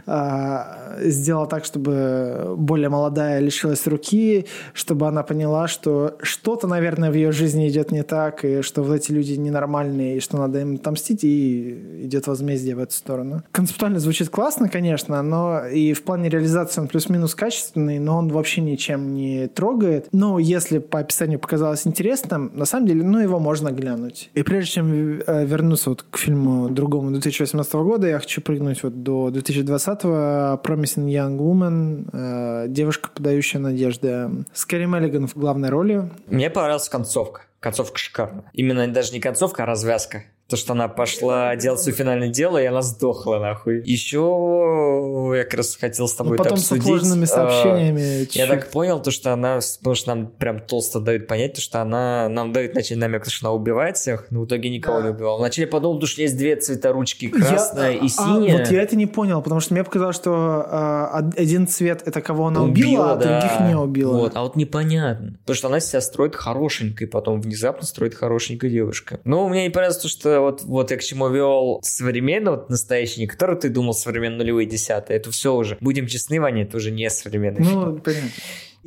а, 0.06 0.96
сделала 1.00 1.46
так, 1.46 1.64
чтобы 1.64 2.54
более 2.56 2.88
молодая 2.88 3.40
лишилась 3.40 3.86
руки, 3.86 4.46
чтобы 4.72 5.06
она 5.06 5.22
поняла, 5.22 5.68
что 5.68 6.16
что-то, 6.22 6.66
наверное, 6.66 7.10
в 7.10 7.14
ее 7.14 7.32
жизни 7.32 7.68
идет 7.68 7.92
не 7.92 8.02
так, 8.02 8.44
и 8.44 8.62
что 8.62 8.82
вот 8.82 8.94
эти 8.94 9.12
люди 9.12 9.32
ненормальные, 9.34 10.16
и 10.16 10.20
что 10.20 10.36
надо 10.38 10.60
им 10.60 10.74
отомстить, 10.76 11.24
и 11.24 12.04
идет 12.04 12.26
возмездие 12.26 12.76
в 12.76 12.80
эту 12.80 12.92
сторону. 12.92 13.42
Концептуально 13.52 13.98
звучит 13.98 14.28
классно, 14.28 14.68
конечно, 14.68 15.22
но 15.22 15.66
и 15.66 15.92
в 15.92 16.02
плане 16.02 16.28
реализации 16.28 16.80
он 16.80 16.88
плюс-минус 16.88 17.34
качественный, 17.34 17.98
но 17.98 18.18
он 18.18 18.28
вообще 18.28 18.60
ничем 18.60 19.14
не 19.14 19.48
трогает. 19.48 20.08
Но 20.12 20.38
если 20.38 20.78
по 20.78 21.00
описанию 21.00 21.38
показалось 21.38 21.86
интересным, 21.86 22.50
на 22.54 22.64
самом 22.64 22.86
деле, 22.86 23.04
ну, 23.04 23.18
его 23.18 23.38
можно 23.38 23.70
глянуть. 23.70 24.30
И 24.34 24.42
прежде 24.42 24.72
чем 24.72 25.20
э, 25.26 25.44
вернуться 25.44 25.90
вот 25.90 26.04
к 26.10 26.18
фильму 26.18 26.68
другому 26.68 27.10
2018 27.10 27.72
года, 27.74 28.06
я 28.06 28.18
хочу 28.18 28.40
прыгнуть 28.40 28.82
вот 28.82 29.02
до 29.02 29.15
2020-го 29.28 30.60
Promising 30.62 31.08
Young 31.08 31.38
Woman, 31.38 32.08
э, 32.12 32.68
девушка, 32.68 33.10
подающая 33.14 33.60
надежды. 33.60 34.30
Скорее 34.52 34.86
Меллиган 34.86 35.26
в 35.26 35.36
главной 35.36 35.68
роли. 35.68 36.10
Мне 36.26 36.50
понравилась 36.50 36.88
концовка. 36.88 37.42
Концовка 37.60 37.98
шикарная. 37.98 38.44
Именно 38.52 38.86
даже 38.88 39.12
не 39.12 39.20
концовка, 39.20 39.64
а 39.64 39.66
развязка. 39.66 40.24
То, 40.48 40.56
что 40.56 40.74
она 40.74 40.86
пошла 40.86 41.56
делать 41.56 41.80
свое 41.80 41.96
финальное 41.96 42.28
дело, 42.28 42.62
и 42.62 42.66
она 42.66 42.80
сдохла, 42.80 43.38
нахуй. 43.38 43.82
Еще 43.84 45.34
я 45.36 45.44
как 45.44 45.54
раз 45.54 45.74
хотел 45.74 46.06
с 46.06 46.14
тобой 46.14 46.36
ну, 46.36 46.44
потом 46.44 46.58
обсудить. 46.58 46.84
с 46.84 46.86
сложными 46.86 47.24
а, 47.24 47.26
сообщениями. 47.26 48.28
Я 48.30 48.46
так 48.46 48.70
понял, 48.70 49.02
то, 49.02 49.10
что 49.10 49.32
она, 49.32 49.58
потому 49.78 49.96
что 49.96 50.14
нам 50.14 50.28
прям 50.28 50.60
толсто 50.60 51.00
дают 51.00 51.26
понять, 51.26 51.54
то, 51.54 51.60
что 51.60 51.82
она, 51.82 52.28
нам 52.28 52.52
дает 52.52 52.74
начать 52.76 52.96
намек, 52.98 53.26
что 53.26 53.48
она 53.48 53.54
убивает 53.54 53.96
всех, 53.96 54.26
но 54.30 54.42
в 54.42 54.46
итоге 54.46 54.70
никого 54.70 55.00
не 55.00 55.08
убивала. 55.08 55.38
Вначале 55.38 55.66
подумал, 55.66 56.00
что 56.06 56.22
есть 56.22 56.36
две 56.36 56.54
цвета 56.54 56.92
ручки, 56.92 57.28
красная 57.28 57.92
я, 57.92 57.98
и 57.98 58.08
синяя. 58.08 58.56
А, 58.56 58.58
вот 58.58 58.70
я 58.70 58.82
это 58.82 58.94
не 58.94 59.06
понял, 59.06 59.42
потому 59.42 59.60
что 59.60 59.74
мне 59.74 59.82
показалось, 59.82 60.16
что 60.16 60.32
а, 60.32 61.28
один 61.36 61.66
цвет 61.66 62.02
это 62.06 62.20
кого 62.20 62.46
она 62.46 62.62
убила, 62.62 62.88
убила 62.88 63.12
а 63.12 63.16
да. 63.16 63.40
других 63.40 63.68
не 63.68 63.76
убила. 63.76 64.12
Вот, 64.16 64.36
а 64.36 64.42
вот 64.42 64.54
непонятно. 64.54 65.38
Потому 65.40 65.56
что 65.56 65.68
она 65.68 65.80
себя 65.80 66.00
строит 66.00 66.36
хорошенькой, 66.36 67.08
потом 67.08 67.40
внезапно 67.40 67.84
строит 67.84 68.14
хорошенькая 68.14 68.70
девушка. 68.70 69.18
Но 69.24 69.48
мне 69.48 69.64
не 69.64 69.70
понравилось 69.70 69.98
то, 69.98 70.08
что 70.08 70.35
вот, 70.40 70.62
вот 70.62 70.90
я 70.90 70.96
к 70.96 71.02
чему 71.02 71.28
вел 71.28 71.80
современно, 71.82 72.52
вот 72.52 72.70
настоящий, 72.70 73.20
не 73.20 73.26
который 73.26 73.56
ты 73.56 73.68
думал 73.68 73.94
современно 73.94 74.38
нулевые 74.38 74.66
десятые, 74.66 75.18
это 75.18 75.30
все 75.30 75.54
уже, 75.54 75.76
будем 75.80 76.06
честны, 76.06 76.40
Ваня, 76.40 76.62
это 76.62 76.76
уже 76.76 76.90
не 76.90 77.08
современный 77.10 77.60
ну, 77.60 77.98
понятно. 77.98 78.30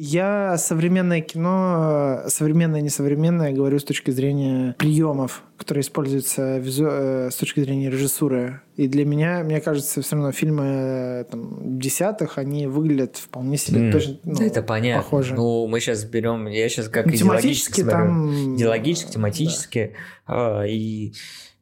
Я 0.02 0.58
современное 0.58 1.20
кино, 1.20 2.22
современное, 2.28 2.80
несовременное, 2.80 3.52
говорю 3.52 3.80
с 3.80 3.84
точки 3.84 4.12
зрения 4.12 4.74
приемов, 4.78 5.44
которые 5.58 5.82
используются 5.82 6.58
визу... 6.58 6.88
Э, 6.90 7.30
с 7.30 7.36
точки 7.36 7.60
зрения 7.60 7.90
режиссуры. 7.90 8.62
И 8.78 8.88
для 8.88 9.04
меня, 9.04 9.44
мне 9.44 9.60
кажется, 9.60 10.02
все 10.02 10.16
равно 10.16 10.32
фильмы 10.32 10.64
э, 10.64 11.26
там, 11.30 11.78
десятых, 11.78 12.38
они 12.38 12.66
выглядят 12.68 13.18
вполне 13.18 13.58
себе 13.58 13.90
mm. 13.90 13.92
точно 13.92 14.20
ну, 14.24 14.42
Это 14.42 14.64
понятно. 14.64 15.04
похоже. 15.04 15.36
Ну, 15.36 15.68
мы 15.68 15.82
сейчас 15.82 16.06
берем, 16.06 16.48
я 16.48 16.70
сейчас 16.70 16.88
как 16.88 17.06
ну, 17.06 17.16
идеологически 17.16 17.82
смотрю. 17.82 17.92
Там... 17.92 18.56
Идеологически, 18.56 19.12
тематически. 19.12 19.96
Да. 20.26 20.64
Э, 20.64 20.70
и 20.70 21.14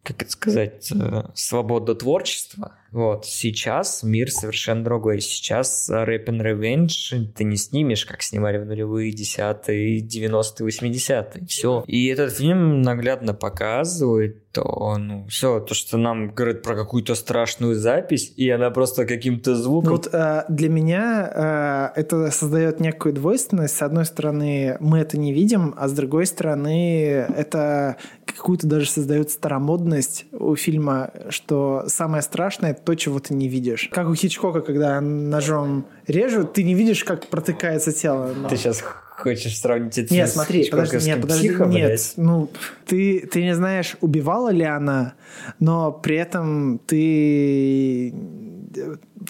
как 0.04 0.22
это 0.22 0.32
сказать, 0.32 0.92
э, 0.92 1.24
свобода 1.34 1.96
творчества. 1.96 2.77
Вот, 2.92 3.26
сейчас 3.26 4.04
мир 4.04 4.32
совершенно 4.32 4.84
другой. 4.84 5.22
Сейчас 5.22 5.90
Рэп 5.90 6.30
and 6.30 6.42
Revenge 6.42 7.34
ты 7.36 7.44
не 7.44 7.58
снимешь, 7.58 8.06
как 8.06 8.22
снимали 8.22 8.58
в 8.58 8.66
нулевые, 8.66 9.12
десятые, 9.12 10.00
девяностые, 10.00 10.66
восьмидесятые. 10.66 11.46
Все. 11.48 11.84
И 11.88 12.08
этот 12.08 12.34
фильм 12.34 12.82
наглядно 12.82 13.34
показывает 13.34 14.47
то, 14.58 14.98
ну, 14.98 15.26
все, 15.30 15.60
то, 15.60 15.76
что 15.76 15.98
нам 15.98 16.32
говорят 16.34 16.64
про 16.64 16.76
какую-то 16.76 17.14
страшную 17.14 17.76
запись, 17.76 18.34
и 18.38 18.50
она 18.50 18.72
просто 18.72 19.06
каким-то 19.06 19.56
звуком... 19.56 19.92
Вот 19.92 20.10
э, 20.12 20.46
для 20.50 20.70
меня 20.70 21.92
э, 21.94 22.00
это 22.00 22.32
создает 22.32 22.80
некую 22.80 23.14
двойственность. 23.14 23.76
С 23.76 23.84
одной 23.84 24.06
стороны, 24.06 24.78
мы 24.80 24.98
это 24.98 25.20
не 25.20 25.32
видим, 25.32 25.76
а 25.78 25.88
с 25.88 25.94
другой 25.94 26.26
стороны, 26.26 27.28
это 27.36 27.98
какую-то 28.26 28.66
даже 28.66 28.90
создает 28.90 29.30
старомодность 29.30 30.26
у 30.32 30.56
фильма, 30.56 31.12
что 31.30 31.84
самое 31.86 32.24
страшное— 32.24 32.74
то, 32.86 32.96
чего 32.96 33.20
ты 33.20 33.36
не 33.36 33.48
видишь. 33.48 33.90
Как 33.92 34.10
у 34.10 34.16
Хичкока, 34.16 34.62
когда 34.62 35.00
ножом 35.02 35.86
режут, 36.08 36.54
ты 36.54 36.64
не 36.64 36.74
видишь, 36.74 37.04
как 37.04 37.28
протыкается 37.28 37.92
тело. 37.92 38.34
Но... 38.36 38.50
Ты 38.50 38.58
сейчас 38.58 38.84
хочешь 39.18 39.60
сравнить 39.60 39.98
это 39.98 40.14
нет, 40.14 40.30
с 40.30 40.34
смотри, 40.34 40.69
подожди, 40.69 41.10
нет, 41.10 41.22
подожди, 41.22 41.49
психо, 41.49 41.65
нет, 41.65 41.88
блядь? 41.88 42.14
ну 42.18 42.52
ты 42.85 43.27
ты 43.31 43.41
не 43.41 43.56
знаешь, 43.56 43.98
убивала 43.99 44.49
ли 44.49 44.64
она, 44.64 45.15
но 45.60 45.91
при 45.91 46.18
этом 46.18 46.80
ты 46.85 48.14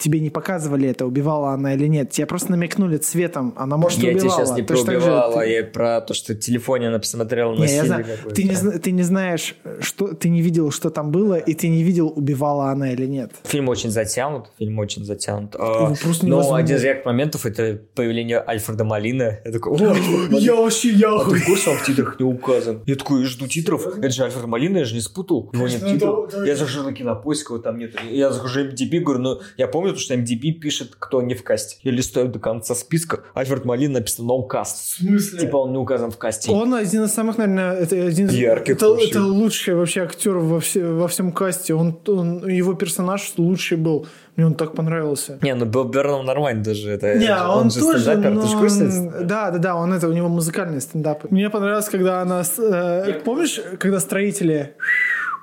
тебе 0.00 0.20
не 0.20 0.30
показывали 0.30 0.88
это, 0.88 1.06
убивала 1.06 1.50
она 1.50 1.74
или 1.74 1.86
нет. 1.86 2.10
Тебе 2.10 2.26
просто 2.26 2.50
намекнули 2.50 2.96
цветом, 2.96 3.54
она 3.56 3.76
может 3.76 3.98
я 3.98 4.10
убивала. 4.10 4.24
Я 4.24 4.34
тебе 4.34 4.44
сейчас 4.44 4.56
не 4.56 4.62
про 4.62 4.80
убивала, 4.80 5.42
ты... 5.42 5.50
я 5.50 5.64
про 5.64 6.00
то, 6.00 6.14
что 6.14 6.34
в 6.34 6.38
телефоне 6.38 6.88
она 6.88 6.98
посмотрела 6.98 7.54
на 7.54 7.64
не, 7.64 7.84
знаю. 7.84 8.06
Ты 8.34 8.44
не, 8.44 8.54
ты 8.54 8.90
не 8.90 9.02
знаешь, 9.02 9.56
что 9.80 10.14
ты 10.14 10.28
не 10.28 10.42
видел, 10.42 10.70
что 10.70 10.90
там 10.90 11.10
было, 11.10 11.34
и 11.34 11.54
ты 11.54 11.68
не 11.68 11.82
видел, 11.82 12.12
убивала 12.14 12.70
она 12.70 12.92
или 12.92 13.06
нет. 13.06 13.32
Фильм 13.44 13.68
очень 13.68 13.90
затянут, 13.90 14.50
фильм 14.58 14.78
очень 14.78 15.04
затянут. 15.04 15.56
А, 15.58 15.94
но 16.22 16.54
один 16.54 16.76
из 16.76 16.84
редких 16.84 17.06
моментов 17.06 17.46
это 17.46 17.80
появление 17.94 18.42
Альфреда 18.46 18.84
Малина. 18.84 19.40
Я 19.44 19.52
такой, 19.52 19.78
я 20.30 20.54
вообще 20.54 20.90
я 20.90 21.14
А 21.14 21.24
ты 21.24 21.40
курс 21.40 21.66
в 21.66 21.84
титрах 21.84 22.18
не 22.18 22.24
указан. 22.24 22.82
Я 22.86 22.96
такой, 22.96 23.24
жду 23.24 23.46
титров. 23.46 23.86
Это 23.98 24.10
же 24.10 24.24
Альфред 24.24 24.46
Малина, 24.46 24.78
я 24.78 24.84
же 24.84 24.94
не 24.94 25.00
спутал. 25.00 25.50
Его 25.52 25.68
нет 25.68 25.84
титров. 25.84 26.32
Я 26.44 26.56
захожу 26.56 26.82
на 26.82 26.92
кинопоиск, 26.92 27.50
его 27.50 27.58
там 27.58 27.78
нет. 27.78 27.94
Я 28.10 28.30
захожу 28.30 28.60
в 28.60 28.66
MDB, 28.68 29.00
говорю, 29.00 29.20
ну, 29.20 29.40
я 29.56 29.68
помню, 29.68 29.77
помню, 29.80 29.96
что 29.96 30.14
MDB 30.14 30.52
пишет, 30.52 30.94
кто 30.98 31.22
не 31.22 31.34
в 31.34 31.42
касте. 31.44 31.76
Я 31.82 31.92
листаю 31.92 32.28
до 32.28 32.38
конца 32.38 32.74
списка, 32.74 33.20
Альфред 33.34 33.64
Молин 33.64 33.92
написано 33.92 34.30
no 34.32 34.46
cast. 34.48 34.64
В 34.64 35.06
смысле? 35.06 35.40
Типа 35.40 35.56
он 35.56 35.72
не 35.72 35.78
указан 35.78 36.10
в 36.10 36.18
касте. 36.18 36.50
Он 36.50 36.74
один 36.74 37.04
из 37.04 37.12
самых, 37.12 37.38
наверное, 37.38 37.74
это 37.74 37.94
один 37.94 38.26
из... 38.26 38.34
Ярких 38.34 38.76
это, 38.76 38.88
вообще. 38.90 39.08
это 39.10 39.22
лучший 39.22 39.74
вообще 39.74 40.02
актер 40.02 40.36
во, 40.38 40.60
все, 40.60 40.84
во 40.86 41.06
всем 41.08 41.32
касте. 41.32 41.74
Он, 41.74 41.98
он, 42.06 42.48
его 42.48 42.74
персонаж 42.74 43.32
лучший 43.36 43.76
был. 43.76 44.06
Мне 44.36 44.46
он 44.46 44.54
так 44.54 44.74
понравился. 44.74 45.38
Не, 45.42 45.54
ну 45.54 45.64
Билл 45.64 45.84
Бернам 45.84 46.24
нормально 46.24 46.62
даже. 46.62 46.90
Это, 46.90 47.14
Не, 47.18 47.24
это- 47.24 47.48
он, 47.48 47.70
же 47.70 47.80
тоже, 47.80 48.00
стендапер, 48.00 48.30
но 48.34 48.42
ты 48.42 48.48
же 48.48 48.56
курсе? 48.56 48.84
он- 48.84 49.26
Да, 49.26 49.50
да, 49.50 49.58
да, 49.58 49.76
он 49.76 49.92
это, 49.92 50.08
у 50.08 50.12
него 50.12 50.28
музыкальный 50.28 50.80
стендап. 50.80 51.28
Мне 51.30 51.50
понравилось, 51.50 51.88
когда 51.88 52.22
она... 52.22 52.44
э, 52.58 53.20
помнишь, 53.24 53.60
когда 53.78 53.98
строители... 54.00 54.76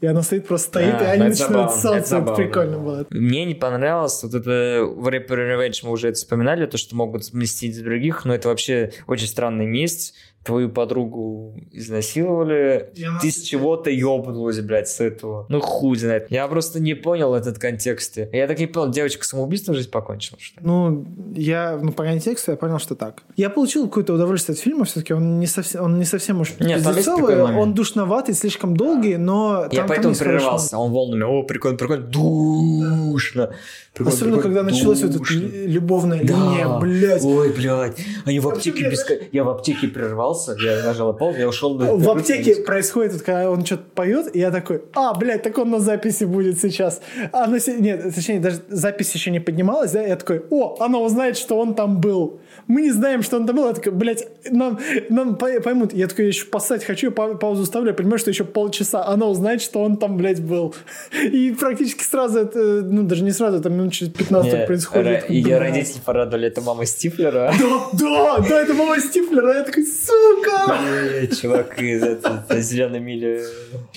И 0.01 0.05
она 0.07 0.22
стоит, 0.22 0.47
просто 0.47 0.67
стоит, 0.67 0.95
А, 0.99 1.03
и 1.03 1.07
они 1.07 1.30
начинают 1.30 1.72
ссаться. 1.72 2.17
это 2.17 2.34
прикольно 2.34 2.80
было. 2.80 3.05
Мне 3.09 3.45
не 3.45 3.55
понравилось 3.55 4.22
вот 4.23 4.34
это 4.34 4.84
в 4.85 5.07
Rapper 5.07 5.27
Revenge 5.30 5.80
мы 5.84 5.91
уже 5.91 6.09
это 6.09 6.15
вспоминали, 6.15 6.65
то, 6.65 6.77
что 6.77 6.95
могут 6.95 7.26
сместить 7.26 7.81
других, 7.84 8.26
но 8.26 8.35
это 8.35 8.49
вообще 8.49 8.91
очень 9.07 9.27
странная 9.27 9.67
месть. 9.67 10.15
Твою 10.45 10.69
подругу 10.69 11.55
изнасиловали, 11.72 12.91
И 12.95 13.03
она- 13.03 13.19
ты 13.19 13.31
с 13.31 13.41
чего-то 13.41 13.89
ёбнулась, 13.89 14.59
блядь, 14.61 14.88
с 14.88 14.99
этого. 15.01 15.45
Ну, 15.49 15.59
хуй 15.59 15.97
знает. 15.97 16.27
Я 16.30 16.47
просто 16.47 16.80
не 16.80 16.93
понял 16.93 17.34
этот 17.34 17.57
контекст. 17.57 18.17
Я 18.31 18.47
так 18.47 18.59
не 18.59 18.67
понял, 18.67 18.91
девочка 18.91 19.26
самоубийством 19.26 19.76
жизнь 19.76 19.89
покончила, 19.89 20.38
что 20.39 20.61
ли? 20.61 20.67
Ну, 20.67 21.05
я, 21.35 21.80
ну, 21.81 21.91
по 21.91 22.03
контексту 22.03 22.51
я 22.51 22.57
понял, 22.57 22.77
что 22.80 22.93
так. 22.95 23.23
Я 23.35 23.49
получил 23.49 23.88
какое-то 23.88 24.13
удовольствие 24.13 24.53
от 24.53 24.59
фильма, 24.59 24.85
все-таки 24.85 25.13
он 25.13 25.39
не 25.39 25.47
совсем, 25.47 25.81
он 25.84 25.97
не 25.97 26.05
совсем 26.05 26.39
уж 26.41 26.51
Нет, 26.59 26.84
момент. 26.85 27.57
он 27.57 27.73
душноватый, 27.73 28.35
слишком 28.35 28.77
долгий, 28.77 29.17
но 29.17 29.63
Я 29.72 29.80
там- 29.80 29.88
поэтому 29.88 30.13
прерывался. 30.15 30.77
Он 30.77 30.91
волнами, 30.91 31.23
о, 31.23 31.41
прикольно, 31.43 31.77
прикольно, 31.77 32.05
душно. 32.05 33.51
Прикольно, 33.93 34.13
Особенно, 34.15 34.35
прикольно, 34.38 34.41
когда 34.59 34.63
началась 34.72 35.01
вот 35.01 35.15
эта 35.15 35.34
любовная 35.34 36.22
Да. 36.23 36.34
линия, 36.34 36.80
блядь. 36.80 37.23
Ой, 37.23 37.53
блядь. 37.53 37.97
Они 38.26 38.39
в 38.39 38.45
Я 38.45 38.51
аптеке 38.51 38.89
без... 38.89 39.05
Я 39.31 39.43
в 39.45 39.49
аптеке 39.49 39.88
прервался, 39.88 40.35
я 40.60 40.84
нажал 40.84 41.14
пол, 41.14 41.34
я 41.36 41.48
ушел 41.48 41.76
на... 41.76 41.94
В 41.95 42.10
аптеке 42.10 42.56
происходит, 42.64 43.14
вот, 43.14 43.22
когда 43.22 43.49
он 43.52 43.66
что-то 43.66 43.84
поет, 43.95 44.36
и 44.36 44.40
я 44.40 44.52
такой, 44.52 44.82
а, 44.94 45.14
блядь, 45.14 45.44
так 45.44 45.57
он 45.57 45.70
на 45.72 45.80
записи 45.80 46.24
будет 46.26 46.60
сейчас. 46.60 47.02
А 47.32 47.48
се- 47.60 47.78
Нет, 47.80 48.14
точнее, 48.16 48.40
даже 48.40 48.62
запись 48.70 49.14
еще 49.16 49.32
не 49.32 49.40
поднималась, 49.40 49.91
да, 49.91 50.02
я 50.02 50.16
такой, 50.16 50.44
о, 50.49 50.78
она 50.80 50.99
узнает, 50.99 51.38
что 51.38 51.57
он 51.57 51.74
там 51.76 51.99
был. 52.02 52.40
Мы 52.68 52.82
не 52.84 52.91
знаем, 52.91 53.22
что 53.24 53.38
он 53.38 53.45
там 53.45 53.56
был. 53.56 53.68
Я 53.68 53.74
такой, 53.74 53.91
блядь, 53.91 54.28
нам, 54.49 54.80
нам 55.10 55.36
по- 55.36 55.60
поймут. 55.62 55.94
Я 55.94 56.07
такой, 56.07 56.26
я 56.26 56.30
еще 56.30 56.45
поссать 56.45 56.84
хочу, 56.84 57.12
па- 57.12 57.36
паузу 57.36 57.66
ставлю, 57.66 57.90
я 57.90 57.94
понимаю, 57.94 58.18
что 58.18 58.30
еще 58.32 58.44
полчаса. 58.44 59.06
Она 59.06 59.28
узнает, 59.28 59.62
что 59.62 59.82
он 59.84 59.98
там, 59.98 60.18
блядь, 60.18 60.41
был. 60.41 60.74
И 61.22 61.52
практически 61.60 62.03
сразу 62.03 62.40
это, 62.40 62.60
ну, 62.60 63.03
даже 63.03 63.24
не 63.24 63.32
сразу, 63.32 63.62
там 63.62 63.74
минут 63.74 63.94
через 63.94 64.12
15 64.14 64.52
так 64.52 64.68
происходит. 64.68 65.06
Ее 65.30 65.57
родители 65.60 65.99
порадовали, 66.03 66.48
это 66.48 66.62
мама 66.62 66.86
Стифлера. 66.86 67.53
Да, 67.60 67.90
да, 67.94 68.38
да, 68.49 68.62
это 68.62 68.74
мама 68.74 68.99
Стифлера. 68.99 69.53
Я 69.57 69.64
такой, 69.64 69.86
сука! 69.86 70.24
Э, 70.68 71.27
Чувак 71.27 71.80
из 71.80 72.65
зеленой 72.69 72.99
мили. 72.99 73.43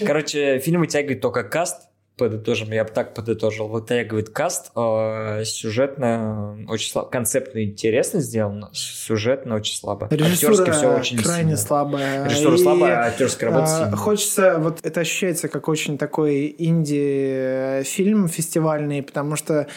Короче, 0.05 0.59
фильм 0.59 0.80
вытягивает 0.80 1.20
только 1.20 1.44
каст, 1.44 1.88
подытожим, 2.16 2.70
я 2.72 2.84
бы 2.84 2.90
так 2.90 3.14
подытожил. 3.14 3.68
Вытягивает 3.68 4.28
каст, 4.30 4.72
э, 4.76 5.44
сюжетно, 5.44 6.59
очень 6.68 6.90
слабо, 6.90 7.09
концептно 7.09 7.64
интересно 7.64 8.20
сделано, 8.20 8.70
сюжетно 8.72 9.55
очень 9.55 9.76
слабо. 9.76 10.09
Режиссура 10.10 10.52
Актерски 10.52 10.70
все 10.72 10.98
очень 10.98 11.18
крайне 11.18 11.42
сильно. 11.42 11.56
слабая. 11.56 12.24
Режиссура 12.26 12.55
И, 12.55 12.59
слабая, 12.59 13.05
а 13.05 13.06
актерская 13.06 13.50
работа 13.50 13.72
а, 13.72 13.78
сильная. 13.78 13.96
Хочется, 13.96 14.59
вот 14.59 14.80
это 14.82 15.00
ощущается 15.00 15.48
как 15.48 15.68
очень 15.68 15.96
такой 15.96 16.55
инди-фильм 16.59 18.28
фестивальный, 18.28 19.02
потому 19.02 19.36
что 19.36 19.68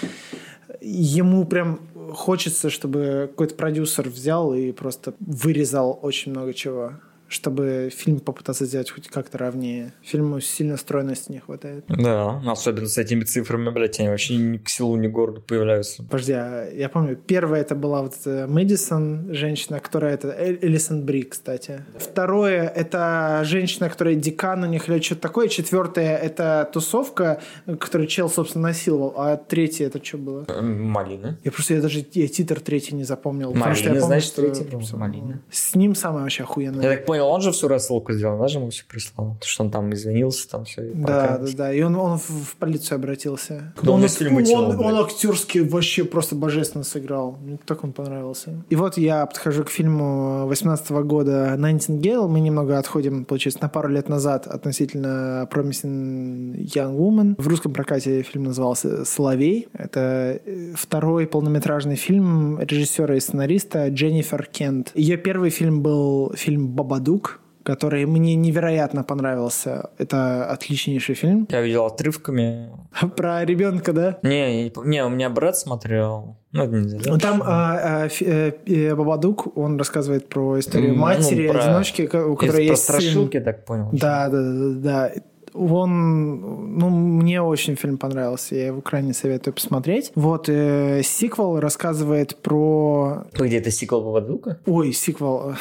ему 0.82 1.46
прям 1.46 1.80
хочется, 2.14 2.70
чтобы 2.70 3.28
какой-то 3.32 3.56
продюсер 3.56 4.10
взял 4.10 4.54
и 4.54 4.72
просто 4.72 5.14
вырезал 5.20 6.00
очень 6.02 6.32
много 6.32 6.54
чего 6.54 6.94
чтобы 7.32 7.90
фильм 7.96 8.20
попытаться 8.20 8.66
сделать 8.66 8.92
хоть 8.92 9.08
как-то 9.08 9.38
равнее. 9.38 9.94
Фильму 10.04 10.40
сильно 10.42 10.76
стройности 10.78 11.32
не 11.32 11.40
хватает. 11.40 11.86
Да, 11.88 12.42
особенно 12.46 12.88
с 12.88 12.98
этими 12.98 13.24
цифрами, 13.24 13.70
блядь, 13.70 14.00
они 14.00 14.10
вообще 14.10 14.36
ни 14.36 14.58
к 14.58 14.68
селу, 14.70 14.98
ни 14.98 15.08
к 15.08 15.12
городу 15.12 15.42
появляются. 15.42 16.04
Подожди, 16.04 16.34
а 16.34 16.70
я 16.70 16.90
помню, 16.90 17.16
первая 17.16 17.62
это 17.62 17.74
была 17.76 18.02
вот 18.02 18.14
эта 18.20 18.48
Мэдисон, 18.48 19.34
женщина, 19.34 19.80
которая 19.80 20.14
это 20.16 20.28
Эль- 20.38 20.60
Элисон 20.62 21.06
Бри, 21.06 21.24
кстати. 21.24 21.86
Второе 21.98 22.68
это 22.68 23.42
женщина, 23.46 23.90
которая 23.90 24.16
декан 24.16 24.64
у 24.64 24.68
них 24.68 24.90
или 24.90 25.00
что-то 25.00 25.22
такое. 25.22 25.48
Четвертое 25.48 26.18
это 26.18 26.70
тусовка, 26.74 27.42
которую 27.80 28.08
чел, 28.08 28.30
собственно, 28.30 28.68
насиловал. 28.70 29.14
А 29.16 29.38
третье 29.38 29.88
это 29.88 30.04
что 30.04 30.18
было? 30.18 30.46
Малина. 30.62 31.38
Я 31.44 31.52
просто 31.52 31.76
я 31.76 31.82
даже 31.82 32.06
я 32.14 32.28
титр 32.28 32.60
третий 32.60 32.96
не 32.96 33.04
запомнил. 33.06 33.54
потому 33.54 33.74
что 33.76 33.86
я 33.86 33.90
Малина, 33.92 34.02
помню, 34.02 34.16
значит, 34.22 34.32
что- 34.34 34.42
третий. 34.42 34.96
Малина. 34.98 35.42
С 35.50 35.76
ним 35.76 35.96
самое 35.96 36.24
вообще 36.24 36.44
охуенное. 36.44 36.84
Я 36.84 36.90
так 36.98 37.06
понял, 37.06 37.21
он 37.22 37.42
же 37.42 37.52
всю 37.52 37.68
рассылку 37.68 38.14
сделал, 38.14 38.40
даже 38.40 38.60
ему 38.60 38.70
все 38.70 38.84
прислал. 38.86 39.38
То, 39.40 39.48
что 39.48 39.64
он 39.64 39.72
там 39.72 39.94
извинился, 39.94 40.50
там 40.50 40.66
все. 40.66 40.82
Да, 40.94 41.38
да, 41.38 41.48
да. 41.56 41.74
И 41.74 41.82
он, 41.82 41.96
он 41.96 42.18
в, 42.18 42.56
полицию 42.58 42.98
обратился. 42.98 43.74
Да 43.82 43.92
он 43.92 44.04
он, 44.04 44.54
он, 44.54 44.80
он 44.80 45.06
актерски 45.06 45.60
вообще 45.60 46.04
просто 46.04 46.36
божественно 46.36 46.84
сыграл. 46.84 47.38
Мне 47.42 47.58
так 47.66 47.84
он 47.84 47.94
понравился. 47.94 48.64
И 48.70 48.76
вот 48.76 48.98
я 48.98 49.26
подхожу 49.26 49.64
к 49.64 49.70
фильму 49.70 50.48
18 50.48 50.92
года 50.92 51.56
Nightingale. 51.58 52.28
Мы 52.28 52.40
немного 52.40 52.78
отходим, 52.78 53.26
получается, 53.26 53.62
на 53.62 53.70
пару 53.70 53.90
лет 53.90 54.10
назад 54.10 54.48
относительно 54.48 55.48
Promising 55.52 56.58
Young 56.58 56.98
Woman. 56.98 57.36
В 57.38 57.48
русском 57.48 57.74
прокате 57.74 58.22
фильм 58.24 58.46
назывался 58.46 59.06
«Соловей». 59.06 59.68
Это 59.74 60.40
э, 60.46 60.74
второй 60.76 61.28
полнометражный 61.28 61.96
фильм 61.96 62.60
режиссера 62.60 63.16
и 63.16 63.20
сценариста 63.20 63.90
Дженнифер 63.90 64.46
Кент. 64.52 64.92
Ее 64.96 65.18
первый 65.18 65.50
фильм 65.50 65.82
был 65.82 66.34
фильм 66.36 66.70
«Бабадук», 67.12 67.40
который 67.64 68.06
мне 68.06 68.36
невероятно 68.36 69.04
понравился. 69.04 69.92
Это 70.00 70.46
отличнейший 70.46 71.14
фильм. 71.16 71.48
Я 71.52 71.62
видел 71.62 71.86
отрывками. 71.86 72.70
Про 73.16 73.46
ребенка, 73.46 73.94
да? 73.94 74.18
Не, 74.24 74.70
не, 74.86 75.06
у 75.06 75.10
меня 75.10 75.30
брат 75.30 75.58
смотрел. 75.58 76.38
Ну, 76.54 76.64
это 76.64 76.74
нельзя. 76.74 76.98
да? 77.00 77.12
Ну, 77.12 77.18
Там 77.20 77.42
а, 77.46 77.78
а, 78.06 78.08
э, 78.08 78.52
э, 78.66 78.96
Бабадук, 78.96 79.56
он 79.58 79.78
рассказывает 79.78 80.28
про 80.28 80.60
историю 80.60 80.94
М, 80.94 80.98
матери, 81.00 81.48
ну, 81.48 81.54
про- 81.54 81.64
одиночки, 81.64 82.02
у 82.04 82.36
которой 82.36 82.52
про 82.52 82.62
есть 82.64 82.84
сын. 82.86 82.96
страшилки, 82.96 83.38
я 83.38 83.44
так 83.44 83.64
понял. 83.66 83.90
Да, 83.92 84.28
да, 84.30 84.42
да, 84.42 84.70
да. 84.74 85.12
Он, 85.54 86.78
ну, 86.78 86.90
мне 86.90 87.42
очень 87.42 87.76
фильм 87.76 87.98
понравился, 87.98 88.56
я 88.56 88.68
его 88.68 88.82
крайне 88.82 89.14
советую 89.14 89.54
посмотреть. 89.54 90.12
Вот, 90.16 90.50
э, 90.50 91.02
сиквел 91.04 91.60
рассказывает 91.60 92.38
про... 92.38 93.26
Где 93.34 93.58
это 93.58 93.72
сиквел 93.72 94.02
Бабадука? 94.02 94.60
Ой, 94.66 94.94
сиквел. 94.94 95.56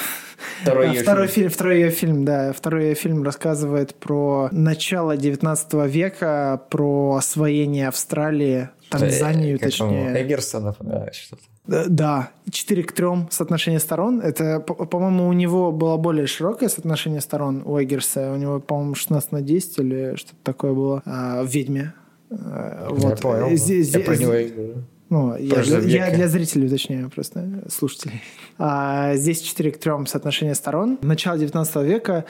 Второй 0.62 0.94
второй 0.96 1.26
фильм. 1.26 1.48
фильм. 1.48 1.50
Второй 1.50 1.76
ее 1.80 1.90
фильм, 1.90 2.24
да. 2.24 2.52
Второй 2.52 2.84
ее 2.88 2.94
фильм 2.94 3.22
рассказывает 3.22 3.94
про 3.94 4.48
начало 4.52 5.16
19 5.16 5.72
века, 5.86 6.62
про 6.70 7.16
освоение 7.16 7.88
Австралии, 7.88 8.70
Танзанию, 8.90 9.56
Э, 9.56 9.58
как 9.58 9.68
точнее. 9.70 10.06
там, 10.06 10.22
Эггерсонов, 10.22 10.76
да, 10.80 11.10
что-то. 11.12 11.42
Э, 11.70 11.84
Да, 11.88 12.30
4 12.50 12.82
к 12.82 12.92
3 12.92 13.28
соотношение 13.30 13.80
сторон. 13.80 14.20
Это, 14.20 14.60
по- 14.60 14.74
по-моему, 14.86 15.28
у 15.28 15.32
него 15.32 15.72
было 15.72 15.96
более 15.96 16.26
широкое 16.26 16.68
соотношение 16.68 17.20
сторон 17.20 17.62
у 17.64 17.78
Эггерса. 17.78 18.32
У 18.32 18.36
него, 18.36 18.60
по-моему, 18.60 18.94
16 18.94 19.32
на 19.32 19.40
10 19.42 19.78
или 19.78 20.14
что-то 20.16 20.36
такое 20.42 20.72
было 20.72 21.02
а, 21.06 21.42
в 21.42 21.46
«Ведьме». 21.46 21.92
А, 22.30 22.88
Я 22.88 22.94
Вот. 23.08 23.20
понял. 23.20 23.56
Здесь, 23.56 23.94
Я 23.94 24.00
про 24.00 24.16
него 24.16 24.34
и 24.34 24.48
говорю. 24.48 24.74
ну, 25.10 25.36
я, 25.36 25.62
для, 25.62 25.78
я 26.06 26.10
для 26.16 26.28
зрителей 26.28 26.66
уточняю 26.66 27.10
просто, 27.10 27.64
слушателей. 27.68 28.20
А, 28.58 29.14
здесь 29.16 29.40
4 29.40 29.70
к 29.72 29.78
3 29.78 30.06
соотношение 30.06 30.54
сторон. 30.54 30.98
Начало 31.02 31.38
19 31.38 31.76
века, 31.86 32.24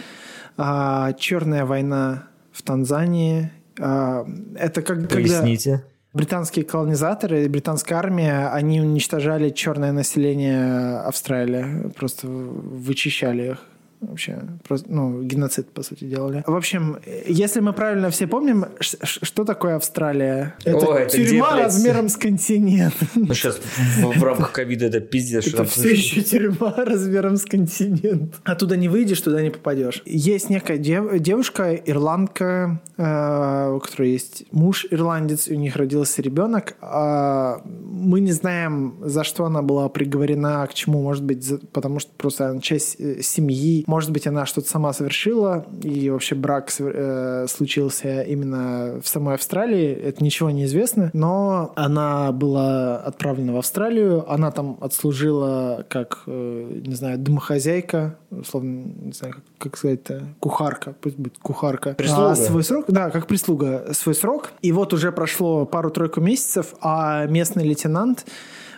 а, 0.56 1.12
черная 1.14 1.64
война 1.64 2.24
в 2.52 2.62
Танзании. 2.62 3.50
А, 3.80 4.26
это 4.56 4.82
как, 4.82 4.98
когда 5.08 5.14
Поясните. 5.16 5.82
Британские 6.12 6.64
колонизаторы, 6.64 7.48
британская 7.48 7.94
армия, 7.96 8.48
они 8.48 8.80
уничтожали 8.80 9.50
черное 9.50 9.92
население 9.92 10.98
Австралии, 11.00 11.90
просто 11.90 12.26
вычищали 12.26 13.52
их. 13.52 13.69
Вообще, 14.00 14.42
просто, 14.66 14.90
ну, 14.90 15.22
геноцид, 15.22 15.70
по 15.72 15.82
сути, 15.82 16.04
делали. 16.04 16.42
В 16.46 16.54
общем, 16.54 16.96
если 17.26 17.60
мы 17.60 17.72
правильно 17.74 18.08
все 18.10 18.26
помним, 18.26 18.66
что 18.80 19.44
такое 19.44 19.76
Австралия? 19.76 20.54
Это 20.64 20.86
О, 20.86 20.94
это 20.96 21.16
тюрьма 21.16 21.52
где, 21.54 21.62
размером 21.64 22.08
с 22.08 22.16
континент. 22.16 22.94
Ну, 23.14 23.34
сейчас 23.34 23.60
в, 23.98 24.18
в 24.18 24.24
рамках 24.24 24.52
ковида 24.52 24.86
это 24.86 25.00
пиздец. 25.00 25.46
Это 25.48 25.64
все 25.64 25.90
еще 25.90 26.22
тюрьма 26.22 26.74
размером 26.78 27.36
с 27.36 27.44
континент. 27.44 28.40
Оттуда 28.44 28.76
не 28.76 28.88
выйдешь, 28.88 29.20
туда 29.20 29.42
не 29.42 29.50
попадешь. 29.50 30.02
Есть 30.06 30.48
некая 30.50 30.78
дев- 30.78 31.18
девушка, 31.20 31.74
ирландка, 31.74 32.80
э, 32.96 33.70
у 33.74 33.80
которой 33.80 34.12
есть 34.12 34.44
муж 34.50 34.86
ирландец, 34.90 35.48
у 35.48 35.54
них 35.54 35.76
родился 35.76 36.22
ребенок. 36.22 36.76
А 36.80 37.60
мы 37.64 38.20
не 38.20 38.32
знаем, 38.32 38.96
за 39.02 39.24
что 39.24 39.44
она 39.44 39.60
была 39.62 39.88
приговорена, 39.90 40.66
к 40.66 40.74
чему, 40.74 41.02
может 41.02 41.24
быть, 41.24 41.44
за- 41.44 41.58
потому 41.58 41.98
что 41.98 42.10
просто 42.16 42.48
она 42.48 42.60
часть 42.60 42.96
э, 42.98 43.20
семьи. 43.22 43.84
Может 43.90 44.12
быть, 44.12 44.24
она 44.28 44.46
что-то 44.46 44.70
сама 44.70 44.92
совершила, 44.92 45.66
и 45.82 46.10
вообще 46.10 46.36
брак 46.36 46.70
э, 46.78 47.46
случился 47.48 48.22
именно 48.22 49.00
в 49.02 49.08
самой 49.08 49.34
Австралии. 49.34 49.90
Это 49.90 50.22
ничего 50.22 50.48
не 50.50 50.66
известно. 50.66 51.10
Но 51.12 51.72
она 51.74 52.30
была 52.30 52.98
отправлена 52.98 53.52
в 53.52 53.56
Австралию. 53.56 54.30
Она 54.30 54.52
там 54.52 54.78
отслужила 54.80 55.84
как, 55.88 56.22
э, 56.28 56.80
не 56.86 56.94
знаю, 56.94 57.18
домохозяйка, 57.18 58.16
условно, 58.30 58.92
не 59.02 59.12
знаю, 59.12 59.34
как, 59.34 59.42
как 59.58 59.76
сказать-то, 59.76 60.22
кухарка, 60.38 60.94
пусть 61.00 61.16
будет 61.16 61.38
кухарка. 61.38 61.94
Прислуга. 61.94 62.30
А, 62.30 62.36
свой 62.36 62.62
срок, 62.62 62.84
да, 62.86 63.10
как 63.10 63.26
прислуга, 63.26 63.92
свой 63.92 64.14
срок. 64.14 64.52
И 64.62 64.70
вот 64.70 64.92
уже 64.92 65.10
прошло 65.10 65.66
пару-тройку 65.66 66.20
месяцев, 66.20 66.76
а 66.80 67.26
местный 67.26 67.64
лейтенант, 67.64 68.24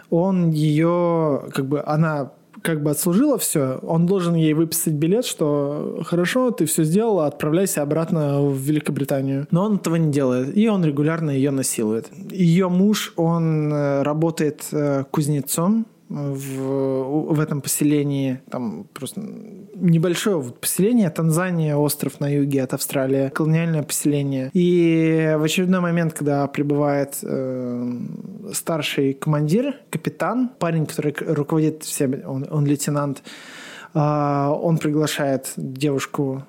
он 0.09 0.53
ее, 0.53 1.43
как 1.53 1.67
бы, 1.67 1.83
она 1.85 2.33
как 2.63 2.83
бы 2.83 2.91
отслужила 2.91 3.39
все, 3.39 3.79
он 3.83 4.07
должен 4.07 4.35
ей 4.35 4.55
выписать 4.55 4.95
билет, 4.95 5.25
что 5.25 6.03
хорошо, 6.07 6.51
ты 6.51 6.67
все 6.67 6.85
сделала, 6.85 7.27
отправляйся 7.27 7.83
обратно 7.83 8.43
в 8.43 8.57
Великобританию. 8.57 9.47
Но 9.51 9.65
он 9.65 9.77
этого 9.77 9.97
не 9.97 10.11
делает, 10.11 10.57
и 10.57 10.69
он 10.69 10.85
регулярно 10.85 11.31
ее 11.31 11.51
насилует. 11.51 12.09
Ее 12.31 12.69
муж, 12.69 13.13
он 13.17 13.73
э, 13.73 14.03
работает 14.03 14.65
э, 14.73 15.05
кузнецом, 15.11 15.87
в, 16.13 17.35
в 17.35 17.41
этом 17.41 17.61
поселении, 17.61 18.41
там 18.51 18.85
просто 18.93 19.23
небольшое 19.75 20.37
вот 20.37 20.61
поселение, 20.61 21.11
Танзания, 21.11 21.77
остров 21.77 22.21
на 22.21 22.29
юге 22.29 22.63
от 22.63 22.75
Австралии, 22.75 23.31
колониальное 23.31 23.83
поселение. 23.83 24.51
И 24.53 25.35
в 25.39 25.43
очередной 25.43 25.81
момент, 25.81 26.13
когда 26.13 26.47
прибывает 26.47 27.19
э, 27.23 27.93
старший 28.53 29.15
командир, 29.15 29.77
капитан, 29.91 30.51
парень, 30.59 30.87
который 30.87 31.15
руководит 31.19 31.85
всем, 31.85 32.15
он, 32.27 32.47
он 32.51 32.67
лейтенант, 32.67 33.23
э, 33.95 33.99
он 33.99 34.79
приглашает 34.79 35.53
девушку 35.57 36.45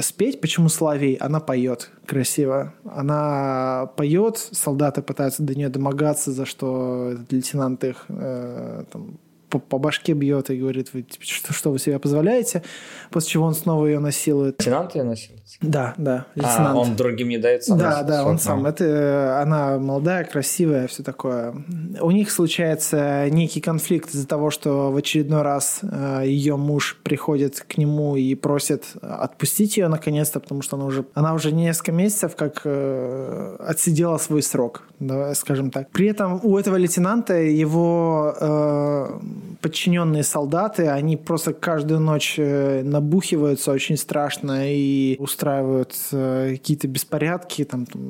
спеть. 0.00 0.40
Почему 0.40 0.68
Славей? 0.68 1.14
Она 1.14 1.40
поет 1.40 1.90
красиво. 2.06 2.74
Она 2.84 3.90
поет, 3.96 4.38
солдаты 4.38 5.02
пытаются 5.02 5.42
до 5.42 5.54
нее 5.54 5.68
домогаться, 5.68 6.32
за 6.32 6.46
что 6.46 7.14
лейтенант 7.30 7.84
их 7.84 8.04
э, 8.08 8.84
там, 8.90 9.18
по, 9.54 9.60
по 9.60 9.78
башке 9.78 10.14
бьет 10.14 10.50
и 10.50 10.56
говорит, 10.56 10.92
вы 10.92 11.02
типа, 11.02 11.24
что, 11.24 11.52
что 11.52 11.70
вы 11.70 11.78
себе 11.78 11.98
позволяете, 12.00 12.62
после 13.10 13.30
чего 13.30 13.44
он 13.44 13.54
снова 13.54 13.86
ее 13.86 14.00
насилует. 14.00 14.58
Лейтенант 14.58 14.94
ее 14.96 15.04
насилует? 15.04 15.42
Да, 15.60 15.94
да, 15.96 16.26
а, 16.34 16.38
лейтенант. 16.40 16.76
А, 16.76 16.80
он 16.80 16.96
другим 16.96 17.28
не 17.28 17.38
дает 17.38 17.62
сам? 17.62 17.78
Да, 17.78 18.02
да, 18.02 18.24
он 18.24 18.38
сам. 18.38 18.66
Это, 18.66 19.40
она 19.40 19.78
молодая, 19.78 20.24
красивая, 20.24 20.88
все 20.88 21.04
такое. 21.04 21.54
У 22.00 22.10
них 22.10 22.30
случается 22.30 23.28
некий 23.30 23.60
конфликт 23.60 24.10
из-за 24.10 24.26
того, 24.26 24.50
что 24.50 24.90
в 24.90 24.96
очередной 24.96 25.42
раз 25.42 25.80
э, 25.82 26.22
ее 26.26 26.56
муж 26.56 26.98
приходит 27.04 27.60
к 27.60 27.78
нему 27.78 28.16
и 28.16 28.34
просит 28.34 28.84
отпустить 29.00 29.76
ее 29.76 29.88
наконец-то, 29.88 30.40
потому 30.40 30.62
что 30.62 30.76
она 30.76 30.86
уже, 30.86 31.04
она 31.14 31.34
уже 31.34 31.52
несколько 31.52 31.92
месяцев 31.92 32.34
как 32.34 32.62
э, 32.64 33.56
отсидела 33.60 34.18
свой 34.18 34.42
срок, 34.42 34.82
да, 34.98 35.34
скажем 35.34 35.70
так. 35.70 35.90
При 35.90 36.08
этом 36.08 36.40
у 36.42 36.58
этого 36.58 36.76
лейтенанта 36.76 37.34
его 37.34 38.34
э, 38.40 39.20
подчиненные 39.60 40.22
солдаты, 40.22 40.88
они 40.88 41.16
просто 41.16 41.52
каждую 41.52 42.00
ночь 42.00 42.34
э, 42.38 42.82
набухиваются 42.82 43.72
очень 43.72 43.96
страшно 43.96 44.72
и 44.72 45.16
устраивают 45.18 45.94
какие-то 46.10 46.88
беспорядки, 46.88 47.64
там, 47.64 47.86
там 47.86 48.02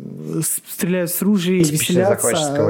стреляют 0.43 1.11
с 1.11 1.23
ружей, 1.23 1.63
веселятся. 1.73 2.15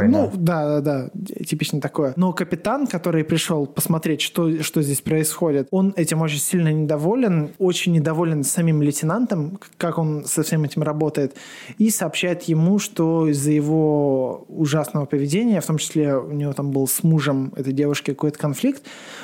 Ну, 0.09 0.31
да, 0.35 0.81
да, 0.81 1.11
да, 1.13 1.45
типично 1.45 1.81
такое. 1.81 2.13
Но 2.17 2.33
капитан, 2.33 2.87
который 2.87 3.25
пришел 3.25 3.67
посмотреть, 3.67 4.21
что, 4.21 4.63
что 4.63 4.83
здесь 4.83 5.01
происходит, 5.01 5.69
он 5.71 5.93
этим 5.97 6.21
очень 6.21 6.39
сильно 6.39 6.73
недоволен, 6.73 7.51
очень 7.59 7.93
недоволен 7.93 8.45
самим 8.45 8.83
лейтенантом, 8.83 9.59
как 9.77 9.99
он 9.99 10.25
со 10.25 10.43
всем 10.43 10.65
этим 10.65 10.83
работает, 10.83 11.37
и 11.79 11.91
сообщает 11.91 12.43
ему, 12.45 12.79
что 12.79 13.29
из-за 13.29 13.51
его 13.51 14.45
ужасного 14.49 15.07
поведения, 15.07 15.61
в 15.61 15.67
том 15.67 15.79
числе 15.79 16.17
у 16.17 16.33
него 16.33 16.53
там 16.53 16.71
был 16.71 16.87
с 16.87 17.03
мужем 17.03 17.53
этой 17.57 17.73
девушки 17.73 18.11
какой-то 18.11 18.39
конфликт, 18.39 18.54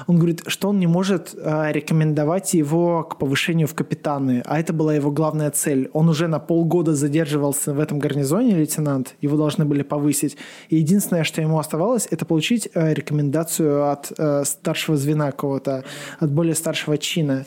он 0.07 0.17
говорит, 0.17 0.43
что 0.47 0.69
он 0.69 0.79
не 0.79 0.87
может 0.87 1.35
э, 1.35 1.73
рекомендовать 1.73 2.55
его 2.55 3.05
к 3.05 3.19
повышению 3.19 3.67
в 3.67 3.75
капитаны, 3.75 4.43
а 4.45 4.61
это 4.61 4.73
была 4.73 4.95
его 4.95 5.11
главная 5.11 5.51
цель. 5.51 5.91
Он 5.93 6.09
уже 6.09 6.29
на 6.29 6.39
полгода 6.39 6.95
задерживался 6.95 7.73
в 7.73 7.81
этом 7.81 7.99
гарнизоне, 7.99 8.55
лейтенант, 8.55 9.15
его 9.21 9.37
должны 9.37 9.65
были 9.65 9.83
повысить. 9.83 10.37
И 10.69 10.77
единственное, 10.77 11.25
что 11.25 11.41
ему 11.41 11.59
оставалось, 11.59 12.09
это 12.11 12.25
получить 12.25 12.69
э, 12.75 12.95
рекомендацию 12.95 13.91
от 13.91 14.13
э, 14.17 14.45
старшего 14.45 14.97
звена 14.97 15.31
какого-то, 15.31 15.85
от 16.19 16.31
более 16.31 16.55
старшего 16.55 16.99
чина 16.99 17.45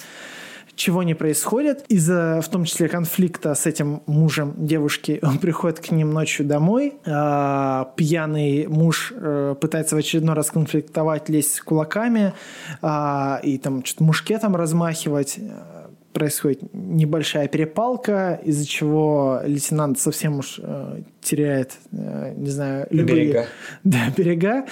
чего 0.76 1.04
не 1.04 1.14
происходит. 1.14 1.86
Из-за, 1.88 2.42
в 2.42 2.50
том 2.50 2.66
числе, 2.66 2.88
конфликта 2.90 3.56
с 3.56 3.66
этим 3.66 4.02
мужем 4.06 4.54
девушки, 4.58 5.20
он 5.24 5.38
приходит 5.38 5.80
к 5.80 5.92
ним 5.92 6.12
ночью 6.12 6.46
домой. 6.46 6.96
Э, 7.06 7.86
пьяный 7.96 8.68
муж 8.68 9.14
э, 9.16 9.56
пытается 9.60 9.96
в 9.96 10.00
очередной 10.00 10.36
раз 10.36 10.52
конфликтовать, 10.52 11.30
лезть 11.30 11.62
кулаками 11.62 12.34
э, 12.82 13.36
и 13.44 13.58
там 13.58 13.84
что-то 13.86 14.04
мушкетом 14.04 14.56
размахивать 14.56 15.40
происходит 16.14 16.62
небольшая 16.74 17.48
перепалка, 17.48 18.40
из-за 18.44 18.66
чего 18.66 19.42
лейтенант 19.44 20.00
совсем 20.00 20.40
уж 20.40 20.60
э, 20.62 21.02
теряет, 21.24 21.74
э, 21.92 22.34
не 22.36 22.50
знаю, 22.50 22.88
любые... 22.90 23.26
Берега. 23.26 23.46
Да, 23.84 24.00
берега. 24.16 24.66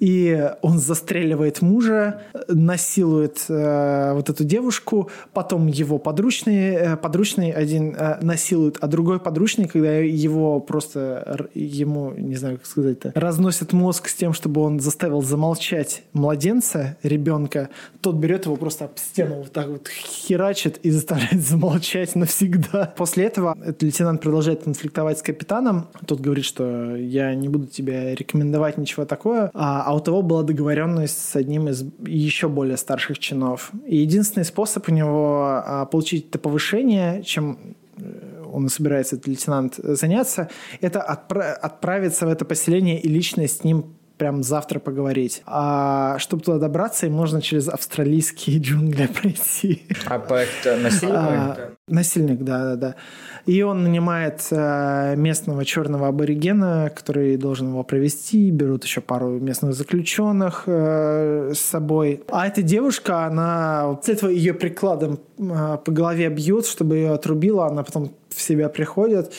И 0.00 0.50
он 0.62 0.78
застреливает 0.78 1.62
мужа, 1.62 2.22
насилует 2.48 3.44
э, 3.48 4.12
вот 4.14 4.30
эту 4.30 4.44
девушку, 4.44 5.10
потом 5.32 5.66
его 5.66 5.98
подручный, 5.98 6.74
э, 6.74 6.96
подручный 6.96 7.50
один 7.50 7.94
э, 7.94 8.18
насилует, 8.22 8.78
а 8.80 8.86
другой 8.86 9.20
подручный, 9.20 9.68
когда 9.68 9.98
его 9.98 10.60
просто, 10.60 11.48
ему, 11.54 12.12
не 12.12 12.36
знаю, 12.36 12.58
как 12.58 12.66
сказать-то, 12.66 13.12
разносит 13.14 13.72
мозг 13.72 14.08
с 14.08 14.14
тем, 14.14 14.32
чтобы 14.32 14.60
он 14.62 14.80
заставил 14.80 15.22
замолчать 15.22 16.02
младенца, 16.12 16.96
ребенка, 17.02 17.70
тот 18.00 18.16
берет 18.16 18.46
его 18.46 18.56
просто 18.56 18.86
об 18.86 18.98
стену 18.98 19.36
вот 19.36 19.52
так 19.52 19.68
вот 19.68 19.88
херачит 19.88 20.78
и 20.78 20.90
заставляет 20.90 21.40
замолчать 21.46 22.14
навсегда. 22.14 22.92
После 22.96 23.24
этого 23.24 23.56
этот 23.60 23.82
лейтенант 23.82 24.20
продолжает 24.20 24.64
конфликтовать 24.64 25.18
с 25.18 25.22
капитаном. 25.22 25.86
Тот 26.06 26.20
говорит, 26.20 26.44
что 26.44 26.96
я 26.96 27.34
не 27.34 27.48
буду 27.48 27.66
тебе 27.66 28.14
рекомендовать 28.14 28.78
ничего 28.78 29.04
такое. 29.04 29.50
А, 29.54 29.82
а 29.86 29.94
у 29.94 30.00
того 30.00 30.22
была 30.22 30.42
договоренность 30.42 31.18
с 31.18 31.36
одним 31.36 31.68
из 31.68 31.84
еще 32.04 32.48
более 32.48 32.76
старших 32.76 33.18
чинов. 33.18 33.70
И 33.86 33.96
единственный 33.96 34.44
способ 34.44 34.88
у 34.88 34.92
него 34.92 35.62
а, 35.64 35.86
получить 35.86 36.28
это 36.28 36.38
повышение, 36.38 37.22
чем 37.22 37.76
э, 37.96 38.42
он 38.52 38.68
собирается, 38.68 39.16
этот 39.16 39.28
лейтенант, 39.28 39.76
заняться, 39.76 40.50
это 40.80 40.98
отпра- 40.98 41.52
отправиться 41.52 42.26
в 42.26 42.28
это 42.28 42.44
поселение 42.44 43.00
и 43.00 43.08
лично 43.08 43.46
с 43.46 43.62
ним 43.62 43.94
прям 44.18 44.42
завтра 44.42 44.78
поговорить. 44.78 45.42
А 45.46 46.18
чтобы 46.18 46.42
туда 46.42 46.58
добраться, 46.58 47.06
им 47.06 47.16
нужно 47.16 47.42
через 47.42 47.68
австралийские 47.68 48.58
джунгли 48.60 49.06
пройти. 49.06 49.82
А 50.06 50.16
это 50.16 50.76
насильник? 50.76 51.16
А, 51.16 51.70
насильник, 51.88 52.42
да, 52.42 52.64
да, 52.64 52.76
да. 52.76 52.94
И 53.46 53.62
он 53.62 53.82
нанимает 53.82 54.46
э, 54.50 55.14
местного 55.16 55.64
черного 55.64 56.08
аборигена, 56.08 56.90
который 56.94 57.36
должен 57.36 57.68
его 57.68 57.82
провести. 57.82 58.50
Берут 58.50 58.84
еще 58.84 59.00
пару 59.00 59.38
местных 59.38 59.74
заключенных 59.74 60.64
э, 60.66 61.52
с 61.54 61.60
собой. 61.60 62.22
А 62.28 62.46
эта 62.46 62.62
девушка, 62.62 63.26
она 63.26 63.98
с 64.02 64.08
этого 64.08 64.30
ее 64.30 64.54
прикладом 64.54 65.18
э, 65.38 65.78
по 65.84 65.92
голове 65.92 66.28
бьют, 66.30 66.66
чтобы 66.66 66.96
ее 66.96 67.12
отрубила. 67.12 67.66
Она 67.66 67.82
потом 67.82 68.14
в 68.30 68.40
себя 68.40 68.68
приходит. 68.68 69.32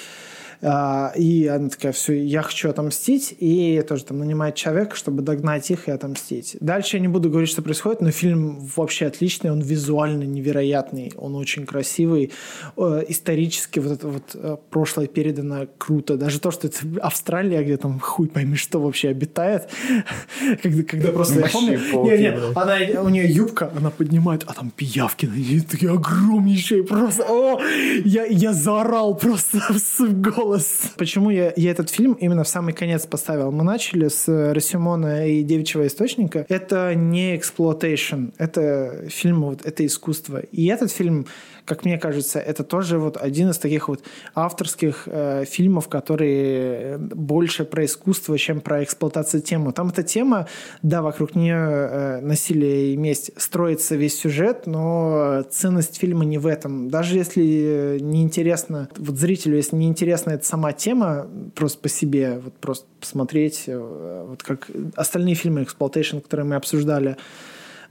А, 0.67 1.11
и 1.15 1.45
она 1.45 1.69
такая, 1.69 1.91
все, 1.91 2.13
я 2.13 2.41
хочу 2.41 2.71
отомстить, 2.71 3.35
и 3.37 3.83
тоже 3.87 4.03
там 4.03 4.17
нанимает 4.17 4.55
человека, 4.55 4.95
чтобы 4.95 5.21
догнать 5.21 5.69
их 5.69 5.87
и 5.87 5.91
отомстить. 5.91 6.57
Дальше 6.59 6.97
я 6.97 7.01
не 7.01 7.07
буду 7.07 7.29
говорить, 7.29 7.51
что 7.51 7.61
происходит, 7.61 8.01
но 8.01 8.09
фильм 8.09 8.57
вообще 8.75 9.05
отличный, 9.05 9.51
он 9.51 9.61
визуально 9.61 10.23
невероятный, 10.23 11.13
он 11.17 11.35
очень 11.35 11.67
красивый, 11.67 12.31
э, 12.77 13.03
исторически 13.07 13.77
вот 13.77 13.91
это 13.91 14.07
вот 14.07 14.23
э, 14.33 14.57
прошлое 14.71 15.05
передано 15.05 15.67
круто, 15.77 16.17
даже 16.17 16.39
то, 16.39 16.49
что 16.49 16.65
это 16.65 16.79
Австралия, 16.99 17.61
где 17.63 17.77
там 17.77 17.99
хуй 17.99 18.27
пойми, 18.27 18.55
что 18.55 18.81
вообще 18.81 19.09
обитает, 19.09 19.69
когда, 20.63 20.81
когда 20.81 21.11
просто, 21.11 21.41
я 21.41 21.47
помню, 21.47 21.79
не, 21.93 22.17
не, 22.17 22.33
она, 22.55 23.01
у 23.03 23.09
нее 23.09 23.31
юбка, 23.31 23.71
она 23.77 23.91
поднимает, 23.91 24.43
а 24.47 24.53
там 24.53 24.71
пиявки, 24.71 25.27
они 25.27 25.59
такие 25.59 25.91
огромнейшие, 25.91 26.83
просто, 26.83 27.23
о, 27.29 27.61
я, 28.03 28.25
я 28.25 28.51
заорал 28.53 29.13
просто 29.13 29.59
в 29.69 30.21
голос 30.21 30.54
голос. 30.55 30.93
Почему 30.97 31.29
я, 31.29 31.53
я 31.55 31.71
этот 31.71 31.89
фильм 31.89 32.13
именно 32.13 32.43
в 32.43 32.47
самый 32.47 32.73
конец 32.73 33.05
поставил? 33.05 33.51
Мы 33.51 33.63
начали 33.63 34.07
с 34.07 34.27
Расёмона 34.27 35.27
и 35.27 35.43
Девичьего 35.43 35.85
источника. 35.87 36.45
Это 36.49 36.95
не 36.95 37.35
exploitation, 37.35 38.29
это 38.37 39.05
фильм, 39.09 39.41
вот, 39.43 39.65
это 39.65 39.85
искусство. 39.85 40.39
И 40.39 40.65
этот 40.67 40.91
фильм 40.91 41.27
как 41.65 41.83
мне 41.83 41.97
кажется, 41.97 42.39
это 42.39 42.63
тоже 42.63 42.99
вот 42.99 43.17
один 43.17 43.49
из 43.49 43.57
таких 43.57 43.89
вот 43.89 44.03
авторских 44.35 45.03
э, 45.07 45.45
фильмов, 45.45 45.89
которые 45.89 46.97
больше 46.97 47.65
про 47.65 47.85
искусство, 47.85 48.37
чем 48.37 48.61
про 48.61 48.83
эксплуатацию 48.83 49.41
темы. 49.41 49.73
Там 49.73 49.89
эта 49.89 50.03
тема, 50.03 50.47
да, 50.83 51.01
вокруг 51.01 51.35
нее 51.35 51.55
э, 51.55 52.19
насилие 52.21 52.93
и 52.93 52.97
месть 52.97 53.31
строится 53.37 53.95
весь 53.95 54.17
сюжет, 54.17 54.67
но 54.67 55.43
ценность 55.49 55.97
фильма 55.97 56.23
не 56.25 56.37
в 56.37 56.45
этом. 56.45 56.89
Даже 56.89 57.17
если 57.17 57.97
неинтересно, 57.99 58.89
вот 58.97 59.17
зрителю, 59.17 59.57
если 59.57 59.75
неинтересна 59.75 60.31
эта 60.31 60.45
сама 60.45 60.71
тема, 60.71 61.27
просто 61.55 61.79
по 61.79 61.89
себе, 61.89 62.39
вот 62.43 62.53
просто 62.53 62.85
посмотреть, 62.99 63.63
э, 63.67 64.25
вот 64.29 64.43
как 64.43 64.69
остальные 64.95 65.35
фильмы 65.35 65.63
Exploitation, 65.63 66.21
которые 66.21 66.45
мы 66.45 66.55
обсуждали, 66.55 67.17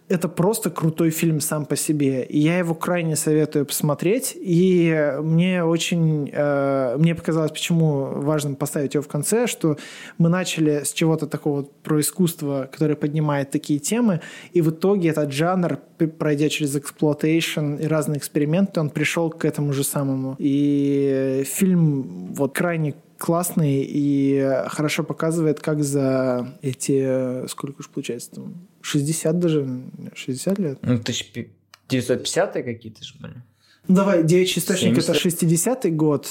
это 0.09 0.29
просто 0.29 0.71
крутой 0.71 1.11
фильм 1.11 1.41
сам 1.41 1.65
по 1.65 1.77
себе. 1.77 2.25
И 2.25 2.39
я 2.39 2.59
его 2.59 2.75
крайне 2.75 3.17
советую 3.17 3.65
посмотреть. 3.65 4.37
И 4.39 5.15
мне 5.23 5.65
очень... 5.65 6.31
Э, 6.31 6.97
мне 6.99 7.15
показалось, 7.15 7.53
почему 7.53 8.21
важно 8.21 8.55
поставить 8.55 8.95
его 8.95 9.03
в 9.03 9.09
конце, 9.09 9.47
что 9.47 9.79
мы 10.19 10.29
начали 10.29 10.85
с 10.85 10.93
чего-то 10.93 11.27
такого 11.27 11.63
про 11.83 12.01
искусство, 12.01 12.69
которое 12.71 12.97
поднимает 12.97 13.51
такие 13.51 13.79
темы, 13.79 14.21
и 14.53 14.61
в 14.61 14.71
итоге 14.71 15.09
этот 15.09 15.33
жанр, 15.33 15.79
пройдя 16.19 16.51
через 16.51 16.77
exploitation 16.77 17.77
и 17.77 17.87
разные 17.87 18.19
эксперименты, 18.19 18.81
он 18.81 18.91
пришел 18.91 19.31
к 19.31 19.47
этому 19.47 19.73
же 19.73 19.85
самому. 19.85 20.37
И 20.39 21.45
фильм 21.47 22.35
вот 22.35 22.55
крайне 22.55 22.95
классный 23.17 23.87
и 23.89 24.65
хорошо 24.67 25.03
показывает, 25.03 25.61
как 25.61 25.83
за 25.83 26.59
эти, 26.61 27.47
сколько 27.49 27.81
уж 27.81 27.89
получается, 27.89 28.33
там, 28.33 28.55
60 28.85 29.39
даже, 29.39 29.67
60 30.15 30.59
лет. 30.59 30.79
Ну, 30.83 30.99
1950-е 30.99 32.63
какие-то 32.63 33.03
же 33.03 33.15
были. 33.19 33.43
Давай, 33.89 34.23
«Девичий 34.23 34.61
источник»— 34.61 34.97
это 34.99 35.13
60-й 35.13 35.91
год, 35.91 36.29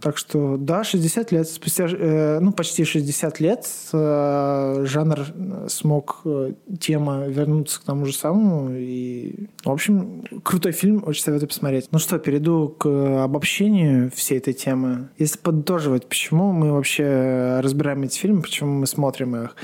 так 0.00 0.16
что, 0.16 0.56
да, 0.56 0.84
60 0.84 1.32
лет. 1.32 1.48
Спустя, 1.48 1.86
э, 1.86 2.38
ну, 2.40 2.52
почти 2.52 2.84
60 2.84 3.40
лет 3.40 3.68
э, 3.92 4.84
жанр 4.86 5.68
смог 5.68 6.20
э, 6.24 6.52
тема 6.78 7.26
вернуться 7.26 7.80
к 7.80 7.84
тому 7.84 8.04
же 8.06 8.12
самому. 8.12 8.70
И, 8.70 9.48
в 9.64 9.70
общем, 9.70 10.24
крутой 10.44 10.72
фильм, 10.72 11.02
очень 11.04 11.22
советую 11.22 11.48
посмотреть. 11.48 11.88
Ну 11.90 11.98
что, 11.98 12.18
перейду 12.18 12.68
к 12.68 12.86
обобщению 13.24 14.10
всей 14.12 14.38
этой 14.38 14.54
темы. 14.54 15.08
Если 15.18 15.38
подытоживать, 15.38 16.06
почему 16.06 16.52
мы 16.52 16.72
вообще 16.72 17.58
разбираем 17.60 18.02
эти 18.02 18.18
фильмы, 18.18 18.42
почему 18.42 18.70
мы 18.72 18.86
смотрим 18.86 19.34
их. 19.36 19.56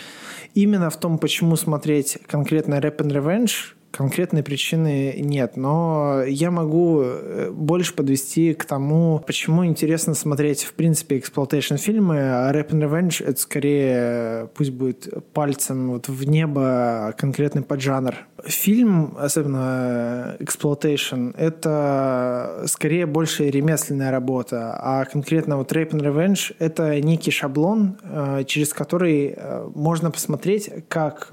Именно 0.55 0.89
в 0.89 0.97
том, 0.99 1.19
почему 1.19 1.57
смотреть 1.57 2.19
конкретно 2.27 2.77
«Rape 2.77 2.99
and 2.99 3.11
Revenge», 3.11 3.75
конкретной 3.97 4.43
причины 4.43 5.15
нет, 5.19 5.57
но 5.57 6.23
я 6.27 6.51
могу 6.51 7.03
э, 7.03 7.51
больше 7.53 7.95
подвести 7.95 8.53
к 8.55 8.65
тому, 8.65 9.23
почему 9.25 9.65
интересно 9.65 10.15
смотреть, 10.15 10.65
в 10.65 10.75
принципе, 10.75 11.19
exploitation 11.19 11.77
фильмы, 11.77 12.19
а 12.19 12.53
Rape 12.53 12.71
and 12.71 12.83
Revenge 12.83 13.25
это 13.25 13.41
скорее, 13.41 14.49
пусть 14.55 14.73
будет 14.73 15.09
пальцем 15.33 15.93
вот 15.93 16.09
в 16.09 16.25
небо 16.29 17.15
конкретный 17.17 17.63
поджанр. 17.63 18.17
Фильм, 18.45 19.17
особенно 19.19 20.37
exploitation, 20.41 21.31
это 21.37 22.65
скорее 22.67 23.07
больше 23.07 23.49
ремесленная 23.49 24.11
работа, 24.11 24.77
а 24.77 25.05
конкретно 25.05 25.57
вот 25.57 25.73
Rape 25.73 25.91
and 25.91 26.03
Revenge 26.03 26.55
это 26.59 27.01
некий 27.01 27.31
шаблон, 27.31 27.97
э, 28.03 28.43
через 28.47 28.75
который 28.75 29.35
э, 29.37 29.69
можно 29.75 30.11
посмотреть, 30.11 30.69
как 30.89 31.29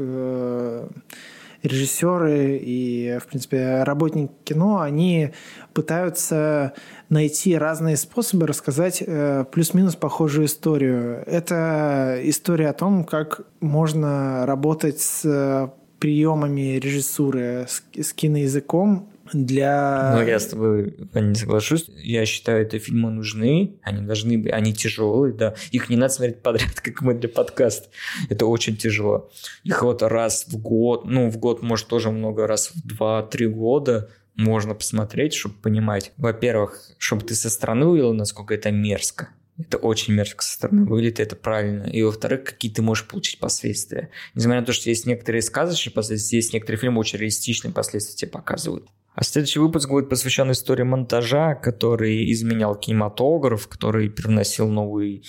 режиссеры 1.63 2.57
и, 2.57 3.17
в 3.21 3.27
принципе, 3.27 3.83
работники 3.83 4.31
кино, 4.43 4.79
они 4.79 5.31
пытаются 5.73 6.73
найти 7.09 7.57
разные 7.57 7.97
способы 7.97 8.47
рассказать 8.47 9.03
э, 9.05 9.45
плюс-минус 9.51 9.95
похожую 9.95 10.47
историю. 10.47 11.23
Это 11.25 12.19
история 12.23 12.69
о 12.69 12.73
том, 12.73 13.03
как 13.03 13.41
можно 13.59 14.45
работать 14.45 14.99
с 14.99 15.71
приемами 15.99 16.79
режиссуры, 16.79 17.67
с, 17.67 17.83
с 17.95 18.13
киноязыком 18.13 19.07
для... 19.33 20.13
Ну, 20.15 20.25
я 20.25 20.39
с 20.39 20.47
тобой 20.47 20.95
не 21.13 21.35
соглашусь. 21.35 21.89
Я 21.97 22.25
считаю, 22.25 22.63
это 22.63 22.79
фильмы 22.79 23.11
нужны, 23.11 23.75
они 23.81 24.05
должны 24.05 24.37
быть, 24.37 24.51
они 24.51 24.73
тяжелые, 24.73 25.33
да. 25.33 25.55
Их 25.71 25.89
не 25.89 25.95
надо 25.95 26.13
смотреть 26.13 26.41
подряд, 26.41 26.71
как 26.81 27.01
мы 27.01 27.13
для 27.13 27.29
подкаста. 27.29 27.89
Это 28.29 28.45
очень 28.45 28.77
тяжело. 28.77 29.29
Их 29.63 29.81
вот 29.81 30.01
раз 30.01 30.45
в 30.47 30.57
год, 30.57 31.05
ну, 31.05 31.29
в 31.29 31.37
год, 31.37 31.61
может, 31.61 31.87
тоже 31.87 32.11
много 32.11 32.47
раз 32.47 32.71
в 32.73 32.87
два-три 32.87 33.47
года 33.47 34.09
можно 34.35 34.73
посмотреть, 34.73 35.33
чтобы 35.33 35.55
понимать. 35.55 36.11
Во-первых, 36.17 36.79
чтобы 36.97 37.25
ты 37.25 37.35
со 37.35 37.49
стороны 37.49 37.85
увидел, 37.85 38.13
насколько 38.13 38.53
это 38.53 38.71
мерзко. 38.71 39.29
Это 39.57 39.77
очень 39.77 40.13
мерзко 40.13 40.43
со 40.43 40.53
стороны 40.53 40.85
выглядит, 40.85 41.19
это 41.19 41.35
правильно. 41.35 41.83
И 41.83 42.01
во-вторых, 42.01 42.43
какие 42.45 42.71
ты 42.71 42.81
можешь 42.81 43.07
получить 43.07 43.39
последствия. 43.39 44.09
Несмотря 44.33 44.61
на 44.61 44.65
то, 44.65 44.73
что 44.73 44.89
есть 44.89 45.05
некоторые 45.05 45.41
сказочные 45.41 45.93
последствия, 45.93 46.37
есть 46.37 46.53
некоторые 46.53 46.79
фильмы 46.79 46.99
очень 46.99 47.19
реалистичные 47.19 47.73
последствия 47.73 48.15
тебе 48.15 48.31
показывают. 48.31 48.87
А 49.13 49.23
следующий 49.23 49.59
выпуск 49.59 49.89
будет 49.89 50.09
посвящен 50.09 50.51
истории 50.51 50.83
монтажа, 50.83 51.55
который 51.55 52.31
изменял 52.31 52.75
кинематограф, 52.75 53.67
который 53.67 54.09
привносил 54.09 54.69
новые 54.69 55.23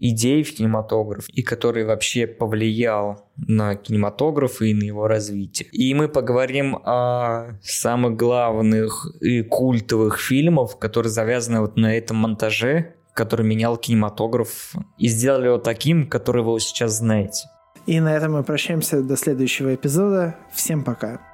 идеи 0.00 0.42
в 0.42 0.54
кинематограф 0.54 1.28
и 1.28 1.42
который 1.42 1.84
вообще 1.84 2.26
повлиял 2.26 3.28
на 3.36 3.74
кинематограф 3.74 4.62
и 4.62 4.72
на 4.72 4.84
его 4.84 5.08
развитие. 5.08 5.68
И 5.72 5.92
мы 5.94 6.08
поговорим 6.08 6.76
о 6.84 7.58
самых 7.62 8.16
главных 8.16 9.06
и 9.20 9.42
культовых 9.42 10.20
фильмах, 10.20 10.78
которые 10.78 11.10
завязаны 11.10 11.60
вот 11.60 11.76
на 11.76 11.96
этом 11.96 12.16
монтаже, 12.18 12.94
который 13.14 13.44
менял 13.44 13.76
кинематограф 13.76 14.74
и 14.96 15.08
сделали 15.08 15.46
его 15.46 15.58
таким, 15.58 16.08
который 16.08 16.42
вы 16.42 16.60
сейчас 16.60 16.98
знаете. 16.98 17.48
И 17.86 18.00
на 18.00 18.14
этом 18.14 18.32
мы 18.32 18.44
прощаемся 18.44 19.02
до 19.02 19.16
следующего 19.16 19.74
эпизода. 19.74 20.36
Всем 20.52 20.84
пока. 20.84 21.27